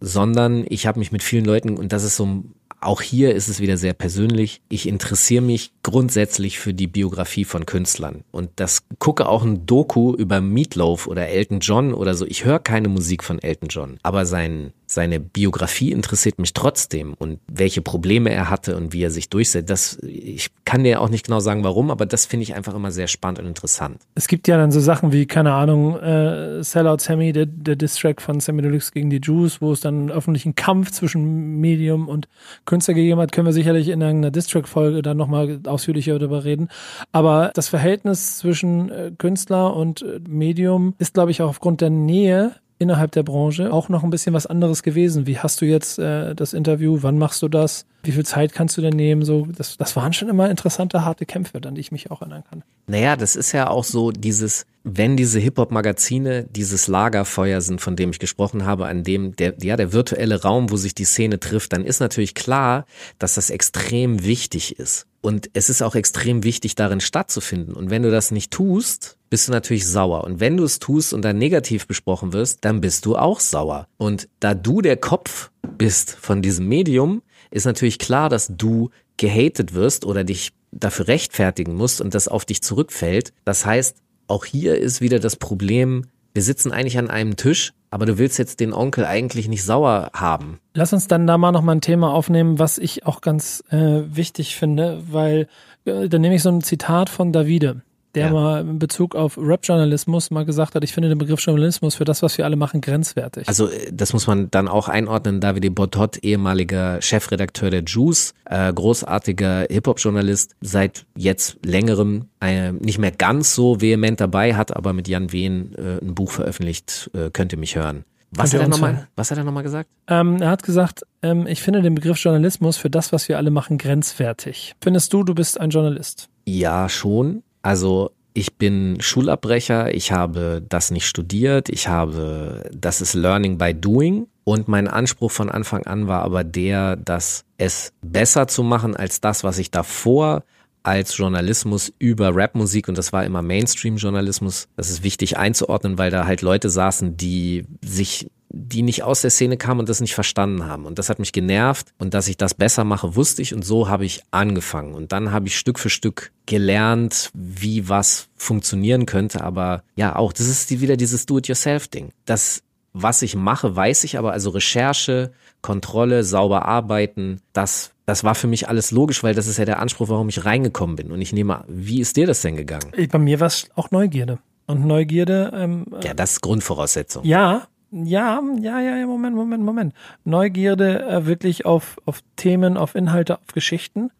sondern 0.00 0.66
ich 0.68 0.86
habe 0.86 0.98
mich 0.98 1.10
mit 1.10 1.22
vielen 1.22 1.44
Leuten, 1.44 1.76
und 1.78 1.92
das 1.92 2.04
ist 2.04 2.16
so, 2.16 2.44
auch 2.80 3.02
hier 3.02 3.34
ist 3.34 3.48
es 3.48 3.60
wieder 3.60 3.76
sehr 3.76 3.92
persönlich, 3.92 4.60
ich 4.68 4.86
interessiere 4.86 5.42
mich 5.42 5.72
grundsätzlich 5.82 6.58
für 6.58 6.74
die 6.74 6.86
Biografie 6.86 7.44
von 7.44 7.66
Künstlern. 7.66 8.24
Und 8.30 8.50
das 8.56 8.84
gucke 8.98 9.28
auch 9.28 9.44
ein 9.44 9.66
Doku 9.66 10.14
über 10.14 10.40
Meatloaf 10.40 11.06
oder 11.06 11.28
Elton 11.28 11.60
John 11.60 11.92
oder 11.92 12.14
so. 12.14 12.24
Ich 12.26 12.44
höre 12.44 12.58
keine 12.58 12.88
Musik 12.88 13.24
von 13.24 13.40
Elton 13.40 13.68
John, 13.68 13.98
aber 14.02 14.26
sein, 14.26 14.72
seine 14.90 15.20
Biografie 15.20 15.92
interessiert 15.92 16.38
mich 16.38 16.54
trotzdem 16.54 17.12
und 17.12 17.40
welche 17.46 17.82
Probleme 17.82 18.30
er 18.30 18.48
hatte 18.48 18.74
und 18.74 18.94
wie 18.94 19.02
er 19.02 19.10
sich 19.10 19.28
durchsetzt. 19.28 19.68
Das, 19.68 19.98
ich 20.02 20.48
kann 20.64 20.82
dir 20.82 21.02
auch 21.02 21.10
nicht 21.10 21.26
genau 21.26 21.40
sagen, 21.40 21.62
warum, 21.62 21.90
aber 21.90 22.06
das 22.06 22.24
finde 22.24 22.44
ich 22.44 22.54
einfach 22.54 22.74
immer 22.74 22.90
sehr 22.90 23.06
spannend 23.06 23.38
und 23.38 23.46
interessant. 23.46 24.00
Es 24.14 24.28
gibt 24.28 24.48
ja 24.48 24.56
dann 24.56 24.72
so 24.72 24.80
Sachen 24.80 25.12
wie, 25.12 25.26
keine 25.26 25.52
Ahnung, 25.52 25.98
äh, 25.98 26.64
Sellout 26.64 26.98
Sammy, 27.00 27.32
der, 27.32 27.44
der 27.44 27.76
Distrack 27.76 28.22
von 28.22 28.40
Sammy 28.40 28.62
Deluxe 28.62 28.92
gegen 28.92 29.10
die 29.10 29.20
Jews, 29.22 29.60
wo 29.60 29.72
es 29.72 29.80
dann 29.80 29.94
einen 29.94 30.10
öffentlichen 30.10 30.54
Kampf 30.54 30.90
zwischen 30.90 31.60
Medium 31.60 32.08
und 32.08 32.26
Künstler 32.64 32.94
gegeben 32.94 33.20
hat, 33.20 33.30
können 33.30 33.46
wir 33.46 33.52
sicherlich 33.52 33.88
in 33.88 34.02
einer 34.02 34.30
Distrack-Folge 34.30 35.02
dann 35.02 35.18
nochmal 35.18 35.60
ausführlicher 35.66 36.18
darüber 36.18 36.44
reden. 36.44 36.68
Aber 37.12 37.50
das 37.54 37.68
Verhältnis 37.68 38.38
zwischen 38.38 38.90
äh, 38.90 39.12
Künstler 39.18 39.76
und 39.76 40.00
äh, 40.00 40.18
Medium 40.26 40.94
ist, 40.98 41.12
glaube 41.12 41.30
ich, 41.30 41.42
auch 41.42 41.48
aufgrund 41.48 41.82
der 41.82 41.90
Nähe 41.90 42.54
innerhalb 42.78 43.12
der 43.12 43.22
Branche 43.22 43.72
auch 43.72 43.88
noch 43.88 44.04
ein 44.04 44.10
bisschen 44.10 44.34
was 44.34 44.46
anderes 44.46 44.82
gewesen. 44.82 45.26
Wie 45.26 45.38
hast 45.38 45.60
du 45.60 45.64
jetzt 45.64 45.98
äh, 45.98 46.34
das 46.34 46.52
Interview? 46.52 46.98
Wann 47.00 47.18
machst 47.18 47.42
du 47.42 47.48
das? 47.48 47.86
Wie 48.02 48.12
viel 48.12 48.24
Zeit 48.24 48.52
kannst 48.52 48.76
du 48.76 48.80
denn 48.80 48.94
nehmen? 48.94 49.24
So, 49.24 49.46
das, 49.46 49.76
das 49.76 49.96
waren 49.96 50.12
schon 50.12 50.28
immer 50.28 50.48
interessante, 50.48 51.04
harte 51.04 51.26
Kämpfe, 51.26 51.60
an 51.64 51.74
die 51.74 51.80
ich 51.80 51.90
mich 51.90 52.10
auch 52.10 52.22
erinnern 52.22 52.44
kann. 52.48 52.62
Naja, 52.86 53.16
das 53.16 53.34
ist 53.34 53.52
ja 53.52 53.68
auch 53.68 53.84
so 53.84 54.12
dieses, 54.12 54.64
wenn 54.84 55.16
diese 55.16 55.40
Hip-Hop-Magazine 55.40 56.46
dieses 56.50 56.86
Lagerfeuer 56.86 57.60
sind, 57.60 57.80
von 57.80 57.96
dem 57.96 58.10
ich 58.10 58.20
gesprochen 58.20 58.64
habe, 58.64 58.86
an 58.86 59.02
dem 59.02 59.34
der, 59.34 59.54
ja, 59.60 59.76
der 59.76 59.92
virtuelle 59.92 60.42
Raum, 60.42 60.70
wo 60.70 60.76
sich 60.76 60.94
die 60.94 61.04
Szene 61.04 61.40
trifft, 61.40 61.72
dann 61.72 61.84
ist 61.84 62.00
natürlich 62.00 62.34
klar, 62.34 62.86
dass 63.18 63.34
das 63.34 63.50
extrem 63.50 64.24
wichtig 64.24 64.78
ist. 64.78 65.07
Und 65.20 65.50
es 65.52 65.68
ist 65.68 65.82
auch 65.82 65.94
extrem 65.94 66.44
wichtig, 66.44 66.74
darin 66.74 67.00
stattzufinden. 67.00 67.74
Und 67.74 67.90
wenn 67.90 68.02
du 68.02 68.10
das 68.10 68.30
nicht 68.30 68.52
tust, 68.52 69.16
bist 69.30 69.48
du 69.48 69.52
natürlich 69.52 69.86
sauer. 69.86 70.24
Und 70.24 70.40
wenn 70.40 70.56
du 70.56 70.64
es 70.64 70.78
tust 70.78 71.12
und 71.12 71.22
dann 71.22 71.38
negativ 71.38 71.86
besprochen 71.86 72.32
wirst, 72.32 72.64
dann 72.64 72.80
bist 72.80 73.04
du 73.04 73.16
auch 73.16 73.40
sauer. 73.40 73.88
Und 73.96 74.28
da 74.40 74.54
du 74.54 74.80
der 74.80 74.96
Kopf 74.96 75.50
bist 75.76 76.12
von 76.12 76.40
diesem 76.40 76.68
Medium, 76.68 77.22
ist 77.50 77.64
natürlich 77.64 77.98
klar, 77.98 78.28
dass 78.28 78.48
du 78.48 78.90
gehatet 79.16 79.74
wirst 79.74 80.04
oder 80.04 80.22
dich 80.22 80.52
dafür 80.70 81.08
rechtfertigen 81.08 81.74
musst 81.74 82.00
und 82.00 82.14
das 82.14 82.28
auf 82.28 82.44
dich 82.44 82.62
zurückfällt. 82.62 83.32
Das 83.44 83.66
heißt, 83.66 83.96
auch 84.28 84.44
hier 84.44 84.76
ist 84.76 85.00
wieder 85.00 85.18
das 85.18 85.36
Problem, 85.36 86.06
wir 86.38 86.42
sitzen 86.44 86.70
eigentlich 86.70 86.98
an 86.98 87.10
einem 87.10 87.34
Tisch, 87.34 87.72
aber 87.90 88.06
du 88.06 88.16
willst 88.16 88.38
jetzt 88.38 88.60
den 88.60 88.72
Onkel 88.72 89.04
eigentlich 89.04 89.48
nicht 89.48 89.64
sauer 89.64 90.12
haben. 90.14 90.60
Lass 90.72 90.92
uns 90.92 91.08
dann 91.08 91.26
da 91.26 91.36
mal 91.36 91.50
noch 91.50 91.62
mal 91.62 91.72
ein 91.72 91.80
Thema 91.80 92.14
aufnehmen, 92.14 92.60
was 92.60 92.78
ich 92.78 93.06
auch 93.06 93.22
ganz 93.22 93.64
äh, 93.72 94.02
wichtig 94.06 94.54
finde, 94.54 95.02
weil 95.10 95.48
äh, 95.84 96.08
da 96.08 96.16
nehme 96.20 96.36
ich 96.36 96.44
so 96.44 96.50
ein 96.50 96.60
Zitat 96.60 97.10
von 97.10 97.32
Davide 97.32 97.82
der 98.14 98.26
ja. 98.26 98.32
mal 98.32 98.60
in 98.60 98.78
Bezug 98.78 99.14
auf 99.14 99.38
Rap-Journalismus 99.38 100.30
mal 100.30 100.44
gesagt 100.44 100.74
hat, 100.74 100.84
ich 100.84 100.92
finde 100.92 101.08
den 101.08 101.18
Begriff 101.18 101.40
Journalismus 101.40 101.94
für 101.94 102.04
das, 102.04 102.22
was 102.22 102.38
wir 102.38 102.44
alle 102.44 102.56
machen, 102.56 102.80
grenzwertig. 102.80 103.48
Also 103.48 103.68
äh, 103.68 103.92
das 103.92 104.12
muss 104.12 104.26
man 104.26 104.50
dann 104.50 104.68
auch 104.68 104.88
einordnen. 104.88 105.40
Davide 105.40 105.70
Botot, 105.70 106.18
ehemaliger 106.18 107.00
Chefredakteur 107.02 107.70
der 107.70 107.82
Juice, 107.84 108.34
äh, 108.46 108.72
großartiger 108.72 109.66
Hip-Hop-Journalist, 109.70 110.54
seit 110.60 111.06
jetzt 111.16 111.58
längerem 111.64 112.26
äh, 112.40 112.72
nicht 112.72 112.98
mehr 112.98 113.12
ganz 113.12 113.54
so 113.54 113.80
vehement 113.80 114.20
dabei, 114.20 114.54
hat 114.54 114.76
aber 114.76 114.92
mit 114.92 115.08
Jan 115.08 115.32
Wehn 115.32 115.74
äh, 115.74 116.04
ein 116.04 116.14
Buch 116.14 116.30
veröffentlicht, 116.30 117.10
äh, 117.14 117.30
könnt 117.30 117.52
ihr 117.52 117.58
mich 117.58 117.76
hören. 117.76 118.04
Was 118.30 118.52
hat, 118.52 118.60
er 118.60 118.68
nochmal, 118.68 119.08
was 119.16 119.30
hat 119.30 119.38
er 119.38 119.44
nochmal 119.44 119.62
gesagt? 119.62 119.88
Ähm, 120.06 120.36
er 120.42 120.50
hat 120.50 120.62
gesagt, 120.62 121.02
ähm, 121.22 121.46
ich 121.46 121.62
finde 121.62 121.80
den 121.80 121.94
Begriff 121.94 122.18
Journalismus 122.18 122.76
für 122.76 122.90
das, 122.90 123.12
was 123.12 123.28
wir 123.28 123.38
alle 123.38 123.50
machen, 123.50 123.78
grenzwertig. 123.78 124.74
Findest 124.82 125.12
du, 125.12 125.22
du 125.22 125.34
bist 125.34 125.58
ein 125.58 125.70
Journalist? 125.70 126.28
Ja, 126.44 126.88
schon. 126.88 127.42
Also 127.62 128.10
ich 128.34 128.56
bin 128.56 128.98
Schulabbrecher, 129.00 129.92
ich 129.94 130.12
habe 130.12 130.62
das 130.68 130.90
nicht 130.90 131.06
studiert, 131.06 131.68
ich 131.68 131.88
habe, 131.88 132.70
das 132.72 133.00
ist 133.00 133.14
Learning 133.14 133.58
by 133.58 133.74
Doing. 133.74 134.28
Und 134.44 134.68
mein 134.68 134.88
Anspruch 134.88 135.30
von 135.30 135.50
Anfang 135.50 135.82
an 135.84 136.06
war 136.08 136.22
aber 136.22 136.44
der, 136.44 136.96
dass 136.96 137.44
es 137.58 137.92
besser 138.00 138.48
zu 138.48 138.62
machen 138.62 138.96
als 138.96 139.20
das, 139.20 139.44
was 139.44 139.58
ich 139.58 139.70
davor 139.70 140.44
als 140.88 141.16
Journalismus 141.16 141.92
über 141.98 142.34
Rapmusik 142.34 142.88
und 142.88 142.98
das 142.98 143.12
war 143.12 143.24
immer 143.24 143.42
Mainstream-Journalismus. 143.42 144.68
Das 144.76 144.90
ist 144.90 145.02
wichtig 145.02 145.36
einzuordnen, 145.36 145.98
weil 145.98 146.10
da 146.10 146.26
halt 146.26 146.42
Leute 146.42 146.70
saßen, 146.70 147.16
die 147.16 147.66
sich 147.82 148.28
die 148.50 148.82
nicht 148.82 149.02
aus 149.02 149.20
der 149.20 149.30
Szene 149.30 149.56
kamen 149.56 149.80
und 149.80 149.88
das 149.88 150.00
nicht 150.00 150.14
verstanden 150.14 150.66
haben. 150.66 150.86
Und 150.86 150.98
das 150.98 151.10
hat 151.10 151.18
mich 151.18 151.32
genervt. 151.32 151.92
Und 151.98 152.14
dass 152.14 152.28
ich 152.28 152.36
das 152.36 152.54
besser 152.54 152.84
mache, 152.84 153.14
wusste 153.14 153.42
ich. 153.42 153.54
Und 153.54 153.64
so 153.64 153.88
habe 153.88 154.06
ich 154.06 154.22
angefangen. 154.30 154.94
Und 154.94 155.12
dann 155.12 155.32
habe 155.32 155.48
ich 155.48 155.58
Stück 155.58 155.78
für 155.78 155.90
Stück 155.90 156.32
gelernt, 156.46 157.30
wie 157.34 157.88
was 157.88 158.28
funktionieren 158.36 159.06
könnte. 159.06 159.44
Aber 159.44 159.82
ja, 159.96 160.16
auch, 160.16 160.32
das 160.32 160.46
ist 160.46 160.70
wieder 160.80 160.96
dieses 160.96 161.26
Do-it-yourself-Ding. 161.26 162.10
Das, 162.24 162.62
was 162.94 163.22
ich 163.22 163.36
mache, 163.36 163.76
weiß 163.76 164.04
ich, 164.04 164.18
aber 164.18 164.32
also 164.32 164.50
Recherche, 164.50 165.32
Kontrolle, 165.60 166.24
sauber 166.24 166.64
arbeiten, 166.64 167.40
das, 167.52 167.92
das 168.08 168.24
war 168.24 168.34
für 168.34 168.46
mich 168.46 168.70
alles 168.70 168.90
logisch, 168.90 169.22
weil 169.22 169.34
das 169.34 169.46
ist 169.46 169.58
ja 169.58 169.66
der 169.66 169.80
Anspruch, 169.80 170.08
warum 170.08 170.30
ich 170.30 170.46
reingekommen 170.46 170.96
bin. 170.96 171.12
Und 171.12 171.20
ich 171.20 171.34
nehme, 171.34 171.64
wie 171.68 172.00
ist 172.00 172.16
dir 172.16 172.26
das 172.26 172.40
denn 172.40 172.56
gegangen? 172.56 172.90
Bei 173.12 173.18
mir 173.18 173.38
war 173.38 173.48
es 173.48 173.68
auch 173.74 173.90
Neugierde. 173.90 174.38
Und 174.66 174.86
Neugierde. 174.86 175.52
Ähm, 175.54 175.84
ja, 176.02 176.14
das 176.14 176.32
ist 176.32 176.40
Grundvoraussetzung. 176.40 177.22
Ja, 177.26 177.68
ja, 177.90 178.40
ja, 178.62 178.80
ja, 178.80 178.96
ja, 178.96 179.06
Moment, 179.06 179.36
Moment, 179.36 179.62
Moment. 179.62 179.94
Neugierde 180.24 181.06
äh, 181.06 181.26
wirklich 181.26 181.66
auf, 181.66 181.98
auf 182.06 182.22
Themen, 182.36 182.78
auf 182.78 182.94
Inhalte, 182.94 183.34
auf 183.34 183.52
Geschichten 183.52 184.10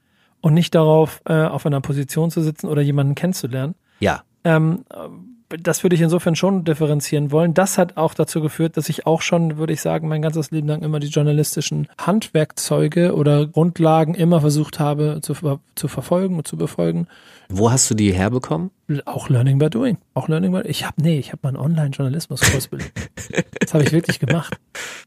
und 0.42 0.52
nicht 0.52 0.74
darauf, 0.74 1.22
äh, 1.24 1.44
auf 1.44 1.64
einer 1.64 1.80
Position 1.80 2.30
zu 2.30 2.42
sitzen 2.42 2.66
oder 2.66 2.82
jemanden 2.82 3.14
kennenzulernen. 3.14 3.74
Ja. 4.00 4.22
Ähm, 4.44 4.84
das 5.48 5.82
würde 5.82 5.96
ich 5.96 6.02
insofern 6.02 6.36
schon 6.36 6.64
differenzieren 6.64 7.30
wollen. 7.30 7.54
Das 7.54 7.78
hat 7.78 7.96
auch 7.96 8.12
dazu 8.12 8.40
geführt, 8.40 8.76
dass 8.76 8.88
ich 8.88 9.06
auch 9.06 9.22
schon, 9.22 9.56
würde 9.56 9.72
ich 9.72 9.80
sagen, 9.80 10.08
mein 10.08 10.20
ganzes 10.20 10.50
Leben 10.50 10.68
lang 10.68 10.82
immer 10.82 11.00
die 11.00 11.08
journalistischen 11.08 11.88
Handwerkzeuge 11.98 13.14
oder 13.14 13.46
Grundlagen 13.46 14.14
immer 14.14 14.40
versucht 14.40 14.78
habe 14.78 15.20
zu, 15.22 15.34
zu 15.74 15.88
verfolgen 15.88 16.36
und 16.36 16.46
zu 16.46 16.56
befolgen. 16.56 17.06
Wo 17.48 17.70
hast 17.70 17.90
du 17.90 17.94
die 17.94 18.12
herbekommen? 18.12 18.70
Auch 19.06 19.30
Learning 19.30 19.58
by 19.58 19.70
Doing. 19.70 19.96
Auch 20.12 20.28
Learning 20.28 20.52
by 20.52 20.60
Ich 20.68 20.84
habe 20.84 21.00
nee, 21.00 21.18
ich 21.18 21.32
habe 21.32 21.40
mal 21.42 21.48
einen 21.50 21.58
Online-Journalismus-Kurs 21.58 22.68
Das 23.60 23.72
habe 23.72 23.84
ich 23.84 23.92
wirklich 23.92 24.20
gemacht. 24.20 24.58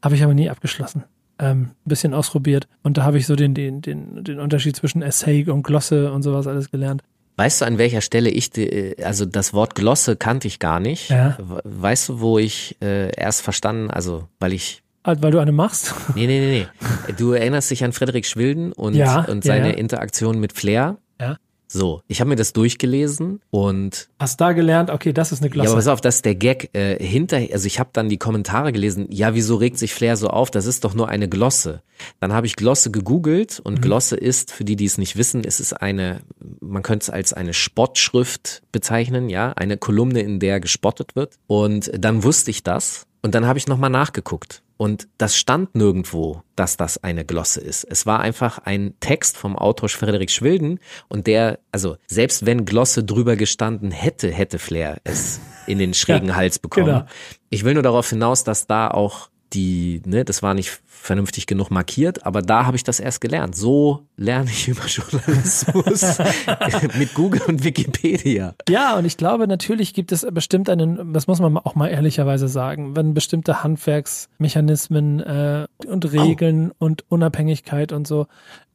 Habe 0.02 0.16
ich 0.16 0.24
aber 0.24 0.34
nie 0.34 0.50
abgeschlossen. 0.50 1.04
Ähm, 1.38 1.70
ein 1.86 1.88
bisschen 1.88 2.14
ausprobiert 2.14 2.68
und 2.82 2.98
da 2.98 3.04
habe 3.04 3.18
ich 3.18 3.26
so 3.26 3.36
den, 3.36 3.54
den, 3.54 3.80
den, 3.80 4.22
den 4.22 4.38
Unterschied 4.38 4.76
zwischen 4.76 5.02
Essay 5.02 5.48
und 5.48 5.62
Glosse 5.62 6.12
und 6.12 6.22
sowas 6.22 6.46
alles 6.46 6.70
gelernt. 6.70 7.02
Weißt 7.36 7.60
du, 7.60 7.64
an 7.64 7.78
welcher 7.78 8.02
Stelle 8.02 8.28
ich, 8.28 8.50
die, 8.50 8.96
also 9.02 9.24
das 9.24 9.54
Wort 9.54 9.74
Glosse 9.74 10.16
kannte 10.16 10.48
ich 10.48 10.58
gar 10.58 10.80
nicht. 10.80 11.10
Ja. 11.10 11.36
Weißt 11.64 12.10
du, 12.10 12.20
wo 12.20 12.38
ich 12.38 12.76
äh, 12.82 13.10
erst 13.16 13.42
verstanden, 13.42 13.90
also 13.90 14.28
weil 14.38 14.52
ich 14.52 14.82
ah, 15.02 15.14
weil 15.20 15.30
du 15.30 15.38
eine 15.38 15.52
machst? 15.52 15.94
Nee, 16.14 16.26
nee, 16.26 16.40
nee, 16.40 16.66
nee. 17.08 17.14
Du 17.16 17.32
erinnerst 17.32 17.70
dich 17.70 17.84
an 17.84 17.92
Frederik 17.92 18.26
Schwilden 18.26 18.72
und, 18.72 18.94
ja, 18.94 19.22
und 19.22 19.44
seine 19.44 19.68
ja, 19.68 19.72
ja. 19.72 19.78
Interaktion 19.78 20.40
mit 20.40 20.52
Flair. 20.52 20.98
Ja. 21.20 21.36
So, 21.72 22.02
ich 22.06 22.20
habe 22.20 22.28
mir 22.28 22.36
das 22.36 22.52
durchgelesen 22.52 23.40
und 23.50 24.10
hast 24.18 24.40
da 24.40 24.52
gelernt, 24.52 24.90
okay, 24.90 25.14
das 25.14 25.32
ist 25.32 25.40
eine 25.40 25.48
Glosse. 25.48 25.68
Ja, 25.68 25.70
aber 25.70 25.78
pass 25.78 25.88
auf, 25.88 26.02
das 26.02 26.16
ist 26.16 26.24
der 26.26 26.34
Gag 26.34 26.68
äh, 26.74 27.02
hinter, 27.02 27.38
also 27.52 27.66
ich 27.66 27.80
habe 27.80 27.90
dann 27.94 28.10
die 28.10 28.18
Kommentare 28.18 28.72
gelesen, 28.72 29.06
ja, 29.10 29.34
wieso 29.34 29.56
regt 29.56 29.78
sich 29.78 29.94
Flair 29.94 30.18
so 30.18 30.28
auf? 30.28 30.50
Das 30.50 30.66
ist 30.66 30.84
doch 30.84 30.92
nur 30.92 31.08
eine 31.08 31.30
Glosse. 31.30 31.82
Dann 32.20 32.34
habe 32.34 32.46
ich 32.46 32.56
Glosse 32.56 32.90
gegoogelt 32.90 33.58
und 33.60 33.78
mhm. 33.78 33.80
Glosse 33.80 34.16
ist, 34.16 34.52
für 34.52 34.64
die, 34.64 34.76
die 34.76 34.84
es 34.84 34.98
nicht 34.98 35.16
wissen, 35.16 35.44
ist 35.44 35.60
es 35.60 35.72
eine, 35.72 36.20
man 36.60 36.82
könnte 36.82 37.04
es 37.04 37.10
als 37.10 37.32
eine 37.32 37.54
Spottschrift 37.54 38.62
bezeichnen, 38.70 39.30
ja, 39.30 39.52
eine 39.52 39.78
Kolumne, 39.78 40.20
in 40.20 40.40
der 40.40 40.60
gespottet 40.60 41.16
wird. 41.16 41.36
Und 41.46 41.90
dann 41.96 42.22
wusste 42.22 42.50
ich 42.50 42.62
das 42.62 43.06
und 43.22 43.34
dann 43.34 43.46
habe 43.46 43.58
ich 43.58 43.66
nochmal 43.66 43.90
nachgeguckt. 43.90 44.62
Und 44.82 45.06
das 45.16 45.36
stand 45.36 45.76
nirgendwo, 45.76 46.42
dass 46.56 46.76
das 46.76 47.04
eine 47.04 47.24
Glosse 47.24 47.60
ist. 47.60 47.84
Es 47.84 48.04
war 48.04 48.18
einfach 48.18 48.58
ein 48.58 48.94
Text 48.98 49.36
vom 49.36 49.56
Autor 49.56 49.88
Frederik 49.88 50.28
Schwilden 50.28 50.80
und 51.08 51.28
der, 51.28 51.60
also 51.70 51.98
selbst 52.08 52.46
wenn 52.46 52.64
Glosse 52.64 53.04
drüber 53.04 53.36
gestanden 53.36 53.92
hätte, 53.92 54.32
hätte 54.32 54.58
Flair 54.58 54.98
es 55.04 55.38
in 55.68 55.78
den 55.78 55.94
schrägen 55.94 56.30
ja, 56.30 56.34
Hals 56.34 56.58
bekommen. 56.58 56.86
Genau. 56.86 57.04
Ich 57.48 57.62
will 57.62 57.74
nur 57.74 57.84
darauf 57.84 58.10
hinaus, 58.10 58.42
dass 58.42 58.66
da 58.66 58.88
auch 58.88 59.28
die, 59.52 60.02
ne, 60.06 60.24
das 60.24 60.42
war 60.42 60.54
nicht 60.54 60.82
vernünftig 60.86 61.46
genug 61.46 61.70
markiert, 61.70 62.24
aber 62.24 62.42
da 62.42 62.64
habe 62.64 62.76
ich 62.76 62.84
das 62.84 63.00
erst 63.00 63.20
gelernt. 63.20 63.56
So 63.56 64.06
lerne 64.16 64.50
ich 64.50 64.68
über 64.68 64.86
Journalismus 64.86 66.18
mit 66.98 67.14
Google 67.14 67.42
und 67.48 67.64
Wikipedia. 67.64 68.54
Ja, 68.68 68.96
und 68.96 69.04
ich 69.04 69.16
glaube, 69.16 69.46
natürlich 69.48 69.94
gibt 69.94 70.12
es 70.12 70.26
bestimmt 70.30 70.70
einen, 70.70 71.12
das 71.12 71.26
muss 71.26 71.40
man 71.40 71.56
auch 71.58 71.74
mal 71.74 71.88
ehrlicherweise 71.88 72.48
sagen, 72.48 72.96
wenn 72.96 73.14
bestimmte 73.14 73.62
Handwerksmechanismen 73.62 75.20
äh, 75.20 75.66
und 75.86 76.12
Regeln 76.12 76.70
oh. 76.72 76.86
und 76.86 77.04
Unabhängigkeit 77.10 77.92
und 77.92 78.06
so 78.06 78.26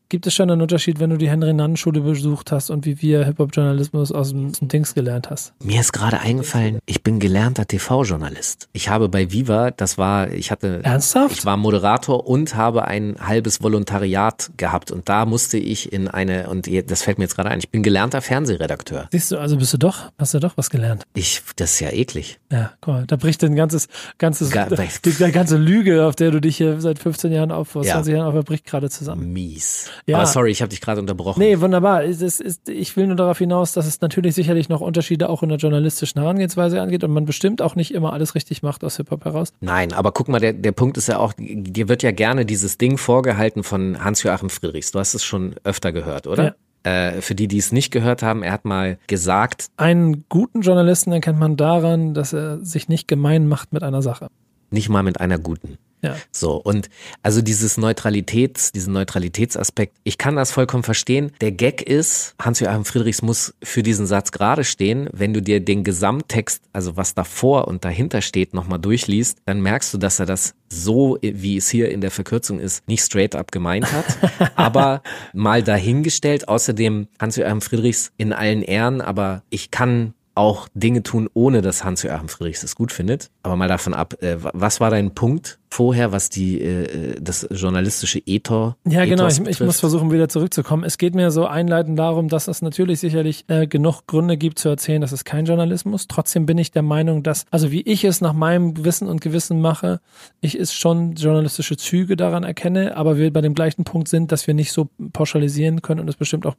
Gibt 0.10 0.26
es 0.26 0.34
schon 0.34 0.50
einen 0.50 0.62
Unterschied, 0.62 1.02
wenn 1.02 1.10
du 1.10 1.18
die 1.18 1.30
Henry-Nannen-Schule 1.30 2.00
besucht 2.00 2.54
hast 2.54 2.70
und 2.70 2.86
wie 2.86 3.02
wir 3.02 3.26
Hip-Hop-Journalismus 3.26 4.14
aus 4.14 4.30
dem, 4.30 4.52
aus 4.52 4.60
dem 4.60 4.70
Dings 4.70 4.94
gelernt 4.94 5.30
hast? 5.30 5.52
Mir 5.62 5.82
ist 5.82 5.92
gerade 5.92 6.22
eingefallen, 6.22 6.80
ich 6.86 7.04
bin 7.04 7.20
gelernter 7.20 7.68
TV-Journalist. 7.68 8.70
Ich 8.72 8.88
habe 8.88 9.10
bei 9.10 9.34
Viva, 9.34 9.72
das 9.72 9.98
war, 9.98 10.32
ich 10.32 10.50
hatte, 10.50 10.82
Ernsthaft? 10.84 11.38
ich 11.38 11.46
war 11.46 11.58
Moderator 11.58 12.26
und 12.26 12.56
habe 12.56 12.86
ein 12.86 13.18
halbes 13.20 13.62
Volontariat 13.62 14.50
gehabt 14.56 14.92
und 14.92 15.10
da 15.10 15.26
musste 15.26 15.58
ich 15.58 15.92
in 15.92 16.08
eine, 16.08 16.50
und 16.50 16.70
das 16.90 17.02
fällt 17.02 17.18
mir 17.18 17.26
jetzt 17.26 17.36
gerade 17.36 17.50
ein, 17.50 17.60
ich 17.60 17.70
bin 17.70 17.84
gelernter 17.84 18.22
Fernsehredakteur. 18.22 19.10
Siehst 19.12 19.32
du, 19.32 19.38
also 19.40 19.58
bist 19.58 19.74
du 19.74 19.78
doch, 19.78 20.14
hast 20.18 20.34
du 20.34 20.40
doch 20.40 20.56
was 20.56 20.70
gelernt. 20.70 21.04
Ich, 21.16 21.42
das 21.58 21.74
ist 21.74 21.80
ja 21.82 21.90
eklig. 21.90 22.40
Ja, 22.50 22.72
guck 22.80 22.94
mal, 22.94 23.06
da 23.06 23.18
bricht 23.18 23.44
ein 23.44 23.56
ganzes, 23.56 23.90
ganzes, 24.20 24.52
Ga 24.52 24.66
die, 25.04 25.12
die, 25.12 25.32
ganze 25.34 25.58
Lüge, 25.58 26.06
auf 26.06 26.16
der 26.16 26.32
du 26.32 26.40
dich 26.40 26.56
hier 26.56 26.80
seit 26.80 26.98
15 26.98 27.34
Jahren 27.34 27.52
auf, 27.52 27.68
vor 27.68 27.84
ja. 27.84 27.96
20 27.96 28.14
Jahren 28.14 28.38
auf, 28.38 28.46
bricht 28.46 28.66
gerade 28.66 28.90
zusammen. 28.90 29.34
Mies. 29.34 29.90
Ja. 30.06 30.18
Aber 30.18 30.26
sorry, 30.26 30.52
ich 30.52 30.62
habe 30.62 30.70
dich 30.70 30.82
gerade 30.82 31.00
unterbrochen. 31.02 31.40
Nee, 31.40 31.60
wunderbar. 31.60 32.04
Es 32.04 32.22
ist, 32.22 32.70
ich 32.70 32.96
will 32.96 33.08
nur 33.08 33.16
darauf 33.16 33.38
hinaus, 33.38 33.74
dass 33.74 33.86
es 33.86 34.02
natürlich 34.02 34.36
sicherlich 34.36 34.70
noch 34.70 34.82
Unterschiede 34.82 35.30
auch 35.30 35.44
in 35.44 35.50
der 35.50 35.58
journalistischen 35.58 36.22
Herangehensweise 36.22 36.82
angeht 36.82 37.04
und 37.04 37.12
man 37.12 37.26
bestimmt 37.26 37.62
auch 37.62 37.76
nicht 37.76 37.94
immer 37.94 38.14
alles 38.14 38.36
richtig 38.36 38.64
macht 38.64 38.84
aus 38.84 38.98
Hip-Hop 38.98 39.26
heraus. 39.26 39.54
Nein, 39.62 39.94
aber 39.94 40.12
guck 40.12 40.28
mal, 40.28 40.40
der, 40.40 40.54
der 40.54 40.72
Punkt 40.72 40.98
ist 40.98 41.08
ja 41.08 41.20
auch, 41.20 41.34
dir 41.38 41.90
wird 41.90 42.04
ja 42.04 42.12
gerne 42.12 42.46
dieses 42.46 42.78
Ding 42.78 42.98
vorgehalten 42.98 43.64
von 43.64 44.04
Hans-Joachim 44.04 44.50
Friedrichs. 44.50 44.92
Du 44.92 45.00
hast 45.00 45.14
es 45.14 45.24
schon 45.24 45.56
öfter 45.64 45.92
gehört, 45.92 46.28
oder? 46.28 46.44
Ja. 46.44 46.56
Äh, 46.84 47.22
für 47.22 47.36
die, 47.36 47.48
die 47.48 47.58
es 47.58 47.72
nicht 47.72 47.92
gehört 47.92 48.24
haben, 48.24 48.44
er 48.44 48.52
hat 48.52 48.64
mal 48.64 48.98
gesagt. 49.08 49.68
Einen 49.78 50.26
guten 50.30 50.62
Journalisten 50.62 51.12
erkennt 51.12 51.40
man 51.40 51.58
daran, 51.58 52.14
dass 52.14 52.34
er 52.34 52.64
sich 52.64 52.88
nicht 52.88 53.08
gemein 53.08 53.48
macht 53.48 53.74
mit 53.74 53.84
einer 53.84 54.02
Sache. 54.02 54.28
Nicht 54.70 54.90
mal 54.90 55.04
mit 55.04 55.20
einer 55.20 55.38
guten. 55.38 55.78
Ja. 56.08 56.18
So, 56.32 56.56
und 56.56 56.90
also 57.24 57.42
dieses 57.42 57.78
Neutralitäts, 57.78 58.72
diesen 58.72 58.94
Neutralitätsaspekt, 58.94 59.96
ich 60.04 60.18
kann 60.18 60.36
das 60.36 60.52
vollkommen 60.52 60.84
verstehen. 60.84 61.32
Der 61.42 61.52
Gag 61.52 61.82
ist, 61.82 62.36
Hans-Joachim 62.42 62.86
Friedrichs 62.86 63.22
muss 63.22 63.54
für 63.64 63.84
diesen 63.84 64.06
Satz 64.06 64.32
gerade 64.32 64.64
stehen. 64.64 65.10
Wenn 65.12 65.34
du 65.34 65.42
dir 65.42 65.60
den 65.60 65.84
Gesamttext, 65.84 66.62
also 66.74 66.98
was 66.98 67.14
davor 67.14 67.68
und 67.68 67.86
dahinter 67.86 68.22
steht, 68.22 68.54
nochmal 68.54 68.80
durchliest, 68.80 69.40
dann 69.46 69.62
merkst 69.62 69.94
du, 69.94 69.98
dass 69.98 70.20
er 70.20 70.26
das 70.26 70.54
so, 70.70 71.18
wie 71.22 71.58
es 71.58 71.70
hier 71.70 71.90
in 71.90 72.02
der 72.02 72.12
Verkürzung 72.12 72.60
ist, 72.60 72.88
nicht 72.88 73.02
straight 73.02 73.36
up 73.36 73.52
gemeint 73.52 73.92
hat, 73.92 74.06
aber 74.56 75.02
mal 75.34 75.64
dahingestellt. 75.64 76.48
Außerdem 76.48 77.08
Hans-Joachim 77.20 77.62
Friedrichs 77.62 78.12
in 78.18 78.34
allen 78.34 78.62
Ehren, 78.62 79.02
aber 79.02 79.44
ich 79.50 79.72
kann 79.72 80.14
auch 80.38 80.68
Dinge 80.74 81.04
tun, 81.04 81.30
ohne 81.34 81.62
dass 81.62 81.84
Hans-Joachim 81.84 82.30
Friedrichs 82.30 82.64
es 82.64 82.76
gut 82.76 82.92
findet. 82.92 83.30
Aber 83.44 83.56
mal 83.56 83.68
davon 83.68 83.94
ab, 83.94 84.22
äh, 84.22 84.38
was 84.40 84.80
war 84.80 84.90
dein 84.90 85.14
Punkt 85.14 85.60
vorher, 85.70 86.12
was 86.12 86.30
die 86.30 86.62
äh, 86.62 87.16
das 87.20 87.48
journalistische 87.52 88.20
Ethos 88.26 88.74
Ja, 88.88 89.06
genau. 89.06 89.26
Ethos 89.26 89.40
Ich, 89.40 89.48
ich 89.48 89.60
muss 89.60 89.80
versuchen, 89.80 90.12
wieder 90.12 90.30
zurückzukommen. 90.30 90.84
Es 90.84 90.98
geht 90.98 91.14
mir 91.14 91.30
so 91.32 91.46
einleitend 91.46 92.00
darum, 92.00 92.30
dass 92.30 92.48
es 92.48 92.62
natürlich 92.62 93.00
sicherlich 93.00 93.46
äh, 93.48 93.68
genug 93.68 94.08
Gründe 94.08 94.38
gibt 94.38 94.60
zu 94.60 94.70
erzählen, 94.70 95.02
dass 95.02 95.12
es 95.12 95.26
kein 95.26 95.46
Journalismus. 95.46 96.08
Trotzdem 96.08 96.46
bin 96.46 96.58
ich 96.58 96.72
der 96.72 96.84
Meinung, 96.84 97.22
dass, 97.22 97.46
also 97.52 97.72
wie 97.72 97.82
ich 97.82 98.04
es 98.06 98.22
nach 98.22 98.34
meinem 98.34 98.86
Wissen 98.86 99.08
und 99.08 99.22
Gewissen 99.22 99.60
mache, 99.60 100.00
ich 100.40 100.56
es 100.56 100.74
schon 100.74 101.16
journalistische 101.16 101.76
Züge 101.78 102.16
daran 102.16 102.44
erkenne, 102.44 102.96
aber 102.96 103.18
wir 103.18 103.32
bei 103.32 103.42
dem 103.42 103.54
gleichen 103.54 103.84
Punkt 103.84 104.08
sind, 104.08 104.32
dass 104.32 104.48
wir 104.48 104.54
nicht 104.54 104.72
so 104.72 104.90
pauschalisieren 105.12 105.82
können 105.82 106.00
und 106.00 106.08
es 106.08 106.16
bestimmt 106.16 106.46
auch 106.46 106.56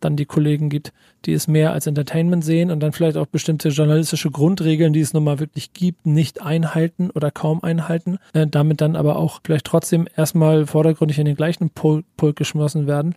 dann 0.00 0.16
die 0.16 0.26
Kollegen 0.26 0.68
gibt, 0.68 0.92
die 1.24 1.32
es 1.32 1.48
mehr 1.48 1.72
als 1.72 1.86
Entertainment 1.86 2.44
sehen 2.44 2.70
und 2.70 2.80
dann 2.80 2.92
vielleicht 2.92 3.11
auch 3.16 3.26
bestimmte 3.26 3.68
journalistische 3.70 4.30
Grundregeln, 4.30 4.92
die 4.92 5.00
es 5.00 5.12
nun 5.12 5.24
mal 5.24 5.38
wirklich 5.38 5.72
gibt, 5.72 6.06
nicht 6.06 6.42
einhalten 6.42 7.10
oder 7.10 7.30
kaum 7.30 7.62
einhalten, 7.62 8.18
äh, 8.32 8.46
damit 8.46 8.80
dann 8.80 8.96
aber 8.96 9.16
auch 9.16 9.40
vielleicht 9.44 9.66
trotzdem 9.66 10.06
erstmal 10.16 10.66
vordergründig 10.66 11.18
in 11.18 11.26
den 11.26 11.36
gleichen 11.36 11.70
Pul 11.70 12.04
Pulk 12.16 12.36
geschmissen 12.36 12.86
werden. 12.86 13.14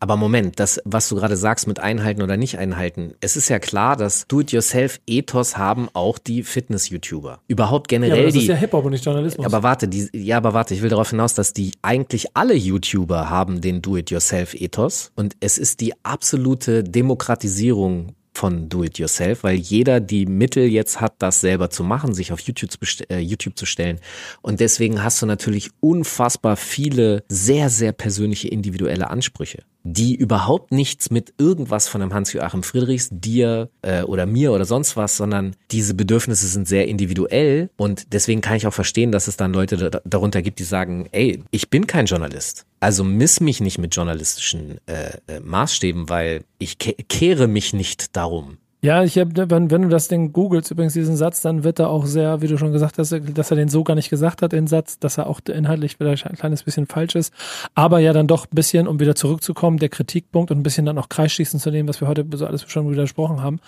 Aber 0.00 0.16
Moment, 0.16 0.60
das, 0.60 0.82
was 0.84 1.08
du 1.08 1.14
gerade 1.14 1.34
sagst 1.34 1.66
mit 1.66 1.80
einhalten 1.80 2.20
oder 2.20 2.36
nicht 2.36 2.58
einhalten, 2.58 3.14
es 3.22 3.36
ist 3.36 3.48
ja 3.48 3.58
klar, 3.58 3.96
dass 3.96 4.26
Do-it-yourself-Ethos 4.28 5.56
haben 5.56 5.88
auch 5.94 6.18
die 6.18 6.42
Fitness-YouTuber. 6.42 7.40
Überhaupt 7.48 7.90
Ja, 7.90 7.98
generell 7.98 8.26
das 8.26 8.34
ist 8.34 8.42
die. 8.42 8.46
ja 8.48 8.54
Hip-Hop 8.54 8.84
und 8.84 8.90
nicht 8.90 9.04
Journalismus. 9.06 9.46
aber 9.46 9.62
warte, 9.62 9.88
die, 9.88 10.10
ja, 10.12 10.36
aber 10.36 10.52
warte, 10.52 10.74
ich 10.74 10.82
will 10.82 10.90
darauf 10.90 11.08
hinaus, 11.08 11.32
dass 11.32 11.54
die 11.54 11.72
eigentlich 11.80 12.36
alle 12.36 12.54
YouTuber 12.54 13.30
haben 13.30 13.62
den 13.62 13.80
Do-it-yourself-Ethos 13.80 15.12
und 15.16 15.36
es 15.40 15.56
ist 15.56 15.80
die 15.80 15.94
absolute 16.02 16.84
Demokratisierung 16.84 18.12
von 18.34 18.68
Do-it-yourself, 18.68 19.44
weil 19.44 19.56
jeder 19.56 20.00
die 20.00 20.26
Mittel 20.26 20.64
jetzt 20.64 21.00
hat, 21.00 21.14
das 21.18 21.40
selber 21.40 21.70
zu 21.70 21.84
machen, 21.84 22.14
sich 22.14 22.32
auf 22.32 22.40
YouTube 22.40 22.70
zu, 22.70 22.78
äh, 23.08 23.20
YouTube 23.20 23.56
zu 23.56 23.66
stellen. 23.66 24.00
Und 24.42 24.60
deswegen 24.60 25.02
hast 25.02 25.22
du 25.22 25.26
natürlich 25.26 25.70
unfassbar 25.80 26.56
viele 26.56 27.24
sehr, 27.28 27.70
sehr 27.70 27.92
persönliche 27.92 28.48
individuelle 28.48 29.10
Ansprüche, 29.10 29.62
die 29.84 30.14
überhaupt 30.14 30.72
nichts 30.72 31.10
mit 31.10 31.34
irgendwas 31.38 31.88
von 31.88 32.02
einem 32.02 32.12
Hans-Joachim 32.12 32.62
Friedrichs, 32.62 33.10
dir 33.12 33.68
äh, 33.82 34.02
oder 34.02 34.26
mir 34.26 34.52
oder 34.52 34.64
sonst 34.64 34.96
was, 34.96 35.16
sondern 35.16 35.54
diese 35.70 35.94
Bedürfnisse 35.94 36.46
sind 36.46 36.66
sehr 36.66 36.88
individuell 36.88 37.70
und 37.76 38.12
deswegen 38.12 38.40
kann 38.40 38.56
ich 38.56 38.66
auch 38.66 38.72
verstehen, 38.72 39.12
dass 39.12 39.28
es 39.28 39.36
dann 39.36 39.52
Leute 39.52 39.90
da, 39.90 40.00
darunter 40.04 40.42
gibt, 40.42 40.58
die 40.58 40.64
sagen, 40.64 41.06
ey, 41.12 41.44
ich 41.50 41.68
bin 41.68 41.86
kein 41.86 42.06
Journalist. 42.06 42.64
Also 42.80 43.04
miss 43.04 43.40
mich 43.40 43.60
nicht 43.60 43.78
mit 43.78 43.94
journalistischen 43.94 44.78
äh, 44.86 45.18
äh, 45.26 45.40
Maßstäben, 45.40 46.08
weil 46.08 46.44
ich 46.58 46.78
ke 46.78 46.94
kehre 47.08 47.46
mich 47.46 47.72
nicht 47.72 48.16
darum. 48.16 48.58
Ja, 48.84 49.02
ich 49.02 49.18
hab, 49.18 49.28
wenn, 49.34 49.70
wenn 49.70 49.80
du 49.80 49.88
das 49.88 50.08
Ding 50.08 50.34
googelst, 50.34 50.70
übrigens 50.70 50.92
diesen 50.92 51.16
Satz, 51.16 51.40
dann 51.40 51.64
wird 51.64 51.78
er 51.78 51.88
auch 51.88 52.04
sehr, 52.04 52.42
wie 52.42 52.48
du 52.48 52.58
schon 52.58 52.70
gesagt 52.70 52.98
hast, 52.98 53.12
dass 53.12 53.50
er 53.50 53.56
den 53.56 53.70
so 53.70 53.82
gar 53.82 53.94
nicht 53.94 54.10
gesagt 54.10 54.42
hat, 54.42 54.52
den 54.52 54.66
Satz, 54.66 54.98
dass 54.98 55.16
er 55.16 55.26
auch 55.26 55.40
inhaltlich 55.48 55.96
vielleicht 55.96 56.26
ein 56.26 56.36
kleines 56.36 56.64
bisschen 56.64 56.86
falsch 56.86 57.14
ist, 57.14 57.32
aber 57.74 58.00
ja 58.00 58.12
dann 58.12 58.26
doch 58.26 58.44
ein 58.44 58.54
bisschen, 58.54 58.86
um 58.86 59.00
wieder 59.00 59.14
zurückzukommen, 59.14 59.78
der 59.78 59.88
Kritikpunkt 59.88 60.50
und 60.50 60.58
ein 60.58 60.62
bisschen 60.62 60.84
dann 60.84 60.98
auch 60.98 61.08
kreisschließen 61.08 61.60
zu 61.60 61.70
dem, 61.70 61.88
was 61.88 62.02
wir 62.02 62.08
heute 62.08 62.26
so 62.34 62.44
alles 62.44 62.70
schon 62.70 62.90
widersprochen 62.90 63.42
haben, 63.42 63.58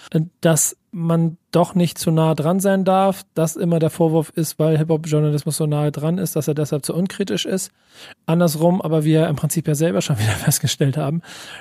dass 0.42 0.76
man 0.96 1.36
doch 1.50 1.74
nicht 1.74 1.98
zu 1.98 2.10
nah 2.10 2.34
dran 2.34 2.58
sein 2.58 2.84
darf, 2.84 3.24
dass 3.34 3.54
immer 3.54 3.78
der 3.78 3.90
Vorwurf 3.90 4.30
ist, 4.30 4.58
weil 4.58 4.78
Hip-Hop-Journalismus 4.78 5.58
so 5.58 5.66
nahe 5.66 5.92
dran 5.92 6.16
ist, 6.16 6.36
dass 6.36 6.48
er 6.48 6.54
deshalb 6.54 6.86
zu 6.86 6.94
unkritisch 6.94 7.44
ist. 7.44 7.70
Andersrum, 8.24 8.80
aber 8.80 9.04
wir 9.04 9.28
im 9.28 9.36
Prinzip 9.36 9.68
ja 9.68 9.74
selber 9.74 10.00
schon 10.00 10.18
wieder 10.18 10.32
festgestellt 10.32 10.96
haben, 10.96 11.20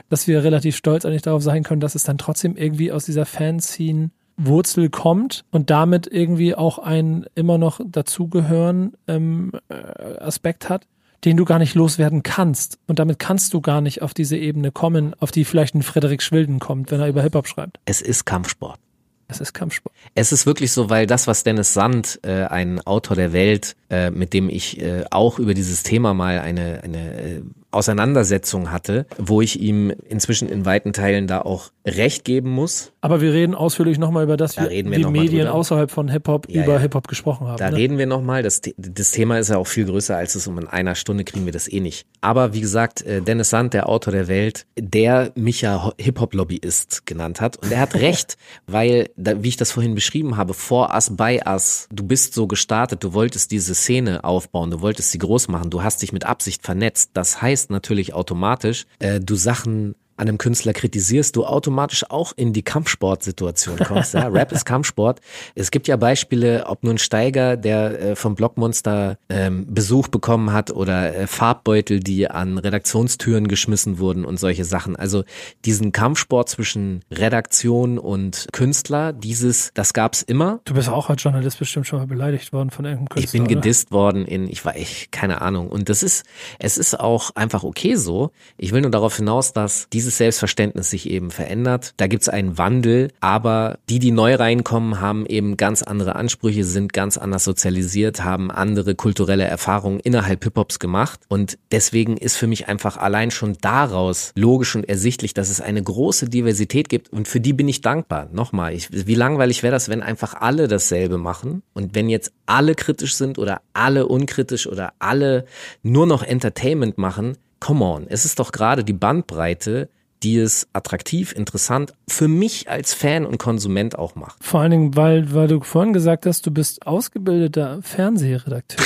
dass 0.09 0.27
wir 0.27 0.43
relativ 0.43 0.77
stolz 0.77 1.03
eigentlich 1.03 1.21
darauf 1.21 1.43
sein 1.43 1.63
können, 1.63 1.81
dass 1.81 1.95
es 1.95 2.03
dann 2.03 2.17
trotzdem 2.17 2.55
irgendwie 2.55 2.93
aus 2.93 3.05
dieser 3.05 3.25
Fanscene 3.25 4.11
Wurzel 4.37 4.89
kommt 4.89 5.43
und 5.51 5.69
damit 5.69 6.07
irgendwie 6.07 6.55
auch 6.55 6.79
ein 6.79 7.25
immer 7.35 7.57
noch 7.57 7.79
dazugehören 7.85 8.93
ähm, 9.07 9.51
äh, 9.69 9.75
Aspekt 10.19 10.69
hat, 10.69 10.87
den 11.25 11.35
du 11.35 11.43
gar 11.43 11.59
nicht 11.59 11.75
loswerden 11.75 12.23
kannst. 12.23 12.79
Und 12.87 12.99
damit 12.99 13.19
kannst 13.19 13.53
du 13.53 13.59
gar 13.59 13.81
nicht 13.81 14.01
auf 14.01 14.13
diese 14.13 14.37
Ebene 14.37 14.71
kommen, 14.71 15.13
auf 15.19 15.31
die 15.31 15.43
vielleicht 15.43 15.75
ein 15.75 15.83
Frederik 15.83 16.21
Schwilden 16.21 16.59
kommt, 16.59 16.91
wenn 16.91 17.01
er 17.01 17.07
über 17.07 17.21
Hip-Hop 17.21 17.47
schreibt. 17.47 17.79
Es 17.85 18.01
ist 18.01 18.25
Kampfsport. 18.25 18.79
Es 19.27 19.41
ist 19.41 19.53
Kampfsport. 19.53 19.95
Es 20.13 20.31
ist 20.31 20.45
wirklich 20.45 20.71
so, 20.71 20.89
weil 20.89 21.07
das, 21.07 21.27
was 21.27 21.43
Dennis 21.43 21.73
Sand, 21.73 22.19
äh, 22.23 22.45
ein 22.45 22.79
Autor 22.81 23.15
der 23.15 23.33
Welt, 23.33 23.75
äh, 23.89 24.11
mit 24.11 24.33
dem 24.33 24.49
ich 24.49 24.81
äh, 24.81 25.03
auch 25.11 25.39
über 25.39 25.53
dieses 25.53 25.83
Thema 25.83 26.13
mal 26.13 26.39
eine, 26.39 26.81
eine 26.83 27.21
äh, 27.21 27.41
Auseinandersetzung 27.71 28.71
hatte, 28.71 29.05
wo 29.17 29.41
ich 29.41 29.59
ihm 29.59 29.91
inzwischen 30.07 30.47
in 30.49 30.65
weiten 30.65 30.93
Teilen 30.93 31.27
da 31.27 31.41
auch 31.41 31.71
recht 31.85 32.23
geben 32.23 32.49
muss. 32.49 32.93
Aber 33.01 33.21
wir 33.21 33.33
reden 33.33 33.53
ausführlich 33.53 33.97
nochmal 33.99 34.23
über 34.23 34.37
das, 34.37 34.55
Da 34.55 34.63
wie 34.63 34.67
reden 34.67 34.91
wir 34.91 34.97
die 34.97 35.05
Medien 35.05 35.41
drüber. 35.45 35.53
außerhalb 35.55 35.91
von 35.91 36.07
Hip-Hop 36.09 36.47
Ja, 36.49 36.63
über 36.63 36.75
ja. 36.75 36.79
Hip-Hop 36.79 37.07
gesprochen 37.07 37.47
haben. 37.47 37.57
Da 37.57 37.69
ne? 37.69 37.75
reden 37.77 37.97
wir 37.97 38.05
nochmal. 38.07 38.41
Das, 38.43 38.61
das 38.77 39.11
Thema 39.11 39.37
ist 39.39 39.49
ja 39.49 39.57
auch 39.57 39.67
viel 39.67 39.85
größer, 39.85 40.15
als 40.15 40.35
es 40.35 40.47
um 40.47 40.57
in 40.57 40.67
einer 40.67 40.95
Stunde 40.95 41.25
kriegen 41.25 41.45
wir 41.45 41.51
das 41.53 41.69
eh 41.71 41.79
nicht. 41.81 42.07
Aber 42.21 42.53
wie 42.53 42.61
gesagt, 42.61 43.01
äh, 43.03 43.21
Dennis 43.21 43.49
Sand, 43.49 43.73
der 43.73 43.87
Autor 43.89 44.13
der 44.13 44.27
Welt, 44.27 44.65
der 44.79 45.31
mich 45.35 45.61
ja 45.61 45.83
Ho- 45.85 45.93
Hip-Hop-Lobbyist 45.99 47.05
genannt 47.05 47.41
hat. 47.41 47.57
Und 47.61 47.71
er 47.71 47.79
hat 47.81 47.93
recht, 47.95 48.37
weil, 48.67 49.09
da, 49.17 49.43
wie 49.43 49.49
ich 49.49 49.57
das 49.57 49.71
vorhin 49.73 49.95
beschrieben 49.95 50.37
habe, 50.37 50.53
for 50.53 50.93
us, 50.95 51.15
by 51.15 51.41
us, 51.45 51.87
du 51.91 52.03
bist 52.03 52.33
so 52.33 52.47
gestartet, 52.47 53.03
du 53.03 53.13
wolltest 53.13 53.51
diese 53.51 53.75
Szene 53.85 54.23
aufbauen, 54.23 54.71
du 54.71 54.81
wolltest 54.81 55.11
sie 55.11 55.19
groß 55.19 55.47
machen, 55.47 55.69
du 55.69 55.83
hast 55.83 56.01
dich 56.01 56.11
mit 56.11 56.25
Absicht 56.25 56.63
vernetzt. 56.63 57.11
Das 57.13 57.41
heißt 57.41 57.69
natürlich 57.69 58.13
automatisch, 58.13 58.87
äh, 58.99 59.19
du 59.19 59.35
Sachen 59.35 59.95
an 60.17 60.27
einem 60.27 60.37
Künstler 60.37 60.73
kritisierst, 60.73 61.35
du 61.35 61.45
automatisch 61.45 62.09
auch 62.09 62.33
in 62.35 62.53
die 62.53 62.63
Kampfsportsituation 62.63 63.77
kommst. 63.79 64.13
Ja? 64.13 64.27
Rap 64.27 64.51
ist 64.51 64.65
Kampfsport. 64.65 65.19
Es 65.55 65.71
gibt 65.71 65.87
ja 65.87 65.97
Beispiele, 65.97 66.65
ob 66.67 66.83
nun 66.83 66.97
Steiger, 66.97 67.57
der 67.57 68.01
äh, 68.01 68.15
vom 68.15 68.35
Blockmonster 68.35 69.17
ähm, 69.29 69.65
Besuch 69.73 70.07
bekommen 70.07 70.53
hat 70.53 70.71
oder 70.71 71.15
äh, 71.15 71.27
Farbbeutel, 71.27 71.99
die 71.99 72.29
an 72.29 72.57
Redaktionstüren 72.57 73.47
geschmissen 73.47 73.99
wurden 73.99 74.25
und 74.25 74.39
solche 74.39 74.63
Sachen. 74.63 74.95
Also 74.95 75.23
diesen 75.65 75.91
Kampfsport 75.91 76.49
zwischen 76.49 77.01
Redaktion 77.11 77.97
und 77.97 78.47
Künstler, 78.53 79.11
dieses, 79.11 79.71
das 79.73 79.93
gab's 79.93 80.21
immer. 80.21 80.61
Du 80.65 80.73
bist 80.73 80.89
auch 80.89 81.09
als 81.09 81.21
Journalist 81.23 81.59
bestimmt 81.59 81.87
schon 81.87 81.99
mal 81.99 82.07
beleidigt 82.07 82.53
worden 82.53 82.69
von 82.69 82.85
irgendeinem 82.85 83.09
Künstler. 83.09 83.25
Ich 83.25 83.31
bin 83.31 83.43
oder? 83.43 83.55
gedisst 83.55 83.91
worden 83.91 84.25
in, 84.25 84.47
ich 84.47 84.63
war 84.63 84.75
echt, 84.75 85.11
keine 85.11 85.41
Ahnung. 85.41 85.69
Und 85.69 85.89
das 85.89 86.03
ist, 86.03 86.25
es 86.59 86.77
ist 86.77 86.99
auch 86.99 87.31
einfach 87.35 87.63
okay 87.63 87.95
so. 87.95 88.31
Ich 88.57 88.71
will 88.71 88.81
nur 88.81 88.91
darauf 88.91 89.17
hinaus, 89.17 89.51
dass 89.51 89.89
dieses 90.05 90.17
Selbstverständnis 90.17 90.91
sich 90.91 91.09
eben 91.09 91.31
verändert. 91.31 91.93
Da 91.97 92.05
gibt's 92.05 92.29
einen 92.29 92.59
Wandel, 92.59 93.11
aber 93.21 93.79
die, 93.89 93.97
die 93.97 94.11
neu 94.11 94.35
reinkommen, 94.35 95.01
haben 95.01 95.25
eben 95.25 95.57
ganz 95.57 95.81
andere 95.81 96.15
Ansprüche, 96.15 96.63
sind 96.63 96.93
ganz 96.93 97.17
anders 97.17 97.43
sozialisiert, 97.43 98.23
haben 98.23 98.51
andere 98.51 98.93
kulturelle 98.93 99.45
Erfahrungen 99.45 99.99
innerhalb 99.99 100.43
Hip-Hops 100.43 100.77
gemacht. 100.77 101.21
Und 101.27 101.57
deswegen 101.71 102.17
ist 102.17 102.37
für 102.37 102.45
mich 102.45 102.67
einfach 102.67 102.97
allein 102.97 103.31
schon 103.31 103.57
daraus 103.61 104.31
logisch 104.35 104.75
und 104.75 104.87
ersichtlich, 104.87 105.33
dass 105.33 105.49
es 105.49 105.59
eine 105.59 105.81
große 105.81 106.29
Diversität 106.29 106.87
gibt. 106.87 107.11
Und 107.11 107.27
für 107.27 107.39
die 107.39 107.53
bin 107.53 107.67
ich 107.67 107.81
dankbar. 107.81 108.29
Nochmal, 108.31 108.73
ich, 108.73 108.89
wie 108.91 109.15
langweilig 109.15 109.63
wäre 109.63 109.73
das, 109.73 109.89
wenn 109.89 110.03
einfach 110.03 110.35
alle 110.35 110.67
dasselbe 110.67 111.17
machen? 111.17 111.63
Und 111.73 111.95
wenn 111.95 112.09
jetzt 112.09 112.31
alle 112.45 112.75
kritisch 112.75 113.15
sind 113.15 113.39
oder 113.39 113.61
alle 113.73 114.05
unkritisch 114.05 114.67
oder 114.67 114.93
alle 114.99 115.45
nur 115.81 116.05
noch 116.05 116.21
Entertainment 116.21 116.99
machen, 116.99 117.37
come 117.59 117.83
on, 117.83 118.05
es 118.07 118.25
ist 118.25 118.37
doch 118.37 118.51
gerade 118.51 118.83
die 118.83 118.93
Bandbreite, 118.93 119.89
die 120.25 120.37
es 120.39 120.67
attraktiv, 120.73 121.33
interessant 121.33 121.93
für 122.07 122.27
mich 122.27 122.67
als 122.67 122.95
Fan 122.95 123.27
und 123.27 123.37
Konsument 123.37 123.97
auch 123.97 124.15
macht. 124.15 124.43
Vor 124.43 124.59
allen 124.61 124.71
Dingen, 124.71 124.95
weil, 124.95 125.33
weil 125.35 125.47
du 125.47 125.61
vorhin 125.61 125.93
gesagt 125.93 126.25
hast, 126.25 126.47
du 126.47 126.51
bist 126.51 126.87
ausgebildeter 126.87 127.79
Fernsehredakteur. 127.83 128.83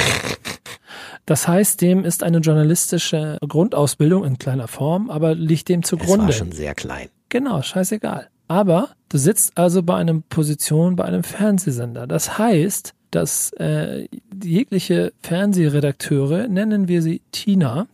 Das 1.25 1.47
heißt, 1.47 1.79
dem 1.81 2.03
ist 2.03 2.23
eine 2.23 2.39
journalistische 2.39 3.37
Grundausbildung 3.47 4.25
in 4.25 4.37
kleiner 4.37 4.67
Form, 4.67 5.09
aber 5.09 5.33
liegt 5.33 5.69
dem 5.69 5.79
Es 5.81 5.93
war 5.93 5.99
zugrunde. 5.99 6.33
schon 6.33 6.51
sehr 6.51 6.75
klein. 6.75 7.07
Genau, 7.29 7.61
scheißegal. 7.61 8.27
Aber 8.49 8.89
du 9.07 9.17
sitzt 9.17 9.57
also 9.57 9.81
bei 9.81 9.95
einer 9.95 10.21
Position 10.27 10.95
bei 10.97 11.05
einem 11.05 11.23
Fernsehsender. 11.23 12.05
Das 12.07 12.37
heißt, 12.37 12.93
dass 13.11 13.53
äh, 13.53 14.07
jegliche 14.43 15.13
Fernsehredakteure, 15.21 16.47
nennen 16.49 16.87
wir 16.89 17.01
sie 17.01 17.21
Tina, 17.31 17.87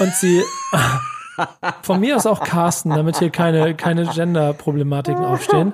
und 0.00 0.12
sie 0.14 0.42
von 1.82 2.00
mir 2.00 2.16
aus 2.16 2.26
auch 2.26 2.42
Carsten, 2.42 2.90
damit 2.90 3.18
hier 3.18 3.30
keine, 3.30 3.74
keine 3.74 4.06
Gender-Problematiken 4.06 5.24
aufstehen. 5.24 5.72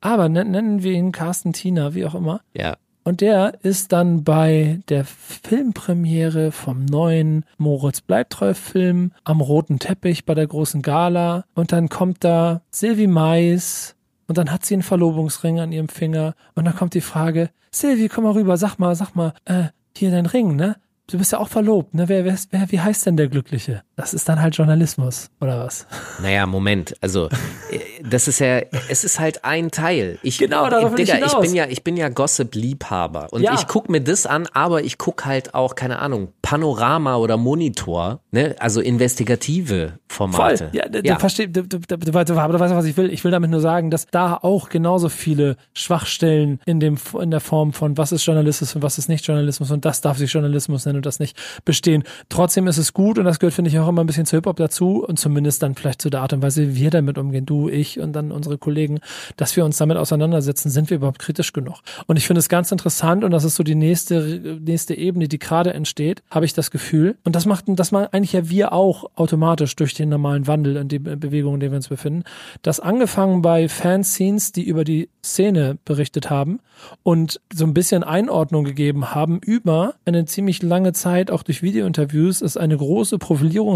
Aber 0.00 0.28
nen- 0.28 0.50
nennen 0.50 0.82
wir 0.82 0.92
ihn 0.92 1.12
Carsten, 1.12 1.52
Tina, 1.52 1.94
wie 1.94 2.04
auch 2.06 2.14
immer. 2.14 2.40
Ja. 2.54 2.76
Und 3.04 3.20
der 3.22 3.54
ist 3.62 3.92
dann 3.92 4.22
bei 4.22 4.80
der 4.88 5.04
Filmpremiere 5.04 6.52
vom 6.52 6.84
neuen 6.84 7.44
Moritz 7.56 8.00
Bleibtreu 8.02 8.54
Film 8.54 9.12
am 9.24 9.40
roten 9.40 9.78
Teppich 9.78 10.24
bei 10.26 10.34
der 10.34 10.46
großen 10.46 10.82
Gala. 10.82 11.44
Und 11.54 11.72
dann 11.72 11.88
kommt 11.88 12.22
da 12.22 12.60
Sylvie 12.70 13.06
Mais, 13.06 13.96
und 14.26 14.36
dann 14.36 14.52
hat 14.52 14.66
sie 14.66 14.74
einen 14.74 14.82
Verlobungsring 14.82 15.58
an 15.58 15.72
ihrem 15.72 15.88
Finger. 15.88 16.34
Und 16.54 16.66
dann 16.66 16.76
kommt 16.76 16.92
die 16.92 17.00
Frage, 17.00 17.48
Sylvie, 17.72 18.08
komm 18.08 18.24
mal 18.24 18.34
rüber, 18.34 18.58
sag 18.58 18.76
mal, 18.78 18.94
sag 18.94 19.14
mal, 19.14 19.32
äh, 19.46 19.64
hier 19.96 20.10
dein 20.10 20.26
Ring, 20.26 20.54
ne? 20.54 20.76
Du 21.10 21.16
bist 21.16 21.32
ja 21.32 21.38
auch 21.38 21.48
verlobt, 21.48 21.94
ne? 21.94 22.08
Wer, 22.10 22.26
wer, 22.26 22.36
wer, 22.50 22.70
wie 22.70 22.80
heißt 22.80 23.06
denn 23.06 23.16
der 23.16 23.28
Glückliche? 23.28 23.82
Das 23.98 24.14
ist 24.14 24.28
dann 24.28 24.40
halt 24.40 24.56
Journalismus, 24.56 25.28
oder 25.40 25.58
was? 25.64 25.84
Naja, 26.22 26.46
Moment, 26.46 26.94
also 27.00 27.26
äh, 27.70 27.80
das 28.08 28.28
ist 28.28 28.38
ja, 28.38 28.60
es 28.88 29.02
ist 29.02 29.18
halt 29.18 29.44
ein 29.44 29.72
Teil. 29.72 30.20
Ich, 30.22 30.38
Genau, 30.38 30.70
darauf 30.70 30.90
ich 30.92 31.04
Digga, 31.06 31.14
ich 31.18 31.24
hinaus. 31.32 31.40
bin 31.42 31.52
ja, 31.56 31.66
ich 31.68 31.82
bin 31.82 31.96
ja 31.96 32.08
Gossip-Liebhaber 32.08 33.26
und 33.32 33.42
Ja. 33.42 33.54
ich 33.54 33.66
guck 33.66 33.88
mir 33.88 34.00
das 34.00 34.24
an, 34.24 34.46
aber 34.54 34.84
ich 34.84 34.98
guck 34.98 35.24
halt 35.26 35.52
auch, 35.52 35.74
keine 35.74 35.98
Ahnung, 35.98 36.28
Panorama 36.42 37.16
oder 37.16 37.36
Monitor, 37.36 38.20
ne? 38.30 38.54
Also 38.60 38.80
investigative 38.80 39.98
Formate. 40.08 40.58
Voll. 40.58 40.68
Ja, 40.74 40.88
du, 40.88 41.02
du 41.02 41.18
verstehst, 41.18 41.50
du, 41.56 41.64
du, 41.64 41.78
du, 41.80 41.96
du 41.96 42.14
weißt, 42.14 42.30
was 42.74 42.84
ich 42.84 42.96
will. 42.96 43.10
Ich 43.12 43.24
will 43.24 43.32
damit 43.32 43.50
nur 43.50 43.60
sagen, 43.60 43.90
dass 43.90 44.06
da 44.06 44.34
auch 44.40 44.68
genauso 44.68 45.08
viele 45.08 45.56
Schwachstellen 45.74 46.60
in 46.66 46.78
dem, 46.78 46.98
in 47.20 47.32
der 47.32 47.40
Form 47.40 47.72
von 47.72 47.98
was 47.98 48.12
ist 48.12 48.24
Journalismus 48.24 48.76
und 48.76 48.82
was 48.82 48.98
ist 48.98 49.08
nicht 49.08 49.26
Journalismus 49.26 49.72
und 49.72 49.84
das 49.84 50.00
darf 50.00 50.18
sich 50.18 50.32
Journalismus 50.32 50.86
nennen 50.86 50.98
und 50.98 51.06
das 51.06 51.18
nicht 51.18 51.36
bestehen. 51.64 52.04
Trotzdem 52.28 52.68
ist 52.68 52.78
es 52.78 52.92
gut 52.92 53.18
und 53.18 53.24
das 53.24 53.40
gehört, 53.40 53.54
finde 53.54 53.70
ich, 53.70 53.78
auch 53.78 53.87
immer 53.88 54.02
ein 54.02 54.06
bisschen 54.06 54.26
zu 54.26 54.36
Hip-Hop 54.36 54.56
dazu 54.56 55.04
und 55.04 55.18
zumindest 55.18 55.62
dann 55.62 55.74
vielleicht 55.74 56.02
zu 56.02 56.10
der 56.10 56.22
Art 56.22 56.32
und 56.32 56.42
Weise, 56.42 56.68
wie 56.68 56.76
wir 56.76 56.90
damit 56.90 57.18
umgehen, 57.18 57.46
du, 57.46 57.68
ich 57.68 57.98
und 58.00 58.12
dann 58.12 58.32
unsere 58.32 58.58
Kollegen, 58.58 59.00
dass 59.36 59.56
wir 59.56 59.64
uns 59.64 59.76
damit 59.78 59.96
auseinandersetzen, 59.96 60.70
sind 60.70 60.90
wir 60.90 60.98
überhaupt 60.98 61.18
kritisch 61.18 61.52
genug? 61.52 61.80
Und 62.06 62.16
ich 62.16 62.26
finde 62.26 62.40
es 62.40 62.48
ganz 62.48 62.72
interessant 62.72 63.24
und 63.24 63.30
das 63.30 63.44
ist 63.44 63.56
so 63.56 63.62
die 63.62 63.74
nächste, 63.74 64.58
nächste 64.60 64.94
Ebene, 64.94 65.28
die 65.28 65.38
gerade 65.38 65.72
entsteht, 65.74 66.22
habe 66.30 66.44
ich 66.44 66.54
das 66.54 66.70
Gefühl. 66.70 67.16
Und 67.24 67.34
das 67.34 67.46
macht, 67.46 67.64
das 67.66 67.92
machen 67.92 68.08
eigentlich 68.12 68.32
ja 68.32 68.48
wir 68.48 68.72
auch 68.72 69.10
automatisch 69.16 69.74
durch 69.76 69.94
den 69.94 70.08
normalen 70.08 70.46
Wandel 70.46 70.76
und 70.76 70.92
die 70.92 70.98
Be- 70.98 71.16
Bewegung, 71.16 71.54
in 71.54 71.60
der 71.60 71.70
wir 71.70 71.76
uns 71.76 71.88
befinden. 71.88 72.24
Das 72.62 72.80
angefangen 72.80 73.42
bei 73.42 73.68
Fanscenes, 73.68 74.52
die 74.52 74.64
über 74.64 74.84
die 74.84 75.08
Szene 75.24 75.78
berichtet 75.84 76.30
haben 76.30 76.60
und 77.02 77.40
so 77.52 77.64
ein 77.64 77.74
bisschen 77.74 78.04
Einordnung 78.04 78.64
gegeben 78.64 79.14
haben 79.14 79.40
über 79.44 79.94
eine 80.04 80.24
ziemlich 80.24 80.62
lange 80.62 80.92
Zeit, 80.92 81.30
auch 81.30 81.42
durch 81.42 81.62
Videointerviews, 81.62 82.40
es 82.40 82.56
eine 82.56 82.76
große 82.76 83.18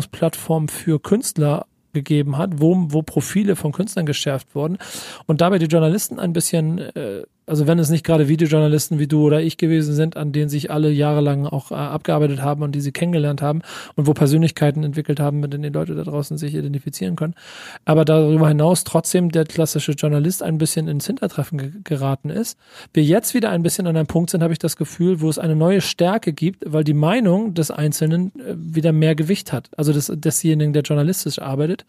Profilierungsplattform 0.07 0.69
für 0.69 1.01
Künstler 1.01 1.67
gegeben 1.93 2.39
hat, 2.39 2.61
wo, 2.61 2.75
wo 2.89 3.03
Profile 3.03 3.55
von 3.55 3.73
Künstlern 3.73 4.07
geschärft 4.07 4.55
wurden 4.55 4.79
und 5.27 5.41
dabei 5.41 5.59
die 5.59 5.67
Journalisten 5.67 6.19
ein 6.19 6.33
bisschen, 6.33 6.79
äh, 6.79 7.25
also 7.47 7.67
wenn 7.67 7.79
es 7.79 7.91
nicht 7.91 8.05
gerade 8.05 8.29
Videojournalisten 8.29 8.99
wie 8.99 9.07
du 9.07 9.25
oder 9.25 9.41
ich 9.41 9.57
gewesen 9.57 9.95
sind, 9.95 10.17
an 10.17 10.33
denen 10.33 10.49
sich 10.49 10.71
alle 10.71 10.91
jahrelang 10.91 11.47
auch 11.47 11.71
äh, 11.71 11.75
abgearbeitet 11.75 12.43
haben 12.43 12.63
und 12.63 12.73
die 12.73 12.81
sie 12.81 12.93
kennengelernt 12.93 13.43
haben 13.43 13.63
und 13.97 14.07
wo 14.07 14.15
Persönlichkeiten 14.15 14.85
entwickelt 14.85 15.21
haben, 15.21 15.41
mit 15.41 15.53
denen 15.53 15.65
die 15.65 15.69
Leute 15.69 15.95
da 15.95 16.05
draußen 16.05 16.39
sich 16.39 16.55
identifizieren 16.55 17.17
können. 17.17 17.35
Aber 17.85 18.05
darüber 18.05 18.49
hinaus 18.49 18.85
trotzdem 18.85 19.31
der 19.31 19.45
klassische 19.45 19.93
Journalist 19.93 20.43
ein 20.43 20.59
bisschen 20.59 20.89
ins 20.89 21.07
Hintertreffen 21.07 21.59
ge 21.59 21.73
geraten 21.85 22.31
ist. 22.31 22.59
Wir 22.93 23.03
jetzt 23.03 23.35
wieder 23.35 23.51
ein 23.51 23.63
bisschen 23.63 23.87
an 23.87 23.97
einem 23.97 24.07
Punkt 24.07 24.31
sind, 24.31 24.43
habe 24.43 24.53
ich 24.53 24.59
das 24.59 24.77
Gefühl, 24.77 25.21
wo 25.21 25.29
es 25.29 25.39
eine 25.39 25.57
neue 25.57 25.81
Stärke 25.81 26.33
gibt, 26.33 26.65
weil 26.67 26.85
die 26.85 26.95
Meinung 26.95 27.55
des 27.55 27.71
Einzelnen 27.71 28.33
äh, 28.39 28.55
wieder 28.57 28.93
mehr 28.93 29.15
Gewicht 29.15 29.53
hat. 29.53 29.71
Also 29.77 29.93
des, 29.93 30.13
desjenigen, 30.15 30.73
der 30.73 30.83
journalistisch 30.83 31.41
arbeitet 31.41 31.85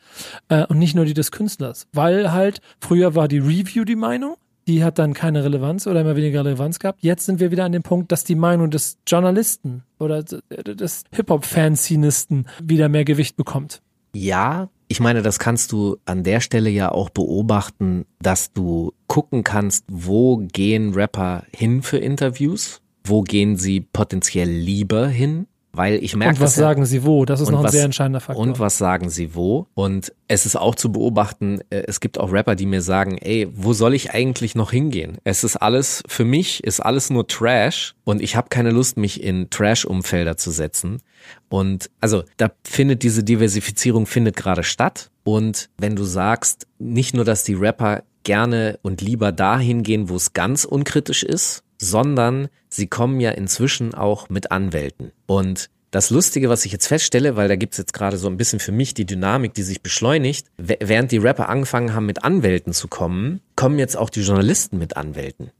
äh, 0.50 0.66
und 0.66 0.80
nicht 0.80 0.96
nur 0.96 1.06
die 1.06 1.14
des 1.14 1.32
Künstlers. 1.32 1.88
Weil 1.94 2.32
halt 2.32 2.62
früher 2.80 3.16
war 3.16 3.28
die 3.28 3.40
Review 3.40 3.84
die 3.84 3.96
Meinung, 3.96 4.36
die 4.68 4.84
hat 4.84 5.00
dann 5.00 5.14
keine 5.14 5.44
Relevanz 5.44 5.88
oder 5.88 6.02
immer 6.02 6.16
weniger 6.16 6.46
Relevanz 6.46 6.80
gehabt. 6.80 7.00
Jetzt 7.02 7.26
sind 7.26 7.40
wir 7.40 7.52
wieder 7.52 7.66
an 7.66 7.72
dem 7.72 7.84
Punkt, 7.84 8.12
dass 8.12 8.24
die 8.24 8.36
Meinung 8.36 8.70
des 8.70 8.98
Journalisten 9.08 9.84
oder 10.00 10.24
des 10.24 11.04
Hip-Hop-Fanzinisten 11.12 12.48
wieder 12.62 12.90
mehr 12.90 13.06
Gewicht 13.06 13.36
bekommt. 13.36 13.82
Ja, 14.16 14.70
ich 14.88 15.00
meine, 15.00 15.24
das 15.24 15.40
kannst 15.40 15.72
du 15.72 15.98
an 16.06 16.24
der 16.24 16.40
Stelle 16.40 16.70
ja 16.70 16.92
auch 16.92 17.10
beobachten, 17.10 18.06
dass 18.22 18.54
du 18.54 18.94
gucken 19.08 19.44
kannst, 19.44 19.86
wo 19.90 20.38
gehen 20.38 20.94
Rapper 20.94 21.44
hin 21.52 21.82
für 21.82 21.98
Interviews, 21.98 22.82
wo 23.04 23.24
gehen 23.24 23.58
sie 23.58 23.82
potenziell 23.82 24.50
lieber 24.50 25.08
hin, 25.08 25.48
weil 25.76 25.96
ich 26.04 26.16
merke 26.16 26.36
Und 26.36 26.42
was 26.42 26.56
sagen 26.56 26.86
sie 26.86 27.04
wo? 27.04 27.26
Das 27.26 27.42
ist 27.42 27.50
noch 27.50 27.60
ein 27.60 27.66
was- 27.66 27.72
sehr 27.72 27.84
entscheidender 27.86 28.20
Faktor. 28.20 28.42
Und 28.44 28.60
was 28.60 28.78
sagen 28.78 29.10
sie 29.10 29.34
wo? 29.36 29.68
Und 29.74 30.14
es 30.28 30.46
ist 30.46 30.56
auch 30.56 30.76
zu 30.76 30.92
beobachten, 30.92 31.62
äh, 31.72 31.84
es 31.88 32.00
gibt 32.00 32.20
auch 32.20 32.32
Rapper, 32.32 32.56
die 32.56 32.66
mir 32.68 32.82
sagen, 32.82 33.18
ey, 33.18 33.48
wo 33.54 33.74
soll 33.74 33.94
ich 33.94 34.12
eigentlich 34.12 34.54
noch 34.56 34.72
hingehen? 34.72 35.18
Es 35.24 35.44
ist 35.44 35.56
alles, 35.58 36.04
für 36.08 36.26
mich 36.26 36.64
ist 36.64 36.80
alles 36.80 37.10
nur 37.10 37.28
Trash 37.28 37.96
und 38.04 38.22
ich 38.22 38.36
habe 38.36 38.50
keine 38.50 38.70
Lust, 38.72 38.98
mich 38.98 39.24
in 39.24 39.50
Trash-Umfelder 39.50 40.38
zu 40.38 40.52
setzen. 40.52 41.02
Und 41.50 41.90
also 42.02 42.24
da 42.38 42.52
findet 42.64 43.04
diese 43.04 43.24
Diversifizierung 43.24 44.06
findet 44.06 44.36
gerade 44.36 44.64
statt. 44.64 45.10
Und 45.24 45.70
wenn 45.78 45.96
du 45.96 46.04
sagst, 46.04 46.68
nicht 46.80 47.14
nur, 47.16 47.26
dass 47.26 47.44
die 47.44 47.54
Rapper 47.54 48.04
gerne 48.24 48.80
und 48.82 49.02
lieber 49.02 49.32
dahin 49.32 49.84
gehen, 49.84 50.10
wo 50.10 50.16
es 50.16 50.34
ganz 50.34 50.66
unkritisch 50.66 51.24
ist, 51.24 51.64
sondern 51.78 52.50
sie 52.70 52.88
kommen 52.88 53.20
ja 53.20 53.32
inzwischen 53.32 53.94
auch 53.94 54.30
mit 54.30 54.52
Anwälten. 54.52 55.12
Und 55.26 55.70
das 55.92 56.10
Lustige, 56.10 56.50
was 56.50 56.66
ich 56.66 56.72
jetzt 56.72 56.88
feststelle, 56.88 57.36
weil 57.36 57.48
da 57.48 57.56
gibt's 57.56 57.78
jetzt 57.78 57.94
gerade 57.94 58.18
so 58.18 58.28
ein 58.28 58.38
bisschen 58.38 58.60
für 58.60 58.72
mich 58.72 58.96
die 58.96 59.06
Dynamik, 59.06 59.54
die 59.54 59.62
sich 59.62 59.84
beschleunigt, 59.84 60.48
während 60.58 61.12
die 61.12 61.20
Rapper 61.20 61.50
angefangen 61.50 61.94
haben, 61.94 62.08
mit 62.08 62.24
Anwälten 62.24 62.74
zu 62.74 62.88
kommen, 62.88 63.42
kommen 63.56 63.78
jetzt 63.78 63.96
auch 63.96 64.10
die 64.10 64.22
Journalisten 64.22 64.80
mit 64.80 64.98
Anwälten. 64.98 65.52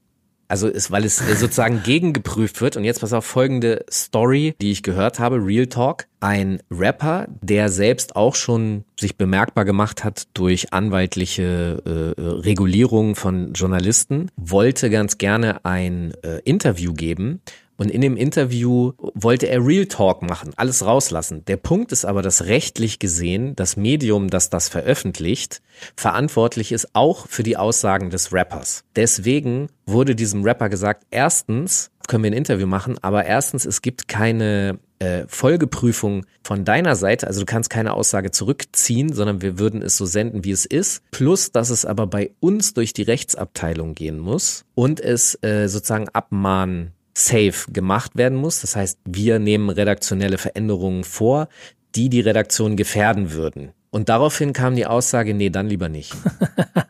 Also 0.48 0.68
ist, 0.68 0.92
weil 0.92 1.06
es 1.06 1.22
äh, 1.22 1.36
sozusagen 1.36 1.84
gegengeprüft 1.84 2.62
wird. 2.62 2.78
Und 2.78 2.84
jetzt 2.84 3.02
pass 3.02 3.14
auf 3.14 3.26
folgende 3.26 3.86
Story, 3.92 4.56
die 4.62 4.72
ich 4.72 4.84
gehört 4.84 5.20
habe, 5.20 5.38
Real 5.38 5.68
Talk. 5.68 6.06
Ein 6.20 6.62
Rapper, 6.72 7.28
der 7.42 7.70
selbst 7.70 8.16
auch 8.16 8.36
schon 8.36 8.86
sich 8.98 9.18
bemerkbar 9.18 9.66
gemacht 9.66 10.04
hat 10.06 10.28
durch 10.34 10.72
anwaltliche 10.72 12.14
äh, 12.18 12.22
Regulierung 12.22 13.16
von 13.16 13.52
Journalisten, 13.54 14.32
wollte 14.38 14.90
ganz 14.90 15.18
gerne 15.18 15.66
ein 15.66 16.14
äh, 16.24 16.40
Interview 16.46 16.94
geben. 16.94 17.42
Und 17.78 17.90
in 17.90 18.02
dem 18.02 18.18
Interview 18.18 18.94
wollte 19.14 19.48
er 19.48 19.66
Real 19.66 19.88
Talk 19.88 20.22
machen, 20.22 20.54
alles 20.56 20.86
rauslassen. 20.86 21.44
Der 21.46 21.58
Punkt 21.58 21.92
ist 21.92 22.06
aber, 22.06 22.22
dass 22.22 22.46
rechtlich 22.46 23.00
gesehen 23.00 23.56
das 23.56 23.78
Medium, 23.78 24.30
das 24.30 24.50
das 24.50 24.70
veröffentlicht, 24.70 25.62
verantwortlich 25.96 26.72
ist 26.72 26.94
auch 26.94 27.28
für 27.28 27.44
die 27.44 27.58
Aussagen 27.58 28.10
des 28.10 28.32
Rappers. 28.32 28.84
Deswegen 28.96 29.70
wurde 29.86 30.16
diesem 30.16 30.44
Rapper 30.44 30.70
gesagt, 30.70 31.06
erstens 31.10 31.90
können 32.08 32.24
wir 32.24 32.32
ein 32.32 32.38
Interview 32.38 32.68
machen, 32.68 32.98
aber 33.02 33.26
erstens, 33.26 33.66
es 33.66 33.82
gibt 33.82 34.08
keine 34.08 34.78
äh, 35.00 35.24
Folgeprüfung 35.28 36.26
von 36.44 36.66
deiner 36.66 36.96
Seite, 36.96 37.28
also 37.28 37.40
du 37.40 37.46
kannst 37.46 37.70
keine 37.70 37.94
Aussage 37.94 38.32
zurückziehen, 38.32 39.14
sondern 39.14 39.42
wir 39.42 39.58
würden 39.58 39.82
es 39.82 39.98
so 39.98 40.06
senden, 40.06 40.44
wie 40.44 40.52
es 40.52 40.66
ist. 40.66 41.02
Plus, 41.12 41.52
dass 41.52 41.70
es 41.70 41.86
aber 41.86 42.08
bei 42.08 42.32
uns 42.40 42.74
durch 42.74 42.94
die 42.94 43.04
Rechtsabteilung 43.04 43.96
gehen 43.96 44.20
muss 44.20 44.66
und 44.76 45.00
es 45.00 45.42
äh, 45.44 45.68
sozusagen 45.68 46.10
abmahnen 46.10 46.94
safe 47.14 47.72
gemacht 47.72 48.16
werden 48.16 48.38
muss. 48.38 48.62
Das 48.62 48.76
heißt, 48.76 49.00
wir 49.06 49.40
nehmen 49.40 49.70
redaktionelle 49.70 50.38
Veränderungen 50.38 51.04
vor, 51.04 51.48
die 51.96 52.10
die 52.10 52.22
Redaktion 52.22 52.76
gefährden 52.76 53.32
würden. 53.32 53.72
Und 53.92 54.10
daraufhin 54.10 54.54
kam 54.54 54.76
die 54.76 54.88
Aussage, 54.88 55.34
nee, 55.34 55.50
dann 55.50 55.68
lieber 55.68 55.90
nicht. 55.90 56.14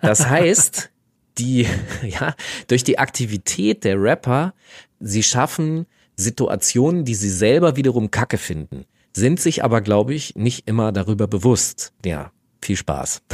Das 0.02 0.28
heißt, 0.28 0.90
die, 1.38 1.66
ja, 2.04 2.36
durch 2.68 2.84
die 2.84 3.00
Aktivität 3.00 3.86
der 3.86 4.02
Rapper, 4.02 4.54
sie 5.00 5.24
schaffen 5.24 5.86
Situationen, 6.18 7.06
die 7.06 7.16
sie 7.16 7.30
selber 7.30 7.78
wiederum 7.78 8.12
kacke 8.12 8.38
finden, 8.38 8.86
sind 9.14 9.40
sich 9.40 9.64
aber, 9.64 9.80
glaube 9.80 10.14
ich, 10.14 10.36
nicht 10.36 10.68
immer 10.68 10.92
darüber 10.92 11.28
bewusst. 11.28 11.94
Ja, 12.06 12.32
viel 12.62 12.76
Spaß. 12.76 13.22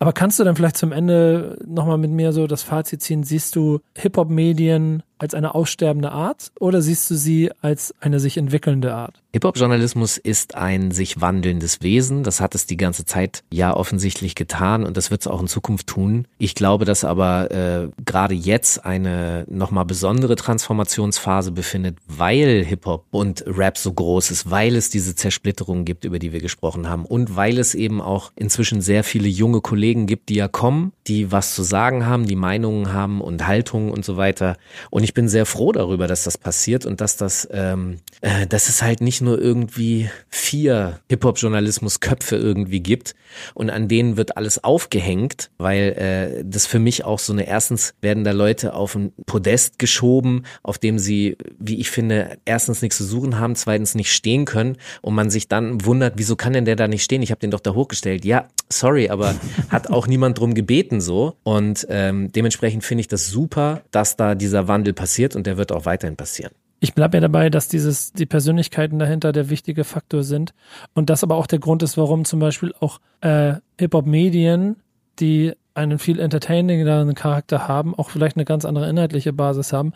Aber 0.00 0.12
kannst 0.12 0.38
du 0.38 0.44
dann 0.44 0.56
vielleicht 0.56 0.76
zum 0.76 0.92
Ende 0.92 1.56
nochmal 1.66 1.98
mit 1.98 2.10
mir 2.10 2.32
so 2.32 2.46
das 2.46 2.62
Fazit 2.62 3.00
ziehen? 3.00 3.22
Siehst 3.22 3.56
du 3.56 3.80
Hip-Hop-Medien 3.96 5.02
als 5.18 5.34
eine 5.34 5.54
aussterbende 5.54 6.12
Art 6.12 6.52
oder 6.58 6.82
siehst 6.82 7.10
du 7.10 7.14
sie 7.14 7.50
als 7.60 7.94
eine 8.00 8.20
sich 8.20 8.36
entwickelnde 8.36 8.94
Art? 8.94 9.22
Hip-Hop-Journalismus 9.32 10.16
ist 10.16 10.54
ein 10.54 10.92
sich 10.92 11.20
wandelndes 11.20 11.82
Wesen. 11.82 12.22
Das 12.22 12.40
hat 12.40 12.54
es 12.54 12.66
die 12.66 12.76
ganze 12.76 13.04
Zeit 13.04 13.42
ja 13.52 13.74
offensichtlich 13.74 14.36
getan 14.36 14.84
und 14.84 14.96
das 14.96 15.10
wird 15.10 15.22
es 15.22 15.26
auch 15.26 15.40
in 15.40 15.48
Zukunft 15.48 15.88
tun. 15.88 16.28
Ich 16.38 16.54
glaube, 16.54 16.84
dass 16.84 17.04
aber 17.04 17.50
äh, 17.50 17.88
gerade 18.04 18.34
jetzt 18.34 18.84
eine 18.84 19.44
nochmal 19.48 19.86
besondere 19.86 20.36
Transformationsphase 20.36 21.50
befindet, 21.50 21.96
weil 22.06 22.64
Hip-Hop 22.64 23.06
und 23.10 23.44
Rap 23.46 23.76
so 23.76 23.92
groß 23.92 24.30
ist, 24.30 24.50
weil 24.50 24.76
es 24.76 24.88
diese 24.88 25.16
Zersplitterung 25.16 25.84
gibt, 25.84 26.04
über 26.04 26.20
die 26.20 26.32
wir 26.32 26.40
gesprochen 26.40 26.88
haben 26.88 27.04
und 27.04 27.34
weil 27.34 27.58
es 27.58 27.74
eben 27.74 28.00
auch 28.00 28.30
inzwischen 28.36 28.80
sehr 28.82 29.02
viele 29.02 29.26
junge 29.28 29.60
Kollegen 29.60 30.06
gibt, 30.06 30.28
die 30.28 30.36
ja 30.36 30.46
kommen, 30.46 30.92
die 31.08 31.32
was 31.32 31.56
zu 31.56 31.64
sagen 31.64 32.06
haben, 32.06 32.26
die 32.26 32.36
Meinungen 32.36 32.92
haben 32.92 33.20
und 33.20 33.46
Haltungen 33.46 33.90
und 33.90 34.04
so 34.04 34.16
weiter. 34.16 34.56
Und 34.90 35.03
Und 35.04 35.08
ich 35.08 35.12
bin 35.12 35.28
sehr 35.28 35.44
froh 35.44 35.70
darüber, 35.70 36.06
dass 36.06 36.24
das 36.24 36.38
passiert 36.38 36.86
und 36.86 37.02
dass 37.02 37.18
das, 37.18 37.46
ähm, 37.52 37.98
äh, 38.22 38.46
dass 38.46 38.70
es 38.70 38.82
halt 38.82 39.02
nicht 39.02 39.20
nur 39.20 39.38
irgendwie 39.38 40.08
vier 40.30 40.98
Hip-Hop-Journalismus-Köpfe 41.10 42.36
irgendwie 42.36 42.80
gibt 42.80 43.14
und 43.52 43.68
an 43.68 43.86
denen 43.86 44.16
wird 44.16 44.38
alles 44.38 44.64
aufgehängt, 44.64 45.50
weil 45.58 46.38
äh, 46.40 46.42
das 46.46 46.64
für 46.64 46.78
mich 46.78 47.04
auch 47.04 47.18
so 47.18 47.34
eine, 47.34 47.46
erstens 47.46 47.92
werden 48.00 48.24
da 48.24 48.30
Leute 48.30 48.72
auf 48.72 48.94
ein 48.94 49.12
Podest 49.26 49.78
geschoben, 49.78 50.44
auf 50.62 50.78
dem 50.78 50.98
sie, 50.98 51.36
wie 51.58 51.80
ich 51.80 51.90
finde, 51.90 52.38
erstens 52.46 52.80
nichts 52.80 52.96
zu 52.96 53.04
suchen 53.04 53.38
haben, 53.38 53.56
zweitens 53.56 53.94
nicht 53.94 54.10
stehen 54.10 54.46
können 54.46 54.78
und 55.02 55.14
man 55.14 55.28
sich 55.28 55.48
dann 55.48 55.84
wundert, 55.84 56.14
wieso 56.16 56.34
kann 56.34 56.54
denn 56.54 56.64
der 56.64 56.76
da 56.76 56.88
nicht 56.88 57.04
stehen? 57.04 57.20
Ich 57.20 57.30
habe 57.30 57.40
den 57.40 57.50
doch 57.50 57.60
da 57.60 57.74
hochgestellt. 57.74 58.24
Ja, 58.24 58.48
sorry, 58.70 59.10
aber 59.10 59.34
hat 59.68 59.90
auch 59.90 60.06
niemand 60.06 60.38
drum 60.38 60.54
gebeten 60.54 61.02
so. 61.02 61.36
Und 61.42 61.86
ähm, 61.90 62.32
dementsprechend 62.32 62.84
finde 62.84 63.02
ich 63.02 63.08
das 63.08 63.28
super, 63.28 63.82
dass 63.90 64.16
da 64.16 64.34
dieser 64.34 64.66
Wandel 64.66 64.93
passiert 64.94 65.36
und 65.36 65.46
der 65.46 65.56
wird 65.56 65.72
auch 65.72 65.86
weiterhin 65.86 66.16
passieren. 66.16 66.52
Ich 66.80 66.94
bleibe 66.94 67.16
ja 67.16 67.20
dabei, 67.20 67.50
dass 67.50 67.68
dieses, 67.68 68.12
die 68.12 68.26
Persönlichkeiten 68.26 68.98
dahinter 68.98 69.32
der 69.32 69.48
wichtige 69.48 69.84
Faktor 69.84 70.22
sind 70.22 70.52
und 70.92 71.08
das 71.08 71.22
aber 71.22 71.36
auch 71.36 71.46
der 71.46 71.58
Grund 71.58 71.82
ist, 71.82 71.96
warum 71.96 72.24
zum 72.24 72.40
Beispiel 72.40 72.74
auch 72.80 73.00
äh, 73.20 73.54
Hip-Hop-Medien, 73.78 74.76
die 75.18 75.54
einen 75.74 75.98
viel 75.98 76.20
entertainingeren 76.20 77.14
Charakter 77.14 77.66
haben, 77.68 77.94
auch 77.94 78.10
vielleicht 78.10 78.36
eine 78.36 78.44
ganz 78.44 78.64
andere 78.64 78.88
inhaltliche 78.88 79.32
Basis 79.32 79.72
haben, 79.72 79.92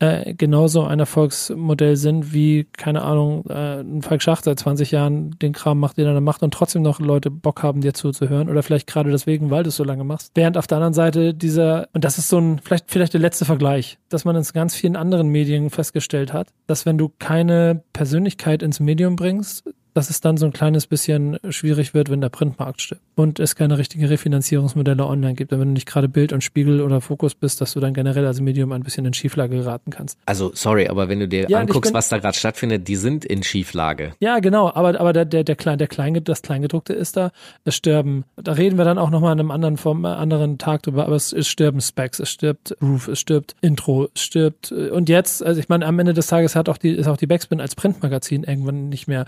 äh, 0.00 0.34
genauso 0.34 0.84
ein 0.84 1.00
Erfolgsmodell 1.00 1.96
sind 1.96 2.32
wie, 2.32 2.66
keine 2.76 3.02
Ahnung, 3.02 3.44
äh, 3.48 3.80
ein 3.80 4.02
Falk 4.02 4.22
Schacht 4.22 4.44
seit 4.44 4.58
20 4.58 4.90
Jahren 4.90 5.38
den 5.38 5.52
Kram 5.52 5.78
macht, 5.80 5.98
den 5.98 6.06
er 6.06 6.14
dann 6.14 6.24
macht 6.24 6.42
und 6.42 6.54
trotzdem 6.54 6.82
noch 6.82 7.00
Leute 7.00 7.30
Bock 7.30 7.62
haben, 7.62 7.80
dir 7.80 7.94
zuzuhören 7.94 8.48
oder 8.48 8.62
vielleicht 8.62 8.86
gerade 8.86 9.10
deswegen, 9.10 9.50
weil 9.50 9.62
du 9.62 9.70
es 9.70 9.76
so 9.76 9.84
lange 9.84 10.04
machst. 10.04 10.32
Während 10.34 10.56
auf 10.56 10.66
der 10.66 10.76
anderen 10.76 10.94
Seite 10.94 11.34
dieser, 11.34 11.88
und 11.92 12.04
das 12.04 12.18
ist 12.18 12.28
so 12.28 12.38
ein, 12.38 12.60
vielleicht, 12.62 12.90
vielleicht 12.90 13.12
der 13.12 13.20
letzte 13.20 13.44
Vergleich, 13.44 13.98
dass 14.08 14.24
man 14.24 14.36
in 14.36 14.44
ganz 14.52 14.74
vielen 14.74 14.96
anderen 14.96 15.28
Medien 15.28 15.70
festgestellt 15.70 16.32
hat, 16.32 16.48
dass 16.66 16.86
wenn 16.86 16.98
du 16.98 17.10
keine 17.18 17.82
Persönlichkeit 17.92 18.62
ins 18.62 18.80
Medium 18.80 19.16
bringst, 19.16 19.64
dass 19.94 20.10
es 20.10 20.20
dann 20.20 20.36
so 20.36 20.46
ein 20.46 20.52
kleines 20.52 20.86
bisschen 20.86 21.38
schwierig 21.50 21.94
wird, 21.94 22.10
wenn 22.10 22.20
der 22.20 22.28
Printmarkt 22.28 22.82
stirbt 22.82 23.02
und 23.16 23.40
es 23.40 23.56
keine 23.56 23.78
richtigen 23.78 24.04
Refinanzierungsmodelle 24.04 25.04
online 25.04 25.34
gibt. 25.34 25.52
Und 25.52 25.60
wenn 25.60 25.68
du 25.68 25.74
nicht 25.74 25.86
gerade 25.86 26.08
Bild 26.08 26.32
und 26.32 26.42
Spiegel 26.44 26.80
oder 26.82 27.00
Fokus 27.00 27.34
bist, 27.34 27.60
dass 27.60 27.72
du 27.72 27.80
dann 27.80 27.94
generell 27.94 28.26
als 28.26 28.40
Medium 28.40 28.72
ein 28.72 28.82
bisschen 28.82 29.04
in 29.06 29.14
Schieflage 29.14 29.56
geraten 29.56 29.90
kannst. 29.90 30.18
Also 30.26 30.50
sorry, 30.54 30.88
aber 30.88 31.08
wenn 31.08 31.20
du 31.20 31.28
dir 31.28 31.46
Ja, 31.48 31.58
anguckst, 31.58 31.90
bin- 31.90 31.94
was 31.94 32.08
da 32.08 32.18
gerade 32.18 32.36
stattfindet, 32.36 32.86
die 32.88 32.96
sind 32.96 33.24
in 33.24 33.42
Schieflage. 33.42 34.12
Ja, 34.20 34.38
genau, 34.38 34.70
aber, 34.72 35.00
aber 35.00 35.12
der, 35.12 35.24
der, 35.24 35.44
der, 35.44 35.56
Klein, 35.56 35.78
der 35.78 35.88
Klein, 35.88 36.22
das 36.24 36.42
Kleingedruckte 36.42 36.92
ist 36.92 37.16
da, 37.16 37.30
es 37.64 37.74
sterben, 37.74 38.24
da 38.36 38.52
reden 38.52 38.78
wir 38.78 38.84
dann 38.84 38.98
auch 38.98 39.10
nochmal 39.10 39.32
an 39.32 39.40
einem 39.40 39.50
anderen, 39.50 39.76
vom, 39.76 40.04
äh, 40.04 40.08
anderen 40.08 40.58
Tag 40.58 40.82
drüber, 40.82 41.06
aber 41.06 41.16
es, 41.16 41.32
es 41.32 41.48
sterben 41.48 41.80
Specs, 41.80 42.18
es 42.20 42.30
stirbt 42.30 42.76
Roof, 42.82 43.08
es 43.08 43.20
stirbt 43.20 43.54
Intro, 43.60 44.08
es 44.14 44.22
stirbt, 44.22 44.70
äh, 44.72 44.90
und 44.90 45.08
jetzt, 45.08 45.42
also 45.44 45.60
ich 45.60 45.68
meine, 45.68 45.86
am 45.86 45.98
Ende 45.98 46.14
des 46.14 46.26
Tages 46.28 46.54
hat 46.56 46.68
auch 46.68 46.78
die, 46.78 46.90
ist 46.90 47.06
auch 47.08 47.16
die 47.16 47.26
Backspin 47.26 47.60
als 47.60 47.74
Printmagazin 47.74 48.44
irgendwann 48.44 48.88
nicht 48.88 49.08
mehr 49.08 49.26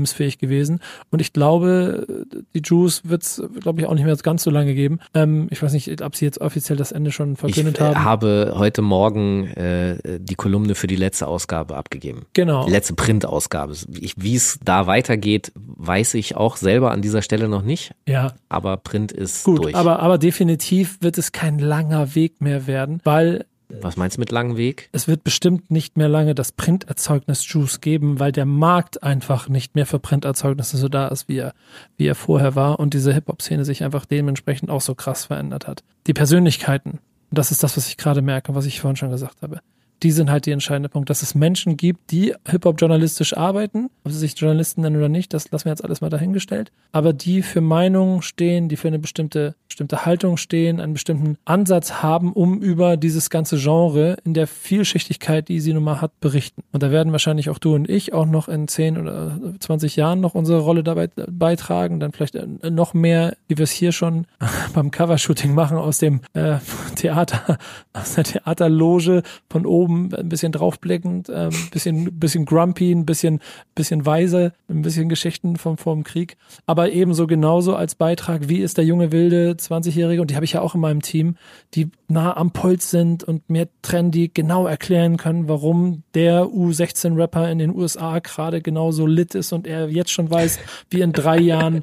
lebensfähig 0.00 0.38
gewesen. 0.38 0.80
Und 1.10 1.20
ich 1.20 1.32
glaube, 1.32 2.06
die 2.54 2.62
Juice 2.64 3.02
wird 3.04 3.22
es, 3.22 3.42
glaube 3.60 3.80
ich, 3.80 3.86
auch 3.86 3.94
nicht 3.94 4.04
mehr 4.04 4.16
ganz 4.16 4.42
so 4.42 4.50
lange 4.50 4.74
geben. 4.74 5.00
Ähm, 5.14 5.46
ich 5.50 5.62
weiß 5.62 5.72
nicht, 5.72 6.02
ob 6.02 6.16
sie 6.16 6.24
jetzt 6.24 6.40
offiziell 6.40 6.76
das 6.76 6.92
Ende 6.92 7.12
schon 7.12 7.32
Ich 7.34 7.38
verkündet 7.38 7.78
äh, 7.80 7.84
haben. 7.84 8.04
habe 8.04 8.54
heute 8.56 8.82
Morgen 8.82 9.46
äh, 9.48 10.18
die 10.18 10.34
Kolumne 10.34 10.74
für 10.74 10.86
die 10.86 10.96
letzte 10.96 11.26
Ausgabe 11.26 11.76
abgegeben. 11.76 12.22
Genau. 12.32 12.64
Die 12.66 12.72
letzte 12.72 12.94
Printausgabe. 12.94 13.74
Ich, 14.00 14.14
wie 14.16 14.34
es 14.34 14.58
da 14.64 14.86
weitergeht, 14.86 15.52
weiß 15.54 16.14
ich 16.14 16.36
auch 16.36 16.56
selber 16.56 16.90
an 16.90 17.02
dieser 17.02 17.22
Stelle 17.22 17.48
noch 17.48 17.62
nicht. 17.62 17.92
Ja, 18.08 18.34
Aber 18.48 18.76
Print 18.78 19.12
ist 19.12 19.44
gut, 19.44 19.64
durch. 19.64 19.74
aber, 19.74 20.00
aber 20.00 20.18
definitiv 20.18 20.98
wird 21.00 21.18
es 21.18 21.32
kein 21.32 21.58
langer 21.58 22.14
Weg 22.14 22.40
mehr 22.40 22.66
werden, 22.66 23.00
weil 23.04 23.44
Was 23.80 23.96
meinst 23.96 24.16
du 24.16 24.20
mit 24.20 24.30
langem 24.30 24.56
Weg? 24.56 24.88
es 24.92 25.08
wird 25.08 25.24
bestimmt 25.24 25.70
nicht 25.70 25.96
mehr 25.96 26.08
lange 26.08 26.34
das 26.34 26.52
Printerzeugnis 26.52 27.46
Juice 27.46 27.80
geben, 27.80 28.18
weil 28.18 28.32
der 28.32 28.46
Markt 28.46 29.02
einfach 29.02 29.48
nicht 29.48 29.74
mehr 29.74 29.86
für 29.86 29.98
Printerzeugnisse 29.98 30.76
so 30.76 30.88
da 30.88 31.08
ist, 31.08 31.28
wie 31.28 31.38
er, 31.38 31.54
wie 31.96 32.06
er 32.06 32.14
vorher 32.14 32.54
war 32.54 32.80
und 32.80 32.94
diese 32.94 33.12
Hip-Hop-Szene 33.12 33.64
sich 33.64 33.84
einfach 33.84 34.04
dementsprechend 34.04 34.70
auch 34.70 34.80
so 34.80 34.94
krass 34.94 35.26
verändert 35.26 35.66
hat. 35.66 35.82
Die 36.06 36.14
Persönlichkeiten, 36.14 36.98
das 37.30 37.50
ist 37.50 37.62
das, 37.62 37.76
was 37.76 37.88
ich 37.88 37.96
gerade 37.96 38.22
merke, 38.22 38.54
was 38.54 38.66
ich 38.66 38.80
vorhin 38.80 38.96
schon 38.96 39.10
gesagt 39.10 39.42
habe. 39.42 39.60
Die 40.02 40.10
sind 40.12 40.30
halt 40.30 40.46
die 40.46 40.52
entscheidende 40.52 40.88
Punkt, 40.88 41.10
dass 41.10 41.22
es 41.22 41.34
Menschen 41.34 41.76
gibt, 41.76 42.10
die 42.10 42.34
Hip-Hop-journalistisch 42.48 43.36
arbeiten, 43.36 43.90
ob 44.04 44.12
sie 44.12 44.18
sich 44.18 44.38
Journalisten 44.38 44.80
nennen 44.80 44.96
oder 44.96 45.08
nicht, 45.08 45.34
das 45.34 45.50
lassen 45.50 45.66
wir 45.66 45.72
jetzt 45.72 45.84
alles 45.84 46.00
mal 46.00 46.08
dahingestellt, 46.08 46.72
aber 46.92 47.12
die 47.12 47.42
für 47.42 47.60
Meinungen 47.60 48.22
stehen, 48.22 48.68
die 48.68 48.76
für 48.76 48.88
eine 48.88 48.98
bestimmte, 48.98 49.54
bestimmte 49.68 50.06
Haltung 50.06 50.36
stehen, 50.36 50.80
einen 50.80 50.94
bestimmten 50.94 51.36
Ansatz 51.44 52.02
haben, 52.02 52.32
um 52.32 52.62
über 52.62 52.96
dieses 52.96 53.28
ganze 53.28 53.58
Genre 53.58 54.16
in 54.24 54.32
der 54.32 54.46
Vielschichtigkeit, 54.46 55.48
die 55.48 55.60
sie 55.60 55.74
nun 55.74 55.84
mal 55.84 56.00
hat, 56.00 56.18
berichten. 56.20 56.62
Und 56.72 56.82
da 56.82 56.90
werden 56.90 57.12
wahrscheinlich 57.12 57.50
auch 57.50 57.58
du 57.58 57.74
und 57.74 57.88
ich 57.88 58.12
auch 58.14 58.26
noch 58.26 58.48
in 58.48 58.68
10 58.68 58.96
oder 58.96 59.38
20 59.60 59.96
Jahren 59.96 60.20
noch 60.20 60.34
unsere 60.34 60.60
Rolle 60.60 60.82
dabei 60.82 61.08
beitragen, 61.28 62.00
dann 62.00 62.12
vielleicht 62.12 62.36
äh, 62.36 62.46
noch 62.70 62.94
mehr, 62.94 63.36
wie 63.48 63.58
wir 63.58 63.64
es 63.64 63.70
hier 63.70 63.92
schon 63.92 64.26
beim 64.74 64.90
Covershooting 64.90 65.54
machen, 65.54 65.76
aus 65.76 65.98
dem 65.98 66.20
äh, 66.32 66.56
Theater, 66.96 67.58
aus 67.92 68.14
der 68.14 68.24
Theaterloge 68.24 69.22
von 69.48 69.66
oben 69.66 69.89
ein 69.90 70.28
bisschen 70.28 70.52
draufblickend, 70.52 71.30
ein 71.30 71.52
ähm, 71.52 71.68
bisschen, 71.70 72.18
bisschen 72.18 72.44
grumpy, 72.44 72.92
ein 72.92 73.06
bisschen, 73.06 73.40
bisschen 73.74 74.06
weise, 74.06 74.52
ein 74.68 74.82
bisschen 74.82 75.08
Geschichten 75.08 75.56
vom, 75.56 75.76
vom 75.76 76.04
Krieg. 76.04 76.36
Aber 76.66 76.92
ebenso 76.92 77.26
genauso 77.26 77.74
als 77.74 77.94
Beitrag, 77.94 78.48
wie 78.48 78.58
ist 78.58 78.78
der 78.78 78.84
junge 78.84 79.12
Wilde 79.12 79.56
20-Jährige, 79.58 80.20
und 80.20 80.30
die 80.30 80.36
habe 80.36 80.44
ich 80.44 80.52
ja 80.52 80.60
auch 80.60 80.74
in 80.74 80.80
meinem 80.80 81.02
Team, 81.02 81.36
die 81.74 81.90
nah 82.08 82.36
am 82.36 82.52
Puls 82.52 82.90
sind 82.90 83.24
und 83.24 83.48
mir 83.48 83.68
trendy 83.82 84.30
genau 84.32 84.66
erklären 84.66 85.16
können, 85.16 85.48
warum 85.48 86.02
der 86.14 86.44
U16-Rapper 86.44 87.50
in 87.50 87.58
den 87.58 87.74
USA 87.74 88.18
gerade 88.18 88.62
genauso 88.62 89.06
lit 89.06 89.34
ist 89.34 89.52
und 89.52 89.66
er 89.66 89.88
jetzt 89.88 90.10
schon 90.10 90.30
weiß, 90.30 90.58
wie 90.90 91.00
in 91.00 91.12
drei 91.12 91.38
Jahren 91.38 91.80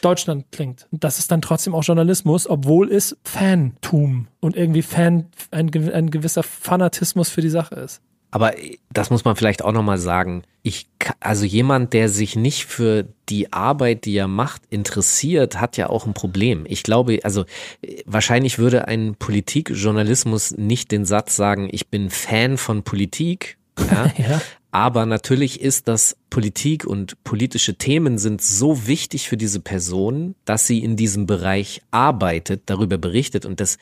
Deutschland 0.00 0.46
klingt. 0.50 0.86
Das 0.90 1.18
ist 1.18 1.30
dann 1.30 1.42
trotzdem 1.42 1.74
auch 1.74 1.84
Journalismus, 1.84 2.48
obwohl 2.48 2.90
es 2.90 3.16
Fantum 3.24 4.28
und 4.40 4.56
irgendwie 4.56 4.82
Fan, 4.82 5.26
ein, 5.50 5.70
ein 5.92 6.10
gewisser 6.10 6.42
Fanatismus 6.42 7.28
für 7.28 7.40
die 7.40 7.50
Sache 7.50 7.76
ist. 7.76 8.00
Aber 8.32 8.52
das 8.92 9.10
muss 9.10 9.24
man 9.24 9.34
vielleicht 9.34 9.62
auch 9.62 9.72
nochmal 9.72 9.98
sagen. 9.98 10.42
Ich, 10.62 10.86
also 11.18 11.44
jemand, 11.44 11.92
der 11.92 12.08
sich 12.08 12.36
nicht 12.36 12.64
für 12.66 13.06
die 13.28 13.52
Arbeit, 13.52 14.04
die 14.04 14.16
er 14.16 14.28
macht, 14.28 14.62
interessiert, 14.70 15.60
hat 15.60 15.76
ja 15.76 15.88
auch 15.88 16.06
ein 16.06 16.14
Problem. 16.14 16.64
Ich 16.68 16.82
glaube, 16.82 17.20
also 17.24 17.44
wahrscheinlich 18.04 18.58
würde 18.58 18.86
ein 18.86 19.16
Politikjournalismus 19.18 20.52
nicht 20.52 20.92
den 20.92 21.04
Satz 21.04 21.34
sagen, 21.34 21.68
ich 21.72 21.88
bin 21.88 22.10
Fan 22.10 22.56
von 22.56 22.82
Politik. 22.82 23.56
Ja? 23.90 24.12
Ja. 24.18 24.40
Aber 24.72 25.04
natürlich 25.04 25.60
ist 25.60 25.88
das 25.88 26.16
Politik 26.30 26.84
und 26.84 27.22
politische 27.24 27.74
Themen 27.74 28.18
sind 28.18 28.40
so 28.40 28.86
wichtig 28.86 29.28
für 29.28 29.36
diese 29.36 29.60
Person, 29.60 30.36
dass 30.44 30.66
sie 30.66 30.78
in 30.84 30.96
diesem 30.96 31.26
Bereich 31.26 31.82
arbeitet, 31.90 32.62
darüber 32.66 32.96
berichtet 32.96 33.44
und 33.44 33.60
das, 33.60 33.78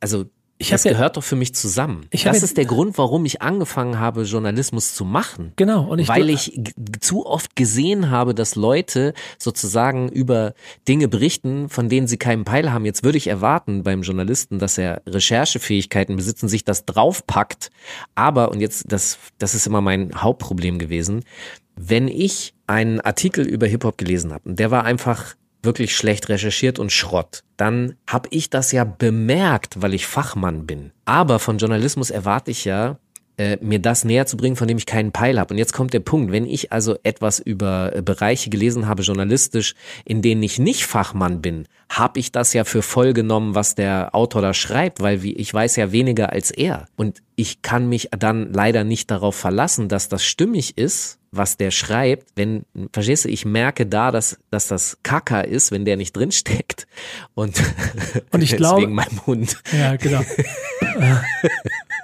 also 0.00 0.26
Ich 0.60 0.70
das 0.70 0.82
ja- 0.84 0.90
gehört 0.92 1.16
doch 1.16 1.22
für 1.22 1.36
mich 1.36 1.54
zusammen. 1.54 2.06
Ich 2.10 2.24
das 2.24 2.38
ja- 2.38 2.44
ist 2.44 2.56
der 2.56 2.64
Grund, 2.64 2.98
warum 2.98 3.24
ich 3.24 3.42
angefangen 3.42 3.98
habe, 4.00 4.22
Journalismus 4.24 4.94
zu 4.94 5.04
machen. 5.04 5.52
Genau. 5.56 5.84
Und 5.88 6.00
ich 6.00 6.08
weil 6.08 6.28
ich 6.30 6.60
zu 7.00 7.24
oft 7.26 7.54
gesehen 7.54 8.10
habe, 8.10 8.34
dass 8.34 8.56
Leute 8.56 9.14
sozusagen 9.38 10.08
über 10.08 10.54
Dinge 10.88 11.06
berichten, 11.06 11.68
von 11.68 11.88
denen 11.88 12.08
sie 12.08 12.16
keinen 12.16 12.44
Peil 12.44 12.72
haben. 12.72 12.84
Jetzt 12.84 13.04
würde 13.04 13.18
ich 13.18 13.28
erwarten 13.28 13.84
beim 13.84 14.02
Journalisten, 14.02 14.58
dass 14.58 14.78
er 14.78 15.02
Recherchefähigkeiten 15.06 16.16
besitzt 16.16 16.42
und 16.42 16.48
sich 16.48 16.64
das 16.64 16.84
draufpackt. 16.84 17.70
Aber, 18.16 18.50
und 18.50 18.60
jetzt, 18.60 18.90
das, 18.90 19.18
das 19.38 19.54
ist 19.54 19.66
immer 19.66 19.80
mein 19.80 20.10
Hauptproblem 20.16 20.78
gewesen, 20.80 21.24
wenn 21.76 22.08
ich 22.08 22.54
einen 22.66 23.00
Artikel 23.00 23.46
über 23.46 23.68
Hip-Hop 23.68 23.96
gelesen 23.96 24.32
habe, 24.32 24.48
und 24.48 24.58
der 24.58 24.72
war 24.72 24.84
einfach 24.84 25.36
wirklich 25.62 25.96
schlecht 25.96 26.28
recherchiert 26.28 26.78
und 26.78 26.92
Schrott, 26.92 27.42
dann 27.56 27.96
habe 28.06 28.28
ich 28.30 28.50
das 28.50 28.72
ja 28.72 28.84
bemerkt, 28.84 29.82
weil 29.82 29.94
ich 29.94 30.06
Fachmann 30.06 30.66
bin. 30.66 30.92
Aber 31.04 31.38
von 31.38 31.58
Journalismus 31.58 32.10
erwarte 32.10 32.50
ich 32.50 32.64
ja, 32.64 32.98
äh, 33.38 33.56
mir 33.60 33.78
das 33.78 34.04
näher 34.04 34.26
zu 34.26 34.36
bringen, 34.36 34.56
von 34.56 34.68
dem 34.68 34.78
ich 34.78 34.86
keinen 34.86 35.12
Peil 35.12 35.38
habe. 35.38 35.54
Und 35.54 35.58
jetzt 35.58 35.72
kommt 35.72 35.94
der 35.94 36.00
Punkt, 36.00 36.32
wenn 36.32 36.44
ich 36.44 36.72
also 36.72 36.96
etwas 37.04 37.38
über 37.38 37.94
äh, 37.94 38.02
Bereiche 38.02 38.50
gelesen 38.50 38.88
habe, 38.88 39.02
journalistisch, 39.02 39.74
in 40.04 40.22
denen 40.22 40.42
ich 40.42 40.58
nicht 40.58 40.84
Fachmann 40.84 41.40
bin, 41.40 41.66
habe 41.88 42.18
ich 42.18 42.32
das 42.32 42.52
ja 42.52 42.64
für 42.64 42.82
voll 42.82 43.12
genommen, 43.12 43.54
was 43.54 43.74
der 43.74 44.14
Autor 44.14 44.42
da 44.42 44.54
schreibt, 44.54 45.00
weil 45.00 45.22
wie, 45.22 45.34
ich 45.34 45.54
weiß 45.54 45.76
ja 45.76 45.92
weniger 45.92 46.32
als 46.32 46.50
er. 46.50 46.86
Und 46.96 47.22
ich 47.36 47.62
kann 47.62 47.88
mich 47.88 48.08
dann 48.10 48.52
leider 48.52 48.84
nicht 48.84 49.10
darauf 49.10 49.36
verlassen, 49.36 49.88
dass 49.88 50.08
das 50.08 50.24
stimmig 50.24 50.76
ist, 50.76 51.17
was 51.30 51.56
der 51.56 51.70
schreibt, 51.70 52.30
wenn, 52.36 52.64
verstehst 52.92 53.24
du, 53.24 53.28
ich 53.28 53.44
merke 53.44 53.86
da, 53.86 54.10
dass, 54.10 54.38
dass 54.50 54.68
das 54.68 54.98
Kacker 55.02 55.46
ist, 55.46 55.70
wenn 55.72 55.84
der 55.84 55.96
nicht 55.96 56.16
drinsteckt. 56.16 56.86
Und, 57.34 57.62
Und 58.32 58.42
ich 58.42 58.50
deswegen 58.56 58.56
glaube- 58.56 58.86
mein 58.88 59.26
Hund. 59.26 59.62
Ja, 59.72 59.96
genau. 59.96 60.22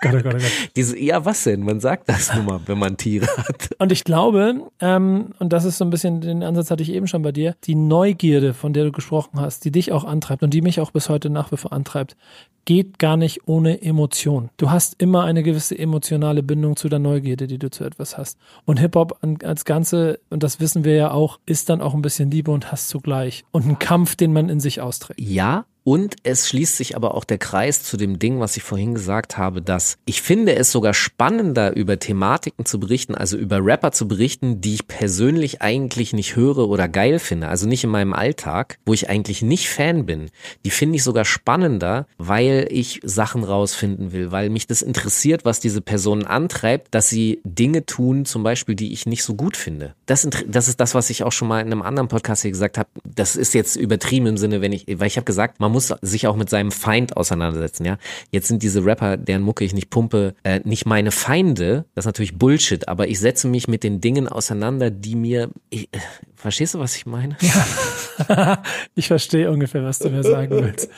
Gott, 0.05 0.14
oh 0.20 0.22
Gott, 0.22 0.34
oh 0.34 0.38
Gott. 0.38 0.70
Diese, 0.76 0.98
ja, 0.98 1.24
was 1.24 1.44
denn? 1.44 1.62
Man 1.62 1.80
sagt 1.80 2.09
das 2.09 2.34
nun 2.34 2.46
mal, 2.46 2.61
wenn 2.66 2.78
man 2.78 2.96
Tiere 2.96 3.26
hat. 3.36 3.70
Und 3.78 3.92
ich 3.92 4.05
glaube, 4.05 4.62
ähm, 4.80 5.30
und 5.38 5.52
das 5.52 5.64
ist 5.64 5.78
so 5.78 5.84
ein 5.84 5.90
bisschen, 5.90 6.20
den 6.20 6.42
Ansatz 6.42 6.70
hatte 6.70 6.82
ich 6.82 6.92
eben 6.92 7.07
schon 7.07 7.22
bei 7.22 7.32
dir, 7.32 7.57
die 7.64 7.74
Neugierde, 7.74 8.55
von 8.55 8.72
der 8.72 8.84
du 8.84 8.92
gesprochen 8.92 9.40
hast, 9.40 9.64
die 9.64 9.70
dich 9.70 9.92
auch 9.92 10.05
antreibt 10.05 10.42
und 10.42 10.52
die 10.52 10.62
mich 10.62 10.80
auch 10.80 10.90
bis 10.90 11.09
heute 11.09 11.30
nach 11.30 11.50
wie 11.52 11.57
vor 11.57 11.72
antreibt, 11.72 12.16
geht 12.64 12.98
gar 12.98 13.16
nicht 13.16 13.46
ohne 13.46 13.82
Emotion. 13.82 14.50
Du 14.57 14.70
hast 14.70 15.00
immer 15.00 15.24
eine 15.24 15.42
gewisse 15.42 15.78
emotionale 15.78 16.42
Bindung 16.42 16.76
zu 16.76 16.88
der 16.88 16.98
Neugierde, 16.98 17.46
die 17.46 17.59
du 17.59 17.70
zu 17.70 17.84
etwas 17.84 18.16
hast. 18.16 18.38
Und 18.64 18.78
Hip-Hop 18.80 19.18
als 19.42 19.64
Ganze, 19.64 20.20
und 20.30 20.42
das 20.42 20.61
wissen 20.61 20.84
wir 20.84 20.94
ja 20.94 21.11
auch, 21.11 21.38
ist 21.46 21.68
dann 21.68 21.80
auch 21.80 21.94
ein 21.94 22.02
bisschen 22.02 22.30
Liebe 22.30 22.50
und 22.50 22.72
Hass 22.72 22.88
zugleich. 22.88 23.44
Und 23.50 23.66
ein 23.66 23.78
Kampf, 23.78 24.16
den 24.16 24.32
man 24.32 24.48
in 24.48 24.61
sich 24.61 24.80
austrägt. 24.80 25.20
Ja, 25.20 25.66
und 25.85 26.16
es 26.22 26.49
schließt 26.49 26.78
sich 26.78 26.97
aber 26.97 27.14
auch 27.14 27.24
der 27.24 27.37
Kreis 27.37 27.82
zu 27.82 27.99
dem 27.99 28.18
Ding, 28.18 28.41
was 28.41 28.57
ich 28.57 28.62
vorhin 28.62 28.95
gesagt 28.95 29.37
habe, 29.37 29.61
dass 29.61 29.99
ich 30.07 30.22
finde 30.22 30.57
es 30.57 30.72
sogar 30.72 30.95
spannender, 30.95 31.76
über 31.76 31.99
Thematiken 31.99 32.64
zu 32.64 32.80
berichten, 32.80 33.14
also 33.14 33.37
über 33.37 33.62
Rapper 33.62 33.93
zu 33.93 34.09
berichten, 34.09 34.62
die 34.62 34.74
ich 34.74 34.87
persönlich 34.89 35.61
eigentlich 35.61 36.14
nicht 36.14 36.37
höre 36.37 36.70
oder 36.70 36.89
geil 36.89 37.18
finde. 37.18 37.49
Also 37.49 37.68
nicht 37.68 37.85
in 37.85 37.91
meinem 37.91 38.14
Alltag, 38.14 38.78
wo 38.87 38.95
ich 38.95 39.11
eigentlich 39.11 39.43
nicht 39.43 39.68
Fan 39.68 40.07
bin. 40.07 40.30
Die 40.64 40.70
finde 40.70 40.97
ich 40.97 41.05
sogar 41.05 41.26
spannender, 41.26 42.07
weil 42.16 42.66
ich 42.70 43.01
Sachen 43.05 43.45
rausfinden 43.45 44.12
will, 44.12 44.32
weil 44.32 44.49
mich 44.49 44.66
das 44.66 44.80
interessiert, 44.80 45.45
was 45.45 45.61
diese 45.61 45.82
Personen 45.82 46.24
antreibt, 46.24 46.95
dass 46.95 47.11
sie 47.11 47.43
Dinge 47.45 47.85
tun, 47.85 48.24
zum 48.24 48.43
Beispiel, 48.43 48.74
die 48.74 48.95
ich 48.95 49.05
nicht 49.05 49.22
so 49.22 49.35
gut 49.35 49.55
finde. 49.55 49.95
Das, 50.07 50.26
das 50.47 50.68
ist 50.68 50.80
das, 50.80 50.95
was 50.95 51.11
ich 51.11 51.24
auch 51.24 51.32
schon 51.32 51.49
mal 51.49 51.61
in 51.61 51.66
einem 51.66 51.82
anderen 51.82 52.09
Podcast 52.09 52.41
hier 52.41 52.51
gesagt 52.51 52.78
habe. 52.78 52.89
Das 53.05 53.37
ist 53.37 53.53
jetzt 53.53 53.76
übertrieben 53.76 54.26
im 54.26 54.37
Sinne, 54.39 54.62
wenn 54.62 54.72
ich, 54.72 54.87
weil 54.89 55.09
ich 55.09 55.16
habe 55.18 55.26
gesagt, 55.26 55.61
man 55.61 55.74
muss 55.75 55.93
sich 56.01 56.27
auch 56.29 56.37
mit 56.37 56.49
seinem 56.49 56.70
Feind 56.70 57.16
auseinandersetzen, 57.16 57.85
ja. 57.85 57.99
Jetzt 58.31 58.47
sind 58.47 58.62
diese 58.62 58.85
Rapper, 58.85 59.16
deren 59.16 59.43
Mucke 59.43 59.64
ich 59.64 59.75
nicht 59.75 59.91
pumpe, 59.91 60.35
äh, 60.45 60.61
nicht 60.62 60.87
meine 60.87 61.11
Feinde. 61.11 61.85
Das 61.95 62.05
ist 62.05 62.07
natürlich 62.07 62.39
Bullshit, 62.39 62.87
aber 62.89 63.09
ich 63.09 63.18
setze 63.18 63.49
mich 63.49 63.66
mit 63.66 63.83
den 63.83 64.01
Dingen 64.01 64.29
auseinander, 64.29 64.91
die 64.91 65.16
mir, 65.16 65.51
ich, 65.70 65.89
äh, 65.93 65.99
verstehst 66.37 66.75
du, 66.75 66.79
was 66.79 66.97
ich 66.97 67.07
meine? 67.07 67.37
Ja. 67.41 68.62
ich 68.95 69.09
verstehe 69.09 69.51
ungefähr, 69.51 69.83
was 69.83 69.99
du 69.99 70.11
mir 70.11 70.22
sagen 70.22 70.51
willst. 70.53 70.89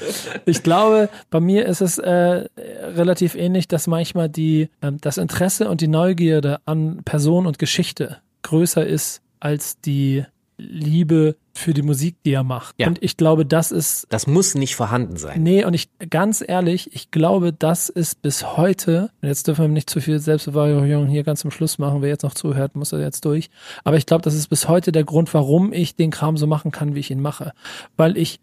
Ich 0.45 0.63
glaube, 0.63 1.09
bei 1.31 1.41
mir 1.41 1.65
ist 1.65 1.81
es 1.81 1.97
äh, 1.97 2.11
relativ 2.11 3.35
ähnlich, 3.35 3.67
dass 3.67 3.87
manchmal 3.87 4.29
die, 4.29 4.69
äh, 4.83 4.93
das 5.01 5.17
Interesse 5.17 5.71
und 5.71 5.81
die 5.81 5.89
Neugierde 5.89 6.59
an 6.67 7.01
Person 7.05 7.47
und 7.47 7.59
Geschichte 7.59 8.19
größer 8.43 8.87
ist 8.87 9.23
als 9.41 9.81
die 9.81 10.25
Liebe 10.59 11.37
für 11.53 11.75
die 11.75 11.83
Musik, 11.83 12.17
die 12.25 12.33
er 12.33 12.45
macht. 12.45 12.75
Ja. 12.79 12.87
Und 12.87 13.03
ich 13.03 13.17
glaube, 13.17 13.45
das 13.45 13.73
ist. 13.73 14.07
Das 14.11 14.27
muss 14.27 14.55
nicht 14.55 14.75
vorhanden 14.77 15.17
sein. 15.17 15.43
Nee, 15.43 15.65
und 15.65 15.75
ich, 15.75 15.89
ganz 16.11 16.45
ehrlich, 16.47 16.95
ich 16.95 17.11
glaube, 17.11 17.53
das 17.53 17.89
ist 17.89 18.23
bis 18.23 18.57
heute, 18.57 19.11
und 19.21 19.29
jetzt 19.29 19.47
dürfen 19.49 19.63
wir 19.63 19.69
nicht 19.69 19.91
zu 19.91 20.01
viel 20.01 20.19
Selbstbewahrung 20.19 21.07
hier 21.07 21.23
ganz 21.25 21.41
zum 21.41 21.51
Schluss 21.51 21.79
machen, 21.79 22.03
wer 22.03 22.09
jetzt 22.09 22.23
noch 22.23 22.35
zuhört, 22.35 22.77
muss 22.77 22.93
er 22.93 23.01
jetzt 23.01 23.25
durch. 23.25 23.51
Aber 23.85 23.97
ich 23.97 24.07
glaube, 24.07 24.23
das 24.23 24.35
ist 24.35 24.49
bis 24.49 24.69
heute 24.69 24.93
der 24.93 25.05
Grund, 25.05 25.33
warum 25.35 25.73
ich 25.73 25.97
den 25.97 26.11
Kram 26.11 26.37
so 26.37 26.47
machen 26.47 26.71
kann, 26.71 26.95
wie 26.95 27.01
ich 27.01 27.11
ihn 27.11 27.21
mache. 27.21 27.53
Weil 27.97 28.17
ich 28.17 28.41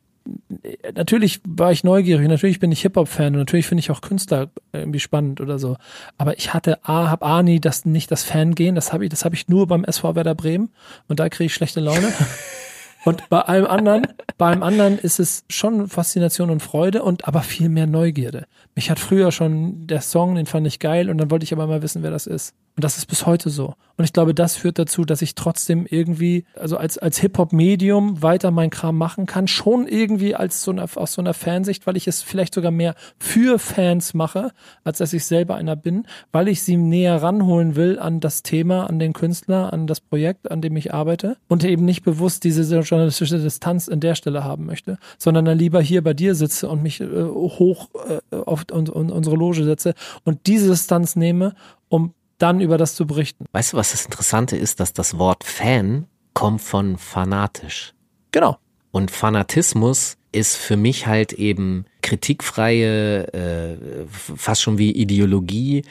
natürlich 0.95 1.41
war 1.45 1.71
ich 1.71 1.84
neugierig, 1.84 2.28
natürlich 2.28 2.59
bin 2.59 2.71
ich 2.71 2.82
Hip-Hop-Fan 2.82 3.34
und 3.34 3.39
natürlich 3.39 3.67
finde 3.67 3.80
ich 3.80 3.91
auch 3.91 4.01
Künstler 4.01 4.49
irgendwie 4.71 4.99
spannend 4.99 5.41
oder 5.41 5.59
so. 5.59 5.78
Aber 6.17 6.38
ich 6.38 6.53
hatte 6.53 6.84
A, 6.84 7.09
hab 7.09 7.24
A 7.24 7.43
nie 7.43 7.59
das, 7.59 7.86
nicht 7.86 8.11
das 8.11 8.24
Fangehen, 8.24 8.76
das 8.76 8.93
habe 8.93 9.03
ich, 9.05 9.09
das 9.09 9.26
habe 9.26 9.36
ich 9.36 9.47
nur 9.47 9.67
beim 9.67 9.84
SV 9.84 10.15
Werder 10.15 10.36
Bremen 10.36 10.69
und 11.07 11.19
da 11.19 11.30
kriege 11.30 11.47
ich 11.47 11.53
schlechte 11.53 11.80
Laune. 11.80 12.13
Und 13.06 13.30
bei 13.30 13.41
allem 13.41 13.66
anderen, 13.66 14.08
bei 14.38 14.47
allem 14.47 14.64
anderen 14.64 14.97
ist 14.97 15.20
es 15.20 15.43
schon 15.49 15.88
Faszination 15.89 16.49
und 16.49 16.62
Freude 16.62 17.04
und 17.04 17.28
aber 17.28 17.41
viel 17.41 17.70
mehr 17.70 17.88
Neugierde. 17.88 18.45
Mich 18.76 18.89
hat 18.89 18.99
früher 18.99 19.32
schon 19.32 19.88
der 19.88 20.01
Song, 20.01 20.36
den 20.36 20.45
fand 20.45 20.66
ich 20.68 20.80
geil 20.80 21.10
und 21.10 21.18
dann 21.18 21.30
wollte 21.30 21.43
ich 21.43 21.54
aber 21.54 21.68
mal 21.68 21.82
wissen, 21.82 22.04
wer 22.04 22.12
das 22.12 22.28
ist. 22.28 22.54
Und 22.76 22.84
das 22.84 22.97
ist 22.97 23.06
bis 23.06 23.28
heute 23.28 23.51
so. 23.51 23.76
Und 23.97 24.06
ich 24.06 24.14
glaube, 24.14 24.34
das 24.34 24.56
führt 24.56 24.80
dazu, 24.80 25.06
dass 25.06 25.22
ich 25.22 25.36
trotzdem 25.36 25.86
irgendwie, 25.88 26.45
also 26.60 26.78
als, 26.78 26.97
als 26.97 27.20
Hip-Hop-Medium 27.20 28.24
weiter 28.24 28.49
mein 28.49 28.72
Kram 28.72 28.97
machen 28.97 29.28
kann. 29.28 29.47
Schon 29.47 29.88
irgendwie 29.88 30.34
als 30.34 30.64
so 30.64 30.72
eine, 30.72 30.84
aus 30.95 31.14
so 31.14 31.22
einer 31.22 31.36
Fansicht, 31.36 31.86
weil 31.86 31.97
ich 31.97 32.08
es 32.08 32.24
vielleicht 32.24 32.56
sogar 32.56 32.72
mehr 32.72 32.95
für 33.20 33.60
Fans 33.60 34.16
mache, 34.16 34.51
als 34.84 34.97
dass 34.97 35.14
ich 35.14 35.26
selber 35.26 35.54
einer 35.54 35.76
bin, 35.76 36.08
weil 36.32 36.47
ich 36.47 36.64
sie 36.64 36.78
näher 36.78 37.22
ranholen 37.22 37.76
will 37.76 37.99
an 37.99 38.20
das 38.20 38.41
Thema, 38.41 38.89
an 38.89 38.97
den 38.97 39.14
Künstler, 39.14 39.72
an 39.72 39.86
das 39.86 39.99
Projekt, 39.99 40.49
an 40.49 40.62
dem 40.62 40.76
ich 40.76 40.95
arbeite 40.95 41.38
und 41.47 41.64
eben 41.64 41.86
nicht 41.86 42.04
bewusst 42.04 42.43
diese 42.43 42.64
journalistische 42.94 43.39
Distanz 43.39 43.88
in 43.88 44.00
der 44.00 44.14
Stelle 44.16 44.44
haben 44.44 44.66
möchte, 44.66 44.98
sondern 45.18 45.46
dann 45.46 45.58
lieber 45.58 45.82
hier 45.82 46.04
bei 46.04 46.14
dir 46.14 46.36
sitze 46.36 46.70
und 46.70 46.84
mich 46.84 47.02
äh, 47.02 47.08
hoch 47.08 47.89
äh, 48.08 48.36
auf 48.36 48.66
und, 48.72 48.89
und 48.89 49.12
unsere 49.12 49.36
Loge 49.36 49.64
setze 49.64 49.96
und 50.24 50.46
diese 50.46 50.70
Distanz 50.70 51.16
nehme, 51.16 51.56
um 51.89 52.14
dann 52.38 52.62
über 52.62 52.78
das 52.78 52.96
zu 52.96 53.08
berichten. 53.08 53.46
Weißt 53.52 53.74
du, 53.74 53.78
was 53.78 53.91
das 53.91 54.06
Interessante 54.06 54.58
ist, 54.58 54.80
dass 54.80 54.94
das 54.94 55.18
Wort 55.18 55.44
Fan 55.44 56.06
kommt 56.34 56.62
von 56.62 56.98
fanatisch. 56.98 57.94
Genau. 58.32 58.58
Und 58.91 59.10
Fanatismus 59.10 60.18
ist 60.32 60.56
für 60.56 60.78
mich 60.78 61.08
halt 61.08 61.34
eben 61.34 61.86
kritikfreie, 62.02 63.34
äh, 63.34 64.06
fast 64.08 64.62
schon 64.62 64.78
wie 64.78 64.91
Ideologie. 64.91 65.84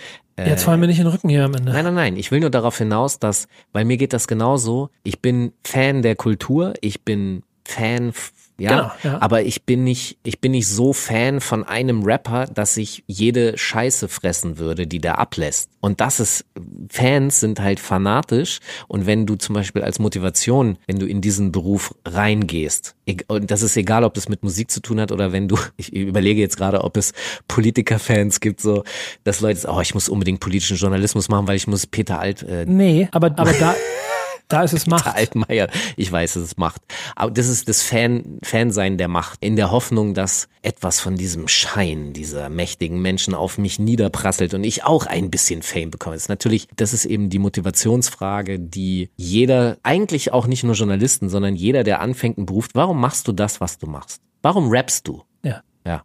Äh, 0.44 0.50
Jetzt 0.50 0.64
fallen 0.64 0.80
wir 0.80 0.88
nicht 0.88 0.98
in 0.98 1.04
den 1.04 1.12
Rücken 1.12 1.28
hier 1.28 1.44
am 1.44 1.54
Ende. 1.54 1.72
Nein, 1.72 1.84
nein, 1.84 1.94
nein. 1.94 2.16
Ich 2.16 2.30
will 2.30 2.40
nur 2.40 2.50
darauf 2.50 2.78
hinaus, 2.78 3.18
dass, 3.18 3.48
weil 3.72 3.84
mir 3.84 3.96
geht 3.96 4.12
das 4.12 4.26
genauso. 4.26 4.90
Ich 5.02 5.20
bin 5.20 5.52
Fan 5.64 6.02
der 6.02 6.16
Kultur. 6.16 6.74
Ich 6.80 7.02
bin 7.04 7.42
Fan 7.64 8.12
ja, 8.58 8.70
Genau, 8.70 8.92
ja. 9.02 9.22
aber 9.22 9.42
ich 9.42 9.64
bin 9.64 9.84
nicht, 9.84 10.18
ich 10.22 10.40
bin 10.40 10.52
nicht 10.52 10.68
so 10.68 10.92
Fan 10.92 11.40
von 11.40 11.64
einem 11.64 12.02
Rapper, 12.02 12.46
dass 12.46 12.76
ich 12.76 13.02
jede 13.06 13.56
Scheiße 13.56 14.08
fressen 14.08 14.58
würde, 14.58 14.86
die 14.86 15.00
der 15.00 15.18
ablässt. 15.18 15.70
Und 15.80 16.00
das 16.00 16.20
ist, 16.20 16.44
Fans 16.88 17.40
sind 17.40 17.60
halt 17.60 17.80
fanatisch 17.80 18.60
und 18.88 19.06
wenn 19.06 19.26
du 19.26 19.36
zum 19.36 19.54
Beispiel 19.54 19.82
als 19.82 19.98
Motivation, 19.98 20.78
wenn 20.86 20.98
du 20.98 21.06
in 21.06 21.20
diesen 21.20 21.50
Beruf 21.50 21.94
reingehst, 22.06 22.94
und 23.26 23.50
das 23.50 23.62
ist 23.62 23.76
egal, 23.76 24.04
ob 24.04 24.14
das 24.14 24.28
mit 24.28 24.42
Musik 24.42 24.70
zu 24.70 24.80
tun 24.80 25.00
hat 25.00 25.10
oder 25.10 25.32
wenn 25.32 25.48
du, 25.48 25.58
ich 25.76 25.92
überlege 25.92 26.40
jetzt 26.40 26.56
gerade, 26.56 26.84
ob 26.84 26.96
es 26.96 27.12
Politikerfans 27.48 28.40
gibt, 28.40 28.60
so, 28.60 28.84
dass 29.24 29.40
Leute, 29.40 29.66
oh, 29.68 29.80
ich 29.80 29.94
muss 29.94 30.08
unbedingt 30.08 30.40
politischen 30.40 30.76
Journalismus 30.76 31.28
machen, 31.28 31.48
weil 31.48 31.56
ich 31.56 31.66
muss 31.66 31.86
Peter 31.86 32.20
Alt, 32.20 32.42
äh, 32.42 32.64
Nee, 32.66 33.08
aber, 33.12 33.26
aber 33.36 33.52
da, 33.52 33.74
da 34.52 34.62
ist 34.62 34.72
es 34.72 34.86
Macht. 34.88 35.04
Peter 35.04 35.16
Altmaier. 35.16 35.68
Ich 35.96 36.10
weiß, 36.12 36.34
dass 36.34 36.42
es 36.42 36.56
Macht. 36.56 36.80
Aber 37.16 37.30
das 37.30 37.48
ist 37.48 37.68
das 37.68 37.82
Fan, 37.82 38.38
Fansein 38.42 38.98
der 38.98 39.08
Macht. 39.08 39.38
In 39.42 39.56
der 39.56 39.70
Hoffnung, 39.70 40.14
dass 40.14 40.48
etwas 40.62 41.00
von 41.00 41.16
diesem 41.16 41.48
Schein 41.48 42.12
dieser 42.12 42.48
mächtigen 42.48 43.00
Menschen 43.02 43.34
auf 43.34 43.58
mich 43.58 43.78
niederprasselt 43.78 44.54
und 44.54 44.64
ich 44.64 44.84
auch 44.84 45.06
ein 45.06 45.30
bisschen 45.30 45.62
Fame 45.62 45.90
bekomme. 45.90 46.14
Das 46.16 46.24
ist 46.24 46.28
natürlich, 46.28 46.68
das 46.76 46.92
ist 46.92 47.04
eben 47.04 47.30
die 47.30 47.38
Motivationsfrage, 47.38 48.58
die 48.60 49.10
jeder, 49.16 49.78
eigentlich 49.82 50.32
auch 50.32 50.46
nicht 50.46 50.62
nur 50.64 50.74
Journalisten, 50.74 51.28
sondern 51.28 51.56
jeder, 51.56 51.82
der 51.84 52.00
anfängt 52.00 52.36
einen 52.38 52.46
Beruf, 52.46 52.68
warum 52.74 53.00
machst 53.00 53.26
du 53.28 53.32
das, 53.32 53.60
was 53.60 53.78
du 53.78 53.86
machst? 53.86 54.20
Warum 54.42 54.70
rappst 54.70 55.08
du? 55.08 55.22
Ja. 55.44 55.62
Ja. 55.86 56.02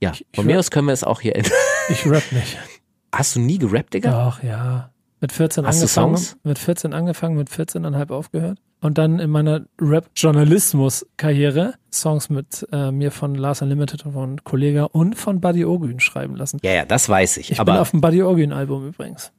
Ja, 0.00 0.12
Ich- 0.12 0.20
ich 0.30 0.36
von 0.36 0.46
mir 0.46 0.58
aus 0.58 0.70
können 0.70 0.86
wir 0.86 0.92
es 0.92 1.02
auch 1.04 1.20
hier 1.20 1.34
enden. 1.36 1.50
Ich 1.88 2.06
rap 2.06 2.22
nicht. 2.32 2.56
Hast 3.12 3.34
du 3.36 3.40
nie 3.40 3.58
gerappt, 3.58 3.94
Digga? 3.94 4.10
Doch, 4.26 4.42
ja. 4.42 4.92
Mit 5.20 5.32
14 5.32 5.66
Hast 5.66 5.76
angefangen. 5.76 6.16
Songs? 6.16 6.36
Mit 6.44 6.58
14 6.58 6.92
angefangen, 6.94 7.36
mit 7.36 7.48
14,5 7.48 8.10
aufgehört. 8.12 8.58
Und 8.80 8.98
dann 8.98 9.18
in 9.18 9.30
meiner 9.30 9.66
Rap-Journalismus-Karriere 9.80 11.74
Songs 11.92 12.30
mit 12.30 12.66
äh, 12.70 12.92
mir 12.92 13.10
von 13.10 13.34
Lars 13.34 13.60
Unlimited 13.62 14.06
und 14.06 14.12
von 14.12 14.44
Kollega 14.44 14.84
und 14.84 15.16
von 15.16 15.40
Buddy 15.40 15.64
Ogün 15.64 15.98
schreiben 15.98 16.36
lassen. 16.36 16.60
Ja, 16.62 16.72
ja, 16.72 16.84
das 16.84 17.08
weiß 17.08 17.38
ich. 17.38 17.50
Ich 17.50 17.58
aber 17.60 17.72
bin 17.72 17.80
auf 17.80 17.90
dem 17.90 18.00
Buddy 18.00 18.22
Ogün-Album 18.22 18.86
übrigens. 18.86 19.32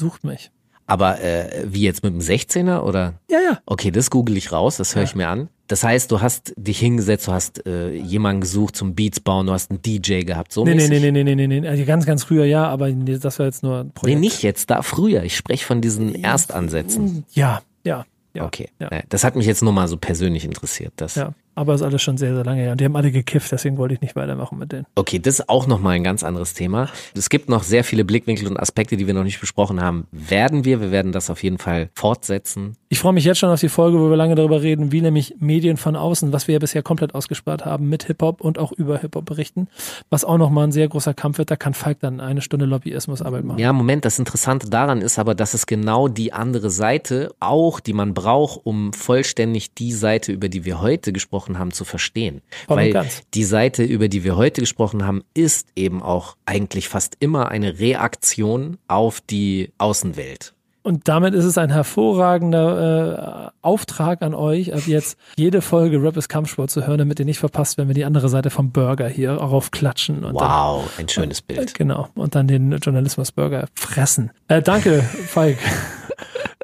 Sucht 0.00 0.24
mich. 0.24 0.50
Aber 0.86 1.20
äh, 1.20 1.64
wie 1.66 1.82
jetzt 1.82 2.02
mit 2.02 2.12
dem 2.14 2.20
16er 2.20 2.80
oder? 2.80 3.14
Ja, 3.30 3.38
ja. 3.40 3.58
Okay, 3.66 3.90
das 3.90 4.10
google 4.10 4.36
ich 4.36 4.52
raus, 4.52 4.76
das 4.76 4.94
höre 4.94 5.02
Ja. 5.02 5.08
ich 5.08 5.14
mir 5.14 5.28
an. 5.28 5.48
Das 5.68 5.82
heißt, 5.82 6.12
du 6.12 6.20
hast 6.20 6.54
dich 6.56 6.78
hingesetzt, 6.78 7.26
du 7.26 7.32
hast 7.32 7.66
äh, 7.66 7.90
jemanden 7.92 8.40
gesucht 8.42 8.76
zum 8.76 8.94
Beats 8.94 9.18
bauen, 9.18 9.46
du 9.46 9.52
hast 9.52 9.70
einen 9.72 9.82
DJ 9.82 10.20
gehabt, 10.20 10.52
so 10.52 10.64
Nee, 10.64 10.70
nee, 10.70 10.76
mäßig? 10.88 10.90
nee, 11.02 11.10
nee, 11.10 11.24
nee, 11.24 11.34
nee, 11.34 11.46
nee, 11.48 11.60
nee. 11.60 11.68
Also 11.68 11.84
ganz, 11.84 12.06
ganz 12.06 12.22
früher 12.22 12.44
ja, 12.44 12.68
aber 12.68 12.88
nee, 12.88 13.18
das 13.18 13.38
war 13.40 13.46
jetzt 13.46 13.64
nur 13.64 13.78
ein 13.80 13.86
Nee, 13.86 13.92
Projekt. 13.94 14.20
nicht 14.20 14.42
jetzt, 14.44 14.70
da 14.70 14.82
früher. 14.82 15.24
Ich 15.24 15.36
spreche 15.36 15.64
von 15.66 15.80
diesen 15.80 16.14
Erstansätzen. 16.14 17.24
Ja, 17.32 17.62
ja, 17.84 18.04
ja. 18.34 18.44
Okay, 18.44 18.68
Ja. 18.78 18.88
Äh, 18.90 19.02
das 19.08 19.24
hat 19.24 19.34
mich 19.34 19.46
jetzt 19.46 19.62
nur 19.62 19.72
mal 19.72 19.88
so 19.88 19.96
persönlich 19.96 20.44
interessiert. 20.44 20.92
Das. 20.96 21.16
Ja, 21.16 21.32
aber 21.56 21.74
ist 21.74 21.82
alles 21.82 22.02
schon 22.02 22.18
sehr, 22.18 22.34
sehr 22.34 22.44
lange 22.44 22.60
her. 22.60 22.72
Und 22.72 22.80
die 22.80 22.84
haben 22.84 22.94
alle 22.96 23.10
gekifft, 23.10 23.50
deswegen 23.50 23.78
wollte 23.78 23.94
ich 23.94 24.02
nicht 24.02 24.14
weitermachen 24.14 24.58
mit 24.58 24.72
denen. 24.72 24.86
Okay, 24.94 25.18
das 25.18 25.40
ist 25.40 25.48
auch 25.48 25.66
nochmal 25.66 25.94
ein 25.94 26.04
ganz 26.04 26.22
anderes 26.22 26.54
Thema. 26.54 26.88
Es 27.16 27.30
gibt 27.30 27.48
noch 27.48 27.62
sehr 27.62 27.82
viele 27.82 28.04
Blickwinkel 28.04 28.46
und 28.46 28.58
Aspekte, 28.58 28.96
die 28.96 29.06
wir 29.06 29.14
noch 29.14 29.24
nicht 29.24 29.40
besprochen 29.40 29.80
haben. 29.80 30.06
Werden 30.12 30.64
wir, 30.64 30.80
wir 30.80 30.90
werden 30.90 31.12
das 31.12 31.30
auf 31.30 31.42
jeden 31.42 31.58
Fall 31.58 31.88
fortsetzen. 31.94 32.76
Ich 32.88 33.00
freue 33.00 33.14
mich 33.14 33.24
jetzt 33.24 33.38
schon 33.38 33.50
auf 33.50 33.58
die 33.58 33.68
Folge, 33.68 33.98
wo 33.98 34.10
wir 34.10 34.16
lange 34.16 34.34
darüber 34.34 34.62
reden, 34.62 34.92
wie 34.92 35.00
nämlich 35.00 35.34
Medien 35.38 35.76
von 35.76 35.96
außen, 35.96 36.32
was 36.32 36.46
wir 36.46 36.52
ja 36.52 36.58
bisher 36.58 36.82
komplett 36.82 37.14
ausgespart 37.14 37.64
haben, 37.64 37.88
mit 37.88 38.04
Hip-Hop 38.04 38.40
und 38.40 38.58
auch 38.58 38.70
über 38.72 38.98
Hip-Hop 38.98 39.24
berichten, 39.24 39.68
was 40.10 40.24
auch 40.24 40.38
nochmal 40.38 40.68
ein 40.68 40.72
sehr 40.72 40.88
großer 40.88 41.14
Kampf 41.14 41.38
wird. 41.38 41.50
Da 41.50 41.56
kann 41.56 41.74
Falk 41.74 42.00
dann 42.00 42.20
eine 42.20 42.42
Stunde 42.42 42.66
Lobbyismusarbeit 42.66 43.44
machen. 43.44 43.58
Ja, 43.58 43.72
Moment, 43.72 44.04
das 44.04 44.18
Interessante 44.18 44.68
daran 44.68 45.00
ist 45.00 45.18
aber, 45.18 45.34
dass 45.34 45.54
es 45.54 45.66
genau 45.66 46.08
die 46.08 46.32
andere 46.32 46.70
Seite 46.70 47.34
auch, 47.40 47.80
die 47.80 47.92
man 47.92 48.14
braucht, 48.14 48.60
um 48.64 48.92
vollständig 48.92 49.74
die 49.74 49.92
Seite, 49.92 50.32
über 50.32 50.48
die 50.48 50.64
wir 50.64 50.80
heute 50.80 51.12
gesprochen 51.12 51.45
gesprochen 51.46 51.58
haben, 51.58 51.72
zu 51.72 51.84
verstehen. 51.84 52.42
Voll 52.66 52.76
Weil 52.76 52.92
ganz. 52.92 53.22
die 53.34 53.44
Seite, 53.44 53.84
über 53.84 54.08
die 54.08 54.24
wir 54.24 54.36
heute 54.36 54.60
gesprochen 54.60 55.06
haben, 55.06 55.22
ist 55.34 55.68
eben 55.76 56.02
auch 56.02 56.36
eigentlich 56.44 56.88
fast 56.88 57.16
immer 57.20 57.48
eine 57.50 57.78
Reaktion 57.78 58.78
auf 58.88 59.20
die 59.20 59.70
Außenwelt. 59.78 60.52
Und 60.82 61.08
damit 61.08 61.34
ist 61.34 61.44
es 61.44 61.58
ein 61.58 61.70
hervorragender 61.70 63.46
äh, 63.46 63.50
Auftrag 63.60 64.22
an 64.22 64.34
euch, 64.34 64.72
ab 64.72 64.82
jetzt 64.86 65.18
jede 65.36 65.60
Folge 65.60 66.00
Rap 66.00 66.16
ist 66.16 66.28
Kampfsport 66.28 66.70
zu 66.70 66.86
hören, 66.86 66.98
damit 66.98 67.18
ihr 67.18 67.24
nicht 67.24 67.40
verpasst, 67.40 67.76
wenn 67.76 67.88
wir 67.88 67.94
die 67.94 68.04
andere 68.04 68.28
Seite 68.28 68.50
vom 68.50 68.70
Burger 68.70 69.08
hier 69.08 69.32
raufklatschen. 69.32 70.22
Und 70.24 70.34
Wow, 70.34 70.88
ein 70.96 71.08
schönes 71.08 71.44
Dann, 71.44 71.56
Bild. 71.56 71.74
genau. 71.74 72.08
Und 72.14 72.36
dann 72.36 72.46
den 72.46 72.70
Journalismus-Burger 72.70 73.66
fressen. 73.74 74.30
Äh, 74.46 74.62
danke, 74.62 75.02
Falk. 75.26 75.58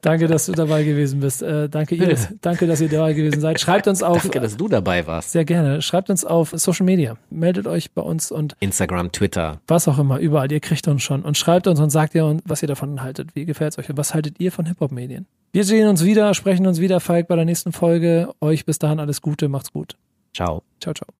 Danke, 0.02 0.26
dass 0.26 0.46
du 0.46 0.52
dabei 0.52 0.84
gewesen 0.84 1.20
bist. 1.20 1.42
Äh, 1.42 1.68
danke, 1.70 1.94
ihr. 1.94 2.16
Danke, 2.42 2.66
dass 2.66 2.80
ihr 2.80 2.88
dabei 2.90 3.14
gewesen 3.14 3.40
seid. 3.40 3.58
Schreibt 3.58 3.88
uns 3.88 4.02
auf. 4.02 4.20
Danke, 4.22 4.40
dass 4.40 4.56
du 4.56 4.68
dabei 4.68 5.06
warst. 5.06 5.32
Sehr 5.32 5.46
gerne. 5.46 5.80
Schreibt 5.80 6.10
uns 6.10 6.24
auf 6.24 6.50
Social 6.54 6.84
Media. 6.84 7.16
Meldet 7.30 7.66
euch 7.66 7.92
bei 7.92 8.02
uns 8.02 8.30
und 8.30 8.54
Instagram, 8.60 9.10
Twitter. 9.12 9.60
was 9.66 9.88
auch 9.88 9.98
immer, 9.98 10.18
überall. 10.18 10.52
Ihr 10.52 10.60
kriegt 10.60 10.86
uns 10.88 11.02
schon. 11.02 11.22
Und 11.22 11.38
schreibt 11.38 11.66
uns 11.66 11.80
und 11.80 11.90
sagt 11.90 12.14
ihr, 12.14 12.38
was 12.44 12.62
ihr 12.62 12.68
davon 12.68 13.02
haltet. 13.02 13.34
Wie 13.34 13.46
gefällt 13.46 13.72
es 13.72 13.78
euch 13.78 13.88
und 13.88 13.96
was 13.96 14.12
haltet 14.12 14.38
ihr 14.38 14.52
von 14.52 14.66
Hip-Hop-Medien? 14.66 15.26
Wir 15.52 15.64
sehen 15.64 15.88
uns 15.88 16.04
wieder, 16.04 16.34
sprechen 16.34 16.66
uns 16.66 16.80
wieder, 16.80 16.98
Falk, 17.00 17.28
bei 17.28 17.36
der 17.36 17.44
nächsten 17.44 17.72
Folge. 17.72 18.30
Euch 18.40 18.64
bis 18.64 18.78
dahin 18.78 19.00
alles 19.00 19.20
Gute, 19.20 19.48
macht's 19.48 19.72
gut. 19.72 19.96
Ciao. 20.34 20.62
Ciao, 20.80 20.94
ciao. 20.94 21.12